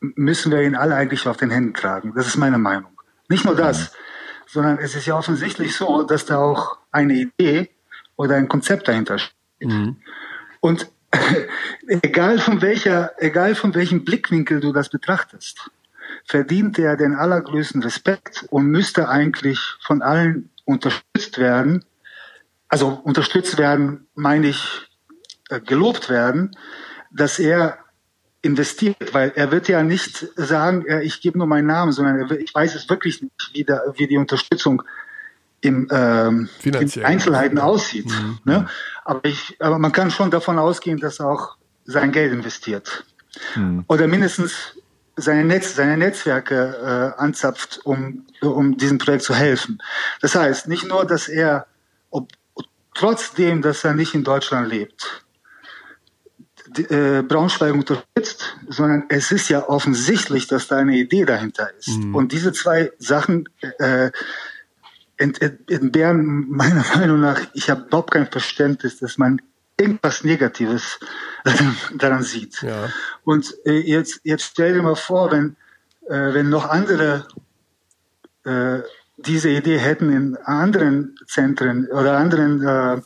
müssen 0.00 0.52
wir 0.52 0.62
ihn 0.62 0.74
alle 0.74 0.94
eigentlich 0.94 1.26
auf 1.26 1.36
den 1.36 1.50
Händen 1.50 1.74
tragen. 1.74 2.12
Das 2.14 2.26
ist 2.26 2.36
meine 2.36 2.58
Meinung. 2.58 2.90
Nicht 3.28 3.44
nur 3.44 3.56
das, 3.56 3.92
sondern 4.46 4.78
es 4.78 4.94
ist 4.94 5.06
ja 5.06 5.16
offensichtlich 5.16 5.74
so, 5.74 6.02
dass 6.02 6.26
da 6.26 6.38
auch 6.38 6.78
eine 6.90 7.14
Idee 7.14 7.70
oder 8.16 8.36
ein 8.36 8.48
Konzept 8.48 8.88
dahinter 8.88 9.18
steht. 9.18 9.36
Und 10.60 10.90
egal 11.86 12.38
von 12.38 12.62
welcher, 12.62 13.12
egal 13.18 13.54
von 13.54 13.74
welchem 13.74 14.04
Blickwinkel 14.04 14.60
du 14.60 14.72
das 14.72 14.88
betrachtest, 14.88 15.70
verdient 16.24 16.78
er 16.78 16.96
den 16.96 17.14
allergrößten 17.14 17.82
Respekt 17.82 18.46
und 18.50 18.66
müsste 18.66 19.08
eigentlich 19.08 19.58
von 19.80 20.02
allen 20.02 20.50
unterstützt 20.64 21.38
werden. 21.38 21.84
Also 22.68 22.88
unterstützt 22.88 23.58
werden, 23.58 24.06
meine 24.14 24.48
ich, 24.48 24.88
äh, 25.50 25.60
gelobt 25.60 26.08
werden, 26.08 26.56
dass 27.10 27.38
er 27.38 27.78
investiert, 28.42 29.14
weil 29.14 29.32
er 29.36 29.50
wird 29.50 29.68
ja 29.68 29.82
nicht 29.82 30.26
sagen, 30.36 30.84
ja, 30.88 31.00
ich 31.00 31.20
gebe 31.20 31.38
nur 31.38 31.46
meinen 31.46 31.66
Namen, 31.66 31.92
sondern 31.92 32.18
er 32.18 32.30
ich 32.38 32.54
weiß 32.54 32.74
es 32.74 32.88
wirklich 32.90 33.22
nicht, 33.22 33.50
wie, 33.52 33.64
da, 33.64 33.80
wie 33.96 34.06
die 34.06 34.18
Unterstützung 34.18 34.82
im, 35.64 35.88
ähm, 35.90 36.48
in. 36.62 37.04
Einzelheiten 37.04 37.58
aussieht. 37.58 38.10
Ne? 38.44 38.66
Aber, 39.04 39.24
ich, 39.24 39.56
aber 39.60 39.78
man 39.78 39.92
kann 39.92 40.10
schon 40.10 40.30
davon 40.30 40.58
ausgehen, 40.58 40.98
dass 40.98 41.20
er 41.20 41.26
auch 41.26 41.56
sein 41.84 42.12
Geld 42.12 42.32
investiert. 42.32 43.04
Oder 43.88 44.06
mindestens 44.06 44.76
seine, 45.16 45.44
Netz, 45.44 45.74
seine 45.74 45.96
Netzwerke 45.96 47.14
äh, 47.16 47.20
anzapft, 47.20 47.80
um, 47.84 48.26
um 48.40 48.76
diesem 48.76 48.98
Projekt 48.98 49.24
zu 49.24 49.34
helfen. 49.34 49.82
Das 50.20 50.34
heißt, 50.34 50.68
nicht 50.68 50.86
nur, 50.86 51.04
dass 51.04 51.28
er, 51.28 51.66
ob, 52.10 52.30
trotzdem, 52.94 53.62
dass 53.62 53.84
er 53.84 53.94
nicht 53.94 54.14
in 54.14 54.24
Deutschland 54.24 54.68
lebt, 54.68 55.24
die, 56.68 56.82
äh, 56.82 57.22
Braunschweig 57.22 57.74
unterstützt, 57.74 58.56
sondern 58.68 59.04
es 59.08 59.30
ist 59.30 59.48
ja 59.48 59.68
offensichtlich, 59.68 60.46
dass 60.48 60.66
da 60.68 60.76
eine 60.76 60.96
Idee 60.96 61.24
dahinter 61.24 61.70
ist. 61.78 61.90
Und 62.12 62.32
diese 62.32 62.52
zwei 62.52 62.92
Sachen 62.98 63.48
äh, 63.78 64.10
ent, 65.16 65.40
ent, 65.42 65.70
entbehren 65.70 66.48
meiner 66.48 66.84
Meinung 66.96 67.20
nach, 67.20 67.40
ich 67.54 67.70
habe 67.70 67.82
überhaupt 67.82 68.12
kein 68.12 68.26
Verständnis, 68.26 68.98
dass 68.98 69.18
man 69.18 69.40
irgendwas 69.76 70.24
Negatives 70.24 70.98
daran, 71.96 72.22
sieht. 72.22 72.62
Ja. 72.62 72.90
Und 73.24 73.54
äh, 73.64 73.80
jetzt, 73.80 74.20
jetzt 74.24 74.44
stell 74.44 74.74
dir 74.74 74.82
mal 74.82 74.96
vor, 74.96 75.32
wenn, 75.32 75.56
äh, 76.08 76.34
wenn 76.34 76.48
noch 76.48 76.68
andere 76.68 77.26
äh, 78.44 78.80
diese 79.16 79.50
Idee 79.50 79.78
hätten 79.78 80.10
in 80.10 80.36
anderen 80.36 81.16
Zentren 81.26 81.88
oder 81.90 82.16
anderen 82.18 82.62
äh, 82.62 83.02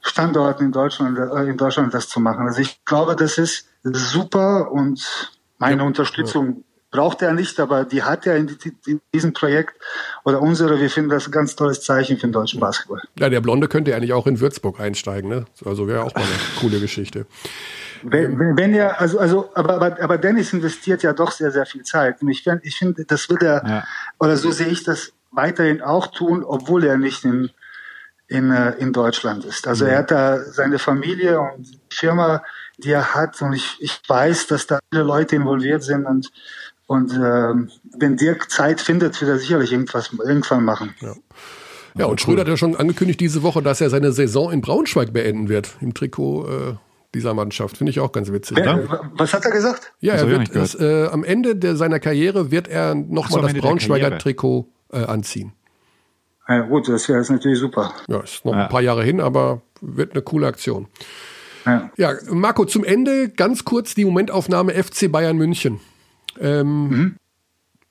Standorten 0.00 0.66
in 0.66 0.72
Deutschland, 0.72 1.18
äh, 1.18 1.48
in 1.48 1.56
Deutschland 1.56 1.92
das 1.94 2.08
zu 2.08 2.20
machen. 2.20 2.46
Also 2.46 2.60
ich 2.60 2.84
glaube, 2.84 3.16
das 3.16 3.38
ist 3.38 3.68
super 3.82 4.70
und 4.70 5.32
meine 5.58 5.84
Unterstützung 5.84 6.64
braucht 6.90 7.20
er 7.22 7.32
nicht, 7.32 7.58
aber 7.60 7.84
die 7.84 8.02
hat 8.02 8.26
er 8.26 8.36
in, 8.36 8.46
die- 8.46 8.76
in 8.86 9.00
diesem 9.12 9.32
Projekt 9.32 9.74
oder 10.24 10.40
unsere. 10.40 10.80
Wir 10.80 10.88
finden 10.90 11.10
das 11.10 11.26
ein 11.26 11.32
ganz 11.32 11.56
tolles 11.56 11.80
Zeichen 11.82 12.16
für 12.16 12.26
den 12.26 12.32
deutschen 12.32 12.60
Basketball. 12.60 13.02
Ja, 13.18 13.28
der 13.28 13.40
Blonde 13.40 13.68
könnte 13.68 13.90
ja 13.90 13.96
eigentlich 13.96 14.12
auch 14.12 14.26
in 14.26 14.40
Würzburg 14.40 14.80
einsteigen, 14.80 15.28
ne? 15.28 15.44
Also 15.64 15.88
wäre 15.88 16.02
auch 16.04 16.14
mal 16.14 16.22
eine 16.22 16.32
coole 16.60 16.80
Geschichte. 16.80 17.26
Wenn, 18.02 18.38
wenn, 18.38 18.56
wenn 18.56 18.74
er, 18.74 19.00
also, 19.00 19.18
also, 19.18 19.50
aber, 19.54 19.74
aber, 19.74 20.00
aber 20.02 20.18
Dennis 20.18 20.52
investiert 20.52 21.02
ja 21.02 21.12
doch 21.12 21.32
sehr, 21.32 21.50
sehr 21.50 21.66
viel 21.66 21.82
Zeit. 21.82 22.22
Und 22.22 22.28
ich 22.28 22.42
finde, 22.42 22.60
ich 22.64 22.76
finde, 22.76 23.04
das 23.04 23.28
wird 23.28 23.42
er, 23.42 23.62
Ja. 23.66 23.84
oder 24.20 24.36
so 24.36 24.50
sehe 24.52 24.68
ich 24.68 24.84
das, 24.84 25.12
weiterhin 25.32 25.82
auch 25.82 26.06
tun, 26.06 26.44
obwohl 26.44 26.84
er 26.84 26.96
nicht 26.96 27.24
in, 27.24 27.50
in, 28.28 28.50
äh, 28.52 28.72
in 28.78 28.92
Deutschland 28.94 29.44
ist. 29.44 29.66
Also 29.68 29.84
er 29.84 29.98
hat 29.98 30.10
da 30.10 30.38
seine 30.40 30.78
Familie 30.78 31.40
und 31.40 31.62
die 31.70 31.78
Firma, 31.94 32.42
die 32.78 32.90
er 32.92 33.14
hat 33.14 33.40
und 33.42 33.52
ich, 33.52 33.76
ich 33.80 34.00
weiß, 34.08 34.46
dass 34.46 34.66
da 34.66 34.78
viele 34.90 35.02
Leute 35.04 35.36
involviert 35.36 35.82
sind 35.82 36.06
und 36.06 36.30
und 36.86 37.12
ähm, 37.14 37.70
wenn 37.98 38.16
Dirk 38.16 38.50
Zeit 38.50 38.80
findet, 38.80 39.20
wird 39.20 39.30
er 39.30 39.38
sicherlich 39.38 39.72
irgendwas 39.72 40.10
irgendwann 40.24 40.64
machen. 40.64 40.94
Ja. 41.00 41.14
Ja, 41.98 42.04
und 42.06 42.20
Schröder 42.20 42.42
hat 42.42 42.48
ja 42.48 42.58
schon 42.58 42.76
angekündigt 42.76 43.18
diese 43.20 43.42
Woche, 43.42 43.62
dass 43.62 43.80
er 43.80 43.88
seine 43.88 44.12
Saison 44.12 44.52
in 44.52 44.60
Braunschweig 44.60 45.14
beenden 45.14 45.48
wird, 45.48 45.70
im 45.80 45.94
Trikot 45.94 46.46
äh, 46.46 46.74
dieser 47.14 47.32
Mannschaft. 47.32 47.78
Finde 47.78 47.90
ich 47.90 48.00
auch 48.00 48.12
ganz 48.12 48.30
witzig. 48.30 48.58
Wer, 48.58 48.76
Ne? 48.76 49.00
was 49.16 49.32
hat 49.32 49.46
er 49.46 49.50
gesagt? 49.50 49.94
Ja, 50.00 50.12
er 50.12 50.24
ich 50.24 50.52
wird 50.52 50.56
es, 50.56 50.74
äh, 50.74 51.06
am 51.10 51.24
Ende 51.24 51.56
der, 51.56 51.74
seiner 51.76 51.98
Karriere 51.98 52.50
wird 52.50 52.68
er 52.68 52.92
so, 52.92 52.98
nochmal 52.98 53.50
das 53.50 53.54
Braunschweiger. 53.54 54.18
Trikot 54.18 54.68
äh, 54.92 54.98
anziehen. 55.04 55.52
Ja, 56.46 56.60
gut, 56.60 56.86
das 56.86 57.08
wäre 57.08 57.18
jetzt 57.18 57.30
natürlich 57.30 57.58
super. 57.58 57.94
Ja, 58.08 58.20
ist 58.20 58.44
noch 58.44 58.52
Ja. 58.52 58.64
ein 58.64 58.68
paar 58.68 58.82
Jahre 58.82 59.02
hin, 59.02 59.20
aber 59.22 59.62
wird 59.80 60.12
eine 60.12 60.20
coole 60.20 60.46
Aktion. 60.46 60.88
Ja. 61.64 61.90
Ja, 61.96 62.12
Marco, 62.30 62.66
zum 62.66 62.84
Ende 62.84 63.30
ganz 63.30 63.64
kurz 63.64 63.94
die 63.94 64.04
Momentaufnahme 64.04 64.72
FC 64.74 65.10
Bayern 65.10 65.38
München. 65.38 65.80
Ähm, 66.40 67.16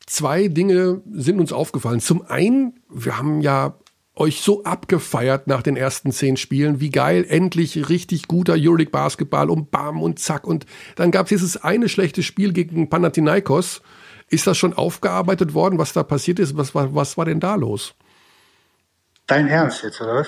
Zwei 0.05 0.49
Dinge 0.49 1.01
sind 1.11 1.39
uns 1.39 1.51
aufgefallen. 1.51 1.99
Zum 1.99 2.25
einen, 2.27 2.79
wir 2.89 3.17
haben 3.17 3.41
ja 3.41 3.79
euch 4.13 4.41
so 4.41 4.63
abgefeiert 4.63 5.47
nach 5.47 5.63
den 5.63 5.75
ersten 5.75 6.11
zehn 6.11 6.37
Spielen. 6.37 6.79
Wie 6.79 6.91
geil, 6.91 7.25
endlich 7.27 7.89
richtig 7.89 8.27
guter 8.27 8.53
Euroleague 8.53 8.91
Basketball 8.91 9.49
und 9.49 9.71
bam 9.71 10.01
und 10.01 10.19
zack. 10.19 10.45
Und 10.45 10.65
dann 10.95 11.11
gab 11.11 11.25
es 11.25 11.29
dieses 11.29 11.57
eine 11.57 11.89
schlechte 11.89 12.21
Spiel 12.21 12.53
gegen 12.53 12.89
Panathinaikos. 12.89 13.81
Ist 14.29 14.47
das 14.47 14.57
schon 14.57 14.73
aufgearbeitet 14.73 15.53
worden, 15.53 15.79
was 15.79 15.91
da 15.91 16.03
passiert 16.03 16.39
ist? 16.39 16.55
Was 16.55 16.75
war, 16.75 16.93
was 16.93 17.17
war 17.17 17.25
denn 17.25 17.39
da 17.39 17.55
los? 17.55 17.95
Dein 19.27 19.47
Ernst 19.47 19.83
jetzt, 19.83 19.99
oder 20.01 20.15
was? 20.17 20.27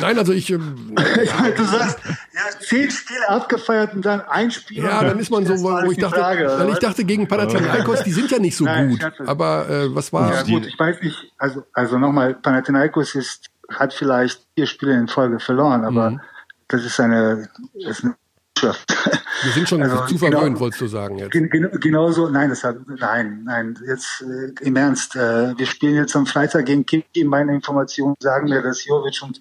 Nein, 0.00 0.18
also 0.18 0.32
ich, 0.32 0.50
ähm, 0.50 0.94
du 1.56 1.64
sagst, 1.64 1.98
ja, 2.04 2.60
zehn 2.60 2.90
Spiele 2.90 3.28
abgefeiert 3.28 3.94
und 3.94 4.04
dann 4.04 4.20
ein 4.22 4.50
Spiel. 4.50 4.82
Ja, 4.84 5.02
dann 5.02 5.18
ist 5.18 5.30
man 5.30 5.46
so, 5.46 5.54
wo 5.62 5.90
ich 5.90 5.98
dachte, 5.98 6.18
Frage, 6.20 6.54
weil 6.58 6.70
ich 6.70 6.78
dachte 6.78 7.04
gegen 7.04 7.26
Panathinaikos, 7.28 8.02
die 8.02 8.12
sind 8.12 8.30
ja 8.30 8.38
nicht 8.38 8.56
so 8.56 8.64
Nein, 8.64 8.90
gut. 8.90 9.12
Aber 9.26 9.68
äh, 9.68 9.94
was 9.94 10.12
war? 10.12 10.32
Ja 10.32 10.42
gut, 10.42 10.66
ich 10.66 10.78
weiß 10.78 11.00
nicht, 11.00 11.32
also, 11.38 11.64
also 11.72 11.98
nochmal, 11.98 12.34
Panathinaikos 12.34 13.14
ist, 13.14 13.46
hat 13.70 13.94
vielleicht 13.94 14.42
vier 14.56 14.66
Spiele 14.66 14.94
in 14.94 15.08
Folge 15.08 15.38
verloren, 15.40 15.84
aber 15.84 16.10
Mhm. 16.10 16.20
das 16.68 16.84
ist 16.84 17.00
eine, 17.00 17.48
das 17.74 17.98
ist 17.98 18.04
eine 18.04 18.14
Mannschaft. 18.62 18.94
Wir 19.42 19.52
sind 19.52 19.68
schon 19.68 19.82
Also, 19.82 20.06
zu 20.06 20.18
genau- 20.18 20.38
verwöhnt, 20.38 20.60
wolltest 20.60 20.80
du 20.82 20.86
sagen 20.86 21.18
jetzt. 21.18 21.32
Gen- 21.32 21.50
gen- 21.50 21.70
Genauso, 21.80 22.28
nein, 22.28 22.50
das 22.50 22.64
hat, 22.64 22.76
nein, 22.86 23.42
nein, 23.44 23.78
jetzt 23.86 24.22
äh, 24.22 24.52
im 24.64 24.76
Ernst. 24.76 25.16
Äh, 25.16 25.56
wir 25.58 25.66
spielen 25.66 25.96
jetzt 25.96 26.14
am 26.16 26.26
Freitag 26.26 26.66
gegen 26.66 26.86
Kiki. 26.86 27.24
Meine 27.24 27.54
Informationen 27.54 28.14
sagen 28.20 28.48
mir, 28.48 28.62
dass 28.62 28.84
Jovic 28.84 29.20
und 29.22 29.40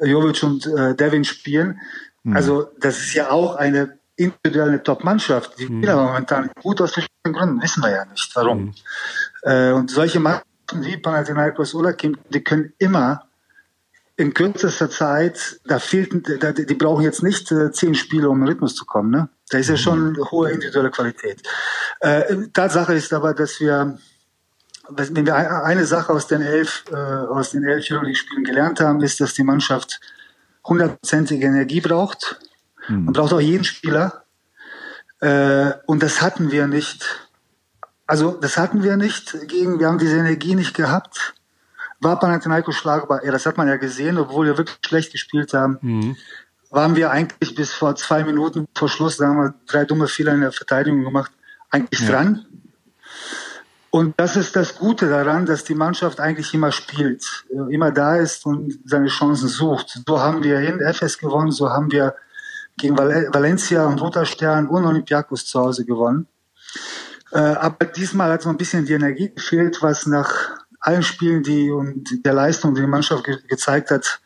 Jovic 0.00 0.42
und 0.42 0.66
äh, 0.66 0.94
Devin 0.94 1.24
spielen. 1.24 1.80
Also 2.32 2.70
das 2.80 2.98
ist 3.00 3.12
ja 3.12 3.30
auch 3.30 3.56
eine 3.56 3.98
individuelle 4.16 4.82
Top-Mannschaft. 4.82 5.58
Die 5.58 5.64
spielen 5.64 5.86
aber 5.90 6.04
momentan 6.04 6.50
gut 6.62 6.80
aus 6.80 6.92
verschiedenen 6.92 7.34
Gründen, 7.34 7.62
wissen 7.62 7.82
wir 7.82 7.90
ja 7.90 8.04
nicht, 8.06 8.30
warum. 8.34 8.74
Äh, 9.42 9.72
und 9.72 9.90
solche 9.90 10.20
Mannschaften 10.20 10.46
wie 10.84 10.96
Panathinaikos 10.96 11.74
oder 11.74 11.92
Kim, 11.92 12.16
die 12.30 12.42
können 12.42 12.72
immer 12.78 13.26
in 14.16 14.32
kürzester 14.32 14.88
Zeit, 14.90 15.60
da 15.64 15.78
fehlt, 15.78 16.42
da, 16.42 16.52
die 16.52 16.74
brauchen 16.74 17.02
jetzt 17.02 17.22
nicht 17.22 17.50
äh, 17.50 17.72
zehn 17.72 17.94
Spiele, 17.94 18.30
um 18.30 18.40
in 18.42 18.48
Rhythmus 18.48 18.74
zu 18.76 18.84
kommen. 18.84 19.10
Ne? 19.10 19.28
Da 19.50 19.58
ist 19.58 19.68
ja 19.68 19.76
schon 19.76 20.14
eine 20.14 20.30
hohe 20.30 20.50
individuelle 20.50 20.90
Qualität. 20.90 21.42
Äh, 22.00 22.48
Tatsache 22.52 22.94
ist 22.94 23.12
aber, 23.12 23.34
dass 23.34 23.58
wir, 23.60 23.98
wenn 24.88 25.26
wir 25.26 25.34
ein- 25.34 25.48
eine 25.48 25.84
Sache 25.86 26.12
aus 26.12 26.28
den 26.28 26.42
elf, 26.42 26.84
äh, 26.92 26.94
aus 26.94 27.50
den 27.50 27.64
elf 27.64 27.90
Euroleague-Spielen 27.90 28.44
gelernt 28.44 28.78
haben, 28.80 29.02
ist, 29.02 29.20
dass 29.20 29.34
die 29.34 29.42
Mannschaft 29.42 30.00
hundertprozentige 30.64 31.46
Energie 31.46 31.80
braucht. 31.80 32.38
Man 32.88 33.12
braucht 33.14 33.32
auch 33.32 33.40
jeden 33.40 33.64
Spieler. 33.64 34.24
Äh, 35.20 35.72
und 35.86 36.02
das 36.02 36.20
hatten 36.22 36.52
wir 36.52 36.66
nicht. 36.68 37.28
Also 38.06 38.32
das 38.32 38.58
hatten 38.58 38.82
wir 38.82 38.96
nicht 38.96 39.34
gegen, 39.48 39.80
wir 39.80 39.88
haben 39.88 39.98
diese 39.98 40.18
Energie 40.18 40.54
nicht 40.54 40.74
gehabt. 40.74 41.34
War 42.00 42.18
Panathinaikos 42.18 42.76
schlagbar? 42.76 43.24
Ja, 43.24 43.32
das 43.32 43.46
hat 43.46 43.56
man 43.56 43.68
ja 43.68 43.76
gesehen, 43.76 44.18
obwohl 44.18 44.46
wir 44.46 44.58
wirklich 44.58 44.78
schlecht 44.84 45.12
gespielt 45.12 45.54
haben. 45.54 45.78
Waren 46.70 46.96
wir 46.96 47.10
eigentlich 47.10 47.54
bis 47.54 47.72
vor 47.72 47.94
zwei 47.96 48.24
Minuten 48.24 48.66
vor 48.74 48.88
Schluss, 48.88 49.16
da 49.16 49.28
haben 49.28 49.36
wir 49.36 49.54
drei 49.66 49.84
dumme 49.84 50.08
Fehler 50.08 50.34
in 50.34 50.40
der 50.40 50.52
Verteidigung 50.52 51.04
gemacht, 51.04 51.30
eigentlich 51.70 52.04
dran. 52.06 52.46
Und 53.90 54.14
das 54.16 54.34
ist 54.34 54.56
das 54.56 54.76
Gute 54.76 55.08
daran, 55.08 55.46
dass 55.46 55.62
die 55.62 55.76
Mannschaft 55.76 56.18
eigentlich 56.18 56.52
immer 56.52 56.72
spielt, 56.72 57.44
immer 57.70 57.92
da 57.92 58.16
ist 58.16 58.44
und 58.44 58.80
seine 58.84 59.06
Chancen 59.06 59.46
sucht. 59.46 60.00
So 60.04 60.20
haben 60.20 60.42
wir 60.42 60.58
in 60.62 60.80
FS 60.80 61.16
gewonnen, 61.16 61.52
so 61.52 61.70
haben 61.70 61.92
wir 61.92 62.16
gegen 62.76 62.98
Val 62.98 63.28
Valencia 63.32 63.86
und 63.86 64.00
Roter 64.00 64.26
Stern 64.26 64.66
und 64.66 64.84
Olympiakos 64.84 65.46
zu 65.46 65.60
Hause 65.60 65.84
gewonnen. 65.84 66.26
Äh, 67.30 67.38
aber 67.38 67.86
diesmal 67.86 68.32
hat 68.32 68.42
so 68.42 68.48
ein 68.48 68.56
bisschen 68.56 68.84
die 68.84 68.94
Energie 68.94 69.32
gefehlt, 69.32 69.80
was 69.80 70.06
nach 70.06 70.58
allen 70.84 71.02
Spielen, 71.02 71.42
die 71.42 71.70
und 71.70 72.24
der 72.24 72.34
Leistung, 72.34 72.74
die 72.74 72.82
die 72.82 72.86
Mannschaft 72.86 73.24
ge 73.24 73.38
gezeigt 73.48 73.90
hat, 73.90 74.20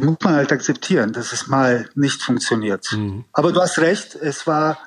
muss 0.00 0.16
man 0.22 0.34
halt 0.34 0.52
akzeptieren, 0.52 1.12
dass 1.12 1.32
es 1.32 1.46
mal 1.48 1.88
nicht 1.94 2.22
funktioniert. 2.22 2.96
Aber 3.32 3.52
du 3.52 3.60
hast 3.60 3.78
recht, 3.78 4.14
es 4.14 4.46
war, 4.46 4.78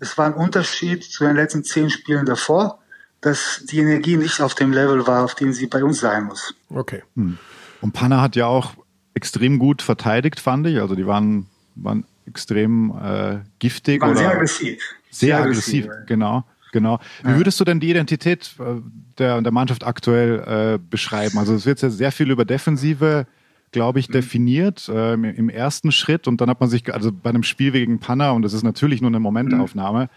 es 0.00 0.18
war 0.18 0.26
ein 0.26 0.34
Unterschied 0.34 1.04
zu 1.04 1.24
den 1.24 1.36
letzten 1.36 1.64
zehn 1.64 1.90
Spielen 1.90 2.26
davor, 2.26 2.78
dass 3.20 3.62
die 3.64 3.78
Energie 3.78 4.16
nicht 4.16 4.40
auf 4.40 4.54
dem 4.54 4.72
Level 4.72 5.06
war, 5.06 5.24
auf 5.24 5.34
dem 5.34 5.52
sie 5.52 5.66
bei 5.66 5.82
uns 5.82 6.00
sein 6.00 6.24
muss. 6.24 6.54
Okay. 6.68 7.02
Und 7.14 7.92
Panna 7.92 8.20
hat 8.20 8.36
ja 8.36 8.46
auch 8.46 8.74
extrem 9.14 9.58
gut 9.58 9.82
verteidigt, 9.82 10.40
fand 10.40 10.66
ich. 10.66 10.80
Also 10.80 10.94
die 10.94 11.06
waren, 11.06 11.46
waren 11.74 12.04
extrem 12.26 12.92
äh, 13.02 13.38
giftig 13.58 14.00
War 14.00 14.10
oder 14.10 14.18
sehr 14.18 14.30
aggressiv. 14.30 14.82
sehr 15.10 15.38
aggressiv. 15.38 15.88
Genau, 16.06 16.44
genau. 16.72 16.98
Wie 17.22 17.36
würdest 17.36 17.58
du 17.60 17.64
denn 17.64 17.80
die 17.80 17.90
Identität 17.90 18.54
äh, 18.58 18.80
der, 19.18 19.40
der 19.40 19.52
Mannschaft 19.52 19.84
aktuell 19.86 20.74
äh, 20.74 20.78
beschreiben? 20.78 21.38
Also 21.38 21.54
es 21.54 21.66
wird 21.66 21.80
ja 21.82 21.90
sehr 21.90 22.12
viel 22.12 22.30
über 22.30 22.44
Defensive, 22.44 23.26
glaube 23.72 23.98
Mhm. 23.98 24.00
ich, 24.00 24.08
definiert 24.08 24.90
ähm, 24.92 25.24
im 25.24 25.48
ersten 25.48 25.92
Schritt 25.92 26.26
und 26.28 26.40
dann 26.40 26.48
hat 26.48 26.60
man 26.60 26.70
sich, 26.70 26.92
also 26.92 27.12
bei 27.12 27.30
einem 27.30 27.42
Spiel 27.42 27.72
gegen 27.72 27.98
Panna 28.00 28.30
und 28.30 28.42
das 28.42 28.52
ist 28.52 28.62
natürlich 28.62 29.00
nur 29.00 29.10
eine 29.10 29.20
Momentaufnahme. 29.20 30.04
Mhm. 30.04 30.08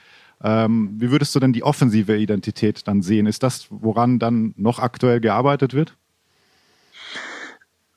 Ähm, 0.43 0.95
wie 0.97 1.11
würdest 1.11 1.35
du 1.35 1.39
denn 1.39 1.53
die 1.53 1.61
offensive 1.63 2.17
Identität 2.17 2.87
dann 2.87 3.01
sehen? 3.01 3.27
Ist 3.27 3.43
das, 3.43 3.67
woran 3.69 4.17
dann 4.17 4.53
noch 4.57 4.79
aktuell 4.79 5.19
gearbeitet 5.19 5.73
wird? 5.73 5.97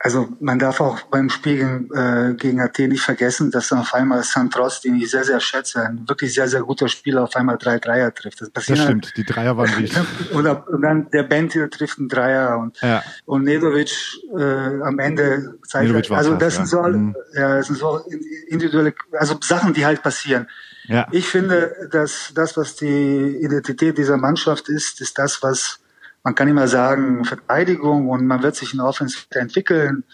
Also 0.06 0.28
man 0.39 0.59
darf 0.59 0.82
auch 0.82 1.01
beim 1.05 1.31
Spiel 1.31 1.56
gegen, 1.56 1.89
äh, 1.94 2.35
gegen 2.35 2.60
Athen 2.60 2.90
nicht 2.90 3.01
vergessen, 3.01 3.51
dass 3.51 3.72
auf 3.72 3.94
einmal 3.94 4.22
Santros, 4.22 4.82
den 4.82 4.97
ich 4.97 5.10
sehr, 5.10 5.24
sehr 5.24 5.40
schätze, 5.40 5.81
ein 5.81 6.06
wirklich 6.06 6.35
sehr, 6.35 6.47
sehr 6.47 6.60
guter 6.60 6.89
Spieler, 6.89 7.22
auf 7.22 7.35
einmal 7.36 7.56
drei 7.56 7.78
Dreier 7.78 8.12
trifft. 8.14 8.43
Das, 8.43 8.48
Das 8.52 8.66
passiert 8.66 8.81
halt- 8.81 8.89
stimmt, 9.06 9.16
die 9.16 9.24
Dreier 9.24 9.56
waren 9.56 9.70
richtig. 9.81 9.98
Oder 10.35 10.68
und 10.68 10.82
dann 10.82 11.10
der 11.10 11.22
Bentil 11.22 11.70
trifft 11.70 11.98
einen 11.98 12.10
Dreier 12.10 12.59
und, 12.59 12.78
Ja. 12.82 13.02
und 13.24 13.44
Nedovic 13.44 13.93
äh, 14.39 14.43
am 14.82 14.98
Ende 14.98 15.55
zeigt 15.66 15.86
Nedovic 15.86 16.10
war 16.10 16.18
also 16.18 16.35
das 16.35 16.55
sind 16.56 16.64
ja. 16.64 16.68
so 16.68 16.81
alle- 16.81 16.98
Mhm. 16.98 17.16
ja, 17.32 17.56
das 17.56 17.66
sind 17.68 17.78
so 17.78 18.01
individuelle 18.48 18.93
also 19.12 19.39
Sachen, 19.43 19.72
die 19.72 19.86
halt 19.86 20.02
passieren. 20.02 20.48
Ja. 20.86 21.06
Ich 21.12 21.26
finde, 21.28 21.89
dass 21.90 22.31
das, 22.35 22.59
was 22.59 22.76
die 22.76 23.39
Identität 23.40 23.97
dieser 23.97 24.18
Mannschaft 24.18 24.68
ist, 24.68 25.01
ist 25.01 25.18
das, 25.18 25.43
was 25.43 25.78
man 26.24 26.34
kann 26.34 26.48
immer 26.48 26.66
sagen, 26.66 27.24
Verteidigung 27.24 28.09
und 28.09 28.26
man 28.26 28.42
wird 28.42 28.56
sich 28.56 28.72
in 28.72 28.78
der 28.78 28.86
Offense 28.86 29.18
entwickeln. 29.30 30.05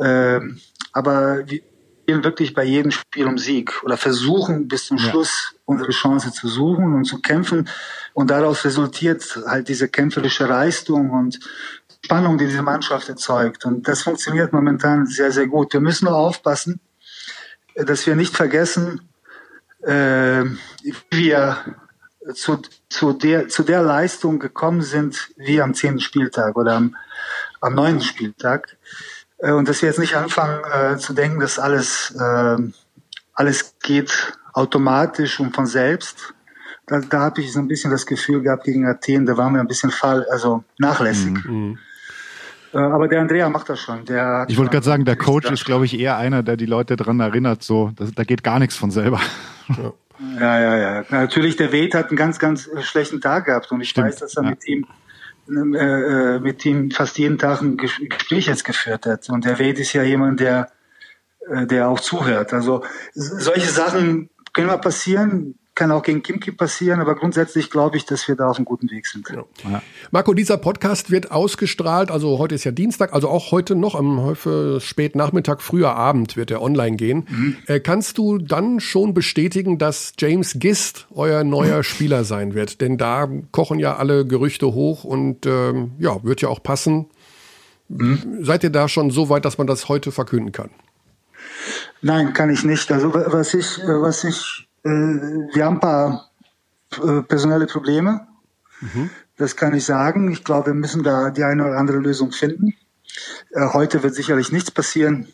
Ähm, 0.00 0.60
aber 0.92 1.48
wir 1.48 1.60
spielen 2.02 2.24
wirklich 2.24 2.52
bei 2.54 2.64
jedem 2.64 2.90
Spiel 2.90 3.26
um 3.26 3.38
Sieg 3.38 3.82
oder 3.84 3.96
versuchen 3.96 4.68
bis 4.68 4.86
zum 4.86 4.98
Ja. 4.98 5.10
Schluss 5.10 5.54
unsere 5.64 5.92
Chance 5.92 6.32
zu 6.32 6.48
suchen 6.48 6.92
und 6.94 7.04
zu 7.04 7.20
kämpfen. 7.20 7.68
Und 8.12 8.30
daraus 8.30 8.64
resultiert 8.64 9.40
halt 9.46 9.68
diese 9.68 9.88
kämpferische 9.88 10.44
Leistung 10.44 11.10
und 11.10 11.38
Spannung, 12.04 12.36
die 12.36 12.46
diese 12.46 12.62
Mannschaft 12.62 13.08
erzeugt. 13.08 13.64
Und 13.64 13.88
das 13.88 14.02
funktioniert 14.02 14.52
momentan 14.52 15.06
sehr, 15.06 15.32
sehr 15.32 15.46
gut. 15.46 15.72
Wir 15.72 15.80
müssen 15.80 16.04
nur 16.06 16.16
aufpassen, 16.16 16.80
dass 17.74 18.06
wir 18.06 18.16
nicht 18.16 18.36
vergessen, 18.36 19.08
äh, 19.82 20.44
wie 20.82 20.94
wir 21.10 21.56
zu, 22.32 22.58
zu, 22.88 23.12
der, 23.12 23.48
zu 23.48 23.62
der 23.62 23.82
Leistung 23.82 24.38
gekommen 24.38 24.82
sind 24.82 25.30
wie 25.36 25.60
am 25.60 25.74
zehnten 25.74 26.00
Spieltag 26.00 26.56
oder 26.56 26.76
am, 26.76 26.96
am 27.60 27.74
neunten 27.74 28.02
Spieltag. 28.02 28.76
Äh, 29.38 29.52
und 29.52 29.68
dass 29.68 29.82
wir 29.82 29.88
jetzt 29.88 29.98
nicht 29.98 30.16
anfangen 30.16 30.60
äh, 30.72 30.96
zu 30.96 31.12
denken, 31.12 31.40
dass 31.40 31.58
alles, 31.58 32.14
äh, 32.18 32.56
alles 33.34 33.74
geht 33.82 34.32
automatisch 34.52 35.40
und 35.40 35.54
von 35.54 35.66
selbst. 35.66 36.34
Da, 36.86 37.00
da 37.00 37.20
habe 37.20 37.40
ich 37.40 37.52
so 37.52 37.60
ein 37.60 37.68
bisschen 37.68 37.90
das 37.90 38.06
Gefühl 38.06 38.42
gehabt 38.42 38.64
gegen 38.64 38.86
Athen, 38.86 39.26
da 39.26 39.36
waren 39.36 39.54
wir 39.54 39.60
ein 39.60 39.68
bisschen 39.68 39.90
fall, 39.90 40.26
also 40.30 40.64
nachlässig. 40.78 41.36
Äh, 42.72 42.78
aber 42.78 43.08
der 43.08 43.20
Andrea 43.20 43.48
macht 43.48 43.68
das 43.68 43.80
schon. 43.80 44.04
Der 44.04 44.40
hat 44.40 44.50
Ich 44.50 44.58
wollte 44.58 44.72
gerade 44.72 44.84
sagen, 44.84 45.04
der 45.04 45.16
Coach 45.16 45.50
ist, 45.50 45.64
glaube 45.64 45.86
ich, 45.86 45.98
eher 45.98 46.16
einer, 46.16 46.42
der 46.42 46.56
die 46.56 46.66
Leute 46.66 46.96
daran 46.96 47.20
erinnert, 47.20 47.62
so, 47.62 47.92
das, 47.96 48.12
da 48.12 48.24
geht 48.24 48.42
gar 48.42 48.58
nichts 48.58 48.76
von 48.76 48.90
selber. 48.90 49.20
Ja, 49.68 49.92
ja, 50.20 50.76
ja. 50.76 51.04
Natürlich, 51.10 51.56
der 51.56 51.72
Wade 51.72 51.98
hat 51.98 52.08
einen 52.08 52.16
ganz, 52.16 52.38
ganz 52.38 52.66
äh, 52.68 52.82
schlechten 52.82 53.20
Tag 53.20 53.46
gehabt 53.46 53.70
und 53.72 53.80
ich 53.80 53.90
Stimmt, 53.90 54.08
weiß, 54.08 54.16
dass 54.16 54.36
er 54.36 54.44
ja. 54.44 54.50
mit 54.50 54.66
ihm 54.66 54.86
äh, 55.46 56.38
mit 56.38 56.64
ihm 56.64 56.90
fast 56.90 57.18
jeden 57.18 57.36
Tag 57.38 57.60
ein 57.60 57.76
Ges- 57.76 58.08
Gespräch 58.08 58.46
jetzt 58.46 58.64
geführt 58.64 59.04
hat. 59.04 59.28
Und 59.28 59.44
der 59.44 59.58
Wade 59.58 59.80
ist 59.82 59.92
ja 59.92 60.02
jemand, 60.02 60.40
der, 60.40 60.70
äh, 61.50 61.66
der 61.66 61.88
auch 61.88 62.00
zuhört. 62.00 62.54
Also 62.54 62.82
solche 63.12 63.68
Sachen 63.68 64.30
können 64.54 64.68
mal 64.68 64.78
passieren, 64.78 65.58
kann 65.74 65.90
auch 65.90 66.02
gegen 66.02 66.22
Kimki 66.22 66.52
passieren, 66.52 67.00
aber 67.00 67.14
grundsätzlich 67.16 67.70
glaube 67.70 67.96
ich, 67.96 68.04
dass 68.06 68.28
wir 68.28 68.36
da 68.36 68.48
auf 68.48 68.56
einem 68.56 68.64
guten 68.64 68.90
Weg 68.90 69.06
sind. 69.06 69.26
Marco, 70.10 70.32
dieser 70.34 70.56
Podcast 70.56 71.10
wird 71.10 71.30
ausgestrahlt, 71.32 72.10
also 72.10 72.38
heute 72.38 72.54
ist 72.54 72.64
ja 72.64 72.70
Dienstag, 72.70 73.12
also 73.12 73.28
auch 73.28 73.50
heute 73.50 73.74
noch 73.74 73.94
am 73.94 74.20
heute 74.22 74.80
spät 74.80 75.16
Nachmittag, 75.16 75.62
früher 75.62 75.96
Abend 75.96 76.36
wird 76.36 76.50
er 76.50 76.62
online 76.62 76.96
gehen. 76.96 77.58
Äh, 77.66 77.80
kannst 77.80 78.18
du 78.18 78.38
dann 78.38 78.78
schon 78.80 79.14
bestätigen, 79.14 79.78
dass 79.78 80.12
James 80.18 80.56
Gist 80.60 81.06
euer 81.14 81.42
neuer 81.44 81.82
Spieler 81.82 82.24
sein 82.24 82.54
wird? 82.54 82.80
Denn 82.80 82.96
da 82.96 83.28
kochen 83.50 83.78
ja 83.78 83.96
alle 83.96 84.26
Gerüchte 84.26 84.74
hoch 84.74 85.04
und 85.04 85.46
ähm, 85.46 85.92
ja, 85.98 86.22
wird 86.22 86.40
ja 86.40 86.48
auch 86.48 86.62
passen. 86.62 87.06
Seid 88.40 88.64
ihr 88.64 88.70
da 88.70 88.88
schon 88.88 89.10
so 89.10 89.28
weit, 89.28 89.44
dass 89.44 89.58
man 89.58 89.66
das 89.66 89.88
heute 89.88 90.12
verkünden 90.12 90.52
kann? 90.52 90.70
Nein, 92.00 92.32
kann 92.32 92.50
ich 92.50 92.64
nicht. 92.64 92.90
Also 92.92 93.12
wa- 93.12 93.26
was 93.28 93.54
ich, 93.54 93.78
äh, 93.82 94.00
was 94.00 94.24
ich, 94.24 94.66
wir 94.84 95.64
haben 95.64 95.76
ein 95.76 95.80
paar 95.80 96.30
äh, 97.02 97.22
personelle 97.22 97.66
Probleme. 97.66 98.26
Das 99.36 99.56
kann 99.56 99.74
ich 99.74 99.84
sagen. 99.84 100.30
Ich 100.30 100.44
glaube, 100.44 100.68
wir 100.68 100.74
müssen 100.74 101.02
da 101.02 101.30
die 101.30 101.44
eine 101.44 101.64
oder 101.64 101.78
andere 101.78 101.98
Lösung 101.98 102.32
finden. 102.32 102.74
Äh, 103.50 103.68
heute 103.72 104.02
wird 104.02 104.14
sicherlich 104.14 104.52
nichts 104.52 104.70
passieren. 104.70 105.28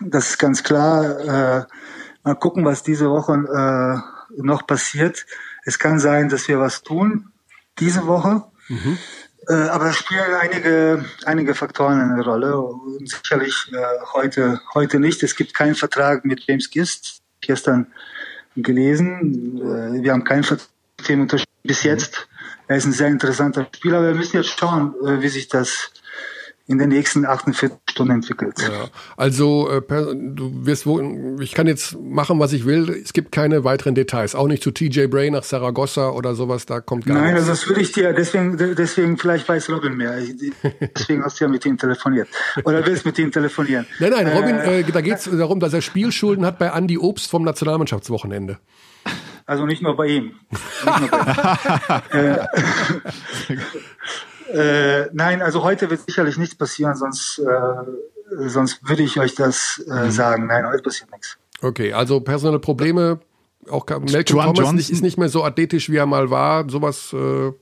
Das 0.00 0.30
ist 0.30 0.38
ganz 0.38 0.62
klar. 0.62 1.20
Äh, 1.20 1.64
mal 2.24 2.34
gucken, 2.34 2.64
was 2.64 2.82
diese 2.82 3.10
Woche 3.10 3.34
äh, 3.34 4.42
noch 4.42 4.66
passiert. 4.66 5.26
Es 5.64 5.78
kann 5.78 5.98
sein, 5.98 6.28
dass 6.28 6.48
wir 6.48 6.58
was 6.58 6.82
tun 6.82 7.32
diese 7.78 8.06
Woche. 8.06 8.44
Äh, 9.48 9.54
aber 9.68 9.86
da 9.86 9.92
spielen 9.92 10.34
einige, 10.40 11.04
einige 11.24 11.54
Faktoren 11.54 12.00
eine 12.00 12.22
Rolle 12.22 12.58
und 12.58 13.08
sicherlich 13.08 13.70
äh, 13.72 13.76
heute, 14.12 14.60
heute 14.74 15.00
nicht. 15.00 15.22
Es 15.22 15.36
gibt 15.36 15.54
keinen 15.54 15.74
Vertrag 15.74 16.24
mit 16.24 16.40
James 16.46 16.70
Gist. 16.70 17.20
Gestern 17.40 17.86
gelesen. 18.56 19.58
Äh, 19.58 20.02
wir 20.02 20.12
haben 20.12 20.24
ihm 21.12 21.22
unterschrieben 21.22 21.50
bis 21.62 21.82
jetzt. 21.82 22.28
Er 22.68 22.76
ist 22.76 22.86
ein 22.86 22.92
sehr 22.92 23.08
interessanter 23.08 23.66
Spieler. 23.74 23.98
aber 23.98 24.08
Wir 24.08 24.14
müssen 24.14 24.36
jetzt 24.36 24.58
schauen, 24.58 24.94
äh, 25.04 25.20
wie 25.22 25.28
sich 25.28 25.48
das 25.48 25.92
in 26.70 26.78
den 26.78 26.90
nächsten 26.90 27.26
48 27.26 27.78
Stunden 27.90 28.12
entwickelt. 28.12 28.54
Ja. 28.60 28.84
Also 29.16 29.68
äh, 29.68 29.82
du 29.82 30.64
wirst 30.64 30.86
wohl, 30.86 31.36
ich 31.42 31.52
kann 31.52 31.66
jetzt 31.66 31.98
machen, 32.00 32.38
was 32.38 32.52
ich 32.52 32.64
will. 32.64 32.88
Es 32.90 33.12
gibt 33.12 33.32
keine 33.32 33.64
weiteren 33.64 33.96
Details, 33.96 34.36
auch 34.36 34.46
nicht 34.46 34.62
zu 34.62 34.70
TJ 34.70 35.06
Bray 35.06 35.32
nach 35.32 35.42
Saragossa 35.42 36.10
oder 36.10 36.36
sowas. 36.36 36.66
Da 36.66 36.80
kommt 36.80 37.06
gar 37.06 37.14
Nein, 37.14 37.34
nichts. 37.34 37.40
also 37.40 37.50
das 37.50 37.68
würde 37.68 37.80
ich 37.80 37.90
dir, 37.90 38.12
deswegen, 38.12 38.56
deswegen 38.76 39.18
vielleicht 39.18 39.48
weiß 39.48 39.68
Robin 39.68 39.96
mehr. 39.96 40.16
Deswegen 40.96 41.24
hast 41.24 41.40
du 41.40 41.44
ja 41.44 41.50
mit 41.50 41.66
ihm 41.66 41.76
telefoniert. 41.76 42.28
Oder 42.62 42.86
willst 42.86 43.04
mit 43.04 43.18
ihm 43.18 43.32
telefonieren. 43.32 43.86
Nein, 43.98 44.12
nein, 44.12 44.28
Robin, 44.28 44.54
äh, 44.58 44.84
da 44.84 45.00
geht 45.00 45.16
es 45.16 45.24
darum, 45.24 45.58
dass 45.58 45.72
er 45.72 45.82
Spielschulden 45.82 46.46
hat 46.46 46.60
bei 46.60 46.68
Andy 46.68 46.98
Obst 46.98 47.28
vom 47.28 47.42
Nationalmannschaftswochenende. 47.42 48.58
Also 49.44 49.66
nicht 49.66 49.82
nur 49.82 49.96
bei 49.96 50.06
ihm. 50.06 50.34
Nicht 51.00 51.00
nur 51.00 51.10
bei 51.10 52.00
ihm. 53.48 53.58
äh, 54.52 55.08
nein, 55.12 55.42
also 55.42 55.62
heute 55.62 55.90
wird 55.90 56.00
sicherlich 56.06 56.36
nichts 56.38 56.54
passieren, 56.54 56.94
sonst, 56.96 57.38
äh, 57.38 58.48
sonst 58.48 58.86
würde 58.88 59.02
ich 59.02 59.18
euch 59.18 59.34
das 59.34 59.82
äh, 59.88 60.06
Mhm. 60.06 60.10
sagen. 60.10 60.46
Nein, 60.46 60.66
heute 60.66 60.82
passiert 60.82 61.10
nichts. 61.12 61.36
Okay, 61.62 61.92
also 61.92 62.20
personelle 62.20 62.58
Probleme. 62.58 63.20
Auch 63.68 63.86
Malcolm 63.86 64.06
Juan 64.06 64.24
Thomas 64.24 64.58
Johnson. 64.58 64.76
nicht, 64.76 64.90
ist 64.90 65.02
nicht 65.02 65.18
mehr 65.18 65.28
so 65.28 65.44
athletisch, 65.44 65.90
wie 65.90 65.96
er 65.96 66.06
mal 66.06 66.30
war. 66.30 66.68
Sowas 66.70 67.12
äh, 67.12 67.52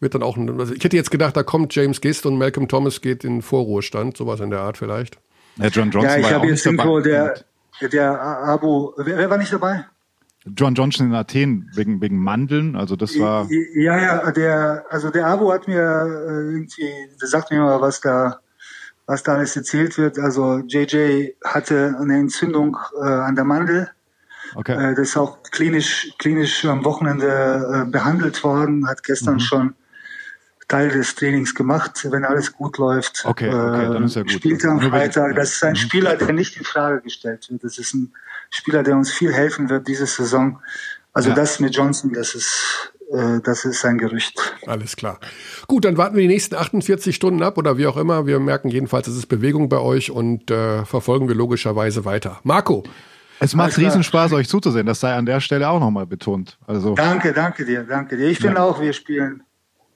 wird 0.00 0.14
dann 0.14 0.22
auch. 0.22 0.36
ein- 0.36 0.60
Also 0.60 0.72
ich 0.74 0.84
hätte 0.84 0.96
jetzt 0.96 1.10
gedacht, 1.10 1.36
da 1.36 1.42
kommt 1.42 1.74
James 1.74 2.00
Gist 2.00 2.24
und 2.26 2.38
Malcolm 2.38 2.68
Thomas 2.68 3.00
geht 3.00 3.24
in 3.24 3.42
Vorruhestand. 3.42 4.16
Sowas 4.16 4.40
in 4.40 4.50
der 4.50 4.60
Art 4.60 4.78
vielleicht. 4.78 5.18
Ja, 5.56 5.66
John 5.68 5.90
Johnson 5.90 6.10
Ja, 6.10 6.16
ich 6.18 6.32
habe 6.32 6.46
jetzt 6.46 6.64
irgendwo 6.64 7.00
der, 7.00 7.34
der 7.80 8.20
Abu, 8.20 8.92
wer, 8.96 9.18
wer 9.18 9.30
war 9.30 9.38
nicht 9.38 9.52
dabei? 9.52 9.84
John 10.46 10.74
Johnson 10.74 11.06
in 11.06 11.14
Athen 11.14 11.70
wegen, 11.74 12.00
wegen 12.02 12.18
Mandeln, 12.18 12.76
also 12.76 12.96
das 12.96 13.18
war. 13.18 13.48
Ja, 13.50 13.98
ja, 13.98 14.30
der, 14.30 14.84
also 14.90 15.10
der 15.10 15.26
Abo 15.26 15.50
hat 15.52 15.66
mir 15.66 15.80
äh, 15.80 16.52
irgendwie, 16.52 16.90
der 17.20 17.28
sagt 17.28 17.50
mir 17.50 17.60
mal, 17.60 17.80
was 17.80 18.00
da, 18.00 18.40
was 19.06 19.22
da 19.22 19.36
alles 19.36 19.56
erzählt 19.56 19.96
wird. 19.96 20.18
Also 20.18 20.58
JJ 20.58 21.30
hatte 21.44 21.96
eine 21.98 22.18
Entzündung 22.18 22.76
äh, 23.00 23.04
an 23.04 23.36
der 23.36 23.44
Mandel. 23.44 23.90
Okay. 24.54 24.72
Äh, 24.72 24.94
das 24.94 25.08
ist 25.08 25.16
auch 25.16 25.42
klinisch, 25.50 26.12
klinisch 26.18 26.66
am 26.66 26.84
Wochenende 26.84 27.86
äh, 27.86 27.90
behandelt 27.90 28.44
worden, 28.44 28.86
hat 28.86 29.02
gestern 29.02 29.40
schon 29.40 29.74
Teil 30.68 30.90
des 30.90 31.14
Trainings 31.14 31.54
gemacht, 31.54 32.06
wenn 32.10 32.24
alles 32.24 32.52
gut 32.52 32.78
läuft. 32.78 33.24
Okay, 33.24 33.48
okay, 33.48 33.92
dann 33.92 34.04
ist 34.04 34.16
ja 34.16 34.22
gut. 34.22 34.32
Spielt 34.32 34.64
er 34.64 34.72
am 34.72 34.80
Freitag. 34.80 35.36
Das 35.36 35.52
ist 35.52 35.64
ein 35.64 35.76
Spieler, 35.76 36.16
der 36.16 36.32
nicht 36.32 36.56
in 36.56 36.64
Frage 36.64 37.00
gestellt 37.00 37.48
wird. 37.50 37.64
Das 37.64 37.78
ist 37.78 37.94
ein 37.94 38.12
Spieler, 38.54 38.82
der 38.82 38.96
uns 38.96 39.10
viel 39.12 39.32
helfen 39.32 39.68
wird 39.68 39.88
diese 39.88 40.06
Saison. 40.06 40.60
Also 41.12 41.30
Ja. 41.30 41.34
das 41.34 41.60
mit 41.60 41.74
Johnson, 41.76 42.12
das 42.12 42.34
ist, 42.34 42.92
äh, 43.12 43.40
das 43.42 43.64
ist 43.64 43.84
ein 43.84 43.98
Gerücht. 43.98 44.38
Alles 44.66 44.96
klar. 44.96 45.18
Gut, 45.68 45.84
dann 45.84 45.96
warten 45.96 46.14
wir 46.16 46.22
die 46.22 46.28
nächsten 46.28 46.54
48 46.54 47.14
Stunden 47.14 47.42
ab 47.42 47.56
oder 47.58 47.78
wie 47.78 47.86
auch 47.86 47.96
immer. 47.96 48.26
Wir 48.26 48.40
merken 48.40 48.68
jedenfalls, 48.68 49.06
es 49.06 49.16
ist 49.16 49.26
Bewegung 49.26 49.68
bei 49.68 49.78
euch 49.78 50.10
und 50.10 50.50
äh, 50.50 50.84
verfolgen 50.84 51.28
wir 51.28 51.34
logischerweise 51.36 52.04
weiter. 52.04 52.40
Marco, 52.42 52.82
Es 53.40 53.54
macht. 53.54 53.76
Riesenspaß, 53.76 54.32
euch 54.32 54.48
zuzusehen. 54.48 54.86
Das 54.86 55.00
sei 55.00 55.12
an 55.14 55.26
der 55.26 55.40
Stelle 55.40 55.68
auch 55.68 55.80
nochmal 55.80 56.06
betont. 56.06 56.58
Also, 56.66 56.94
Danke, 56.94 57.32
danke 57.32 57.64
dir, 57.64 57.82
danke 57.84 58.16
dir. 58.16 58.28
Ich 58.28 58.38
finde 58.38 58.62
auch, 58.62 58.80
wir 58.80 58.92
spielen, 58.92 59.42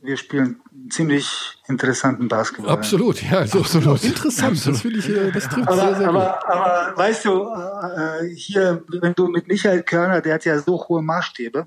wir 0.02 0.16
spielen 0.16 0.60
ziemlich 0.90 1.58
interessanten 1.68 2.28
Basketball. 2.28 2.72
absolut, 2.72 3.22
ja, 3.22 3.46
so, 3.46 3.60
Absolut. 3.60 4.02
interessant. 4.04 4.66
Das 4.66 4.80
finde 4.80 4.98
ich, 4.98 5.08
äh, 5.08 5.30
das 5.32 5.48
trifft 5.48 5.70
sehr, 5.70 5.82
Aber, 5.82 5.96
sehr 5.96 6.06
gut. 6.06 6.16
aber, 6.16 6.48
aber 6.50 6.96
weißt 6.96 7.24
du, 7.24 7.48
äh, 7.48 8.34
hier, 8.34 8.82
wenn 9.00 9.14
du 9.14 9.28
mit 9.28 9.48
Michael 9.48 9.82
Körner, 9.82 10.20
der 10.20 10.34
hat 10.34 10.44
ja 10.44 10.58
so 10.60 10.78
hohe 10.88 11.02
Maßstäbe, 11.02 11.66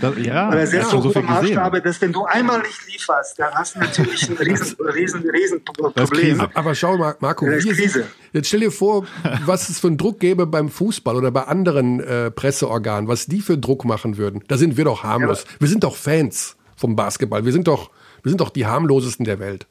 da, 0.00 0.12
ja, 0.12 0.48
oder 0.48 0.60
er 0.60 0.66
sehr 0.66 0.84
so 0.84 1.04
hohe. 1.04 1.22
Maßstabe, 1.22 1.82
dass 1.82 2.00
wenn 2.00 2.12
du 2.12 2.24
einmal 2.24 2.60
nicht 2.62 2.86
lieferst, 2.86 3.38
dann 3.38 3.52
hast 3.54 3.74
du 3.76 3.80
natürlich 3.80 4.30
ein 4.30 4.36
riesen, 4.38 4.76
riesen, 4.94 5.28
riesen 5.28 5.60
Das 5.94 6.08
Problem. 6.08 6.40
Aber 6.54 6.74
schau 6.74 6.96
mal, 6.96 7.14
Marco, 7.20 7.44
Ja, 7.46 7.52
das 7.52 7.64
sind, 7.64 8.06
jetzt 8.32 8.48
stell 8.48 8.60
dir 8.60 8.70
vor, 8.70 9.04
was 9.44 9.68
es 9.68 9.78
für 9.78 9.88
einen 9.88 9.98
Druck 9.98 10.18
gäbe 10.18 10.46
beim 10.46 10.70
Fußball 10.70 11.14
oder 11.14 11.30
bei 11.30 11.42
anderen 11.42 12.00
äh, 12.00 12.30
Presseorganen, 12.30 13.06
was 13.06 13.26
die 13.26 13.42
für 13.42 13.58
Druck 13.58 13.84
machen 13.84 14.16
würden. 14.16 14.42
Da 14.48 14.56
sind 14.56 14.78
wir 14.78 14.84
doch 14.86 15.02
harmlos. 15.02 15.44
wir 15.58 15.68
sind 15.68 15.84
doch 15.84 15.96
Fans 15.96 16.56
vom 16.80 16.96
Basketball. 16.96 17.44
Wir 17.44 17.52
sind 17.52 17.68
doch, 17.68 17.90
wir 18.22 18.30
sind 18.30 18.40
doch 18.40 18.50
die 18.50 18.66
harmlosesten 18.66 19.24
der 19.24 19.38
Welt. 19.38 19.66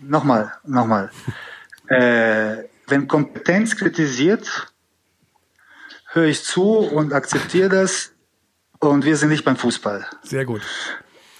Nochmal, 0.00 0.52
nochmal. 0.64 1.10
äh, 1.88 2.64
wenn 2.88 3.06
Kompetenz 3.06 3.76
kritisiert, 3.76 4.72
höre 6.12 6.26
ich 6.26 6.42
zu 6.44 6.78
und 6.78 7.12
akzeptiere 7.12 7.68
das. 7.68 8.12
Und 8.78 9.04
wir 9.04 9.16
sind 9.16 9.30
nicht 9.30 9.44
beim 9.44 9.56
Fußball. 9.56 10.06
Sehr 10.22 10.44
gut. 10.44 10.62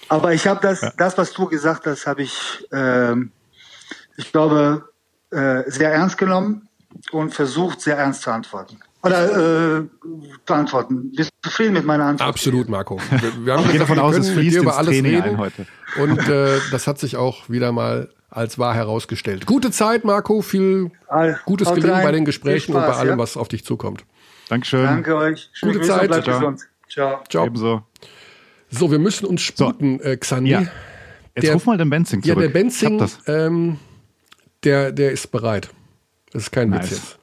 Aber 0.09 0.33
ich 0.33 0.47
habe 0.47 0.59
das, 0.61 0.81
das, 0.97 1.17
was 1.17 1.33
du 1.33 1.47
gesagt 1.47 1.85
hast, 1.85 2.07
habe 2.07 2.23
ich, 2.23 2.67
ähm, 2.71 3.31
ich 4.15 4.31
glaube, 4.31 4.89
äh, 5.31 5.63
sehr 5.67 5.91
ernst 5.91 6.17
genommen 6.17 6.69
und 7.11 7.33
versucht, 7.33 7.81
sehr 7.81 7.97
ernst 7.97 8.21
zu 8.21 8.31
antworten. 8.31 8.79
Oder 9.07 9.77
äh, 9.79 9.83
zu 10.45 10.53
antworten. 10.53 11.11
Bist 11.15 11.31
du 11.41 11.49
zufrieden 11.49 11.73
mit 11.73 11.85
meiner 11.85 12.05
Antwort? 12.05 12.29
Absolut, 12.29 12.69
Marco. 12.69 12.99
Wir, 13.09 13.45
wir 13.45 13.53
haben 13.53 13.63
gesagt, 13.63 13.81
davon 13.81 13.97
wir 13.97 14.03
aus, 14.03 14.15
es 14.17 14.29
fließt 14.29 14.55
dir 14.57 14.61
über 14.61 14.77
alles 14.77 14.93
Training 14.93 15.15
reden. 15.15 15.29
ein 15.29 15.37
heute. 15.37 15.65
Und 16.01 16.27
äh, 16.29 16.59
das 16.71 16.87
hat 16.87 16.99
sich 16.99 17.15
auch 17.17 17.49
wieder 17.49 17.71
mal 17.71 18.09
als 18.29 18.59
wahr 18.59 18.75
herausgestellt. 18.75 19.45
Gute 19.45 19.71
Zeit, 19.71 20.03
Marco. 20.05 20.41
Viel 20.41 20.91
All- 21.07 21.39
gutes 21.45 21.69
Gelingen 21.73 21.91
rein. 21.91 22.03
bei 22.03 22.11
den 22.11 22.25
Gesprächen 22.25 22.65
Viel 22.67 22.75
und 22.75 22.81
bei 22.81 22.87
Spaß, 22.87 22.97
allem, 22.99 23.09
ja? 23.11 23.17
was 23.17 23.37
auf 23.37 23.47
dich 23.47 23.63
zukommt. 23.65 24.03
Dankeschön. 24.49 24.83
Danke 24.83 25.15
euch. 25.15 25.49
Schöne 25.53 25.73
Gute 25.73 25.79
Grüße 25.79 25.93
und 25.93 25.99
Zeit. 25.99 26.07
Bleibt 26.09 26.23
Ciao. 26.25 26.39
gesund. 26.39 26.61
Ciao. 26.89 27.19
Ciao. 27.29 27.45
Ebenso. 27.45 27.83
So, 28.69 28.91
wir 28.91 28.99
müssen 28.99 29.25
uns 29.25 29.41
sputen, 29.41 29.99
äh, 30.01 30.17
Xandi. 30.17 30.51
Ja. 30.51 30.59
Jetzt 31.35 31.43
Der- 31.45 31.53
ruf 31.53 31.65
mal 31.65 31.77
den 31.77 31.89
Benzing 31.89 32.21
Ja, 32.23 32.33
zurück. 32.33 32.43
der 32.45 32.49
Benzing, 32.59 33.05
ähm, 33.27 33.79
der, 34.63 34.91
der 34.91 35.11
ist 35.11 35.31
bereit. 35.31 35.69
Das 36.31 36.43
ist 36.43 36.51
kein 36.51 36.69
Nice. 36.69 36.83
Witz 36.83 36.91
jetzt. 36.91 37.19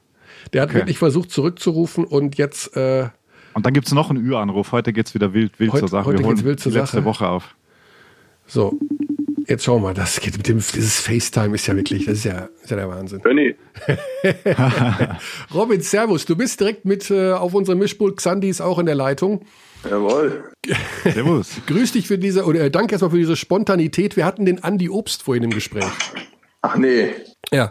Der 0.53 0.63
hat 0.63 0.71
Okay. 0.71 0.79
wirklich 0.79 0.99
versucht 0.99 1.31
zurückzurufen 1.31 2.05
und 2.05 2.37
jetzt, 2.37 2.77
äh, 2.77 3.09
Und 3.55 3.65
dann 3.67 3.73
gibt's 3.73 3.93
noch 3.93 4.11
einen 4.11 4.25
Ü-Anruf. 4.25 4.73
Heute 4.73 4.93
geht's 4.93 5.15
wieder 5.15 5.33
wild, 5.33 5.59
wild 5.61 5.73
Heute- 5.73 5.81
zur 5.81 5.89
Sache. 5.89 6.07
heute 6.07 6.19
Wir 6.19 6.27
holen 6.27 6.37
geht's 6.37 6.47
wild 6.47 6.61
zur 6.61 6.73
die 6.73 6.79
letzte 6.79 6.97
Sache. 6.99 7.05
Woche 7.07 7.29
auf. 7.29 7.55
so, 8.47 8.79
jetzt 9.47 9.65
schauen 9.65 9.81
wir 9.83 9.89
mal, 9.89 9.95
das 9.95 10.21
geht 10.21 10.37
mit 10.37 10.47
dem, 10.49 10.59
dieses 10.59 11.01
FaceTime 11.01 11.55
ist 11.55 11.67
ja 11.67 11.75
wirklich, 11.77 12.05
das 12.07 12.19
ist 12.19 12.25
ja, 12.25 12.49
ist 12.63 12.71
ja 12.71 12.77
der 12.77 12.89
Wahnsinn. 12.89 13.21
Benny, 13.23 13.55
Robin, 15.55 15.81
Servus, 15.81 16.25
du 16.27 16.37
bist 16.37 16.61
direkt 16.61 16.85
mit 16.85 17.11
äh, 17.11 17.33
auf 17.33 17.55
unserem 17.55 17.79
Mischpult, 17.79 18.17
Xandi 18.17 18.49
ist 18.49 18.61
auch 18.61 18.79
in 18.79 18.87
der 18.87 18.95
Leitung. 18.95 19.45
jawohl. 19.89 20.45
Servus. 21.05 21.53
Grüß 21.67 21.93
dich 21.93 22.07
für 22.09 22.19
diese, 22.19 22.45
oder 22.45 22.61
äh, 22.61 22.71
danke 22.71 22.93
erstmal 22.95 23.11
für 23.11 23.19
diese 23.19 23.37
Spontanität. 23.37 24.17
Wir 24.17 24.25
hatten 24.25 24.45
den 24.45 24.63
Andi 24.65 24.89
Obst 24.89 25.23
vorhin 25.23 25.45
im 25.45 25.51
Gespräch. 25.51 25.85
Ach 26.63 26.77
nee. 26.77 27.11
Ja. 27.53 27.69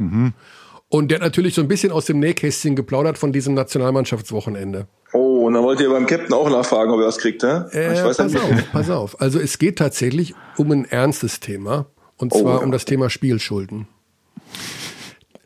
Und 0.93 1.09
der 1.09 1.15
hat 1.15 1.23
natürlich 1.23 1.55
so 1.55 1.61
ein 1.61 1.67
bisschen 1.67 1.91
aus 1.91 2.05
dem 2.05 2.19
Nähkästchen 2.19 2.75
geplaudert 2.75 3.17
von 3.17 3.31
diesem 3.33 3.55
Nationalmannschaftswochenende. 3.55 4.85
Oh, 5.11 5.45
und 5.47 5.55
dann 5.55 5.63
wollt 5.63 5.79
ihr 5.81 5.89
beim 5.89 6.05
Captain 6.05 6.31
auch 6.33 6.47
nachfragen, 6.51 6.91
ob 6.91 6.99
er 6.99 7.07
was 7.07 7.17
kriegt, 7.17 7.41
hä? 7.41 7.63
Äh, 7.71 7.93
ich 7.95 8.03
weiß 8.03 8.17
pass 8.17 8.31
nicht. 8.31 8.43
auf, 8.43 8.71
pass 8.71 8.89
auf. 8.91 9.19
Also 9.19 9.39
es 9.39 9.57
geht 9.57 9.79
tatsächlich 9.79 10.35
um 10.55 10.71
ein 10.71 10.85
ernstes 10.85 11.39
Thema. 11.39 11.87
Und 12.17 12.31
Oh, 12.31 12.41
zwar 12.41 12.59
ja. 12.59 12.63
um 12.63 12.71
das 12.71 12.85
Thema 12.85 13.09
Spielschulden. 13.09 13.87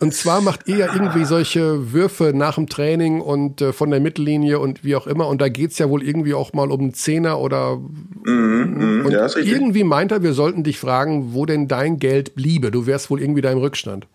Und 0.02 0.14
zwar 0.14 0.42
macht 0.42 0.68
ihr 0.68 0.78
ja 0.78 0.94
irgendwie 0.94 1.24
solche 1.24 1.94
Würfe 1.94 2.34
nach 2.36 2.56
dem 2.56 2.68
Training 2.68 3.22
und 3.22 3.62
äh, 3.62 3.72
von 3.72 3.90
der 3.90 4.02
Mittellinie 4.02 4.60
und 4.60 4.84
wie 4.84 4.98
auch 4.98 5.08
immer. 5.08 5.30
Und 5.30 5.40
da 5.40 5.48
geht's 5.48 5.80
ja 5.80 5.90
wohl 5.90 6.04
irgendwie 6.04 6.34
auch 6.34 6.52
mal 6.52 6.72
um 6.72 6.82
einen 6.82 6.94
Zehner 6.94 7.40
oder 7.40 7.78
Mhm, 8.26 9.04
und 9.06 9.12
ja, 9.14 9.26
irgendwie 9.38 9.86
meint 9.86 10.12
er, 10.12 10.22
wir 10.22 10.34
sollten 10.34 10.64
dich 10.66 10.78
fragen, 10.78 11.34
wo 11.34 11.46
denn 11.46 11.70
dein 11.70 12.00
Geld 12.00 12.36
bliebe. 12.36 12.70
Du 12.70 12.86
wärst 12.86 13.10
wohl 13.10 13.22
irgendwie 13.22 13.42
da 13.42 13.50
im 13.50 13.60
Rückstand. 13.60 14.08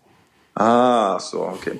Ah, 0.55 1.17
so, 1.19 1.41
okay. 1.41 1.79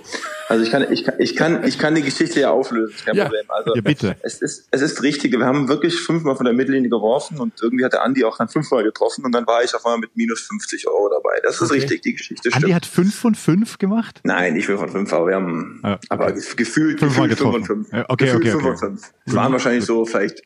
Also 0.50 0.64
ich 0.64 0.72
kann, 0.72 0.91
ich 0.91 1.04
kann, 1.04 1.16
ich 1.20 1.36
kann, 1.36 1.64
ich 1.64 1.78
kann 1.78 1.94
die 1.95 2.02
Geschichte 2.02 2.40
ja 2.40 2.50
auflösen, 2.52 2.95
kein 3.06 3.16
Ja. 3.16 3.26
Problem. 3.26 3.45
Also 3.50 3.76
Ja, 3.76 3.82
bitte. 3.82 4.16
es 4.24 4.41
ist, 4.41 4.68
es 4.72 4.82
ist 4.82 5.04
richtig. 5.04 5.32
Wir 5.32 5.45
haben 5.45 5.68
wirklich 5.70 6.00
fünfmal 6.00 6.36
von 6.36 6.45
der 6.45 6.54
Mittellinie 6.56 6.90
geworfen 6.90 7.40
und 7.40 7.54
irgendwie 7.62 7.86
hat 7.86 7.94
der 7.94 8.02
Andi 8.04 8.24
auch 8.26 8.38
dann 8.38 8.50
fünfmal 8.50 8.84
getroffen 8.84 9.24
und 9.26 9.32
dann 9.32 9.45
war 9.45 9.64
ich 9.64 9.74
auf 9.76 9.86
einmal 9.86 10.00
mit 10.00 10.16
minus 10.18 10.41
50 10.41 10.88
Euro 10.88 11.10
dabei. 11.10 11.40
Das 11.44 11.56
ist 11.62 11.70
Okay. 11.70 11.80
richtig, 11.82 12.02
die 12.02 12.14
Geschichte 12.14 12.50
stimmt. 12.50 12.64
Andi 12.66 12.74
hat 12.74 12.86
fünf 12.88 13.16
von 13.16 13.36
fünf 13.36 13.78
gemacht? 13.78 14.20
Nein, 14.24 14.54
nicht 14.54 14.66
5 14.66 14.80
von 14.80 14.90
5, 14.90 15.14
aber 15.14 15.28
wir 15.28 15.36
haben, 15.36 15.80
Ah, 15.84 15.94
okay. 15.94 16.08
aber 16.10 16.28
gef- 16.30 16.56
gefühlt, 16.56 17.00
Fünfmal 17.00 17.28
gefühlt 17.30 17.52
5 17.54 17.68
von 17.68 17.76
getroffen. 17.78 17.86
5. 17.86 17.94
Ja, 17.94 18.06
okay, 18.10 18.26
gefühlt 18.26 18.41
okay, 18.44 18.52
5 18.52 18.64
von. 18.64 18.78
5. 18.98 19.12
Es 19.26 19.36
waren 19.36 19.52
wahrscheinlich 19.54 19.86
so 19.86 20.06
vielleicht 20.06 20.41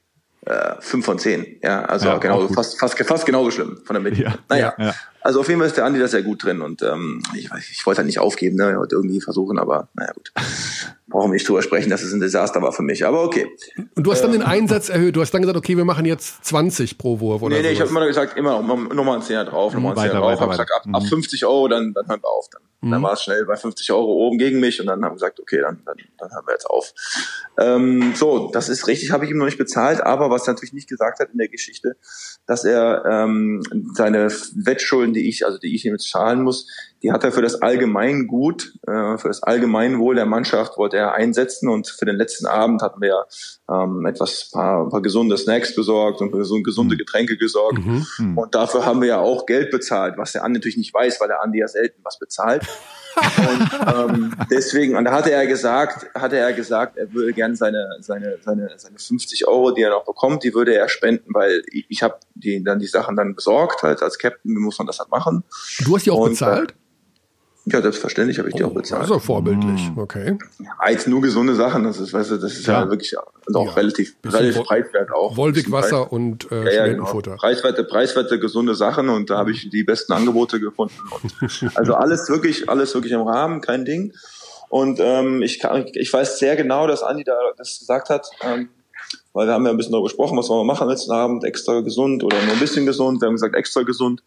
äh, 0.45 0.75
5 0.79 1.05
von 1.05 1.17
10. 1.19 1.59
Ja, 1.63 1.83
also 1.85 2.07
Ja, 2.07 2.17
gut. 2.17 2.53
fast, 2.53 2.79
fast, 2.79 2.97
fast 3.03 3.25
genauso 3.25 3.51
schlimm 3.51 3.79
von 3.85 3.93
der 3.95 4.03
Mitte. 4.03 4.21
Ja, 4.21 4.35
naja, 4.49 4.73
ja. 4.77 4.93
Also 5.27 5.41
auf 5.41 5.47
jeden 5.49 5.59
Fall 5.59 5.67
ist 5.67 5.75
der 5.75 5.83
Andi 5.83 5.99
da 5.99 6.07
sehr 6.07 6.23
gut 6.23 6.41
drin 6.41 6.61
und 6.61 6.81
ähm, 6.81 7.21
ich, 7.35 7.49
ich 7.71 7.85
wollte 7.85 7.97
halt 7.97 8.05
nicht 8.07 8.19
aufgeben, 8.19 8.55
ne, 8.55 8.71
ich 8.71 8.77
wollte 8.77 8.95
irgendwie 8.95 9.19
versuchen, 9.19 9.59
aber 9.59 9.89
naja 9.93 10.13
gut. 10.13 10.31
Brauchen 11.09 11.29
wir 11.31 11.35
nicht 11.35 11.47
drüber 11.47 11.61
sprechen, 11.61 11.89
dass 11.89 12.01
es 12.03 12.11
ein 12.11 12.19
Desaster 12.19 12.61
war 12.61 12.73
für 12.73 12.83
mich, 12.83 13.05
aber 13.05 13.23
okay. 13.23 13.47
Und 13.95 14.03
du 14.05 14.11
hast 14.11 14.21
dann 14.23 14.33
den 14.33 14.41
Einsatz 14.41 14.89
erhöht. 14.89 15.15
Du 15.15 15.21
hast 15.21 15.31
dann 15.33 15.41
gesagt, 15.41 15.57
okay, 15.57 15.77
wir 15.77 15.85
machen 15.85 16.03
jetzt 16.05 16.43
20 16.43 16.97
pro 16.97 17.21
Wurf 17.21 17.41
oder 17.41 17.55
Nee, 17.55 17.61
nee, 17.61 17.71
ich 17.71 17.79
habe 17.79 17.89
immer 17.89 18.05
gesagt, 18.05 18.37
immer 18.37 18.61
noch- 18.61 18.93
nochmal 18.93 19.15
einen 19.15 19.23
Zehner 19.23 19.45
drauf, 19.45 19.73
nochmal 19.73 19.95
Weiter, 19.95 20.09
Zehner 20.09 20.19
drauf. 20.21 20.31
weiter, 20.31 20.41
Hab 20.41 20.49
gesagt, 20.51 20.71
ab, 20.73 20.81
ab 20.91 21.03
Mhm. 21.03 21.07
50 21.07 21.45
Euro, 21.45 21.67
dann, 21.69 21.93
dann 21.93 22.07
hören 22.09 22.21
wir 22.21 22.27
auf. 22.29 22.47
Dann, 22.51 22.91
dann 22.91 23.01
war 23.03 23.13
es 23.13 23.23
schnell 23.23 23.45
bei 23.45 23.55
50 23.55 23.89
Euro 23.93 24.11
oben 24.27 24.37
gegen 24.37 24.59
mich 24.59 24.81
und 24.81 24.87
dann 24.87 24.95
haben 25.03 25.11
wir 25.11 25.15
gesagt, 25.15 25.39
okay, 25.39 25.59
dann, 25.61 25.81
dann, 25.85 25.95
dann 26.17 26.29
hören 26.29 26.43
wir 26.45 26.53
jetzt 26.53 26.69
auf. 26.69 26.93
Ähm, 27.57 28.13
so, 28.15 28.49
das 28.51 28.67
ist 28.69 28.87
richtig, 28.87 29.11
habe 29.11 29.23
ich 29.23 29.31
ihm 29.31 29.37
noch 29.37 29.45
nicht 29.45 29.57
bezahlt, 29.57 30.01
aber 30.01 30.29
was 30.29 30.45
er 30.47 30.53
natürlich 30.53 30.73
nicht 30.73 30.89
gesagt 30.89 31.19
hat 31.21 31.29
in 31.31 31.37
der 31.37 31.47
Geschichte, 31.47 31.95
dass 32.47 32.63
er 32.63 33.03
ähm, 33.05 33.61
seine 33.93 34.29
Wettschulden, 34.55 35.13
die 35.13 35.27
ich, 35.27 35.45
also 35.45 35.57
die 35.57 35.75
ich 35.75 35.85
ihm 35.85 35.93
jetzt 35.93 36.09
zahlen 36.09 36.41
muss, 36.41 36.67
die 37.03 37.11
hat 37.11 37.23
er 37.23 37.31
für 37.31 37.41
das 37.41 37.61
Allgemeingut, 37.61 38.73
äh, 38.87 39.17
für 39.17 39.27
das 39.27 39.43
Allgemeinwohl 39.43 40.15
der 40.15 40.25
Mannschaft 40.25 40.77
wollte 40.77 40.97
er 40.97 41.13
einsetzen. 41.13 41.69
Und 41.69 41.87
für 41.87 42.05
den 42.05 42.15
letzten 42.15 42.47
Abend 42.47 42.81
hatten 42.81 43.01
wir 43.01 43.25
ähm, 43.69 44.05
etwas 44.05 44.49
paar, 44.51 44.89
paar 44.89 45.01
gesunde 45.01 45.37
Snacks 45.37 45.75
besorgt 45.75 46.21
und 46.21 46.31
gesunde 46.31 46.97
Getränke 46.97 47.37
gesorgt. 47.37 47.79
Und 48.35 48.55
dafür 48.55 48.85
haben 48.85 49.01
wir 49.01 49.09
ja 49.09 49.19
auch 49.19 49.45
Geld 49.45 49.69
bezahlt, 49.69 50.17
was 50.17 50.31
der 50.31 50.43
Andi 50.43 50.59
natürlich 50.59 50.77
nicht 50.77 50.93
weiß, 50.93 51.19
weil 51.21 51.27
der 51.27 51.43
Andi 51.43 51.59
ja 51.59 51.67
selten 51.67 52.01
was 52.03 52.17
bezahlt. 52.17 52.63
Und 53.17 54.11
ähm, 54.11 54.35
deswegen, 54.51 54.95
und 54.95 55.05
da 55.05 55.11
hatte 55.11 55.31
er 55.31 55.47
gesagt, 55.47 56.07
hatte 56.13 56.37
er 56.37 56.53
gesagt, 56.53 56.97
er 56.97 57.13
würde 57.13 57.33
gern 57.33 57.55
seine 57.55 57.97
seine 57.99 58.37
seine 58.43 58.69
seine 58.77 58.99
50 58.99 59.47
Euro, 59.47 59.71
die 59.71 59.81
er 59.81 59.89
noch 59.89 60.05
bekommt, 60.05 60.43
die 60.43 60.53
würde 60.53 60.75
er 60.75 60.89
spenden, 60.89 61.33
weil 61.33 61.63
ich, 61.71 61.85
ich 61.89 62.03
habe 62.03 62.17
die 62.35 62.63
dann 62.63 62.79
die 62.79 62.87
Sachen 62.87 63.15
dann 63.15 63.35
besorgt, 63.35 63.83
halt 63.83 64.01
als 64.01 64.17
Captain 64.17 64.53
muss 64.53 64.77
man 64.77 64.87
das 64.87 64.99
halt 64.99 65.09
machen. 65.09 65.43
Du 65.83 65.95
hast 65.95 66.05
die 66.05 66.11
auch 66.11 66.19
Und, 66.19 66.31
bezahlt? 66.31 66.73
Ja, 67.69 67.81
selbstverständlich 67.81 68.39
habe 68.39 68.47
ich 68.47 68.55
die 68.55 68.63
auch 68.63 68.73
bezahlt. 68.73 69.01
Also 69.01 69.19
vorbildlich, 69.19 69.91
okay. 69.97 70.37
Ja, 70.59 70.89
jetzt 70.89 71.07
nur 71.07 71.21
gesunde 71.21 71.53
Sachen, 71.53 71.83
das 71.83 71.99
ist, 71.99 72.13
weißt 72.13 72.31
du, 72.31 72.37
das 72.37 72.53
ist 72.53 72.65
ja, 72.67 72.89
wirklich 72.89 73.17
auch 73.17 73.25
Ja. 73.49 73.71
relativ, 73.73 74.15
relativ 74.25 74.63
preiswert 74.63 75.11
auch. 75.11 75.35
Wolwig 75.35 75.55
Bisschen 75.65 75.71
preis- 75.73 75.83
Wasser 75.91 76.11
und 76.11 76.49
äh, 76.51 76.63
ja, 76.63 76.85
ja, 76.85 76.93
genau. 76.93 77.05
Preiswerte, 77.35 77.83
preiswerte, 77.83 78.39
gesunde 78.39 78.73
Sachen 78.73 79.09
und 79.09 79.29
da 79.29 79.37
habe 79.37 79.51
ich 79.51 79.69
die 79.69 79.83
besten 79.83 80.13
Angebote 80.13 80.59
gefunden. 80.61 80.93
Und 81.21 81.71
also 81.75 81.93
alles 81.95 82.29
wirklich, 82.29 82.69
alles 82.69 82.93
wirklich 82.93 83.11
im 83.11 83.21
Rahmen, 83.21 83.59
kein 83.59 83.83
Ding. 83.83 84.13
Und 84.69 84.99
ähm, 85.01 85.41
ich, 85.41 85.59
kann, 85.59 85.85
ich 85.93 86.11
weiß 86.11 86.39
sehr 86.39 86.55
genau, 86.55 86.87
dass 86.87 87.03
Andi 87.03 87.23
da 87.25 87.33
das 87.57 87.79
gesagt 87.79 88.09
hat, 88.09 88.27
ähm, 88.43 88.69
weil 89.33 89.47
wir 89.47 89.53
haben 89.53 89.65
ja 89.65 89.71
ein 89.71 89.77
bisschen 89.77 89.91
darüber 89.91 90.07
gesprochen, 90.07 90.37
was 90.37 90.47
wollen 90.49 90.61
wir 90.61 90.73
machen 90.73 90.87
letzten 90.87 91.11
Abend, 91.11 91.43
extra 91.43 91.81
gesund 91.81 92.23
oder 92.23 92.41
nur 92.43 92.53
ein 92.53 92.59
bisschen 92.59 92.85
gesund. 92.85 93.21
Wir 93.21 93.27
haben 93.27 93.35
gesagt, 93.35 93.55
extra 93.55 93.83
gesund. 93.83 94.23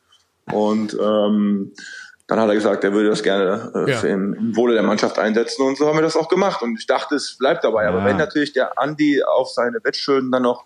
Und 0.52 0.96
ähm, 1.00 1.72
dann 2.30 2.40
hat 2.40 2.48
er 2.48 2.54
gesagt, 2.54 2.82
er 2.84 2.92
würde 2.94 3.10
das 3.10 3.22
gerne 3.22 3.72
äh, 3.74 3.90
Ja. 3.90 3.96
für 3.98 4.08
im, 4.08 4.32
im 4.34 4.56
Wohle 4.56 4.72
der 4.74 4.82
Mannschaft 4.82 5.18
einsetzen 5.18 5.62
und 5.66 5.76
so 5.76 5.86
haben 5.86 5.98
wir 5.98 6.02
das 6.02 6.16
auch 6.16 6.28
gemacht. 6.28 6.62
Und 6.62 6.78
ich 6.78 6.86
dachte, 6.86 7.16
es 7.16 7.36
bleibt 7.38 7.64
dabei. 7.64 7.86
Aber 7.88 7.98
Ja. 7.98 8.04
wenn 8.06 8.16
natürlich 8.16 8.52
der 8.52 8.78
Andi 8.78 9.22
auf 9.22 9.50
seine 9.50 9.78
Wettschulden 9.82 10.30
dann 10.30 10.42
noch 10.44 10.64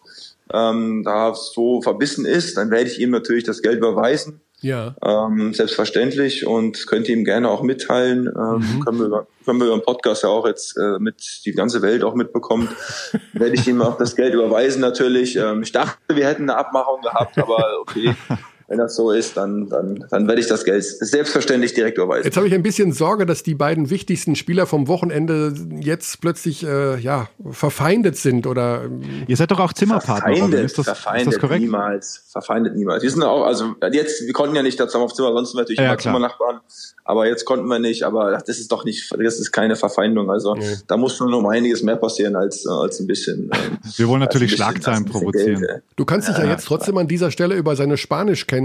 ähm, 0.52 1.02
da 1.04 1.34
so 1.34 1.80
verbissen 1.80 2.26
ist, 2.26 2.56
dann 2.58 2.70
werde 2.70 2.84
ich 2.90 3.00
ihm 3.00 3.10
natürlich 3.10 3.44
das 3.44 3.62
Geld 3.62 3.78
überweisen. 3.78 4.40
Ja. 4.60 4.94
Ähm, 5.04 5.52
selbstverständlich 5.52 6.46
und 6.46 6.86
könnte 6.86 7.12
ihm 7.12 7.24
gerne 7.24 7.48
auch 7.50 7.62
mitteilen. 7.62 8.26
Ähm, 8.28 8.80
können, 8.84 8.98
wir, 8.98 9.06
über- 9.06 9.26
können 9.44 9.58
wir 9.60 9.66
über 9.66 9.76
den 9.76 9.84
Podcast 9.84 10.22
ja 10.22 10.28
auch 10.30 10.46
jetzt 10.46 10.76
äh, 10.78 10.98
mit 10.98 11.16
die 11.44 11.52
ganze 11.52 11.80
Welt 11.82 12.02
auch 12.04 12.14
mitbekommt. 12.14 12.70
Werde 13.32 13.54
ich 13.54 13.66
ihm 13.68 13.82
auch 13.82 13.98
das 13.98 14.16
Geld 14.16 14.32
überweisen 14.34 14.80
natürlich. 14.80 15.36
Ähm, 15.36 15.62
ich 15.62 15.72
dachte, 15.72 15.98
wir 16.14 16.26
hätten 16.26 16.42
eine 16.48 16.56
Abmachung 16.58 17.00
gehabt, 17.02 17.36
aber 17.38 17.64
okay. 17.80 18.14
Wenn 18.74 18.80
das 18.80 18.96
so 18.96 19.12
ist, 19.12 19.36
dann, 19.36 19.68
dann, 19.68 20.04
dann 20.10 20.26
werde 20.26 20.40
ich 20.40 20.48
das 20.48 20.64
Geld 20.64 20.82
selbstverständlich 20.84 21.74
direkt 21.74 21.96
überweisen. 21.96 22.24
Jetzt 22.24 22.36
habe 22.36 22.48
ich 22.48 22.54
ein 22.54 22.62
bisschen 22.64 22.90
Sorge, 22.92 23.24
dass 23.24 23.44
die 23.44 23.54
beiden 23.54 23.88
wichtigsten 23.88 24.34
Spieler 24.34 24.66
vom 24.66 24.88
Wochenende 24.88 25.54
jetzt 25.80 26.20
plötzlich 26.20 26.66
äh, 26.66 26.98
ja 26.98 27.28
verfeindet 27.50 28.16
sind 28.16 28.48
oder 28.48 28.82
ähm, 28.86 29.00
Ihr 29.28 29.36
seid 29.36 29.52
doch 29.52 29.60
auch 29.60 29.72
Zimmerpartner. 29.72 30.34
Verfeindet, 30.34 30.64
Ist 30.64 30.78
das, 30.78 30.86
verfeindet 30.86 31.28
ist 31.28 31.34
das 31.34 31.40
korrekt? 31.40 31.60
niemals. 31.62 32.24
Verfeindet 32.32 32.74
niemals. 32.74 33.02
Wir 33.04 33.10
sind 33.10 33.22
auch, 33.22 33.44
also 33.44 33.74
jetzt, 33.92 34.26
wir 34.26 34.32
konnten 34.32 34.56
ja 34.56 34.62
nicht 34.64 34.80
da 34.80 34.86
zusammen 34.88 35.04
auf 35.04 35.14
Zimmer, 35.14 35.32
sonst 35.32 35.54
natürlich 35.54 35.78
Ja, 35.78 35.84
immer 35.86 35.96
klar. 35.96 36.14
Zimmernachbarn. 36.14 36.60
Aber 37.06 37.28
jetzt 37.28 37.44
konnten 37.44 37.66
wir 37.68 37.78
nicht, 37.78 38.02
aber 38.02 38.42
das 38.44 38.58
ist 38.58 38.72
doch 38.72 38.84
nicht, 38.84 39.12
das 39.16 39.38
ist 39.38 39.52
keine 39.52 39.76
Verfeindung. 39.76 40.30
Also 40.30 40.56
da 40.88 40.96
muss 40.96 41.14
schon 41.14 41.32
um 41.32 41.46
einiges 41.46 41.82
mehr 41.82 41.96
passieren 41.96 42.34
als, 42.34 42.64
äh, 42.66 42.70
als 42.70 42.98
ein 42.98 43.06
bisschen. 43.06 43.50
Wir 43.96 44.08
wollen 44.08 44.22
als 44.22 44.34
natürlich 44.34 44.52
bisschen- 44.52 44.64
Schlagzeilen 44.64 45.04
provozieren. 45.04 45.60
Geld, 45.60 45.70
äh. 45.70 45.80
Du 45.96 46.04
kannst 46.04 46.28
dich 46.28 46.38
ja 46.38 46.44
jetzt 46.46 46.64
trotzdem 46.66 46.96
an 46.98 47.06
dieser 47.06 47.30
Stelle 47.30 47.54
über 47.54 47.76
seine 47.76 47.96
Spanischkenntnisse 47.98 48.63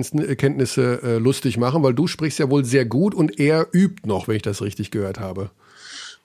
äh, 1.03 1.17
lustig 1.17 1.57
machen, 1.57 1.83
weil 1.83 1.93
du 1.93 2.07
sprichst 2.07 2.39
ja 2.39 2.49
wohl 2.49 2.65
sehr 2.65 2.85
gut 2.85 3.13
und 3.13 3.39
er 3.39 3.67
übt 3.73 4.07
noch, 4.07 4.27
wenn 4.27 4.35
ich 4.35 4.41
das 4.41 4.61
richtig 4.61 4.91
gehört 4.91 5.19
habe. 5.19 5.51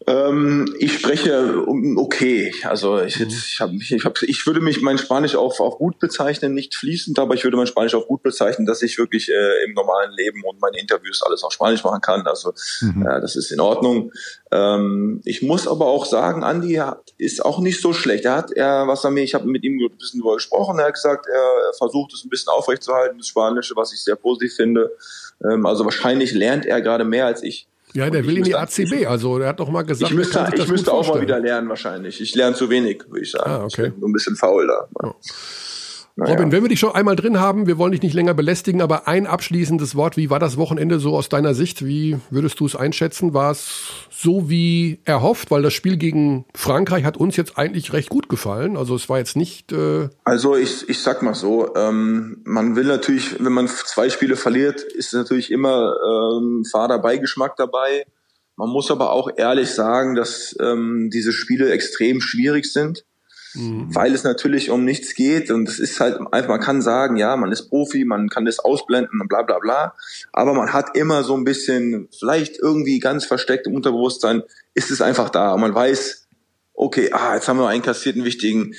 Ähm, 0.06 0.74
ich 0.78 0.92
spreche 0.98 1.64
okay. 1.96 2.52
Also 2.64 3.00
ich, 3.00 3.18
Mhm. 3.20 3.26
ich, 3.28 3.60
hab, 3.60 3.70
ich, 3.72 4.04
hab, 4.04 4.22
ich 4.22 4.46
würde 4.46 4.60
mich 4.60 4.82
mein 4.82 4.98
Spanisch 4.98 5.34
auf, 5.34 5.60
auf 5.60 5.78
gut 5.78 5.98
bezeichnen, 5.98 6.52
nicht 6.52 6.74
fließend, 6.74 7.18
aber 7.18 7.34
ich 7.34 7.44
würde 7.44 7.56
mein 7.56 7.66
Spanisch 7.66 7.94
auf 7.94 8.06
gut 8.06 8.22
bezeichnen, 8.22 8.66
dass 8.66 8.82
ich 8.82 8.98
wirklich 8.98 9.30
äh, 9.30 9.64
im 9.64 9.72
normalen 9.72 10.12
Leben 10.12 10.42
und 10.44 10.60
meine 10.60 10.78
Interviews 10.78 11.22
alles 11.22 11.42
auf 11.42 11.52
Spanisch 11.52 11.82
machen 11.84 12.02
kann. 12.02 12.26
Also 12.26 12.52
Mhm. 12.82 13.06
äh, 13.06 13.20
das 13.20 13.34
ist 13.36 13.50
in 13.50 13.60
Ordnung. 13.60 14.12
Ähm, 14.52 15.22
ich 15.24 15.42
muss 15.42 15.66
aber 15.66 15.86
auch 15.86 16.04
sagen, 16.04 16.44
Andi 16.44 16.74
hat, 16.74 17.14
ist 17.16 17.44
auch 17.44 17.58
nicht 17.60 17.80
so 17.80 17.92
schlecht. 17.94 18.26
Er 18.26 18.36
hat, 18.36 18.52
er, 18.52 18.86
was 18.86 19.04
er 19.04 19.10
mir, 19.10 19.22
ich 19.22 19.34
habe 19.34 19.46
mit 19.46 19.64
ihm 19.64 19.78
ein 19.80 19.96
bisschen 19.98 20.20
darüber 20.20 20.34
gesprochen. 20.36 20.78
Er 20.78 20.86
hat 20.86 20.94
gesagt, 20.94 21.26
er 21.26 21.72
versucht 21.78 22.12
es 22.12 22.24
ein 22.24 22.28
bisschen 22.28 22.52
aufrechtzuerhalten, 22.52 23.16
das 23.18 23.28
Spanische, 23.28 23.74
was 23.76 23.92
ich 23.94 24.02
sehr 24.04 24.16
positiv 24.16 24.54
finde. 24.54 24.90
Ähm, 25.42 25.64
also 25.64 25.84
wahrscheinlich 25.84 26.32
lernt 26.32 26.66
er 26.66 26.80
gerade 26.82 27.04
mehr 27.04 27.26
als 27.26 27.42
ich. 27.42 27.68
Ja, 27.96 28.10
der 28.10 28.22
Und 28.22 28.26
will 28.26 28.32
ich 28.34 28.38
in 28.38 28.44
die 28.44 28.56
ACB. 28.56 29.06
Also 29.06 29.38
er 29.38 29.48
hat 29.48 29.60
doch 29.60 29.70
mal 29.70 29.82
gesagt, 29.82 30.10
ich 30.10 30.16
müsste, 30.16 30.52
ich 30.56 30.68
müsste 30.68 30.92
auch 30.92 31.06
mal 31.06 31.20
wieder 31.20 31.38
lernen 31.38 31.68
wahrscheinlich. 31.68 32.20
Ich 32.20 32.34
lerne 32.34 32.56
zu 32.56 32.68
wenig, 32.68 33.04
würde 33.08 33.22
ich 33.22 33.30
sagen. 33.30 33.48
Ah, 33.48 33.64
okay. 33.64 33.86
Ich 33.86 33.94
bin 33.94 34.10
ein 34.10 34.12
bisschen 34.12 34.34
faul 34.34 34.66
da. 34.66 35.14
Naja. 36.16 36.34
Robin, 36.34 36.52
wenn 36.52 36.62
wir 36.62 36.68
dich 36.68 36.78
schon 36.78 36.94
einmal 36.94 37.16
drin 37.16 37.40
haben, 37.40 37.66
wir 37.66 37.76
wollen 37.76 37.90
dich 37.90 38.02
nicht 38.02 38.14
länger 38.14 38.34
belästigen, 38.34 38.80
aber 38.80 39.08
ein 39.08 39.26
abschließendes 39.26 39.96
Wort. 39.96 40.16
Wie 40.16 40.30
war 40.30 40.38
das 40.38 40.56
Wochenende 40.56 41.00
so 41.00 41.16
aus 41.16 41.28
deiner 41.28 41.54
Sicht? 41.54 41.84
Wie 41.84 42.18
würdest 42.30 42.60
du 42.60 42.66
es 42.66 42.76
einschätzen? 42.76 43.34
War 43.34 43.50
es 43.50 44.06
so 44.10 44.48
wie 44.48 45.00
erhofft? 45.04 45.50
Weil 45.50 45.62
das 45.62 45.72
Spiel 45.72 45.96
gegen 45.96 46.44
Frankreich 46.54 47.04
hat 47.04 47.16
uns 47.16 47.36
jetzt 47.36 47.58
eigentlich 47.58 47.92
recht 47.92 48.10
gut 48.10 48.28
gefallen. 48.28 48.76
Also 48.76 48.94
es 48.94 49.08
war 49.08 49.18
jetzt 49.18 49.34
nicht. 49.34 49.72
Äh, 49.72 50.08
Also 50.22 50.54
ich, 50.54 50.88
ich 50.88 51.00
sag 51.02 51.22
mal 51.22 51.34
so, 51.34 51.74
ähm, 51.74 52.42
man 52.44 52.76
will 52.76 52.84
natürlich, 52.84 53.42
wenn 53.42 53.52
man 53.52 53.66
zwei 53.66 54.08
Spiele 54.08 54.36
verliert, 54.36 54.82
ist 54.82 55.14
natürlich 55.14 55.50
immer 55.50 55.96
ähm, 56.08 56.64
fader 56.70 57.00
Beigeschmack 57.00 57.56
dabei. 57.56 58.06
Man 58.54 58.68
muss 58.68 58.92
aber 58.92 59.10
auch 59.10 59.30
ehrlich 59.36 59.70
sagen, 59.70 60.14
dass 60.14 60.54
ähm, 60.60 61.10
diese 61.12 61.32
Spiele 61.32 61.72
extrem 61.72 62.20
schwierig 62.20 62.72
sind, 62.72 63.04
weil 63.54 64.14
es 64.14 64.24
natürlich 64.24 64.70
um 64.70 64.84
nichts 64.84 65.14
geht 65.14 65.50
und 65.50 65.68
es 65.68 65.78
ist 65.78 66.00
halt 66.00 66.18
einfach, 66.32 66.48
man 66.48 66.60
kann 66.60 66.82
sagen, 66.82 67.16
ja, 67.16 67.36
man 67.36 67.52
ist 67.52 67.68
Profi, 67.68 68.04
man 68.04 68.28
kann 68.28 68.44
das 68.44 68.58
ausblenden 68.58 69.20
und 69.20 69.28
bla 69.28 69.42
bla 69.42 69.58
bla, 69.58 69.94
aber 70.32 70.54
man 70.54 70.72
hat 70.72 70.96
immer 70.96 71.22
so 71.22 71.36
ein 71.36 71.44
bisschen, 71.44 72.08
vielleicht 72.18 72.58
irgendwie 72.58 72.98
ganz 72.98 73.24
versteckt 73.24 73.66
im 73.66 73.74
Unterbewusstsein, 73.74 74.42
ist 74.74 74.90
es 74.90 75.00
einfach 75.00 75.30
da 75.30 75.52
und 75.52 75.60
man 75.60 75.74
weiß, 75.74 76.26
okay, 76.74 77.10
ah, 77.12 77.34
jetzt 77.34 77.48
haben 77.48 77.58
wir 77.58 77.68
einen 77.68 77.82
kassierten 77.82 78.24
wichtigen, 78.24 78.74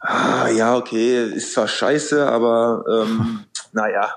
ah, 0.00 0.48
ja, 0.48 0.76
okay, 0.76 1.24
ist 1.34 1.52
zwar 1.52 1.68
scheiße, 1.68 2.26
aber 2.26 2.84
ähm, 2.90 3.44
naja, 3.72 4.14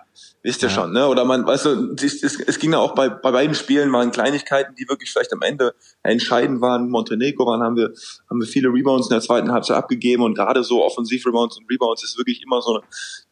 Wisst 0.50 0.64
ihr 0.64 0.70
schon, 0.72 0.94
ne? 0.94 1.08
Oder 1.08 1.26
man, 1.26 1.46
weißt 1.46 1.66
du, 1.66 1.96
es, 2.02 2.24
es, 2.24 2.40
es 2.40 2.58
ging 2.58 2.72
ja 2.72 2.80
auch 2.80 2.96
bei, 2.96 3.08
bei 3.08 3.30
beiden 3.30 3.54
Spielen 3.54 3.94
waren 3.94 4.10
Kleinigkeiten, 4.10 4.74
die 4.74 4.90
wirklich 4.90 5.12
vielleicht 5.12 5.32
am 5.32 5.44
Ende 5.44 5.76
entscheidend 6.02 6.60
waren. 6.60 6.90
Montenegro 6.90 7.46
waren, 7.46 7.62
haben 7.62 7.76
wir, 7.76 7.94
haben 8.28 8.40
wir 8.40 8.48
viele 8.48 8.70
Rebounds 8.70 9.10
in 9.10 9.14
der 9.14 9.22
zweiten 9.22 9.52
Halbzeit 9.52 9.78
abgegeben 9.78 10.24
und 10.24 10.34
gerade 10.34 10.64
so 10.64 10.84
Offensiv-Rebounds 10.84 11.60
und 11.60 11.70
Rebounds 11.70 12.04
ist 12.04 12.18
wirklich 12.18 12.42
immer 12.42 12.64
so, 12.64 12.82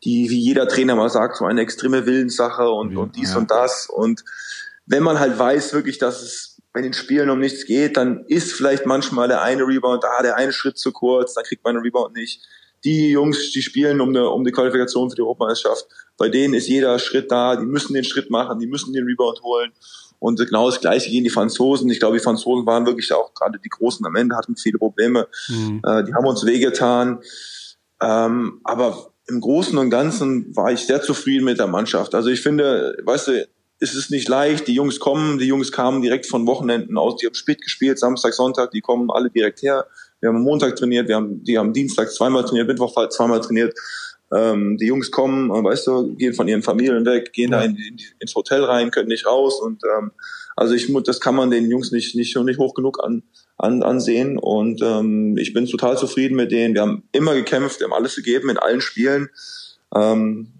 die, 0.03 0.29
wie 0.29 0.39
jeder 0.39 0.67
Trainer 0.67 0.95
mal 0.95 1.09
sagt, 1.09 1.37
so 1.37 1.45
eine 1.45 1.61
extreme 1.61 2.05
Willenssache 2.05 2.69
und, 2.69 2.95
und 2.95 3.15
dies 3.15 3.31
ja. 3.31 3.39
und 3.39 3.49
das. 3.49 3.89
Und 3.89 4.23
wenn 4.85 5.01
man 5.01 5.19
halt 5.19 5.39
weiß 5.39 5.73
wirklich, 5.73 5.97
dass 5.97 6.21
es 6.21 6.61
bei 6.71 6.83
den 6.83 6.93
Spielen 6.93 7.31
um 7.31 7.39
nichts 7.39 7.65
geht, 7.65 7.97
dann 7.97 8.25
ist 8.27 8.53
vielleicht 8.53 8.85
manchmal 8.85 9.27
der 9.27 9.41
eine 9.41 9.63
Rebound 9.63 10.03
da, 10.03 10.21
der 10.21 10.35
eine 10.35 10.53
Schritt 10.53 10.77
zu 10.77 10.91
kurz, 10.91 11.33
dann 11.33 11.45
kriegt 11.45 11.63
man 11.63 11.75
einen 11.75 11.83
Rebound 11.83 12.15
nicht. 12.15 12.47
Die 12.83 13.11
Jungs, 13.11 13.51
die 13.51 13.61
spielen 13.61 14.01
um, 14.01 14.09
eine, 14.09 14.29
um 14.29 14.43
die 14.43 14.51
Qualifikation 14.51 15.09
für 15.09 15.15
die 15.15 15.21
Europameisterschaft, 15.21 15.87
bei 16.17 16.29
denen 16.29 16.53
ist 16.53 16.67
jeder 16.67 16.97
Schritt 16.99 17.31
da, 17.31 17.55
die 17.55 17.65
müssen 17.65 17.93
den 17.93 18.03
Schritt 18.03 18.29
machen, 18.29 18.59
die 18.59 18.67
müssen 18.67 18.93
den 18.93 19.05
Rebound 19.05 19.41
holen. 19.41 19.71
Und 20.19 20.39
genau 20.39 20.69
das 20.69 20.81
Gleiche 20.81 21.09
gehen 21.11 21.23
die 21.23 21.29
Franzosen. 21.29 21.89
Ich 21.89 21.99
glaube, 21.99 22.17
die 22.17 22.23
Franzosen 22.23 22.65
waren 22.65 22.85
wirklich 22.85 23.11
auch 23.13 23.33
gerade 23.33 23.59
die 23.63 23.69
Großen 23.69 24.05
am 24.05 24.15
Ende, 24.15 24.35
hatten 24.35 24.55
viele 24.55 24.79
Probleme. 24.79 25.27
Äh, 25.83 26.03
die 26.05 26.13
haben 26.13 26.25
uns 26.25 26.45
wehgetan. 26.45 27.19
Ähm, 28.01 28.61
aber 28.63 29.13
im 29.27 29.41
Großen 29.41 29.77
und 29.77 29.89
Ganzen 29.89 30.55
war 30.55 30.71
ich 30.71 30.81
sehr 30.81 31.01
zufrieden 31.01 31.45
mit 31.45 31.59
der 31.59 31.67
Mannschaft. 31.67 32.15
Also 32.15 32.29
ich 32.29 32.41
finde, 32.41 32.97
weißt 33.03 33.27
du, 33.27 33.47
es 33.79 33.93
ist 33.93 34.09
nicht 34.09 34.27
leicht. 34.27 34.67
Die 34.67 34.73
Jungs 34.73 34.99
kommen, 34.99 35.37
die 35.37 35.45
Jungs 35.45 35.71
kamen 35.71 36.01
direkt 36.01 36.25
von 36.25 36.47
Wochenenden 36.47 36.97
aus. 36.97 37.17
Die 37.17 37.27
haben 37.27 37.35
spät 37.35 37.61
gespielt, 37.61 37.99
Samstag, 37.99 38.33
Sonntag, 38.33 38.71
die 38.71 38.81
kommen 38.81 39.11
alle 39.11 39.29
direkt 39.29 39.61
her. 39.61 39.85
Wir 40.19 40.29
haben 40.29 40.37
am 40.37 40.43
Montag 40.43 40.75
trainiert, 40.75 41.07
wir 41.07 41.15
haben, 41.15 41.43
die 41.43 41.57
haben 41.57 41.73
Dienstag 41.73 42.11
zweimal 42.11 42.43
trainiert, 42.43 42.67
Mittwoch 42.67 42.93
zweimal 43.09 43.41
trainiert. 43.41 43.77
Ähm, 44.35 44.77
die 44.77 44.87
Jungs 44.87 45.09
kommen, 45.09 45.49
äh, 45.51 45.63
weißt 45.63 45.87
du, 45.87 46.15
gehen 46.15 46.33
von 46.33 46.47
ihren 46.47 46.63
Familien 46.63 47.05
weg, 47.05 47.31
gehen 47.31 47.51
da 47.51 47.61
in, 47.61 47.77
in, 47.77 47.97
ins 48.19 48.35
Hotel 48.35 48.63
rein, 48.63 48.91
können 48.91 49.07
nicht 49.07 49.25
raus 49.25 49.61
und 49.61 49.81
ähm, 49.85 50.11
also 50.57 50.73
ich 50.73 50.89
muss, 50.89 51.03
das 51.03 51.21
kann 51.21 51.35
man 51.35 51.49
den 51.49 51.69
Jungs 51.69 51.91
nicht 51.91 52.15
nicht 52.15 52.35
nicht 52.35 52.59
hoch 52.59 52.73
genug 52.73 53.01
an, 53.01 53.23
an 53.57 53.83
ansehen 53.83 54.37
und 54.37 54.81
ähm, 54.81 55.37
ich 55.37 55.53
bin 55.53 55.65
total 55.65 55.97
zufrieden 55.97 56.35
mit 56.35 56.51
denen. 56.51 56.73
Wir 56.73 56.81
haben 56.81 57.03
immer 57.13 57.35
gekämpft, 57.35 57.79
wir 57.79 57.85
haben 57.85 57.93
alles 57.93 58.15
gegeben 58.15 58.49
in 58.49 58.57
allen 58.57 58.81
Spielen. 58.81 59.29
Ähm, 59.95 60.51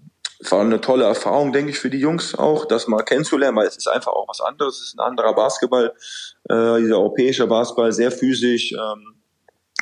war 0.48 0.60
eine 0.60 0.80
tolle 0.80 1.04
Erfahrung, 1.04 1.52
denke 1.52 1.72
ich, 1.72 1.80
für 1.80 1.90
die 1.90 1.98
Jungs 1.98 2.34
auch, 2.36 2.64
das 2.64 2.86
mal 2.86 3.02
kennenzulernen, 3.02 3.56
weil 3.56 3.66
es 3.66 3.76
ist 3.76 3.88
einfach 3.88 4.12
auch 4.12 4.28
was 4.28 4.40
anderes, 4.40 4.76
es 4.76 4.88
ist 4.88 4.98
ein 4.98 5.04
anderer 5.04 5.34
Basketball, 5.34 5.92
äh, 6.48 6.78
dieser 6.78 6.98
europäische 6.98 7.46
Basketball, 7.46 7.92
sehr 7.92 8.12
physisch. 8.12 8.72
Ähm, 8.72 9.17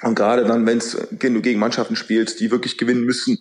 und 0.02 0.14
gerade 0.14 0.44
dann, 0.44 0.66
wenn 0.66 0.78
es 0.78 0.92
du 0.92 1.40
gegen 1.40 1.60
Mannschaften 1.60 1.96
spielst, 1.96 2.40
die 2.40 2.50
wirklich 2.50 2.76
gewinnen 2.76 3.04
müssen, 3.04 3.38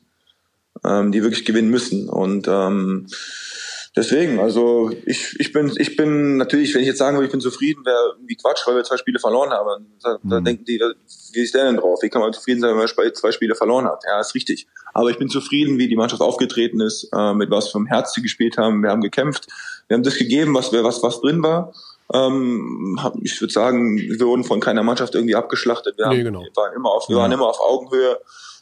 ähm, 0.86 1.12
die 1.12 1.22
wirklich 1.22 1.46
gewinnen 1.46 1.70
müssen. 1.70 2.10
Und 2.10 2.48
ähm, 2.48 3.08
deswegen, 3.96 4.40
also 4.40 4.90
ich, 5.06 5.38
ich 5.40 5.52
bin, 5.52 5.74
ich 5.78 5.98
bin 5.98 6.38
natürlich, 6.38 6.74
wenn 6.74 6.82
ich 6.82 6.88
jetzt 6.88 7.00
sagen 7.00 7.18
würde, 7.18 7.26
ich 7.26 7.32
bin 7.32 7.42
zufrieden, 7.42 7.86
wäre 7.86 8.14
irgendwie 8.16 8.36
Quatsch, 8.36 8.66
weil 8.66 8.76
wir 8.76 8.84
zwei 8.84 8.98
Spiele 8.98 9.20
verloren 9.20 9.52
haben. 9.52 9.98
Da, 10.02 10.18
da 10.24 10.40
denken 10.40 10.64
die, 10.64 10.80
wie 11.34 11.42
ist 11.42 11.54
der 11.54 11.66
denn 11.66 11.78
drauf? 11.78 12.02
Wie 12.02 12.10
kann 12.10 12.22
man 12.22 12.32
zufrieden 12.32 12.62
sein, 12.62 12.72
wenn 12.72 12.78
man 12.78 13.14
zwei 13.14 13.32
Spiele 13.32 13.56
verloren 13.56 13.86
hat? 13.86 14.04
Ja, 14.08 14.22
ist 14.22 14.34
richtig. 14.34 14.68
Aber 14.94 15.10
ich 15.10 15.18
bin 15.18 15.28
zufrieden, 15.28 15.78
wie 15.78 15.90
die 15.90 15.98
Mannschaft 15.98 16.22
aufgetreten 16.22 16.80
ist, 16.80 17.10
äh, 17.14 17.34
mit 17.34 17.52
was 17.52 17.76
einem 17.76 17.86
Herz 17.86 18.14
sie 18.14 18.22
gespielt 18.22 18.58
haben. 18.58 18.82
Wir 18.82 18.92
haben 18.92 19.02
gekämpft, 19.02 19.48
wir 19.88 19.96
haben 19.96 20.04
das 20.04 20.16
gegeben, 20.16 20.54
was 20.54 20.72
wir, 20.72 20.86
was, 20.86 21.04
was 21.04 21.20
drin 21.20 21.44
war. 21.44 21.74
Ähm, 22.14 22.98
hab- 23.02 23.16
ich 23.24 23.40
würde 23.42 23.54
sagen, 23.54 23.98
wir 23.98 24.20
wurden 24.28 24.44
von 24.44 24.60
keiner 24.60 24.84
Mannschaft 24.84 25.16
irgendwie 25.16 25.36
abgeschlachtet. 25.36 25.98
Wir, 25.98 26.08
Nee, 26.10 26.18
haben, 26.18 26.24
genau. 26.26 26.42
wir 26.42 26.52
waren 26.56 26.74
immer 26.76 26.92
auf, 26.92 27.10
wir 27.10 27.16
waren 27.18 27.32
immer 27.32 27.48
auf 27.48 27.60
Augenhöhe. 27.60 28.18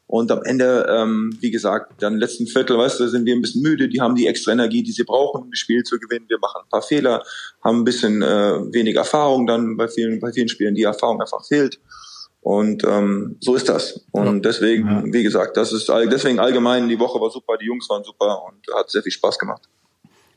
Und 0.06 0.32
am 0.32 0.44
Ende, 0.44 0.86
ähm, 0.90 1.36
wie 1.40 1.50
gesagt, 1.50 2.02
dann 2.04 2.14
im 2.14 2.20
letzten 2.20 2.46
Viertel, 2.46 2.78
weißt 2.78 3.00
du, 3.00 3.08
sind 3.08 3.26
wir 3.26 3.34
ein 3.34 3.42
bisschen 3.42 3.62
müde. 3.62 3.88
Die 3.88 4.02
haben 4.02 4.16
die 4.16 4.28
extra 4.28 4.52
Energie, 4.52 4.84
die 4.84 4.92
sie 4.92 5.04
brauchen, 5.06 5.44
um 5.44 5.50
das 5.50 5.60
Spiel 5.60 5.84
zu 5.84 5.98
gewinnen. 5.98 6.26
Wir 6.28 6.40
machen 6.40 6.62
ein 6.64 6.70
paar 6.70 6.82
Fehler, 6.82 7.24
haben 7.64 7.80
ein 7.80 7.84
bisschen 7.86 8.22
äh, 8.22 8.60
wenig 8.74 8.96
Erfahrung 8.96 9.48
dann 9.48 9.78
bei 9.78 9.88
vielen, 9.88 10.20
bei 10.20 10.32
vielen 10.32 10.50
Spielen. 10.50 10.76
Die 10.76 10.84
Erfahrung 10.84 11.22
einfach 11.22 11.44
fehlt. 11.46 11.80
Und 12.42 12.84
ähm, 12.84 13.38
so 13.40 13.56
ist 13.56 13.70
das. 13.70 14.06
Und 14.12 14.44
deswegen, 14.44 15.14
wie 15.14 15.24
gesagt, 15.24 15.56
das 15.56 15.72
ist 15.72 15.90
all, 15.90 16.10
deswegen 16.10 16.40
allgemein, 16.40 16.90
die 16.90 17.00
Woche 17.00 17.20
war 17.22 17.30
super, 17.32 17.58
die 17.58 17.66
Jungs 17.68 17.90
waren 17.90 18.04
super 18.04 18.44
und 18.46 18.58
hat 18.76 18.92
sehr 18.92 19.02
viel 19.02 19.14
Spaß 19.14 19.40
gemacht. 19.40 19.62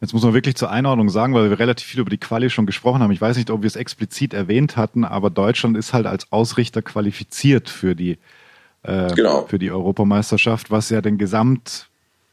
Jetzt 0.00 0.12
muss 0.12 0.22
man 0.22 0.34
wirklich 0.34 0.56
zur 0.56 0.70
Einordnung 0.70 1.08
sagen, 1.08 1.32
weil 1.34 1.48
wir 1.48 1.58
relativ 1.58 1.86
viel 1.86 2.00
über 2.00 2.10
die 2.10 2.18
Quali 2.18 2.50
schon 2.50 2.66
gesprochen 2.66 3.02
haben. 3.02 3.12
Ich 3.12 3.20
weiß 3.20 3.36
nicht, 3.36 3.50
ob 3.50 3.62
wir 3.62 3.66
es 3.66 3.76
explizit 3.76 4.34
erwähnt 4.34 4.76
hatten, 4.76 5.04
aber 5.04 5.30
Deutschland 5.30 5.76
ist 5.76 5.92
halt 5.94 6.06
als 6.06 6.30
Ausrichter 6.32 6.82
qualifiziert 6.82 7.70
für 7.70 7.94
die, 7.94 8.18
äh, 8.82 9.14
Genau. 9.14 9.46
für 9.46 9.58
die 9.58 9.70
Europameisterschaft, 9.70 10.70
was 10.70 10.90
ja 10.90 11.00
den 11.00 11.16
Gesamt, 11.16 11.88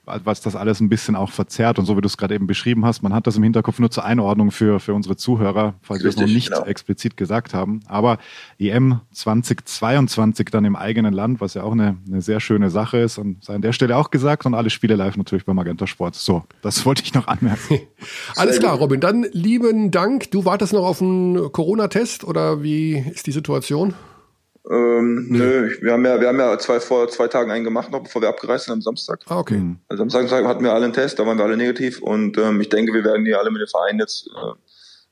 was 0.05 0.41
das 0.41 0.55
alles 0.55 0.81
ein 0.81 0.89
bisschen 0.89 1.15
auch 1.15 1.31
verzerrt. 1.31 1.79
Und 1.79 1.85
so 1.85 1.95
wie 1.95 2.01
du 2.01 2.07
es 2.07 2.17
gerade 2.17 2.35
eben 2.35 2.45
beschrieben 2.45 2.85
hast, 2.85 3.03
man 3.03 3.13
hat 3.13 3.25
das 3.25 3.37
im 3.37 3.43
Hinterkopf 3.43 3.79
nur 3.79 3.89
zur 3.89 4.03
Einordnung 4.03 4.51
für, 4.51 4.79
für 4.79 4.93
unsere 4.93 5.15
Zuhörer, 5.15 5.75
falls 5.81 6.03
wir 6.03 6.09
es 6.09 6.17
noch 6.17 6.27
nicht 6.27 6.51
genau. 6.51 6.65
explizit 6.65 7.15
gesagt 7.15 7.53
haben. 7.53 7.81
Aber 7.87 8.17
EM 8.59 8.99
2022 9.13 10.49
dann 10.51 10.65
im 10.65 10.75
eigenen 10.75 11.13
Land, 11.13 11.39
was 11.39 11.53
ja 11.53 11.63
auch 11.63 11.71
eine, 11.71 11.97
eine 12.07 12.21
sehr 12.21 12.39
schöne 12.39 12.69
Sache 12.69 12.97
ist 12.97 13.17
und 13.17 13.43
sei 13.43 13.55
an 13.55 13.61
der 13.61 13.71
Stelle 13.73 13.95
auch 13.95 14.11
gesagt 14.11 14.45
und 14.45 14.53
alle 14.53 14.69
Spiele 14.69 14.95
live 14.95 15.15
natürlich 15.15 15.45
bei 15.45 15.53
Magenta 15.53 15.87
Sport. 15.87 16.15
So, 16.15 16.43
das 16.61 16.85
wollte 16.85 17.03
ich 17.03 17.13
noch 17.13 17.27
anmerken. 17.27 17.79
Alles 18.35 18.59
klar, 18.59 18.77
Robin. 18.77 18.99
Dann 18.99 19.25
lieben 19.31 19.91
Dank. 19.91 20.31
Du 20.31 20.43
wartest 20.45 20.73
noch 20.73 20.85
auf 20.85 21.01
einen 21.01 21.51
Corona-Test 21.51 22.23
oder 22.25 22.61
wie 22.61 22.97
ist 22.97 23.27
die 23.27 23.31
Situation? 23.31 23.93
Ähm, 24.69 25.27
Nö, 25.29 25.67
ich- 25.67 25.81
wir 25.81 25.91
haben 25.93 26.05
ja, 26.05 26.19
wir 26.21 26.27
haben 26.29 26.39
ja 26.39 26.57
zwei, 26.57 26.79
vor 26.79 27.09
zwei 27.09 27.27
Tagen 27.27 27.51
einen 27.51 27.63
gemacht, 27.65 27.91
noch 27.91 28.01
bevor 28.03 28.21
wir 28.21 28.29
abgereist 28.29 28.65
sind 28.65 28.73
am 28.73 28.81
Samstag. 28.81 29.19
Ah, 29.27 29.39
okay. 29.39 29.61
Also 29.89 30.03
am 30.03 30.09
Samstag 30.09 30.45
hatten 30.45 30.63
wir 30.63 30.73
alle 30.73 30.85
einen 30.85 30.93
Test, 30.93 31.19
da 31.19 31.25
waren 31.25 31.37
wir 31.37 31.43
alle 31.43 31.57
negativ 31.57 32.01
und 32.01 32.37
ähm, 32.37 32.61
ich 32.61 32.69
denke, 32.69 32.93
wir 32.93 33.03
werden 33.03 33.25
hier 33.25 33.39
alle 33.39 33.51
mit 33.51 33.61
dem 33.61 33.67
Verein 33.67 33.99
jetzt 33.99 34.27
äh, 34.27 34.53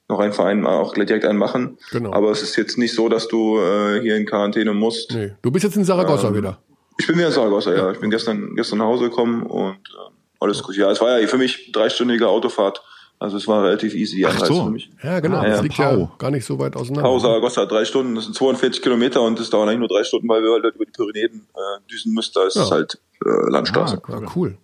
noch 0.08 0.20
einen 0.20 0.32
Verein 0.34 0.66
auch 0.66 0.94
gleich 0.94 1.08
direkt 1.08 1.26
einen 1.26 1.38
machen. 1.40 1.78
Genau. 1.92 2.14
Aber 2.14 2.32
es 2.32 2.42
ist 2.42 2.56
jetzt 2.56 2.78
nicht 2.78 2.94
so, 2.96 3.10
dass 3.10 3.28
du 3.28 3.60
äh, 3.60 4.00
hier 4.02 4.16
in 4.16 4.26
Quarantäne 4.26 4.74
musst. 4.74 5.12
Nee. 5.14 5.34
Du 5.42 5.52
bist 5.52 5.64
jetzt 5.64 5.76
in 5.76 5.84
Saragossa 5.84 6.30
Ähm, 6.30 6.36
wieder. 6.36 6.58
Ich 6.98 7.08
bin 7.08 7.18
wieder 7.18 7.28
in 7.28 7.34
Saragossa, 7.34 7.74
ja. 7.74 7.92
Ich 7.92 8.00
bin 8.00 8.10
gestern, 8.10 8.56
gestern 8.56 8.80
nach 8.80 8.86
Hause 8.86 9.06
gekommen 9.10 9.44
und 9.44 9.74
ähm, 9.76 10.14
alles 10.40 10.62
gut. 10.64 10.76
Ja, 10.78 10.92
es 10.92 11.02
war 11.02 11.20
ja 11.20 11.28
für 11.28 11.38
mich 11.38 11.72
dreistündige 11.74 12.28
Autofahrt. 12.28 12.82
Also 13.22 13.38
es 13.38 13.48
war 13.48 13.64
relativ 13.64 13.94
easy 13.94 14.16
die 14.16 14.26
Ach 14.26 14.34
Anreise 14.34 14.52
so. 14.54 14.64
für 14.66 14.72
mich. 14.72 14.90
Ja, 15.04 15.20
genau. 15.20 15.38
Ah, 15.38 15.46
das 15.46 15.58
ja, 15.58 15.62
liegt 15.62 15.76
Pau. 15.78 15.84
ja 16.00 16.12
gar 16.18 16.32
nicht 16.32 16.44
so 16.44 16.58
weit 16.58 16.76
auseinander. 16.76 17.08
Pau 17.08 17.20
Saragossa 17.20 17.68
drei 17.68 17.86
Stunden, 17.86 18.16
das 18.16 18.24
sind 18.26 18.36
42 18.36 18.82
Kilometer 18.82 19.22
und 19.22 19.40
das 19.40 19.52
dauert 19.52 19.70
eigentlich 19.70 19.80
nur 19.80 19.88
drei 19.90 20.04
Stunden, 20.04 20.28
weil 20.28 20.42
wir 20.42 20.52
halt 20.54 20.74
über 20.74 20.86
die 20.86 20.92
Pyrenäen 20.92 21.46
äh, 21.54 21.90
düsen 21.92 22.14
müssen. 22.16 22.32
Da 22.34 22.48
ist 22.48 22.56
Ja. 22.56 22.64
es 22.64 22.72
halt 22.72 22.98
äh, 23.24 23.30
Landstraße. 23.52 24.02
Ah, 24.08 24.22
cool. 24.36 24.58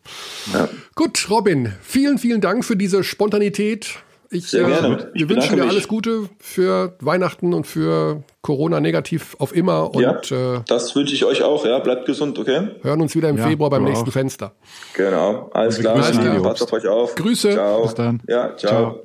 Ja. 0.53 0.67
Gut, 0.95 1.27
Robin, 1.29 1.71
vielen, 1.83 2.17
vielen 2.17 2.41
Dank 2.41 2.65
für 2.65 2.75
diese 2.75 3.03
Spontanität. 3.03 3.99
Ich, 4.29 4.47
Sehr 4.49 4.65
gerne. 4.65 5.09
Ich 5.13 5.21
Wir 5.21 5.29
wünschen 5.29 5.55
dir 5.55 5.63
mich. 5.63 5.71
alles 5.71 5.87
Gute 5.87 6.29
für 6.39 6.95
Weihnachten 6.99 7.53
und 7.53 7.65
für 7.65 8.23
Corona 8.41 8.79
negativ 8.81 9.35
auf 9.39 9.55
immer 9.55 9.93
und 9.95 10.01
Ja, 10.31 10.55
äh, 10.55 10.61
das 10.67 10.95
wünsche 10.95 11.13
ich 11.15 11.23
euch 11.25 11.43
auch. 11.43 11.65
Ja, 11.65 11.79
bleibt 11.79 12.05
gesund, 12.05 12.37
okay? 12.37 12.69
hören 12.81 13.01
uns 13.01 13.15
wieder 13.15 13.29
im 13.29 13.37
Ja, 13.37 13.47
Februar 13.47 13.69
beim 13.69 13.83
nächsten 13.85 14.09
auch. 14.09 14.13
Fenster. 14.13 14.53
Genau. 14.95 15.49
Alles 15.53 15.79
klar. 15.79 15.95
grüßen 15.95 16.21
die 16.33 16.39
Passt 16.39 16.61
auf 16.63 16.73
euch 16.73 16.87
auf. 16.87 17.15
Grüße. 17.15 17.51
Ciao. 17.51 17.83
Bis 17.83 17.93
dann. 17.95 18.21
Ja, 18.27 18.55
ciao. 18.57 18.69
Ciao. 18.69 19.01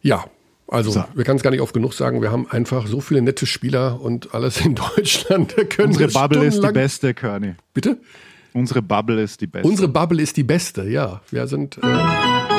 Ja, 0.00 0.24
also 0.68 0.90
So. 0.90 1.04
wir 1.14 1.24
können 1.24 1.36
es 1.36 1.42
gar 1.42 1.50
nicht 1.50 1.60
oft 1.60 1.74
genug 1.74 1.92
sagen. 1.94 2.22
Wir 2.22 2.32
haben 2.32 2.46
einfach 2.50 2.86
so 2.86 3.00
viele 3.00 3.20
nette 3.22 3.44
Spieler 3.46 4.00
und 4.00 4.34
alles 4.34 4.64
in 4.64 4.74
Deutschland. 4.96 5.54
Da 5.56 5.64
können 5.64 5.88
Unsere 5.88 6.08
wir 6.12 6.20
Bubble 6.20 6.44
ist 6.44 6.62
die 6.62 6.72
beste, 6.72 7.12
Körny. 7.14 7.54
Bitte? 7.74 7.98
Unsere 8.54 8.82
Bubble 8.82 9.20
ist 9.20 9.40
die 9.40 9.46
beste. 9.46 9.68
Unsere 9.68 9.88
Bubble 9.88 10.22
ist 10.22 10.36
die 10.36 10.44
beste, 10.44 10.84
ja. 10.84 11.20
Wir 11.30 11.46
sind. 11.48 11.76
Äh, 11.78 12.53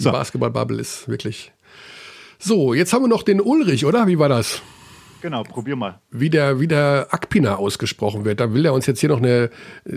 die 0.00 0.04
So. 0.04 0.12
Basketball-Bubble 0.12 0.80
ist 0.80 1.08
wirklich. 1.08 1.52
So, 2.38 2.74
jetzt 2.74 2.92
haben 2.92 3.02
wir 3.02 3.08
noch 3.08 3.22
den 3.22 3.40
Ulrich, 3.40 3.84
oder? 3.84 4.06
Wie 4.06 4.18
war 4.18 4.28
das? 4.28 4.62
Genau, 5.20 5.42
probier 5.42 5.76
mal. 5.76 6.00
Wie 6.10 6.30
der, 6.30 6.60
wie 6.60 6.66
der 6.66 7.08
Akpina 7.10 7.56
ausgesprochen 7.56 8.24
wird. 8.24 8.40
Da 8.40 8.54
will 8.54 8.64
er 8.64 8.72
uns 8.72 8.86
jetzt 8.86 9.00
hier 9.00 9.10
noch 9.10 9.18
eine, 9.18 9.50
äh, 9.86 9.90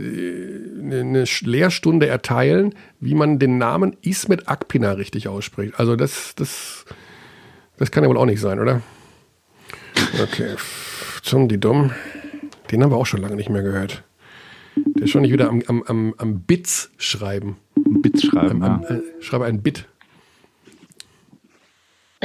eine, 0.81 1.23
Lehrstunde 1.41 2.07
erteilen, 2.07 2.75
wie 2.99 3.15
man 3.15 3.39
den 3.39 3.57
Namen 3.57 3.95
Ismet 4.01 4.49
Akpina 4.49 4.91
richtig 4.91 5.29
ausspricht. 5.29 5.79
Also 5.79 5.95
das, 5.95 6.35
das, 6.35 6.85
das 7.77 7.91
kann 7.91 8.03
ja 8.03 8.09
wohl 8.09 8.17
auch 8.17 8.25
nicht 8.25 8.41
sein, 8.41 8.59
oder? 8.59 8.81
Okay, 10.21 10.55
zum 11.21 11.47
die 11.47 11.59
dumm. 11.59 11.91
Den 12.71 12.83
haben 12.83 12.91
wir 12.91 12.97
auch 12.97 13.05
schon 13.05 13.21
lange 13.21 13.35
nicht 13.35 13.49
mehr 13.49 13.63
gehört. 13.63 14.03
Der 14.75 15.03
ist 15.03 15.11
schon 15.11 15.21
nicht 15.21 15.31
wieder 15.31 15.49
am, 15.49 15.61
am, 15.67 15.83
am, 15.83 16.13
am 16.17 16.41
Bits 16.41 16.91
schreiben. 16.97 17.57
Ein 17.77 18.01
Bit 18.01 18.21
schreiben, 18.21 18.61
ja. 18.61 18.67
Am, 18.67 18.83
äh, 18.83 19.01
schreibe 19.21 19.45
ein 19.45 19.61
Bit. 19.61 19.87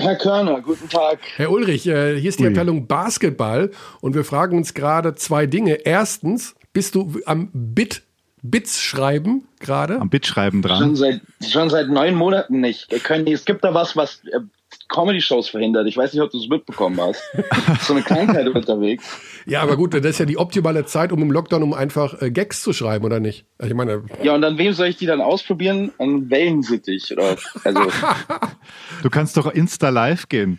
Herr 0.01 0.17
Körner, 0.17 0.61
guten 0.61 0.89
Tag. 0.89 1.19
Herr 1.37 1.51
Ulrich, 1.51 1.87
äh, 1.87 2.19
hier 2.19 2.29
ist 2.29 2.39
die 2.39 2.45
Ui. 2.45 2.49
Abteilung 2.51 2.87
Basketball 2.87 3.71
und 4.01 4.15
wir 4.15 4.25
fragen 4.25 4.57
uns 4.57 4.75
gerade 4.75 5.15
zwei 5.15 5.47
Dinge. 5.47 5.75
Erstens, 5.85 6.55
bist 6.73 6.95
du 6.95 7.21
am 7.27 7.51
Bit, 7.53 8.03
Bits 8.43 8.81
schreiben 8.81 9.49
gerade? 9.61 10.01
Am 10.01 10.11
Bit 10.11 10.27
schreiben 10.27 10.63
Schon 10.63 10.71
dran. 10.71 10.97
seit, 10.97 11.21
schon 11.49 11.71
seit 11.71 11.89
neun 11.89 12.15
Monaten 12.15 12.61
nicht. 12.61 12.93
Es 12.93 13.45
gibt 13.45 13.65
da 13.65 13.75
was, 13.75 13.97
was 13.97 14.23
äh, 14.27 14.41
Comedy-Shows 14.89 15.49
verhindert. 15.51 15.87
Ich 15.87 15.97
weiß 15.97 16.13
nicht, 16.13 16.23
ob 16.23 16.31
du 16.31 16.39
es 16.39 16.49
mitbekommen 16.49 17.01
hast. 17.01 17.23
so 17.83 17.93
eine 17.93 18.03
Krankheit 18.03 18.49
unterwegs. 18.49 19.05
Ja, 19.47 19.63
aber 19.63 19.77
gut, 19.77 19.95
das 19.95 20.05
ist 20.05 20.19
ja 20.19 20.27
die 20.27 20.39
optimale 20.39 20.85
Zeit, 20.87 21.13
um 21.13 21.23
im 21.23 21.31
Lockdown, 21.31 21.63
um 21.63 21.75
einfach 21.75 22.21
äh, 22.21 22.31
Gags 22.31 22.63
zu 22.63 22.73
schreiben, 22.73 23.05
oder 23.05 23.21
nicht? 23.21 23.47
Also 23.59 23.71
ich 23.71 23.77
meine, 23.77 24.05
Ja, 24.23 24.35
und 24.35 24.45
an 24.45 24.59
wem 24.59 24.73
soll 24.73 24.89
ich 24.89 24.97
die 24.97 25.07
dann 25.07 25.21
ausprobieren? 25.21 25.93
An 25.99 26.31
Wellensittich. 26.31 27.13
Oder, 27.13 27.37
also, 27.65 27.81
Du 29.03 29.11
kannst 29.11 29.37
doch 29.37 29.47
Insta 29.53 29.91
live 29.91 30.29
gehen. 30.29 30.59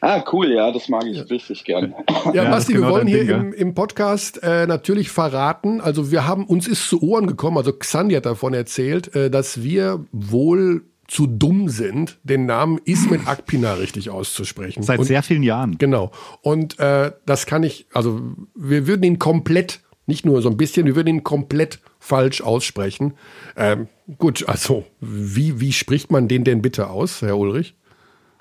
ah, 0.00 0.22
cool, 0.32 0.52
ja, 0.52 0.70
das 0.70 0.88
mag 0.88 1.04
ich 1.06 1.30
richtig 1.30 1.64
gern. 1.64 1.94
Ja, 2.26 2.44
Ja, 2.44 2.50
Basti, 2.50 2.74
wir 2.74 2.80
genau 2.80 2.92
wollen 2.92 3.06
hier 3.06 3.24
Ding, 3.24 3.30
im, 3.30 3.52
im 3.52 3.74
Podcast 3.74 4.42
äh, 4.42 4.66
natürlich 4.66 5.10
verraten, 5.10 5.80
also 5.80 6.10
wir 6.10 6.26
haben, 6.26 6.44
uns 6.46 6.68
ist 6.68 6.88
zu 6.88 7.02
Ohren 7.02 7.26
gekommen, 7.26 7.56
also 7.56 7.72
Xandi 7.72 8.14
hat 8.14 8.26
davon 8.26 8.52
erzählt, 8.54 9.14
äh, 9.14 9.30
dass 9.30 9.62
wir 9.62 10.04
wohl 10.12 10.82
zu 11.08 11.26
dumm 11.26 11.68
sind, 11.68 12.18
den 12.22 12.46
Namen 12.46 12.78
Ismet 12.84 13.22
Akpina 13.26 13.74
richtig 13.74 14.10
auszusprechen. 14.10 14.82
Seit 14.82 14.98
Und- 15.00 15.04
sehr 15.06 15.22
vielen 15.22 15.42
Jahren. 15.42 15.76
Genau. 15.78 16.10
Und 16.42 16.78
äh, 16.78 17.12
das 17.26 17.46
kann 17.46 17.62
ich, 17.62 17.86
also 17.92 18.20
wir 18.54 18.86
würden 18.86 19.02
ihn 19.02 19.18
komplett, 19.18 19.80
nicht 20.06 20.24
nur 20.26 20.42
so 20.42 20.50
ein 20.50 20.56
bisschen, 20.56 20.86
wir 20.86 20.96
würden 20.96 21.08
ihn 21.08 21.24
komplett 21.24 21.80
falsch 21.98 22.40
aussprechen. 22.42 23.14
Ähm, 23.56 23.88
gut, 24.18 24.48
also 24.48 24.84
wie, 25.00 25.60
wie 25.60 25.72
spricht 25.72 26.10
man 26.10 26.28
den 26.28 26.44
denn 26.44 26.60
bitte 26.62 26.88
aus, 26.90 27.22
Herr 27.22 27.38
Ulrich? 27.38 27.74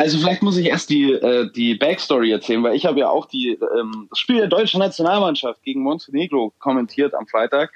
Also 0.04 0.18
vielleicht 0.18 0.42
muss 0.42 0.58
ich 0.58 0.66
erst 0.66 0.90
die, 0.90 1.14
äh, 1.14 1.50
die 1.50 1.76
Backstory 1.76 2.30
erzählen, 2.30 2.62
weil 2.62 2.76
ich 2.76 2.86
habe 2.86 3.00
ja 3.00 3.08
auch 3.08 3.26
die, 3.26 3.58
ähm, 3.80 4.08
das 4.10 4.20
Spiel 4.20 4.36
der 4.36 4.48
deutschen 4.48 4.82
Nationalmannschaft 4.82 5.64
gegen 5.64 5.82
Montenegro 5.82 6.52
kommentiert 6.60 7.16
am 7.16 7.26
Freitag. 7.26 7.72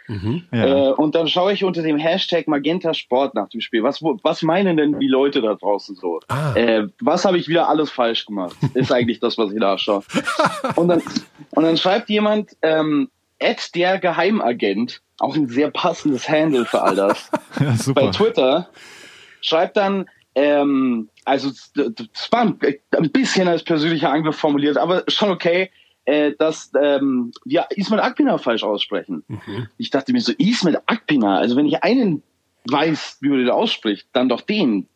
Ja. 0.52 0.90
Äh, 0.90 0.92
und 0.92 1.16
dann 1.16 1.30
schaue 1.30 1.54
ich 1.54 1.64
unter 1.64 1.82
dem 1.84 1.98
Hashtag 1.98 2.50
Magenta 2.50 2.94
Sport 2.94 3.34
nach 3.34 3.48
dem 3.48 3.62
Spiel. 3.62 3.82
Was, 3.82 4.02
was 4.02 4.42
meinen 4.42 4.76
denn 4.76 5.00
die 5.00 5.08
Leute 5.08 5.42
da 5.42 5.54
draußen 5.54 5.96
so? 5.96 6.20
Ah. 6.28 6.54
Äh, 6.56 6.88
was 7.00 7.24
habe 7.24 7.38
ich 7.38 7.48
wieder 7.48 7.70
alles 7.70 7.92
falsch 7.92 8.26
gemacht? 8.26 8.58
Ist 8.74 8.92
eigentlich 8.92 9.22
das, 9.22 9.38
was 9.38 9.54
ich 9.54 9.60
nachschaue. 9.60 10.04
Und 10.76 10.90
dann, 10.90 11.02
und 11.52 11.64
dann 11.64 11.78
schreibt 11.78 12.10
jemand, 12.10 12.52
ähm, 12.62 13.10
Ed 13.40 13.74
der 13.74 14.00
Geheimagent, 14.00 15.02
auch 15.20 15.36
ein 15.36 15.48
sehr 15.48 15.72
passendes 15.72 16.28
Handle 16.28 16.66
für 16.66 16.82
all 16.82 16.96
das 16.96 17.32
ja, 17.60 17.94
bei. 17.94 18.08
Twitter, 18.10 18.70
schreibt 19.42 19.78
dann, 19.78 20.10
ähm, 20.36 21.10
also 21.28 21.50
das 21.76 22.32
war 22.32 22.42
ein, 22.42 22.58
ein 22.92 23.12
bisschen 23.12 23.48
als 23.48 23.64
persönlicher 23.64 24.12
Angriff 24.12 24.38
formuliert, 24.38 24.78
aber 24.78 25.04
schon 25.08 25.30
okay, 25.30 25.70
äh, 26.06 26.32
dass 26.40 26.72
ähm, 26.82 27.32
wir 27.44 27.68
Ismail 27.72 28.00
Akpina 28.00 28.38
falsch 28.38 28.64
aussprechen. 28.64 29.24
Ich 29.78 29.90
dachte 29.90 30.14
mir 30.14 30.22
so, 30.22 30.32
Ismail 30.38 30.80
Akpina, 30.86 31.38
also 31.38 31.58
wenn 31.58 31.66
ich 31.66 31.84
einen 31.84 32.24
weiß, 32.70 33.18
wie 33.22 33.30
man 33.30 33.40
den 33.40 33.50
ausspricht, 33.50 34.08
dann 34.14 34.30
doch 34.30 34.42
den. 34.42 34.88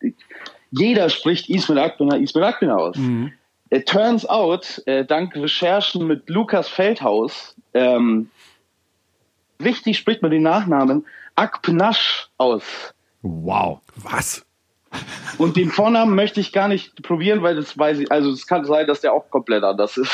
Jeder 0.70 1.10
spricht 1.10 1.50
Ismail 1.50 1.78
Akpina, 1.78 2.16
Ismail 2.16 2.44
Akpina 2.44 2.76
aus. 2.76 2.96
It 3.68 3.86
turns 3.86 4.26
out, 4.26 4.82
äh, 4.86 5.04
dank 5.04 5.34
Recherchen 5.36 6.06
mit 6.06 6.28
Lukas 6.28 6.68
Feldhaus, 6.68 7.56
ähm, 7.74 8.30
richtig 9.62 9.98
spricht 9.98 10.22
man 10.22 10.30
den 10.30 10.42
Nachnamen 10.42 11.06
Akpnash 11.34 12.28
aus. 12.38 12.94
Wow. 13.22 13.80
Was? 13.96 14.44
Und 15.38 15.56
den 15.56 15.70
Vornamen 15.70 16.14
möchte 16.14 16.40
ich 16.40 16.52
gar 16.52 16.68
nicht 16.68 17.02
probieren, 17.02 17.42
weil 17.42 17.56
das 17.56 17.76
weiß 17.76 17.98
ich, 17.98 18.12
also 18.12 18.30
es 18.30 18.46
kann 18.46 18.64
sein, 18.64 18.86
dass 18.86 19.00
der 19.00 19.12
auch 19.12 19.30
komplett 19.30 19.64
anders 19.64 19.96
ist. 19.96 20.10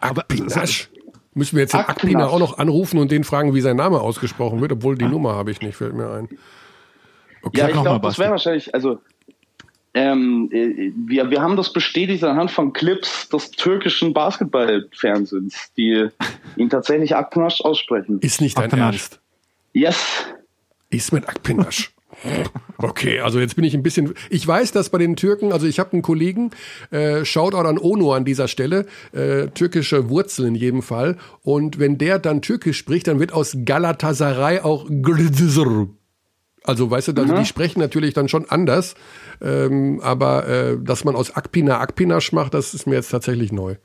Akpinasch. 0.00 0.90
Müssen 1.34 1.56
wir 1.56 1.62
jetzt 1.62 1.74
den 1.74 1.80
Akpinasch. 1.80 1.96
Akpina 1.96 2.26
auch 2.28 2.38
noch 2.38 2.58
anrufen 2.58 2.98
und 2.98 3.10
den 3.10 3.24
fragen, 3.24 3.54
wie 3.54 3.60
sein 3.60 3.76
Name 3.76 4.00
ausgesprochen 4.00 4.60
wird, 4.60 4.72
obwohl 4.72 4.96
die 4.96 5.06
Nummer 5.06 5.34
habe 5.34 5.50
ich 5.50 5.60
nicht, 5.60 5.76
fällt 5.76 5.94
mir 5.94 6.10
ein. 6.10 6.28
Okay. 7.42 7.60
ja, 7.60 7.68
ich 7.68 7.80
glaube, 7.80 8.06
das 8.06 8.18
wäre 8.18 8.30
wahrscheinlich, 8.30 8.74
also 8.74 9.00
ähm, 9.94 10.48
äh, 10.52 10.92
wir, 10.96 11.30
wir 11.30 11.40
haben 11.40 11.56
das 11.56 11.72
bestätigt 11.72 12.24
anhand 12.24 12.50
von 12.50 12.72
Clips 12.72 13.28
des 13.28 13.52
türkischen 13.52 14.12
Basketballfernsehens, 14.12 15.72
die 15.76 16.08
ihn 16.56 16.68
tatsächlich 16.68 17.14
Akpnash 17.14 17.60
aussprechen. 17.60 18.18
Ist 18.20 18.40
nicht 18.40 18.58
dein 18.58 18.64
Akpinasch. 18.64 18.94
Ernst. 18.94 19.20
Yes. 19.72 20.26
Ismet 20.90 21.28
Akpinasch. 21.28 21.93
Okay, 22.78 23.20
also 23.20 23.38
jetzt 23.40 23.56
bin 23.56 23.64
ich 23.64 23.74
ein 23.74 23.82
bisschen. 23.82 24.14
Ich 24.30 24.46
weiß, 24.46 24.72
dass 24.72 24.90
bei 24.90 24.98
den 24.98 25.16
Türken, 25.16 25.52
also 25.52 25.66
ich 25.66 25.78
habe 25.78 25.92
einen 25.92 26.02
Kollegen, 26.02 26.50
äh, 26.90 27.24
Shoutout 27.24 27.58
an 27.68 27.78
Ono 27.78 28.12
an 28.14 28.24
dieser 28.24 28.48
Stelle, 28.48 28.86
äh, 29.12 29.48
türkische 29.48 30.08
Wurzeln 30.08 30.48
in 30.48 30.54
jedem 30.54 30.82
Fall. 30.82 31.16
Und 31.42 31.78
wenn 31.78 31.98
der 31.98 32.18
dann 32.18 32.42
Türkisch 32.42 32.78
spricht, 32.78 33.06
dann 33.06 33.20
wird 33.20 33.32
aus 33.32 33.56
Galatasaray 33.64 34.60
auch 34.60 34.86
Grzr. 34.88 35.88
Also 36.66 36.90
weißt 36.90 37.08
du, 37.08 37.12
also 37.20 37.34
die 37.36 37.44
sprechen 37.44 37.78
natürlich 37.78 38.14
dann 38.14 38.28
schon 38.28 38.48
anders, 38.48 38.94
ähm, 39.42 40.00
aber 40.02 40.48
äh, 40.48 40.78
dass 40.82 41.04
man 41.04 41.14
aus 41.14 41.36
Akpina 41.36 41.78
Akpinasch 41.80 42.32
macht, 42.32 42.54
das 42.54 42.72
ist 42.72 42.86
mir 42.86 42.94
jetzt 42.94 43.10
tatsächlich 43.10 43.52
neu. 43.52 43.76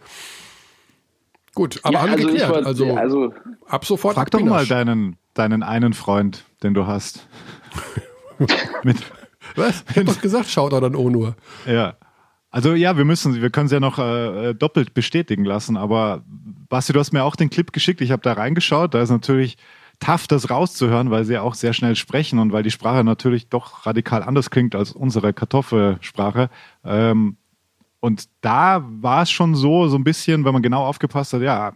Gut, 1.56 1.80
aber 1.84 1.94
ja, 1.96 2.02
haben 2.04 2.12
also, 2.14 2.28
geklärt. 2.28 2.50
wollte- 2.50 2.68
Also, 2.68 2.94
also 2.96 3.34
ab 3.68 3.84
sofort 3.86 4.16
Frag 4.16 4.32
doch 4.32 4.40
mal 4.40 4.62
Akpinasch. 4.62 4.70
deinen, 4.70 5.18
deinen 5.34 5.62
einen 5.62 5.94
Freund, 5.94 6.46
den 6.64 6.74
du 6.74 6.88
hast. 6.88 7.28
Mit, 8.84 8.98
Was? 9.56 9.84
Ich 9.92 9.98
hab 9.98 10.06
doch 10.06 10.22
gesagt, 10.22 10.48
Shoutout 10.50 10.86
an 10.86 10.96
Onur. 10.96 11.36
ja. 11.66 11.96
Also 12.52 12.74
ja, 12.74 12.98
wir 12.98 13.06
müssen, 13.06 13.40
wir 13.40 13.52
können 13.52 13.68
es 13.68 13.72
ja 13.72 13.80
noch 13.80 14.00
äh, 14.00 14.56
doppelt 14.56 14.96
bestätigen 14.96 15.46
lassen, 15.46 15.78
aber 15.78 16.24
Basti, 16.68 16.94
du 16.94 17.00
hast 17.00 17.12
mir 17.12 17.24
auch 17.24 17.36
den 17.36 17.52
Clip 17.52 17.72
geschickt, 17.72 18.02
ich 18.02 18.10
habe 18.10 18.24
da 18.24 18.34
reingeschaut, 18.34 18.96
da 18.96 19.04
ist 19.04 19.12
natürlich 19.12 19.56
tough, 20.00 20.26
das 20.26 20.50
rauszuhören, 20.50 21.12
weil 21.12 21.26
sie 21.26 21.34
ja 21.34 21.42
auch 21.42 21.54
sehr 21.54 21.74
schnell 21.74 21.96
sprechen 21.96 22.40
und 22.40 22.52
weil 22.52 22.64
die 22.64 22.72
Sprache 22.72 23.04
natürlich 23.04 23.50
doch 23.50 23.86
radikal 23.86 24.24
anders 24.24 24.50
klingt 24.50 24.74
als 24.74 24.94
unsere 24.94 25.32
Kartoffelsprache. 25.32 26.50
Ähm, 26.84 27.38
und 28.00 28.30
da 28.42 28.84
war 28.84 29.24
es 29.24 29.30
schon 29.30 29.54
so, 29.54 29.88
so 29.88 29.98
ein 29.98 30.04
bisschen, 30.04 30.44
wenn 30.44 30.54
man 30.54 30.64
genau 30.64 30.86
aufgepasst 30.86 31.34
hat, 31.34 31.42
ja, 31.42 31.74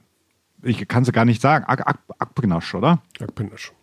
ich 0.64 0.88
kann 0.88 1.04
es 1.04 1.12
gar 1.12 1.26
nicht 1.26 1.42
sagen, 1.42 1.66
Ak 1.68 1.86
Ak 1.86 2.00
Akpinasch, 2.18 2.74
oder? 2.74 3.02
Akpinasch. 3.20 3.74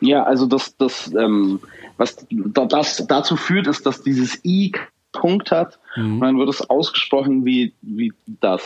Ja. 0.00 0.24
Also 0.24 0.46
das, 0.46 0.76
das, 0.76 1.12
ähm, 1.14 1.60
was 1.96 2.16
da- 2.30 2.66
das 2.66 3.06
dazu 3.06 3.36
führt, 3.36 3.66
ist, 3.66 3.86
dass 3.86 4.02
dieses 4.02 4.44
I 4.44 4.72
Punkt 5.12 5.50
hat 5.50 5.78
und 5.96 6.20
dann 6.20 6.38
wird 6.38 6.50
es 6.50 6.60
ausgesprochen 6.68 7.44
wie, 7.46 7.72
wie 7.80 8.12
das. 8.40 8.62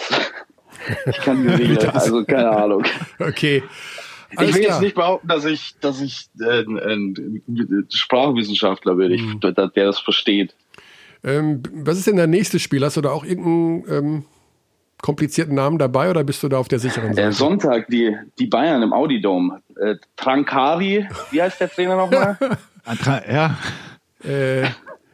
Ich 1.06 1.18
kann 1.18 1.44
mir 1.44 1.56
nicht, 1.58 1.84
also 1.94 2.24
keine 2.24 2.50
Ahnung. 2.50 2.84
Okay. 3.20 3.62
ich 4.32 4.38
Alles 4.38 4.54
will 4.54 4.62
klar. 4.62 4.74
jetzt 4.76 4.82
nicht 4.82 4.94
behaupten, 4.96 5.28
dass 5.28 5.44
ich, 5.44 5.74
dass 5.80 6.00
ich 6.00 6.26
äh, 6.40 6.64
ein, 6.64 7.42
Sprachwissenschaftler 7.88 8.96
bin, 8.96 9.12
ich, 9.12 9.22
Mhm. 9.22 9.40
der, 9.40 9.52
der 9.52 9.84
das 9.86 10.00
versteht. 10.00 10.54
Ähm, 11.22 11.62
was 11.72 11.98
ist 11.98 12.06
denn 12.08 12.16
der 12.16 12.26
nächste 12.26 12.58
Spiel? 12.58 12.84
Hast 12.84 12.96
du 12.96 13.00
da 13.02 13.10
auch 13.10 13.24
irgendeinen 13.24 13.84
ähm, 13.88 14.24
komplizierten 15.02 15.54
Namen 15.54 15.78
dabei 15.78 16.10
oder 16.10 16.22
bist 16.24 16.42
du 16.42 16.48
da 16.48 16.58
auf 16.58 16.68
der 16.68 16.78
sicheren 16.78 17.14
Der 17.14 17.32
Seite? 17.32 17.36
Sonntag, 17.36 17.86
die, 17.88 18.14
die 18.38 18.46
Bayern 18.46 18.82
im 18.82 18.92
Audi-Dome. 18.92 19.60
Äh, 19.80 19.96
Trancari, 20.16 21.08
wie 21.30 21.42
heißt 21.42 21.60
der 21.60 21.70
Trainer 21.70 21.96
nochmal? 21.96 22.36
Ah, 22.86 22.92
Tra- 22.94 23.30
Ja, 23.30 23.58
Äh, 24.24 24.68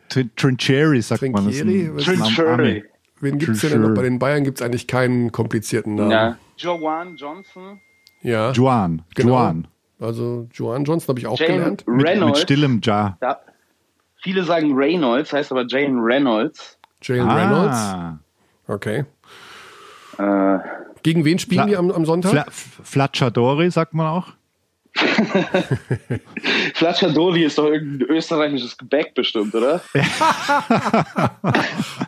Trin- 0.09 0.31
Trincheri 0.37 1.03
sagt 1.03 1.23
man. 1.23 1.47
Was- 1.47 1.59
Name- 1.65 1.97
Trincheri. 1.97 2.85
Wen 3.21 3.39
gibt's 3.39 3.61
denn, 3.63 3.71
denn 3.71 3.81
noch? 3.83 3.95
Bei 3.95 4.03
den 4.03 4.19
Bayern 4.21 4.45
gibt's 4.45 4.63
eigentlich 4.63 4.87
keinen 4.87 5.33
komplizierten 5.33 5.97
Namen. 5.97 6.11
Ja. 6.13 6.39
Joanne 6.57 7.17
Johnson. 7.17 7.81
Ja, 8.23 8.53
Juan. 8.53 9.03
Genau. 9.17 9.31
Juan. 9.33 9.69
also 10.01 10.47
Joan 10.53 10.85
Johnson 10.85 11.09
habe 11.09 11.19
ich 11.19 11.27
auch 11.27 11.39
Jane 11.39 11.55
gelernt. 11.55 11.87
Mit, 11.89 11.97
mit 11.97 12.07
Reynolds. 12.07 12.41
stillem 12.43 12.81
Ja. 12.85 13.19
Ja. 13.21 13.41
Viele 14.23 14.45
sagen 14.45 14.75
Reynolds, 14.75 15.33
heißt 15.33 15.51
aber 15.51 15.67
Jane 15.67 15.99
Reynolds. 16.01 16.79
Jane 17.03 17.27
Reynolds. 17.35 17.77
Ah. 17.77 18.19
Okay. 18.69 19.05
Äh, 20.19 20.59
Gegen 21.03 21.25
wen 21.25 21.39
spielen 21.39 21.63
Fla- 21.63 21.67
die 21.69 21.77
am, 21.77 21.91
am 21.91 22.05
Sonntag? 22.05 22.31
Fla 22.33 22.47
Flacciadori 22.83 23.71
sagt 23.71 23.95
man 23.95 24.07
auch. 24.07 24.29
Flaciadoli 26.75 27.45
ist 27.45 27.59
doch 27.59 27.67
irgendein 27.67 28.09
österreichisches 28.09 28.79
Gebäck 28.79 29.15
bestimmt, 29.15 29.55
oder? 29.55 29.83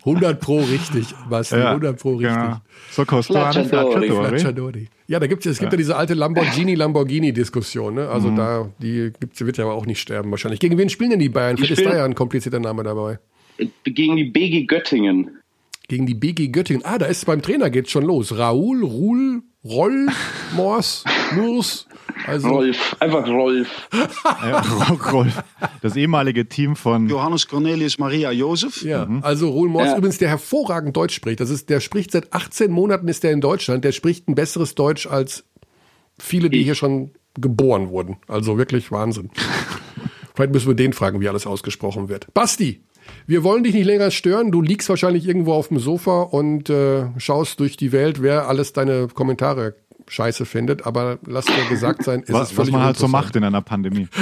100 0.04 0.40
pro 0.40 0.60
richtig, 0.60 1.14
Basti. 1.28 1.56
100 1.56 1.98
pro 2.00 2.16
richtig. 2.16 2.34
Genau. 2.34 2.56
So 2.90 3.04
Costane 3.04 3.52
Flacciadori. 3.64 4.06
Flacciadori. 4.08 4.28
Flacciadori. 4.28 4.88
Ja, 5.06 5.20
da 5.20 5.26
gibt's 5.26 5.44
ja, 5.44 5.50
es 5.50 5.58
gibt 5.58 5.72
ja, 5.72 5.76
diese 5.76 5.96
alte 5.96 6.14
Lamborghini-Lamborghini-Diskussion. 6.14 7.94
Ne? 7.94 8.04
Mhm. 8.04 8.08
Also 8.10 8.30
da, 8.30 8.68
die 8.78 9.12
gibt's, 9.18 9.44
wird 9.44 9.56
ja 9.58 9.64
aber 9.64 9.74
auch 9.74 9.86
nicht 9.86 10.00
sterben 10.00 10.30
wahrscheinlich. 10.30 10.60
Gegen 10.60 10.78
wen 10.78 10.88
spielen 10.88 11.10
denn 11.10 11.18
die 11.20 11.28
Bayern? 11.28 11.56
Die 11.56 11.64
Vielleicht 11.64 11.82
ist 11.82 11.90
da 11.90 11.96
ja 11.96 12.04
ein 12.04 12.14
komplizierter 12.14 12.60
Name 12.60 12.82
dabei. 12.82 13.18
Gegen 13.84 14.16
die 14.16 14.24
BG 14.24 14.64
Göttingen. 14.66 15.37
Gegen 15.88 16.06
die 16.06 16.14
BG 16.14 16.48
Göttingen. 16.48 16.84
Ah, 16.84 16.98
da 16.98 17.06
ist 17.06 17.24
beim 17.26 17.40
Trainer 17.42 17.70
geht's 17.70 17.90
schon 17.90 18.04
los. 18.04 18.36
Raoul, 18.36 18.84
Ruhl, 18.84 19.42
Roll, 19.64 20.06
Mors, 20.54 21.04
Murs. 21.34 21.86
Also 22.26 22.48
Rolf, 22.48 22.96
einfach 23.00 23.26
Rolf. 23.26 23.88
Ja, 24.24 24.60
Rolf. 25.12 25.42
Das 25.80 25.96
ehemalige 25.96 26.46
Team 26.48 26.76
von 26.76 27.08
Johannes 27.08 27.48
Cornelius 27.48 27.98
Maria 27.98 28.30
Jozef. 28.32 28.82
Ja, 28.82 29.08
also 29.22 29.48
Roel 29.48 29.70
Mors 29.70 29.86
Ja. 29.86 29.96
übrigens, 29.96 30.18
der 30.18 30.28
hervorragend 30.28 30.94
Deutsch 30.96 31.14
spricht. 31.14 31.40
Das 31.40 31.48
ist, 31.48 31.70
der 31.70 31.80
spricht 31.80 32.10
seit 32.10 32.32
18 32.34 32.70
Monaten 32.70 33.08
ist 33.08 33.22
der 33.22 33.32
in 33.32 33.40
Deutschland. 33.40 33.82
Der 33.84 33.92
spricht 33.92 34.28
ein 34.28 34.34
besseres 34.34 34.74
Deutsch 34.74 35.06
als 35.06 35.44
viele, 36.18 36.50
die 36.50 36.62
hier 36.62 36.74
schon 36.74 37.12
geboren 37.40 37.88
wurden. 37.88 38.16
Also 38.26 38.58
wirklich 38.58 38.90
Wahnsinn. 38.92 39.30
Vielleicht 40.34 40.52
müssen 40.52 40.68
wir 40.68 40.74
den 40.74 40.92
fragen, 40.92 41.20
wie 41.20 41.28
alles 41.28 41.46
ausgesprochen 41.46 42.08
wird. 42.08 42.32
Basti, 42.34 42.82
Wir 43.26 43.44
wollen 43.44 43.64
dich 43.64 43.74
nicht 43.74 43.86
länger 43.86 44.10
stören. 44.10 44.50
Du 44.50 44.62
liegst 44.62 44.88
wahrscheinlich 44.88 45.26
irgendwo 45.26 45.52
auf 45.52 45.68
dem 45.68 45.78
Sofa 45.78 46.22
und 46.22 46.70
äh, 46.70 47.06
schaust 47.18 47.60
durch 47.60 47.76
die 47.76 47.92
Welt, 47.92 48.22
wer 48.22 48.48
alles 48.48 48.72
deine 48.72 49.08
Kommentare 49.08 49.74
scheiße 50.06 50.46
findet. 50.46 50.86
Aber 50.86 51.18
lass 51.26 51.46
dir 51.46 51.68
gesagt 51.68 52.02
sein, 52.04 52.20
ist 52.20 52.30
es 52.30 52.34
Was, 52.34 52.40
was 52.40 52.52
völlig 52.52 52.72
man 52.72 52.82
halt 52.82 52.96
so 52.96 53.08
macht 53.08 53.36
in 53.36 53.44
einer 53.44 53.62
Pandemie. 53.62 54.08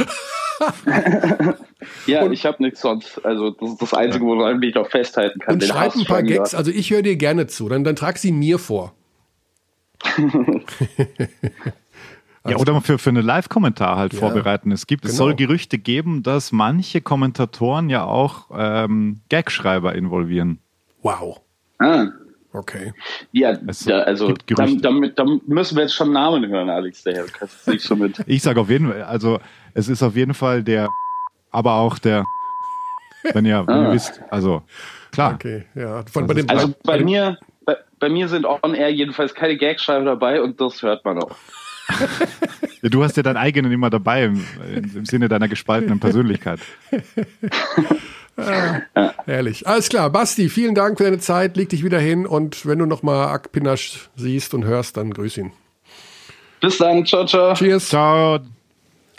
Ja, 2.06 2.30
ich 2.30 2.46
habe 2.46 2.62
nichts 2.62 2.80
sonst. 2.80 3.24
Also 3.24 3.50
das 3.50 3.72
ist 3.72 3.82
das 3.82 3.94
Einzige, 3.94 4.24
woran 4.24 4.62
ich 4.62 4.74
noch 4.74 4.88
festhalten 4.88 5.38
kann. 5.40 5.54
Und 5.54 5.62
Den 5.62 5.68
schreib 5.68 5.94
ein 5.94 6.04
paar 6.04 6.22
Gags. 6.22 6.54
Also 6.54 6.70
ich 6.70 6.90
höre 6.90 7.02
dir 7.02 7.16
gerne 7.16 7.46
zu. 7.46 7.68
Dann, 7.68 7.84
dann 7.84 7.96
trag 7.96 8.18
sie 8.18 8.32
mir 8.32 8.58
vor. 8.58 8.94
Ja, 12.51 12.56
oder 12.56 12.73
mal 12.73 12.81
für, 12.81 12.98
für 12.98 13.10
einen 13.10 13.24
Live-Kommentar 13.24 13.97
halt 13.97 14.12
Ja, 14.14 14.20
vorbereiten. 14.20 14.73
Es 14.73 14.86
gibt, 14.86 15.05
es 15.05 15.12
genau. 15.12 15.24
soll 15.24 15.35
Gerüchte 15.35 15.78
geben, 15.78 16.23
dass 16.23 16.52
manche 16.52 17.01
Kommentatoren 17.01 17.89
ja 17.90 18.05
auch 18.05 18.47
ähm, 18.56 19.20
Gagschreiber 19.31 19.94
involvieren. 19.94 20.59
Wow. 21.02 21.40
Ah. 21.78 22.06
Okay. 22.52 22.94
Ja, 23.32 23.52
Es 23.66 23.85
da, 23.85 24.01
also 24.01 24.32
Gerüchte. 24.47 24.81
damit, 24.81 25.18
damit 25.18 25.47
müssen 25.47 25.77
wir 25.77 25.82
jetzt 25.82 25.94
schon 25.94 26.12
Namen 26.12 26.47
hören, 26.48 26.70
Alex. 26.70 27.02
Daher 27.05 27.24
du 27.27 27.32
kannst 27.32 27.60
es 27.60 27.66
nicht 27.66 27.82
so 27.82 27.94
mit. 27.97 28.18
Ich 28.27 28.43
sage 28.43 28.59
auf 28.60 28.70
jeden 28.70 28.89
Fall, 28.89 29.02
also 29.02 29.40
es 29.74 29.89
ist 29.89 30.02
auf 30.02 30.16
jeden 30.16 30.32
Fall 30.32 30.62
der, 30.62 30.89
aber 31.51 31.74
auch 31.74 31.98
der, 31.98 32.24
wenn 33.35 33.44
ihr, 33.44 33.66
wenn 33.66 33.74
Ah. 33.74 33.89
ihr 33.89 33.93
wisst, 33.93 34.23
also 34.31 34.62
klar. 35.12 35.35
Okay, 35.35 35.66
ja. 35.74 36.02
Von, 36.10 36.27
bei 36.27 36.32
dem, 36.35 36.48
Also 36.48 36.68
bei, 36.82 36.97
bei 36.98 37.05
mir, 37.05 37.36
bei, 37.66 37.77
bei 38.01 38.09
mir 38.09 38.27
sind 38.28 38.47
on 38.47 38.74
air 38.74 38.89
jedenfalls 38.90 39.35
keine 39.35 39.59
Gagschreiber 39.59 40.05
dabei 40.06 40.40
und 40.40 40.59
das 40.59 40.82
hört 40.82 41.05
man 41.05 41.18
auch. 41.23 41.36
Du 42.82 43.02
hast 43.02 43.16
ja 43.16 43.22
deinen 43.22 43.36
eigenen 43.36 43.72
immer 43.72 43.90
dabei 43.90 44.24
im, 44.24 44.44
im 44.94 45.04
Sinne 45.06 45.28
deiner 45.28 45.48
gespaltenen 45.48 45.98
Persönlichkeit. 46.00 46.60
Herrlich. 49.24 49.66
Alles 49.66 49.88
klar. 49.88 50.10
Basti, 50.10 50.48
vielen 50.48 50.74
Dank 50.74 50.98
für 50.98 51.04
deine 51.04 51.18
Zeit. 51.18 51.56
Leg 51.56 51.68
dich 51.70 51.84
wieder 51.84 51.98
hin 51.98 52.26
und 52.26 52.66
wenn 52.66 52.78
du 52.78 52.86
nochmal 52.86 53.28
Akpinasch 53.28 54.08
siehst 54.16 54.54
und 54.54 54.64
hörst, 54.64 54.96
dann 54.96 55.12
grüß 55.12 55.38
ihn. 55.38 55.52
Bis 56.60 56.78
dann, 56.78 57.04
ciao, 57.06 57.24
ciao. 57.26 57.54
Cheers. 57.54 57.88
Ciao. 57.88 58.40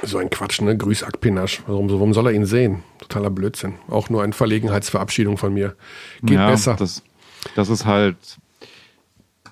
So 0.04 0.20
ein 0.20 0.30
Quatsch, 0.30 0.62
ne? 0.62 0.78
Grüß 0.78 1.04
Akpinasch. 1.04 1.64
Warum, 1.66 1.90
warum 1.90 2.14
soll 2.14 2.28
er 2.28 2.34
ihn 2.34 2.46
sehen? 2.46 2.84
Totaler 3.00 3.32
Blödsinn. 3.32 3.76
Auch 3.90 4.10
nur 4.10 4.22
eine 4.22 4.34
Verlegenheitsverabschiedung 4.34 5.38
von 5.38 5.54
mir. 5.54 5.76
Geht 6.22 6.38
ja, 6.38 6.50
besser. 6.50 6.76
Das, 6.78 7.02
das 7.56 7.70
ist 7.70 7.86
halt, 7.86 8.18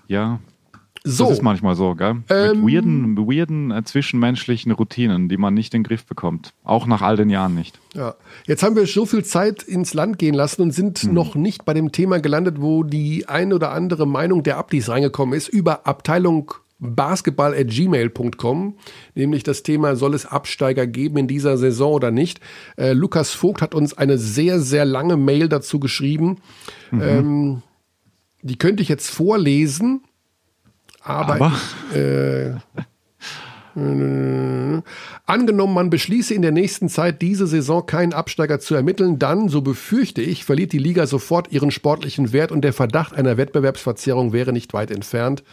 ja, 0.08 0.40
So. 1.06 1.26
das 1.26 1.34
ist 1.38 1.44
manchmal 1.44 1.76
so, 1.76 1.94
gell? 1.96 2.18
Ähm, 2.30 2.66
Mit 2.66 2.74
weirden, 2.76 3.18
weirden 3.18 3.72
äh, 3.72 3.84
zwischenmenschlichen 3.84 4.72
Routinen, 4.72 5.30
die 5.30 5.38
man 5.38 5.54
nicht 5.54 5.74
in 5.74 5.84
den 5.84 5.88
Griff 5.88 6.06
bekommt. 6.06 6.54
Auch 6.64 6.88
nach 6.88 7.02
all 7.02 7.16
den 7.16 7.30
Jahren 7.30 7.54
nicht. 7.54 7.80
Ja. 7.94 8.16
Jetzt 8.48 8.64
haben 8.64 8.76
wir 8.76 8.88
so 8.88 9.06
viel 9.06 9.24
Zeit 9.24 9.62
ins 9.64 9.94
Land 9.94 10.18
gehen 10.18 10.34
lassen 10.34 10.64
und 10.64 10.72
sind 10.72 11.00
Hm. 11.00 11.14
noch 11.14 11.36
nicht 11.36 11.64
bei 11.64 11.74
dem 11.74 11.92
Thema 11.92 12.20
gelandet, 12.20 12.60
wo 12.60 12.84
die 12.84 13.28
ein 13.30 13.54
oder 13.54 13.72
andere 13.72 14.08
Meinung 14.08 14.44
der 14.44 14.58
Abdis 14.58 14.90
reingekommen 14.90 15.36
ist 15.36 15.48
über 15.48 15.86
Abteilung 15.88 16.54
basketball.gmail.com, 16.80 18.76
nämlich 19.16 19.44
das 19.44 19.64
Thema, 19.64 19.96
soll 19.96 20.14
es 20.14 20.26
Absteiger 20.26 20.88
geben 20.88 21.18
in 21.18 21.28
dieser 21.28 21.58
Saison 21.58 21.94
oder 21.94 22.12
nicht. 22.12 22.40
Äh, 22.78 22.94
Lukas 22.94 23.32
Vogt 23.32 23.62
hat 23.62 23.74
uns 23.76 23.94
eine 23.98 24.18
sehr, 24.18 24.60
sehr 24.60 24.86
lange 24.86 25.18
Mail 25.18 25.48
dazu 25.50 25.80
geschrieben. 25.80 26.38
Mhm. 26.92 27.02
Ähm, 27.02 27.62
die 28.42 28.58
könnte 28.58 28.84
ich 28.84 28.90
jetzt 28.90 29.10
vorlesen, 29.10 30.02
aber, 31.06 31.36
Aber? 31.36 31.52
Äh, 31.94 32.48
äh, 32.48 32.54
Angenommen, 35.26 35.74
man 35.74 35.90
beschließe 35.90 36.34
in 36.34 36.42
der 36.42 36.52
nächsten 36.52 36.88
Zeit 36.88 37.22
diese 37.22 37.46
Saison 37.46 37.86
keinen 37.86 38.14
Absteiger 38.14 38.60
zu 38.60 38.74
ermitteln, 38.74 39.20
dann, 39.20 39.50
so 39.50 39.62
befürchte 39.62 40.22
ich, 40.22 40.46
verliert 40.46 40.72
die 40.72 40.78
Liga 40.78 41.08
sofort 41.08 41.52
ihren 41.52 41.72
sportlichen 41.72 42.32
Wert 42.32 42.52
und 42.52 42.62
der 42.62 42.74
Verdacht 42.74 43.14
einer 43.14 43.38
Wettbewerbsverzerrung 43.38 44.34
wäre 44.34 44.54
nicht 44.54 44.74
weit 44.74 44.92
entfernt. 44.92 45.44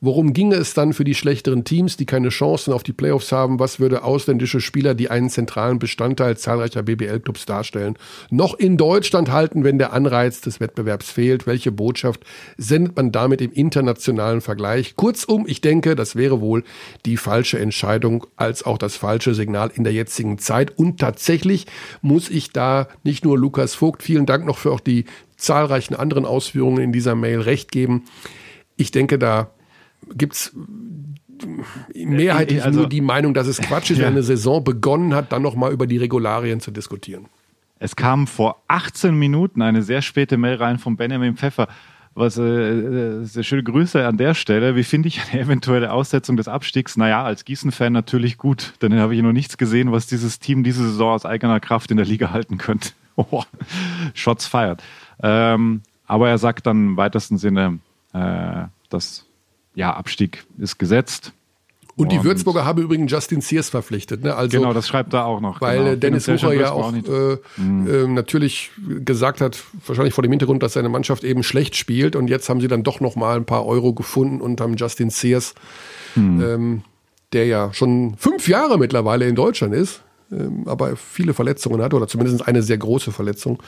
Worum 0.00 0.32
ginge 0.32 0.54
es 0.54 0.74
dann 0.74 0.92
für 0.92 1.02
die 1.02 1.16
schlechteren 1.16 1.64
Teams, 1.64 1.96
die 1.96 2.06
keine 2.06 2.28
Chancen 2.28 2.72
auf 2.72 2.84
die 2.84 2.92
Playoffs 2.92 3.32
haben? 3.32 3.58
Was 3.58 3.80
würde 3.80 4.04
ausländische 4.04 4.60
Spieler, 4.60 4.94
die 4.94 5.10
einen 5.10 5.28
zentralen 5.28 5.80
Bestandteil 5.80 6.36
zahlreicher 6.36 6.84
BBL-Clubs 6.84 7.46
darstellen, 7.46 7.96
noch 8.30 8.54
in 8.54 8.76
Deutschland 8.76 9.32
halten, 9.32 9.64
wenn 9.64 9.78
der 9.78 9.92
Anreiz 9.92 10.40
des 10.40 10.60
Wettbewerbs 10.60 11.10
fehlt? 11.10 11.48
Welche 11.48 11.72
Botschaft 11.72 12.22
sendet 12.56 12.94
man 12.94 13.10
damit 13.10 13.40
im 13.40 13.50
internationalen 13.50 14.40
Vergleich? 14.40 14.94
Kurzum, 14.94 15.46
ich 15.48 15.62
denke, 15.62 15.96
das 15.96 16.14
wäre 16.14 16.40
wohl 16.40 16.62
die 17.04 17.16
falsche 17.16 17.58
Entscheidung 17.58 18.24
als 18.36 18.62
auch 18.62 18.78
das 18.78 18.94
falsche 18.94 19.34
Signal 19.34 19.72
in 19.74 19.82
der 19.82 19.92
jetzigen 19.92 20.38
Zeit. 20.38 20.78
Und 20.78 21.00
tatsächlich 21.00 21.66
muss 22.02 22.30
ich 22.30 22.52
da 22.52 22.86
nicht 23.02 23.24
nur 23.24 23.36
Lukas 23.36 23.74
Vogt, 23.74 24.04
vielen 24.04 24.26
Dank 24.26 24.46
noch 24.46 24.58
für 24.58 24.70
auch 24.70 24.80
die 24.80 25.06
zahlreichen 25.36 25.96
anderen 25.96 26.24
Ausführungen 26.24 26.84
in 26.84 26.92
dieser 26.92 27.16
Mail 27.16 27.40
recht 27.40 27.72
geben. 27.72 28.04
Ich 28.76 28.92
denke, 28.92 29.18
da 29.18 29.50
gibt's 30.14 30.52
mehrheitlich 31.94 32.62
Also- 32.64 32.80
nur 32.80 32.88
die 32.88 33.00
Meinung, 33.00 33.34
dass 33.34 33.46
es 33.46 33.58
Quatsch 33.60 33.90
ist, 33.90 33.98
Ja. 33.98 34.06
wenn 34.06 34.12
eine 34.14 34.22
Saison 34.22 34.62
begonnen 34.64 35.14
hat, 35.14 35.32
dann 35.32 35.42
nochmal 35.42 35.72
über 35.72 35.86
die 35.86 35.96
Regularien 35.98 36.60
zu 36.60 36.70
diskutieren. 36.70 37.26
Es 37.78 37.94
kam 37.94 38.26
vor 38.26 38.62
18 38.66 39.16
Minuten 39.16 39.62
eine 39.62 39.82
sehr 39.82 40.02
späte 40.02 40.36
Mail 40.36 40.56
rein 40.56 40.78
von 40.78 40.96
Benjamin 40.96 41.36
Pfeffer. 41.36 41.68
Was, 42.14 42.36
äh, 42.36 42.42
äh, 42.42 43.24
sehr 43.24 43.44
schöne 43.44 43.62
Grüße 43.62 44.04
an 44.04 44.16
der 44.16 44.34
Stelle. 44.34 44.74
Wie 44.74 44.82
finde 44.82 45.06
ich 45.06 45.20
eine 45.30 45.40
eventuelle 45.42 45.92
Aussetzung 45.92 46.36
des 46.36 46.48
Abstiegs? 46.48 46.96
Naja, 46.96 47.22
als 47.22 47.44
Gießen-Fan 47.44 47.92
natürlich 47.92 48.38
gut, 48.38 48.72
denn 48.82 48.90
dann 48.90 48.98
habe 48.98 49.14
ich 49.14 49.22
noch 49.22 49.32
nichts 49.32 49.56
gesehen, 49.56 49.92
was 49.92 50.08
dieses 50.08 50.40
Team 50.40 50.64
diese 50.64 50.82
Saison 50.82 51.12
aus 51.12 51.24
eigener 51.24 51.60
Kraft 51.60 51.92
in 51.92 51.96
der 51.96 52.06
Liga 52.06 52.30
halten 52.32 52.58
könnte. 52.58 52.90
Oh, 53.20 53.42
Shots 54.14 54.46
fired. 54.46 54.80
Ähm, 55.20 55.82
aber 56.06 56.28
er 56.28 56.38
sagt 56.38 56.66
dann 56.68 56.90
im 56.90 56.96
weitesten 56.96 57.36
Sinne, 57.36 57.80
äh, 58.12 58.66
dass 58.90 59.26
ja, 59.78 59.94
Abstieg 59.94 60.44
ist 60.58 60.78
gesetzt. 60.78 61.32
Und 61.94 62.12
die 62.12 62.22
Würzburger 62.22 62.64
haben 62.64 62.80
übrigens 62.80 63.10
Justin 63.10 63.40
Sears 63.40 63.70
verpflichtet. 63.70 64.22
Ne? 64.22 64.34
Also, 64.34 64.56
genau, 64.56 64.72
das 64.72 64.86
schreibt 64.86 65.12
er 65.14 65.24
auch 65.24 65.40
noch. 65.40 65.60
weil 65.60 65.78
genau. 65.78 65.90
äh, 65.90 65.96
Dennis 65.96 66.28
Wucher 66.28 66.52
ja 66.52 66.70
auch 66.70 66.92
weiß 66.92 67.04
man 67.56 67.86
äh, 67.86 68.02
äh, 68.04 68.06
natürlich 68.06 68.70
gesagt 69.04 69.40
hat, 69.40 69.58
wahrscheinlich 69.84 70.14
vor 70.14 70.22
dem 70.22 70.30
Hintergrund, 70.30 70.62
dass 70.62 70.74
seine 70.74 70.88
Mannschaft 70.88 71.24
eben 71.24 71.42
schlecht 71.42 71.74
spielt. 71.76 72.14
Und 72.14 72.28
jetzt 72.28 72.48
haben 72.48 72.60
sie 72.60 72.68
dann 72.68 72.84
doch 72.84 73.00
noch 73.00 73.16
mal 73.16 73.36
ein 73.36 73.46
paar 73.46 73.66
Euro 73.66 73.94
gefunden 73.94 74.40
und 74.40 74.60
haben 74.60 74.76
Justin 74.76 75.10
Sears, 75.10 75.54
ähm, 76.16 76.82
der 77.32 77.46
ja 77.46 77.72
schon 77.72 78.14
fünf 78.16 78.48
Jahre 78.48 78.78
mittlerweile 78.78 79.26
in 79.26 79.34
Deutschland 79.34 79.74
ist, 79.74 80.02
ähm, 80.30 80.64
aber 80.66 80.94
viele 80.94 81.34
Verletzungen 81.34 81.82
hat 81.82 81.94
oder 81.94 82.06
zumindest 82.06 82.46
eine 82.46 82.62
sehr 82.62 82.78
große 82.78 83.10
Verletzung, 83.10 83.60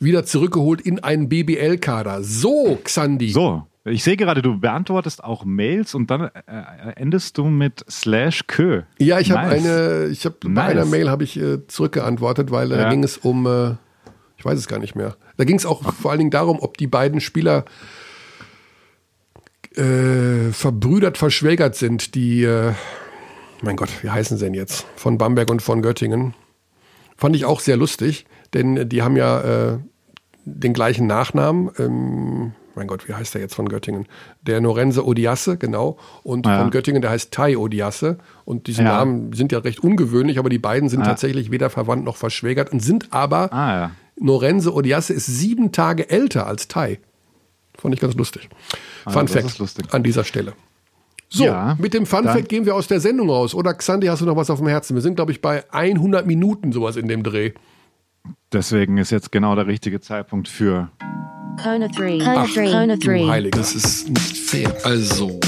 wieder 0.00 0.24
zurückgeholt 0.24 0.80
in 0.80 0.98
einen 1.04 1.28
BBL-Kader. 1.28 2.22
So, 2.24 2.78
Xandi. 2.82 3.30
So, 3.30 3.64
ich 3.84 4.04
sehe 4.04 4.16
gerade, 4.16 4.42
du 4.42 4.58
beantwortest 4.60 5.24
auch 5.24 5.44
Mails 5.44 5.94
und 5.94 6.10
dann 6.10 6.22
äh, 6.22 6.30
endest 6.96 7.38
du 7.38 7.44
mit 7.46 7.84
slash 7.90 8.46
kö. 8.46 8.82
Ja, 8.98 9.18
ich 9.20 9.30
habe 9.30 9.48
Nice. 9.48 9.64
eine, 9.64 10.06
ich 10.08 10.24
habe 10.26 10.36
bei 10.42 10.48
Nice. 10.50 10.70
einer 10.70 10.84
Mail 10.84 11.08
habe 11.10 11.24
ich 11.24 11.38
äh, 11.40 11.66
zurückgeantwortet, 11.66 12.50
weil 12.50 12.70
äh, 12.72 12.76
da 12.76 12.82
Ja. 12.82 12.90
ging 12.90 13.02
es 13.04 13.16
um, 13.16 13.46
äh, 13.46 13.70
ich 14.36 14.44
weiß 14.44 14.58
es 14.58 14.68
gar 14.68 14.78
nicht 14.78 14.94
mehr. 14.94 15.16
Da 15.36 15.44
ging 15.44 15.56
es 15.56 15.64
auch 15.66 15.82
vor 15.94 16.10
allen 16.10 16.18
Dingen 16.18 16.30
darum, 16.30 16.58
ob 16.60 16.76
die 16.76 16.86
beiden 16.86 17.20
Spieler 17.20 17.64
äh, 19.76 20.52
verbrüdert, 20.52 21.16
verschwägert 21.18 21.74
sind, 21.76 22.14
die, 22.14 22.42
äh, 22.44 22.72
mein 23.62 23.76
Gott, 23.76 23.90
wie 24.02 24.10
heißen 24.10 24.36
sie 24.36 24.44
denn 24.44 24.54
jetzt? 24.54 24.86
Von 24.96 25.18
Bamberg 25.18 25.50
und 25.50 25.62
von 25.62 25.82
Göttingen. 25.82 26.34
Fand 27.16 27.36
ich 27.36 27.44
auch 27.44 27.60
sehr 27.60 27.76
lustig, 27.76 28.26
denn 28.54 28.88
die 28.88 29.02
haben 29.02 29.16
ja 29.16 29.72
äh, 29.72 29.78
den 30.44 30.72
gleichen 30.72 31.06
Nachnamen. 31.06 31.70
Ähm, 31.78 32.52
mein 32.74 32.86
Gott, 32.86 33.08
wie 33.08 33.14
heißt 33.14 33.34
der 33.34 33.40
jetzt 33.40 33.54
von 33.54 33.68
Göttingen? 33.68 34.06
Der 34.42 34.60
Norense 34.60 35.06
Odiasse, 35.06 35.56
genau. 35.56 35.98
Und 36.22 36.46
Ja. 36.46 36.60
von 36.60 36.70
Göttingen, 36.70 37.02
der 37.02 37.10
heißt 37.10 37.32
Tai 37.32 37.56
Odiasse. 37.56 38.18
Und 38.44 38.66
diese 38.66 38.82
Ja. 38.82 38.98
Namen 38.98 39.32
sind 39.32 39.52
ja 39.52 39.58
recht 39.58 39.80
ungewöhnlich, 39.80 40.38
aber 40.38 40.48
die 40.48 40.58
beiden 40.58 40.88
sind 40.88 41.00
Ja. 41.00 41.06
tatsächlich 41.06 41.50
weder 41.50 41.70
verwandt 41.70 42.04
noch 42.04 42.16
verschwägert 42.16 42.72
und 42.72 42.80
sind 42.80 43.08
aber, 43.12 43.52
Ah. 43.52 43.90
Norense 44.18 44.74
Odiasse 44.74 45.12
ist 45.14 45.26
sieben 45.26 45.72
Tage 45.72 46.10
älter 46.10 46.46
als 46.46 46.68
Tai. 46.68 46.98
Fand 47.78 47.94
ich 47.94 48.00
ganz 48.00 48.14
lustig. 48.14 48.48
Ah, 49.06 49.10
Fun 49.10 49.28
Fact 49.28 49.58
lustig. 49.58 49.86
an 49.92 50.02
dieser 50.02 50.24
Stelle. 50.24 50.52
So, 51.32 51.44
Ja, 51.44 51.76
mit 51.78 51.94
dem 51.94 52.06
Fun 52.06 52.24
Fact 52.24 52.48
gehen 52.48 52.66
wir 52.66 52.74
aus 52.74 52.88
der 52.88 53.00
Sendung 53.00 53.30
raus. 53.30 53.54
Oder 53.54 53.72
Xandi, 53.72 54.08
hast 54.08 54.20
du 54.20 54.26
noch 54.26 54.36
was 54.36 54.50
auf 54.50 54.58
dem 54.58 54.66
Herzen? 54.66 54.94
Wir 54.96 55.00
sind, 55.00 55.14
glaube 55.14 55.30
ich, 55.32 55.40
bei 55.40 55.62
100 55.72 56.26
Minuten 56.26 56.72
sowas 56.72 56.96
in 56.96 57.06
dem 57.08 57.22
Dreh. 57.22 57.52
Deswegen 58.52 58.98
ist 58.98 59.10
jetzt 59.10 59.30
genau 59.32 59.54
der 59.54 59.66
richtige 59.66 60.00
Zeitpunkt 60.00 60.48
für. 60.48 60.90
Kona 61.62 61.88
3. 61.88 62.18
Kona 62.18 62.46
3. 62.46 62.70
Kona 62.72 62.96
Du 62.96 63.06
3. 63.06 63.26
Heilige. 63.28 63.58
Das 63.58 63.74
ist 63.74 64.08
nicht 64.08 64.36
fair. 64.36 64.74
Also, 64.84 65.38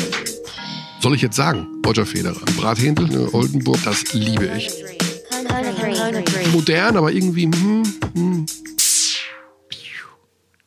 soll 1.00 1.14
ich 1.14 1.22
jetzt 1.22 1.36
sagen? 1.36 1.66
Roger 1.86 2.06
Federer. 2.06 2.40
Brathändel, 2.56 3.08
ne, 3.08 3.28
Oldenburg, 3.32 3.78
das 3.84 4.12
liebe 4.12 4.46
ich. 4.56 4.70
Kona 5.30 5.62
3. 5.72 5.92
Kona 5.94 6.20
3. 6.20 6.48
Modern, 6.52 6.96
aber 6.96 7.12
irgendwie, 7.12 7.44
hm, 7.44 7.82
hm. 8.14 8.46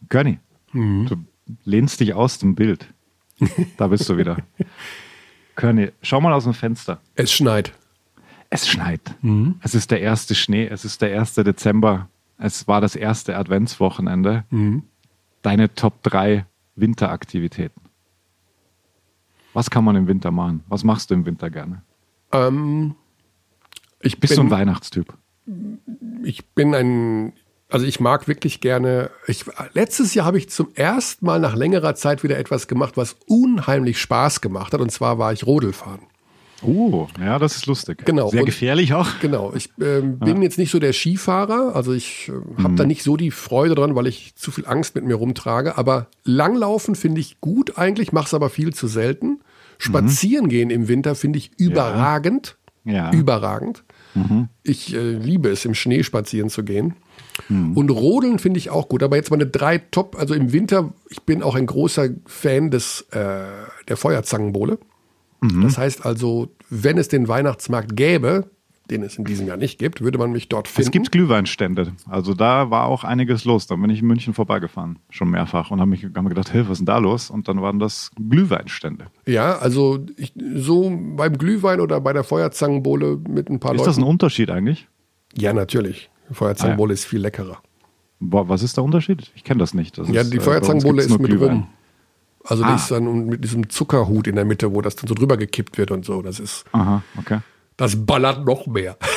Gönni, 0.10 0.40
Mhm. 0.72 1.06
du 1.08 1.16
lehnst 1.64 2.00
dich 2.00 2.14
aus 2.14 2.38
dem 2.38 2.56
Bild. 2.56 2.88
Da 3.78 3.88
bist 3.88 4.08
du 4.10 4.18
wieder. 4.18 4.38
Körny, 5.56 5.92
schau 6.02 6.20
mal 6.22 6.34
aus 6.34 6.44
dem 6.44 6.54
Fenster. 6.54 7.02
Es 7.16 7.32
schneit. 7.32 7.72
Es 8.50 8.68
schneit. 8.68 9.16
Mhm. 9.22 9.56
Es 9.62 9.76
ist 9.76 9.92
der 9.92 10.02
erste 10.02 10.36
Schnee, 10.36 10.68
es 10.68 10.86
ist 10.86 11.02
der 11.02 11.20
1. 11.20 11.36
Dezember. 11.36 12.08
es 12.38 12.68
war 12.68 12.82
das 12.82 12.96
erste 12.96 13.38
Adventswochenende. 13.38 14.44
Mhm. 14.50 14.84
Deine 15.42 15.74
Top 15.74 16.04
3 16.04 16.46
Winteraktivitäten. 16.76 17.82
Was 19.54 19.70
kann 19.70 19.84
man 19.84 19.96
im 19.96 20.08
Winter 20.08 20.32
machen? 20.32 20.64
Was 20.68 20.84
machst 20.84 21.10
du 21.10 21.14
im 21.14 21.26
Winter 21.26 21.50
gerne? 21.50 21.82
Ähm, 22.32 22.96
ich 24.02 24.20
Bist 24.20 24.36
bin, 24.36 24.48
du 24.50 24.54
ein 24.54 24.60
Weihnachtstyp? 24.60 25.14
ich 26.24 26.46
bin 26.48 26.74
ein, 26.76 27.34
also 27.70 27.86
ich 27.86 28.00
mag 28.00 28.28
wirklich 28.28 28.60
gerne. 28.60 29.12
Ich, 29.28 29.46
letztes 29.74 30.14
Jahr 30.14 30.26
habe 30.26 30.38
ich 30.38 30.50
zum 30.50 30.70
ersten 30.76 31.26
Mal 31.26 31.40
nach 31.40 31.56
längerer 31.56 31.96
Zeit 31.96 32.24
wieder 32.24 32.38
etwas 32.38 32.68
gemacht, 32.68 32.98
was 32.98 33.16
unheimlich 33.28 34.00
Spaß 34.00 34.42
gemacht 34.42 34.74
hat. 34.74 34.82
Und 34.82 34.92
zwar 34.92 35.18
war 35.20 35.32
ich 35.32 35.46
Rodel 35.46 35.72
fahren. 35.72 36.02
Oh, 36.62 37.08
ja, 37.20 37.38
das 37.38 37.58
ist 37.58 37.66
lustig. 37.66 38.04
Genau. 38.06 38.30
Sehr 38.30 38.42
Und- 38.42 38.46
gefährlich 38.46 38.94
auch. 38.94 39.08
Genau, 39.22 39.54
ich 39.56 39.70
ähm, 39.82 40.20
bin 40.20 40.42
jetzt 40.42 40.58
nicht 40.58 40.72
so 40.72 40.80
der 40.80 40.94
Skifahrer, 40.94 41.76
also 41.76 41.94
ich 41.94 42.30
äh, 42.58 42.64
habe 42.64 42.76
da 42.76 42.86
nicht 42.86 43.04
so 43.04 43.18
die 43.18 43.32
Freude 43.32 43.76
dran, 43.76 43.96
weil 43.96 44.08
ich 44.08 44.36
zu 44.36 44.52
viel 44.52 44.66
Angst 44.66 44.96
mit 44.96 45.04
mir 45.06 45.16
rumtrage. 45.16 45.78
Aber 45.78 46.08
Langlaufen 46.24 46.96
finde 46.96 47.20
ich 47.22 47.40
gut 47.42 47.78
eigentlich, 47.78 48.12
mache 48.14 48.28
es 48.28 48.34
aber 48.34 48.50
viel 48.50 48.74
zu 48.74 48.88
selten. 48.88 49.42
Spazieren 49.78 50.48
gehen 50.48 50.70
im 50.70 50.88
Winter 50.88 51.16
finde 51.16 51.38
ich 51.40 51.52
überragend, 51.58 52.58
Ja. 52.86 53.12
überragend. 53.12 53.84
Mhm. 54.14 54.48
Ich 54.64 54.94
äh, 54.96 55.12
liebe 55.12 55.50
es, 55.50 55.66
im 55.66 55.74
Schnee 55.74 56.04
spazieren 56.04 56.50
zu 56.50 56.64
gehen. 56.64 56.96
Und 57.50 57.90
Rodeln 57.92 58.40
finde 58.40 58.60
ich 58.60 58.70
auch 58.70 58.88
gut. 58.88 59.04
Aber 59.04 59.18
jetzt 59.18 59.30
meine 59.30 59.46
drei 59.46 59.78
Top, 59.80 60.16
also 60.18 60.34
im 60.34 60.54
Winter, 60.54 60.94
ich 61.10 61.22
bin 61.24 61.44
auch 61.44 61.56
ein 61.56 61.66
großer 61.66 62.08
Fan 62.26 62.72
des, 62.72 63.02
äh, 63.12 63.44
der 63.90 63.98
Feuerzangenbowle. 63.98 64.78
Das 65.42 65.78
heißt 65.78 66.06
also, 66.06 66.50
wenn 66.70 66.98
es 66.98 67.08
den 67.08 67.28
Weihnachtsmarkt 67.28 67.96
gäbe, 67.96 68.50
den 68.90 69.02
es 69.04 69.18
in 69.18 69.26
diesem 69.26 69.48
Jahr 69.48 69.58
nicht 69.58 69.80
gibt, 69.80 70.02
würde 70.02 70.18
man 70.18 70.32
mich 70.32 70.48
dort 70.48 70.68
finden. 70.68 70.88
Es 70.88 70.92
gibt 70.92 71.12
Glühweinstände. 71.12 71.94
Also 72.08 72.34
da 72.36 72.70
war 72.70 72.86
auch 72.86 73.04
einiges 73.04 73.44
los. 73.46 73.66
Da 73.68 73.76
bin 73.76 73.90
ich 73.90 74.02
in 74.02 74.08
München 74.08 74.34
vorbeigefahren, 74.36 75.00
schon 75.10 75.30
mehrfach 75.32 75.72
und 75.72 75.80
habe 75.80 75.90
mich 75.90 76.04
hab 76.04 76.22
mir 76.24 76.30
gedacht, 76.30 76.54
hey, 76.54 76.64
was 76.66 76.74
ist 76.74 76.78
denn 76.80 76.86
da 76.86 76.98
los? 77.00 77.30
Und 77.32 77.48
dann 77.48 77.62
waren 77.62 77.80
das 77.80 78.12
Glühweinstände. 78.16 79.08
Ja, 79.26 79.58
also 79.58 80.00
ich, 80.18 80.34
so 80.56 80.92
beim 81.16 81.38
Glühwein 81.38 81.80
oder 81.80 82.00
bei 82.00 82.14
der 82.14 82.24
Feuerzangenbowle 82.24 83.18
mit 83.28 83.50
ein 83.50 83.60
paar 83.60 83.72
Ist 83.74 83.80
Leuten. 83.80 83.90
das 83.90 83.98
ein 83.98 84.04
Unterschied 84.04 84.50
eigentlich? 84.52 84.88
ja, 85.38 85.52
natürlich. 85.54 86.10
Feuerzangenbowle 86.32 86.94
ist 86.94 87.06
viel 87.06 87.20
leckerer. 87.20 87.60
Boah, 88.20 88.48
was 88.50 88.64
ist 88.64 88.78
der 88.78 88.84
Unterschied? 88.84 89.32
Ich 89.36 89.44
kenne 89.44 89.60
das 89.60 89.74
nicht. 89.74 89.98
Das 89.98 90.08
Ja, 90.10 90.22
ist, 90.22 90.32
die 90.34 90.38
äh, 90.38 90.42
Feuerzangenbowle 90.42 91.02
ist 91.04 91.10
mit 91.20 91.24
Glühwein. 91.30 91.50
rum. 91.50 91.68
Also 92.48 92.64
Ah. 92.64 92.76
ist 92.76 92.92
dann 92.92 93.26
mit 93.26 93.44
diesem 93.44 93.70
Zuckerhut 93.70 94.28
in 94.28 94.36
der 94.36 94.46
Mitte, 94.46 94.74
wo 94.74 94.82
das 94.82 94.96
dann 94.96 95.08
so 95.08 95.16
drüber 95.16 95.38
gekippt 95.38 95.78
wird 95.78 95.92
und 95.92 96.06
so. 96.06 96.22
Das 96.22 96.40
ist, 96.40 96.66
Aha, 96.74 97.02
okay. 97.18 97.40
das 97.78 98.06
ballert 98.06 98.46
noch 98.46 98.68
mehr. 98.68 98.98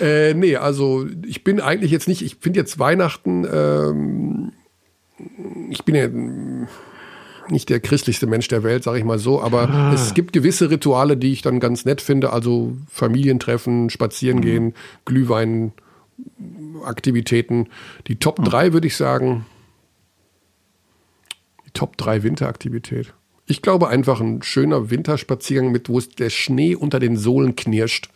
äh, 0.00 0.34
nee, 0.34 0.56
also 0.56 1.06
ich 1.26 1.44
bin 1.44 1.60
eigentlich 1.60 1.90
jetzt 1.90 2.08
nicht, 2.08 2.22
ich 2.22 2.36
finde 2.40 2.60
jetzt 2.60 2.78
Weihnachten, 2.78 3.46
ähm, 3.52 4.52
ich 5.70 5.84
bin 5.84 5.94
ja 5.94 6.08
nicht 7.50 7.68
der 7.68 7.80
christlichste 7.80 8.26
Mensch 8.26 8.48
der 8.48 8.62
Welt, 8.62 8.84
sage 8.84 8.98
ich 8.98 9.04
mal 9.04 9.18
so, 9.18 9.42
aber 9.42 9.68
Ah. 9.68 9.92
es 9.92 10.14
gibt 10.14 10.32
gewisse 10.32 10.70
Rituale, 10.70 11.16
die 11.16 11.32
ich 11.32 11.42
dann 11.42 11.60
ganz 11.60 11.84
nett 11.84 12.00
finde, 12.00 12.32
also 12.32 12.74
Familientreffen, 12.90 13.90
spazieren 13.90 14.40
gehen, 14.40 14.74
Glühwein, 15.04 15.72
Aktivitäten. 16.84 17.68
Die 18.06 18.16
Top 18.16 18.42
3 18.44 18.72
würde 18.72 18.86
ich 18.86 18.96
sagen, 18.96 19.46
Top 21.74 21.96
3 21.96 22.22
Winteraktivität. 22.22 23.12
Ich 23.46 23.60
glaube 23.60 23.88
einfach 23.88 24.20
ein 24.20 24.42
schöner 24.42 24.90
Winterspaziergang 24.90 25.70
mit, 25.70 25.88
wo 25.88 25.98
es 25.98 26.08
der 26.08 26.30
Schnee 26.30 26.74
unter 26.74 26.98
den 26.98 27.16
Sohlen 27.16 27.56
knirscht. 27.56 28.08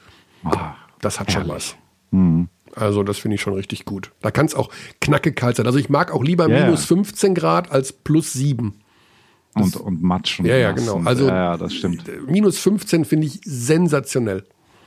Das 1.00 1.20
hat 1.20 1.30
schon 1.30 1.46
was. 1.48 1.76
Mhm. 2.10 2.48
Also 2.74 3.02
das 3.02 3.18
finde 3.18 3.34
ich 3.34 3.40
schon 3.40 3.54
richtig 3.54 3.84
gut. 3.84 4.12
Da 4.20 4.30
kann 4.30 4.46
es 4.46 4.54
auch 4.54 4.70
knackekalt 5.00 5.56
sein. 5.56 5.66
Also 5.66 5.78
ich 5.78 5.88
mag 5.88 6.12
auch 6.12 6.22
lieber 6.22 6.48
ja. 6.48 6.64
minus 6.64 6.84
15 6.86 7.34
Grad 7.34 7.70
als 7.70 7.92
plus 7.92 8.32
7. 8.32 8.74
Und, 9.54 9.76
und 9.76 10.02
Matsch 10.02 10.38
und 10.38 10.46
Ja, 10.46 10.56
ja, 10.56 10.72
genau. 10.72 11.02
Also 11.04 11.26
ja, 11.26 11.56
das 11.56 11.74
stimmt. 11.74 12.04
minus 12.26 12.58
15 12.58 13.04
finde 13.04 13.26
ich 13.26 13.40
sensationell. 13.44 14.44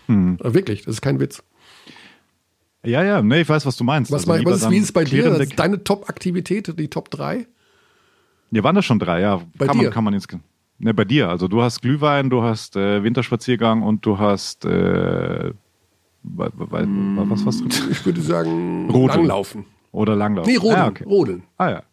Mhm. 0.08 0.38
Wirklich, 0.42 0.84
das 0.86 0.96
ist 0.96 1.02
kein 1.02 1.20
Witz. 1.20 1.44
Ja, 2.84 3.04
ja, 3.04 3.22
nee, 3.22 3.42
ich 3.42 3.50
weiß, 3.50 3.66
was 3.66 3.78
du 3.78 3.84
meinst. 3.84 4.12
Was, 4.12 4.28
Also 4.28 4.40
lieber 4.40 4.52
was 4.52 4.64
ist, 4.64 4.70
wie 4.72 4.78
ist 4.78 4.86
es 4.86 4.92
bei 4.92 5.04
dir? 5.04 5.46
deine 5.56 5.84
Top-Aktivität, 5.84 6.74
die 6.80 6.88
Top 6.88 7.12
3? 7.12 7.46
Ja, 8.52 8.64
waren 8.64 8.76
das 8.76 8.86
schon 8.86 9.00
drei, 9.00 9.22
ja. 9.22 9.42
Bei 9.58 9.66
kann 9.68 9.78
dir? 9.78 9.84
Man, 9.86 9.94
kann 9.94 10.04
man 10.04 10.14
jetzt, 10.14 10.28
ne, 10.80 10.94
bei 10.94 11.06
dir. 11.06 11.30
Also 11.30 11.48
du 11.48 11.62
hast 11.62 11.82
Glühwein, 11.82 12.30
du 12.30 12.44
hast 12.44 12.76
äh, 12.76 13.04
Winterspaziergang 13.04 13.82
und 13.82 14.06
du 14.06 14.20
hast 14.20 14.66
äh, 14.66 15.52
wa- 16.24 16.52
was 16.54 17.46
was 17.46 17.58
drin? 17.60 17.70
Ich 17.92 18.06
würde 18.06 18.22
sagen, 18.22 18.90
Rodeln. 18.92 19.20
Langlaufen. 19.20 19.66
Oder 19.92 20.16
Langlaufen. 20.16 20.52
Nee, 20.52 20.58
Rodeln. 20.58 20.82
Ah, 20.82 20.88
okay. 20.88 21.04
Rodeln. 21.06 21.44
Ah 21.58 21.70
ja. 21.70 21.84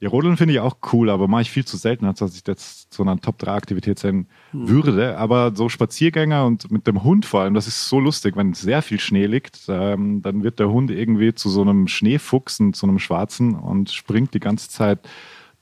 Ja, 0.00 0.08
Rodeln 0.08 0.36
finde 0.36 0.54
ich 0.54 0.58
auch 0.60 0.78
cool, 0.92 1.08
aber 1.10 1.28
mache 1.28 1.42
ich 1.42 1.50
viel 1.52 1.64
zu 1.64 1.76
selten, 1.76 2.06
als 2.06 2.18
dass 2.18 2.34
ich 2.36 2.42
jetzt 2.44 2.92
zu 2.92 3.02
einer 3.02 3.20
Top-3-Aktivität 3.20 4.00
sein 4.00 4.26
Hm. 4.50 4.68
würde. 4.68 5.16
Aber 5.16 5.52
so 5.54 5.68
Spaziergänger 5.68 6.44
und 6.44 6.72
mit 6.72 6.88
dem 6.88 7.04
Hund 7.04 7.24
vor 7.24 7.42
allem, 7.42 7.54
das 7.54 7.68
ist 7.68 7.88
so 7.88 8.00
lustig, 8.00 8.36
wenn 8.36 8.52
sehr 8.52 8.82
viel 8.82 8.98
Schnee 8.98 9.26
liegt, 9.26 9.60
ähm, 9.68 10.20
dann 10.20 10.42
wird 10.42 10.58
der 10.58 10.70
Hund 10.70 10.90
irgendwie 10.90 11.34
zu 11.34 11.48
so 11.48 11.60
einem 11.62 11.86
Schneefuchsen, 11.86 12.72
zu 12.74 12.86
einem 12.86 12.98
Schwarzen 12.98 13.54
und 13.54 13.90
springt 13.92 14.34
die 14.34 14.40
ganze 14.40 14.68
Zeit 14.70 14.98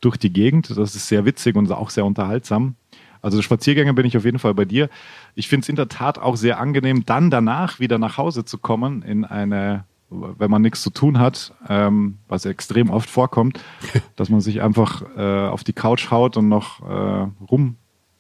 durch 0.01 0.17
die 0.17 0.33
Gegend. 0.33 0.71
Das 0.71 0.95
ist 0.95 1.09
sehr 1.09 1.25
witzig 1.25 1.57
und 1.57 1.71
auch 1.73 1.91
sehr 1.91 2.05
unterhaltsam. 2.05 2.75
Also 3.23 3.43
Spaziergänge 3.43 3.93
bin 3.93 4.07
ich 4.07 4.17
auf 4.17 4.25
jeden 4.25 4.39
Fall 4.39 4.55
bei 4.55 4.65
dir. 4.65 4.89
Ich 5.35 5.49
finde 5.49 5.65
es 5.65 5.69
in 5.69 5.77
der 5.77 5.89
Tat 5.89 6.19
auch 6.19 6.37
sehr 6.37 6.59
angenehm, 6.59 7.05
dann 7.05 7.31
danach 7.31 7.79
wieder 7.79 7.99
nach 7.99 8.17
Hause 8.17 8.47
zu 8.47 8.57
kommen 8.57 9.03
in 9.03 9.27
eine, 9.27 9.85
wenn 10.09 10.51
man 10.51 10.63
nichts 10.63 10.81
zu 10.81 10.89
tun 10.89 11.19
hat, 11.19 11.53
ähm, 11.69 12.17
was 12.29 12.47
extrem 12.47 12.89
oft 12.89 13.11
vorkommt, 13.11 13.61
dass 14.17 14.31
man 14.31 14.41
sich 14.41 14.63
einfach 14.63 15.03
äh, 15.17 15.49
auf 15.49 15.65
die 15.65 15.75
Couch 15.75 16.11
haut 16.11 16.39
und 16.39 16.49
noch 16.49 16.81
äh, 16.89 17.27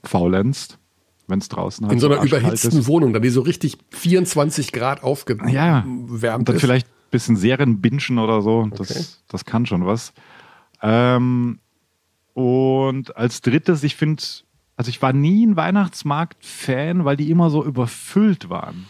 rumfaulenzt, 0.03 0.79
wenn 1.29 1.39
es 1.39 1.49
draußen 1.49 1.87
halt 1.87 1.95
In 1.95 2.01
so 2.01 2.11
einer 2.13 2.23
überhitzten. 2.23 2.87
Wohnung, 2.87 3.13
dann 3.15 3.23
die 3.23 3.31
so 3.31 3.41
richtig 3.41 3.79
24 3.91 4.73
Grad 4.73 5.03
aufgewärmt 5.03 5.51
Ja, 5.53 5.81
und 5.87 6.21
dann 6.47 6.57
ist. 6.57 6.61
vielleicht 6.61 6.87
ein 6.89 7.11
bisschen 7.11 7.37
Serienbingen 7.37 8.19
oder 8.19 8.43
so. 8.43 8.69
Das, 8.77 8.91
Okay. 8.91 9.05
das 9.29 9.45
kann 9.47 9.65
schon 9.67 9.87
was. 9.87 10.13
Ähm, 10.83 11.59
und 12.41 13.17
als 13.17 13.41
drittes, 13.41 13.83
ich 13.83 13.97
finde, 13.97 14.23
also 14.77 14.89
ich 14.89 15.03
war 15.03 15.13
nie 15.13 15.47
ein 15.47 15.57
Weihnachtsmarkt-Fan, 15.57 17.05
weil 17.05 17.17
die 17.17 17.31
immer 17.31 17.51
so 17.51 17.65
überfüllt 17.65 18.49
waren. 18.49 18.87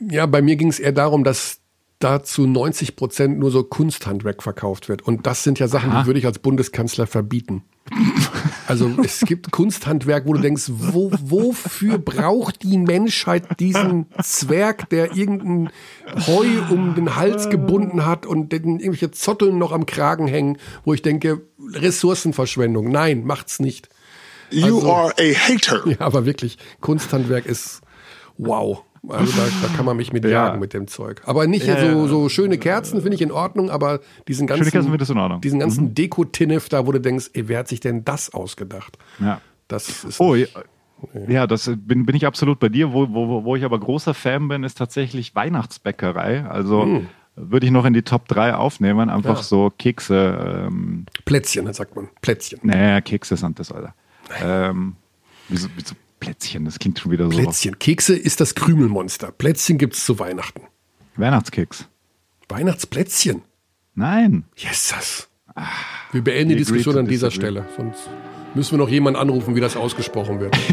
Ja, 0.00 0.26
bei 0.26 0.42
mir 0.42 0.56
ging 0.56 0.68
es 0.68 0.78
eher 0.78 0.92
darum, 0.92 1.24
dass 1.24 1.60
da 1.98 2.22
zu 2.22 2.46
90 2.46 2.96
Prozent 2.96 3.38
nur 3.38 3.50
so 3.50 3.62
Kunsthandwerk 3.62 4.42
verkauft 4.42 4.88
wird. 4.88 5.02
Und 5.02 5.26
das 5.26 5.44
sind 5.44 5.58
ja 5.58 5.68
Sachen, 5.68 5.90
Aha. 5.90 6.00
die 6.00 6.06
würde 6.06 6.18
ich 6.18 6.26
als 6.26 6.38
Bundeskanzler 6.38 7.06
verbieten. 7.06 7.62
Also 8.70 8.88
es 9.04 9.20
gibt 9.20 9.50
Kunsthandwerk, 9.50 10.26
wo 10.26 10.34
du 10.34 10.40
denkst, 10.40 10.66
wo, 10.68 11.10
wofür 11.20 11.98
braucht 11.98 12.62
die 12.62 12.78
Menschheit 12.78 13.58
diesen 13.58 14.06
Zwerg, 14.22 14.88
der 14.90 15.16
irgendein 15.16 15.70
Heu 16.28 16.46
um 16.70 16.94
den 16.94 17.16
Hals 17.16 17.50
gebunden 17.50 18.06
hat 18.06 18.26
und 18.26 18.52
den 18.52 18.78
irgendwelche 18.78 19.10
Zotteln 19.10 19.58
noch 19.58 19.72
am 19.72 19.86
Kragen 19.86 20.28
hängen, 20.28 20.56
wo 20.84 20.94
ich 20.94 21.02
denke, 21.02 21.42
Ressourcenverschwendung. 21.58 22.92
Nein, 22.92 23.24
macht's 23.24 23.58
nicht. 23.58 23.88
You 24.50 24.88
are 24.88 25.12
a 25.18 25.34
hater. 25.34 25.86
Ja, 25.86 26.00
aber 26.00 26.24
wirklich, 26.24 26.56
Kunsthandwerk 26.80 27.46
ist 27.46 27.80
wow. 28.38 28.84
Also 29.08 29.32
da, 29.32 29.48
da 29.62 29.68
kann 29.74 29.86
man 29.86 29.96
mich 29.96 30.12
mit 30.12 30.24
Ja. 30.24 30.30
jagen 30.30 30.60
mit 30.60 30.74
dem 30.74 30.86
Zeug. 30.86 31.22
Aber 31.24 31.46
nicht 31.46 31.66
Ja, 31.66 31.78
so, 31.80 31.86
ja. 31.86 32.06
so 32.06 32.28
schöne 32.28 32.58
Kerzen 32.58 33.00
finde 33.00 33.14
ich 33.14 33.22
in 33.22 33.32
Ordnung, 33.32 33.70
aber 33.70 34.00
diesen 34.28 34.46
ganzen, 34.46 34.64
diesen 35.40 35.58
ganzen 35.58 35.84
Mhm. 35.84 35.94
Deko-Tinnef 35.94 36.68
da, 36.68 36.86
wo 36.86 36.92
du 36.92 37.00
denkst, 37.00 37.30
ey, 37.32 37.48
wer 37.48 37.60
hat 37.60 37.68
sich 37.68 37.80
denn 37.80 38.04
das 38.04 38.32
ausgedacht? 38.34 38.98
Ja. 39.18 39.40
Das 39.68 40.04
ist 40.04 40.20
Oh, 40.20 40.34
ja, 40.34 40.46
nicht- 41.14 41.28
ja, 41.30 41.46
das 41.46 41.70
bin, 41.76 42.04
bin 42.04 42.14
ich 42.14 42.26
absolut 42.26 42.58
bei 42.58 42.68
dir. 42.68 42.92
Wo, 42.92 43.08
wo, 43.08 43.44
wo 43.44 43.56
ich 43.56 43.64
aber 43.64 43.78
großer 43.80 44.12
Fan 44.12 44.48
bin, 44.48 44.64
ist 44.64 44.76
tatsächlich 44.76 45.34
Weihnachtsbäckerei. 45.34 46.44
Also 46.44 46.82
Hm. 46.82 47.06
würde 47.36 47.64
ich 47.66 47.72
noch 47.72 47.86
in 47.86 47.94
die 47.94 48.02
Top 48.02 48.28
3 48.28 48.54
aufnehmen. 48.54 49.08
Einfach 49.08 49.38
Ja. 49.38 49.42
so 49.42 49.72
Kekse. 49.78 50.66
Ähm, 50.68 51.06
Plätzchen, 51.24 51.72
sagt 51.72 51.96
man. 51.96 52.08
Plätzchen. 52.20 52.60
nee, 52.64 53.00
Kekse 53.00 53.36
sind 53.36 53.58
das, 53.58 53.72
Alter. 53.72 53.94
Ähm, 54.42 54.96
wieso, 55.48 55.68
wieso 55.74 55.94
Plätzchen? 56.20 56.64
Das 56.66 56.78
klingt 56.78 56.98
schon 56.98 57.10
wieder 57.10 57.30
so. 57.30 57.36
Plätzchen. 57.38 57.78
Kekse 57.78 58.14
ist 58.16 58.40
das 58.40 58.54
Krümelmonster. 58.54 59.32
Plätzchen 59.32 59.78
gibt's 59.78 60.04
zu 60.04 60.18
Weihnachten. 60.18 60.62
Weihnachtskeks. 61.16 61.86
Weihnachtsplätzchen. 62.48 63.42
Nein. 63.94 64.44
Jesus. 64.56 65.28
Wir 66.12 66.22
beenden 66.22 66.50
die 66.50 66.56
Diskussion 66.56 66.98
an 66.98 67.06
dieser. 67.06 67.30
Stelle. 67.30 67.66
Sonst 67.76 68.08
müssen 68.54 68.72
wir 68.72 68.78
noch 68.78 68.88
jemanden 68.88 69.18
anrufen, 69.18 69.54
wie 69.56 69.60
das 69.60 69.76
ausgesprochen 69.76 70.40
wird. 70.40 70.56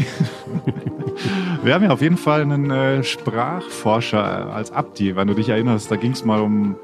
Wir 1.64 1.74
haben 1.74 1.82
ja 1.82 1.90
auf 1.90 2.00
jeden 2.00 2.16
Fall 2.16 2.42
einen 2.42 2.70
äh, 2.70 3.02
Sprachforscher 3.02 4.18
äh, 4.48 4.52
als 4.52 4.70
Abdi, 4.70 5.16
wenn 5.16 5.26
du 5.26 5.34
dich 5.34 5.48
erinnerst. 5.48 5.90
Da 5.90 5.96
ging 5.96 6.12
es 6.12 6.24
mal 6.24 6.40
um. 6.40 6.76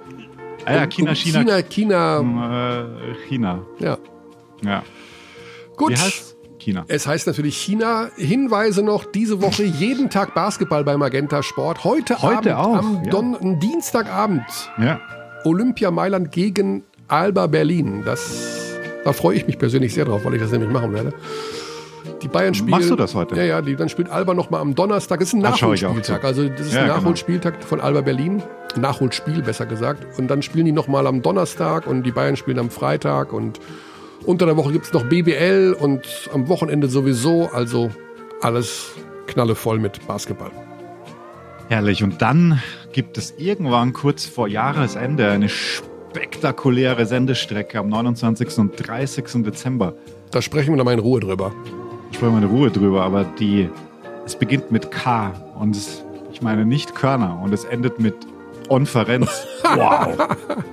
Ah 0.65 0.75
ja, 0.75 0.83
Um- 0.85 0.91
China, 0.91 1.11
um 1.11 1.15
China. 1.17 1.41
China, 1.43 1.63
China. 1.63 2.19
Um, 2.19 2.43
äh, 2.43 3.15
China. 3.29 3.63
Ja. 3.79 3.99
Ja. 4.65 4.83
Gut. 5.77 5.91
Wie 5.93 5.97
heißt 5.97 6.34
China. 6.65 6.85
Es 6.89 7.07
heißt 7.07 7.27
natürlich 7.27 7.57
China. 7.57 8.09
Hinweise 8.17 8.83
noch, 8.83 9.05
diese 9.05 9.41
Woche 9.43 9.63
jeden 9.65 10.11
Tag 10.11 10.35
Basketball 10.35 10.83
bei 10.85 10.97
Magenta 10.97 11.43
Sport. 11.43 11.85
Heute, 11.85 12.21
Heute 12.23 12.57
Abend, 12.57 12.83
auch, 12.85 12.87
am 12.89 13.05
ja. 13.05 13.11
Don 13.11 13.61
Dienstagabend, 13.61 14.43
Ja. 14.79 15.01
Olympia 15.45 15.91
Mailand 15.91 16.33
gegen 16.33 16.83
Alba 17.09 17.47
Berlin. 17.47 18.03
Das, 18.05 18.79
da 19.05 19.13
freue 19.13 19.37
ich 19.37 19.47
mich 19.47 19.59
persönlich 19.59 19.93
sehr 19.93 20.07
drauf, 20.07 20.25
weil 20.25 20.35
ich 20.35 20.41
das 20.41 20.51
nämlich 20.53 20.71
machen 20.71 20.93
werde. 20.95 21.13
Die 22.23 22.29
Bayern 22.29 22.55
spielen. 22.55 22.71
Machst 22.71 22.89
du 22.91 22.97
das 22.97 23.15
heute? 23.15 23.37
Ja, 23.37 23.43
ja, 23.45 23.63
die, 23.63 23.77
dann 23.77 23.91
spielt 23.91 24.09
Alba 24.09 24.33
nochmal 24.33 24.63
am 24.63 24.75
Donnerstag. 24.75 25.21
Das 25.21 25.29
ist 25.29 25.35
ein 25.35 25.41
Nachholspieltag. 25.41 26.25
Also, 26.25 26.49
das 26.49 26.61
ist 26.69 26.73
Ja, 26.73 26.81
ein 26.81 26.87
genau. 26.87 26.99
Nachholspieltag 27.01 27.63
von 27.63 27.81
Alba 27.81 28.01
Berlin. 28.01 28.43
Nachholspiel, 28.77 29.43
besser 29.43 29.67
gesagt. 29.67 30.19
Und 30.19 30.29
dann 30.29 30.41
spielen 30.41 30.65
die 30.65 30.73
nochmal 30.73 31.07
am 31.07 31.21
Donnerstag 31.21 31.87
und 31.87 32.03
die 32.05 32.11
Bayern 32.13 32.37
spielen 32.37 32.59
am 32.59 32.71
Freitag. 32.71 33.33
Und 33.35 33.61
unter 34.27 34.47
der 34.47 34.57
Woche 34.57 34.73
gibt 34.73 34.87
es 34.87 34.93
noch 34.93 35.05
BBL 35.05 35.77
und 35.79 36.31
am 36.33 36.49
Wochenende 36.49 36.89
sowieso. 36.89 37.51
Also 37.53 37.91
alles 38.41 38.93
knallevoll 39.27 39.79
mit 39.79 40.07
Basketball. 40.07 40.51
Herrlich. 41.69 42.03
Und 42.03 42.21
dann 42.21 42.61
gibt 42.93 43.19
es 43.19 43.35
irgendwann 43.39 43.93
kurz 43.93 44.27
vor 44.27 44.49
Jahresende 44.49 45.31
eine 45.31 45.49
spektakuläre 45.49 47.07
Sendestrecke 47.07 47.79
am 47.79 47.89
29. 47.89 48.59
und 48.59 48.89
30. 48.89 49.43
Dezember. 49.43 49.95
Da 50.31 50.43
sprechen 50.43 50.71
wir 50.71 50.77
nochmal 50.77 50.95
in 50.95 51.01
Ruhe 51.01 51.21
drüber. 51.21 51.53
Ich 52.11 52.17
spreche 52.17 52.33
mal 52.33 52.43
in 52.43 52.49
Ruhe 52.49 52.71
drüber, 52.71 53.03
aber 53.03 53.25
die, 53.25 53.69
es 54.27 54.37
beginnt 54.37 54.71
mit 54.71 54.91
K 54.91 55.33
und 55.59 55.75
es, 55.75 56.05
ich 56.33 56.43
meine 56.43 56.65
nicht 56.65 56.95
Körner 56.95 57.41
und 57.43 57.53
es 57.53 57.65
endet 57.65 57.99
mit 57.99 58.15
Konferenz. 58.69 59.47
Wow. 59.63 60.17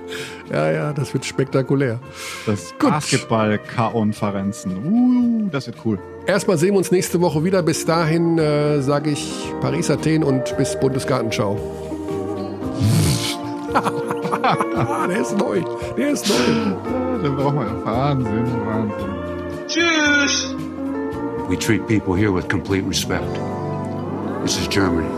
Ja, 0.52 0.70
ja, 0.70 0.92
das 0.92 1.14
wird 1.14 1.24
spektakulär. 1.24 1.98
Das. 2.44 2.74
Basketball-Konferenzen. 2.78 4.76
Uh, 4.84 5.48
das 5.50 5.66
wird 5.66 5.78
cool. 5.86 5.98
Erstmal 6.26 6.58
sehen 6.58 6.72
wir 6.72 6.78
uns 6.78 6.90
nächste 6.90 7.22
Woche 7.22 7.42
wieder. 7.42 7.62
Bis 7.62 7.86
dahin 7.86 8.36
äh, 8.38 8.82
sage 8.82 9.12
ich 9.12 9.32
Paris, 9.62 9.90
Athen 9.90 10.22
und 10.22 10.54
bis 10.58 10.78
Bundesgartenschau. 10.78 11.58
Der 15.08 15.20
ist 15.20 15.38
neu. 15.38 15.62
Der 15.96 16.10
ist 16.10 16.28
neu. 16.28 16.34
Dann 17.22 17.36
brauchen 17.36 17.60
wir 17.60 17.84
Wahnsinn, 17.86 18.66
Wahnsinn. 18.66 19.10
Tschüss. 19.68 20.54
We 21.48 21.56
treat 21.56 21.86
people 21.86 22.14
here 22.14 22.30
with 22.30 22.46
complete 22.48 22.86
respect. 22.86 23.24
This 24.42 24.58
is 24.58 24.68
Germany. 24.68 25.08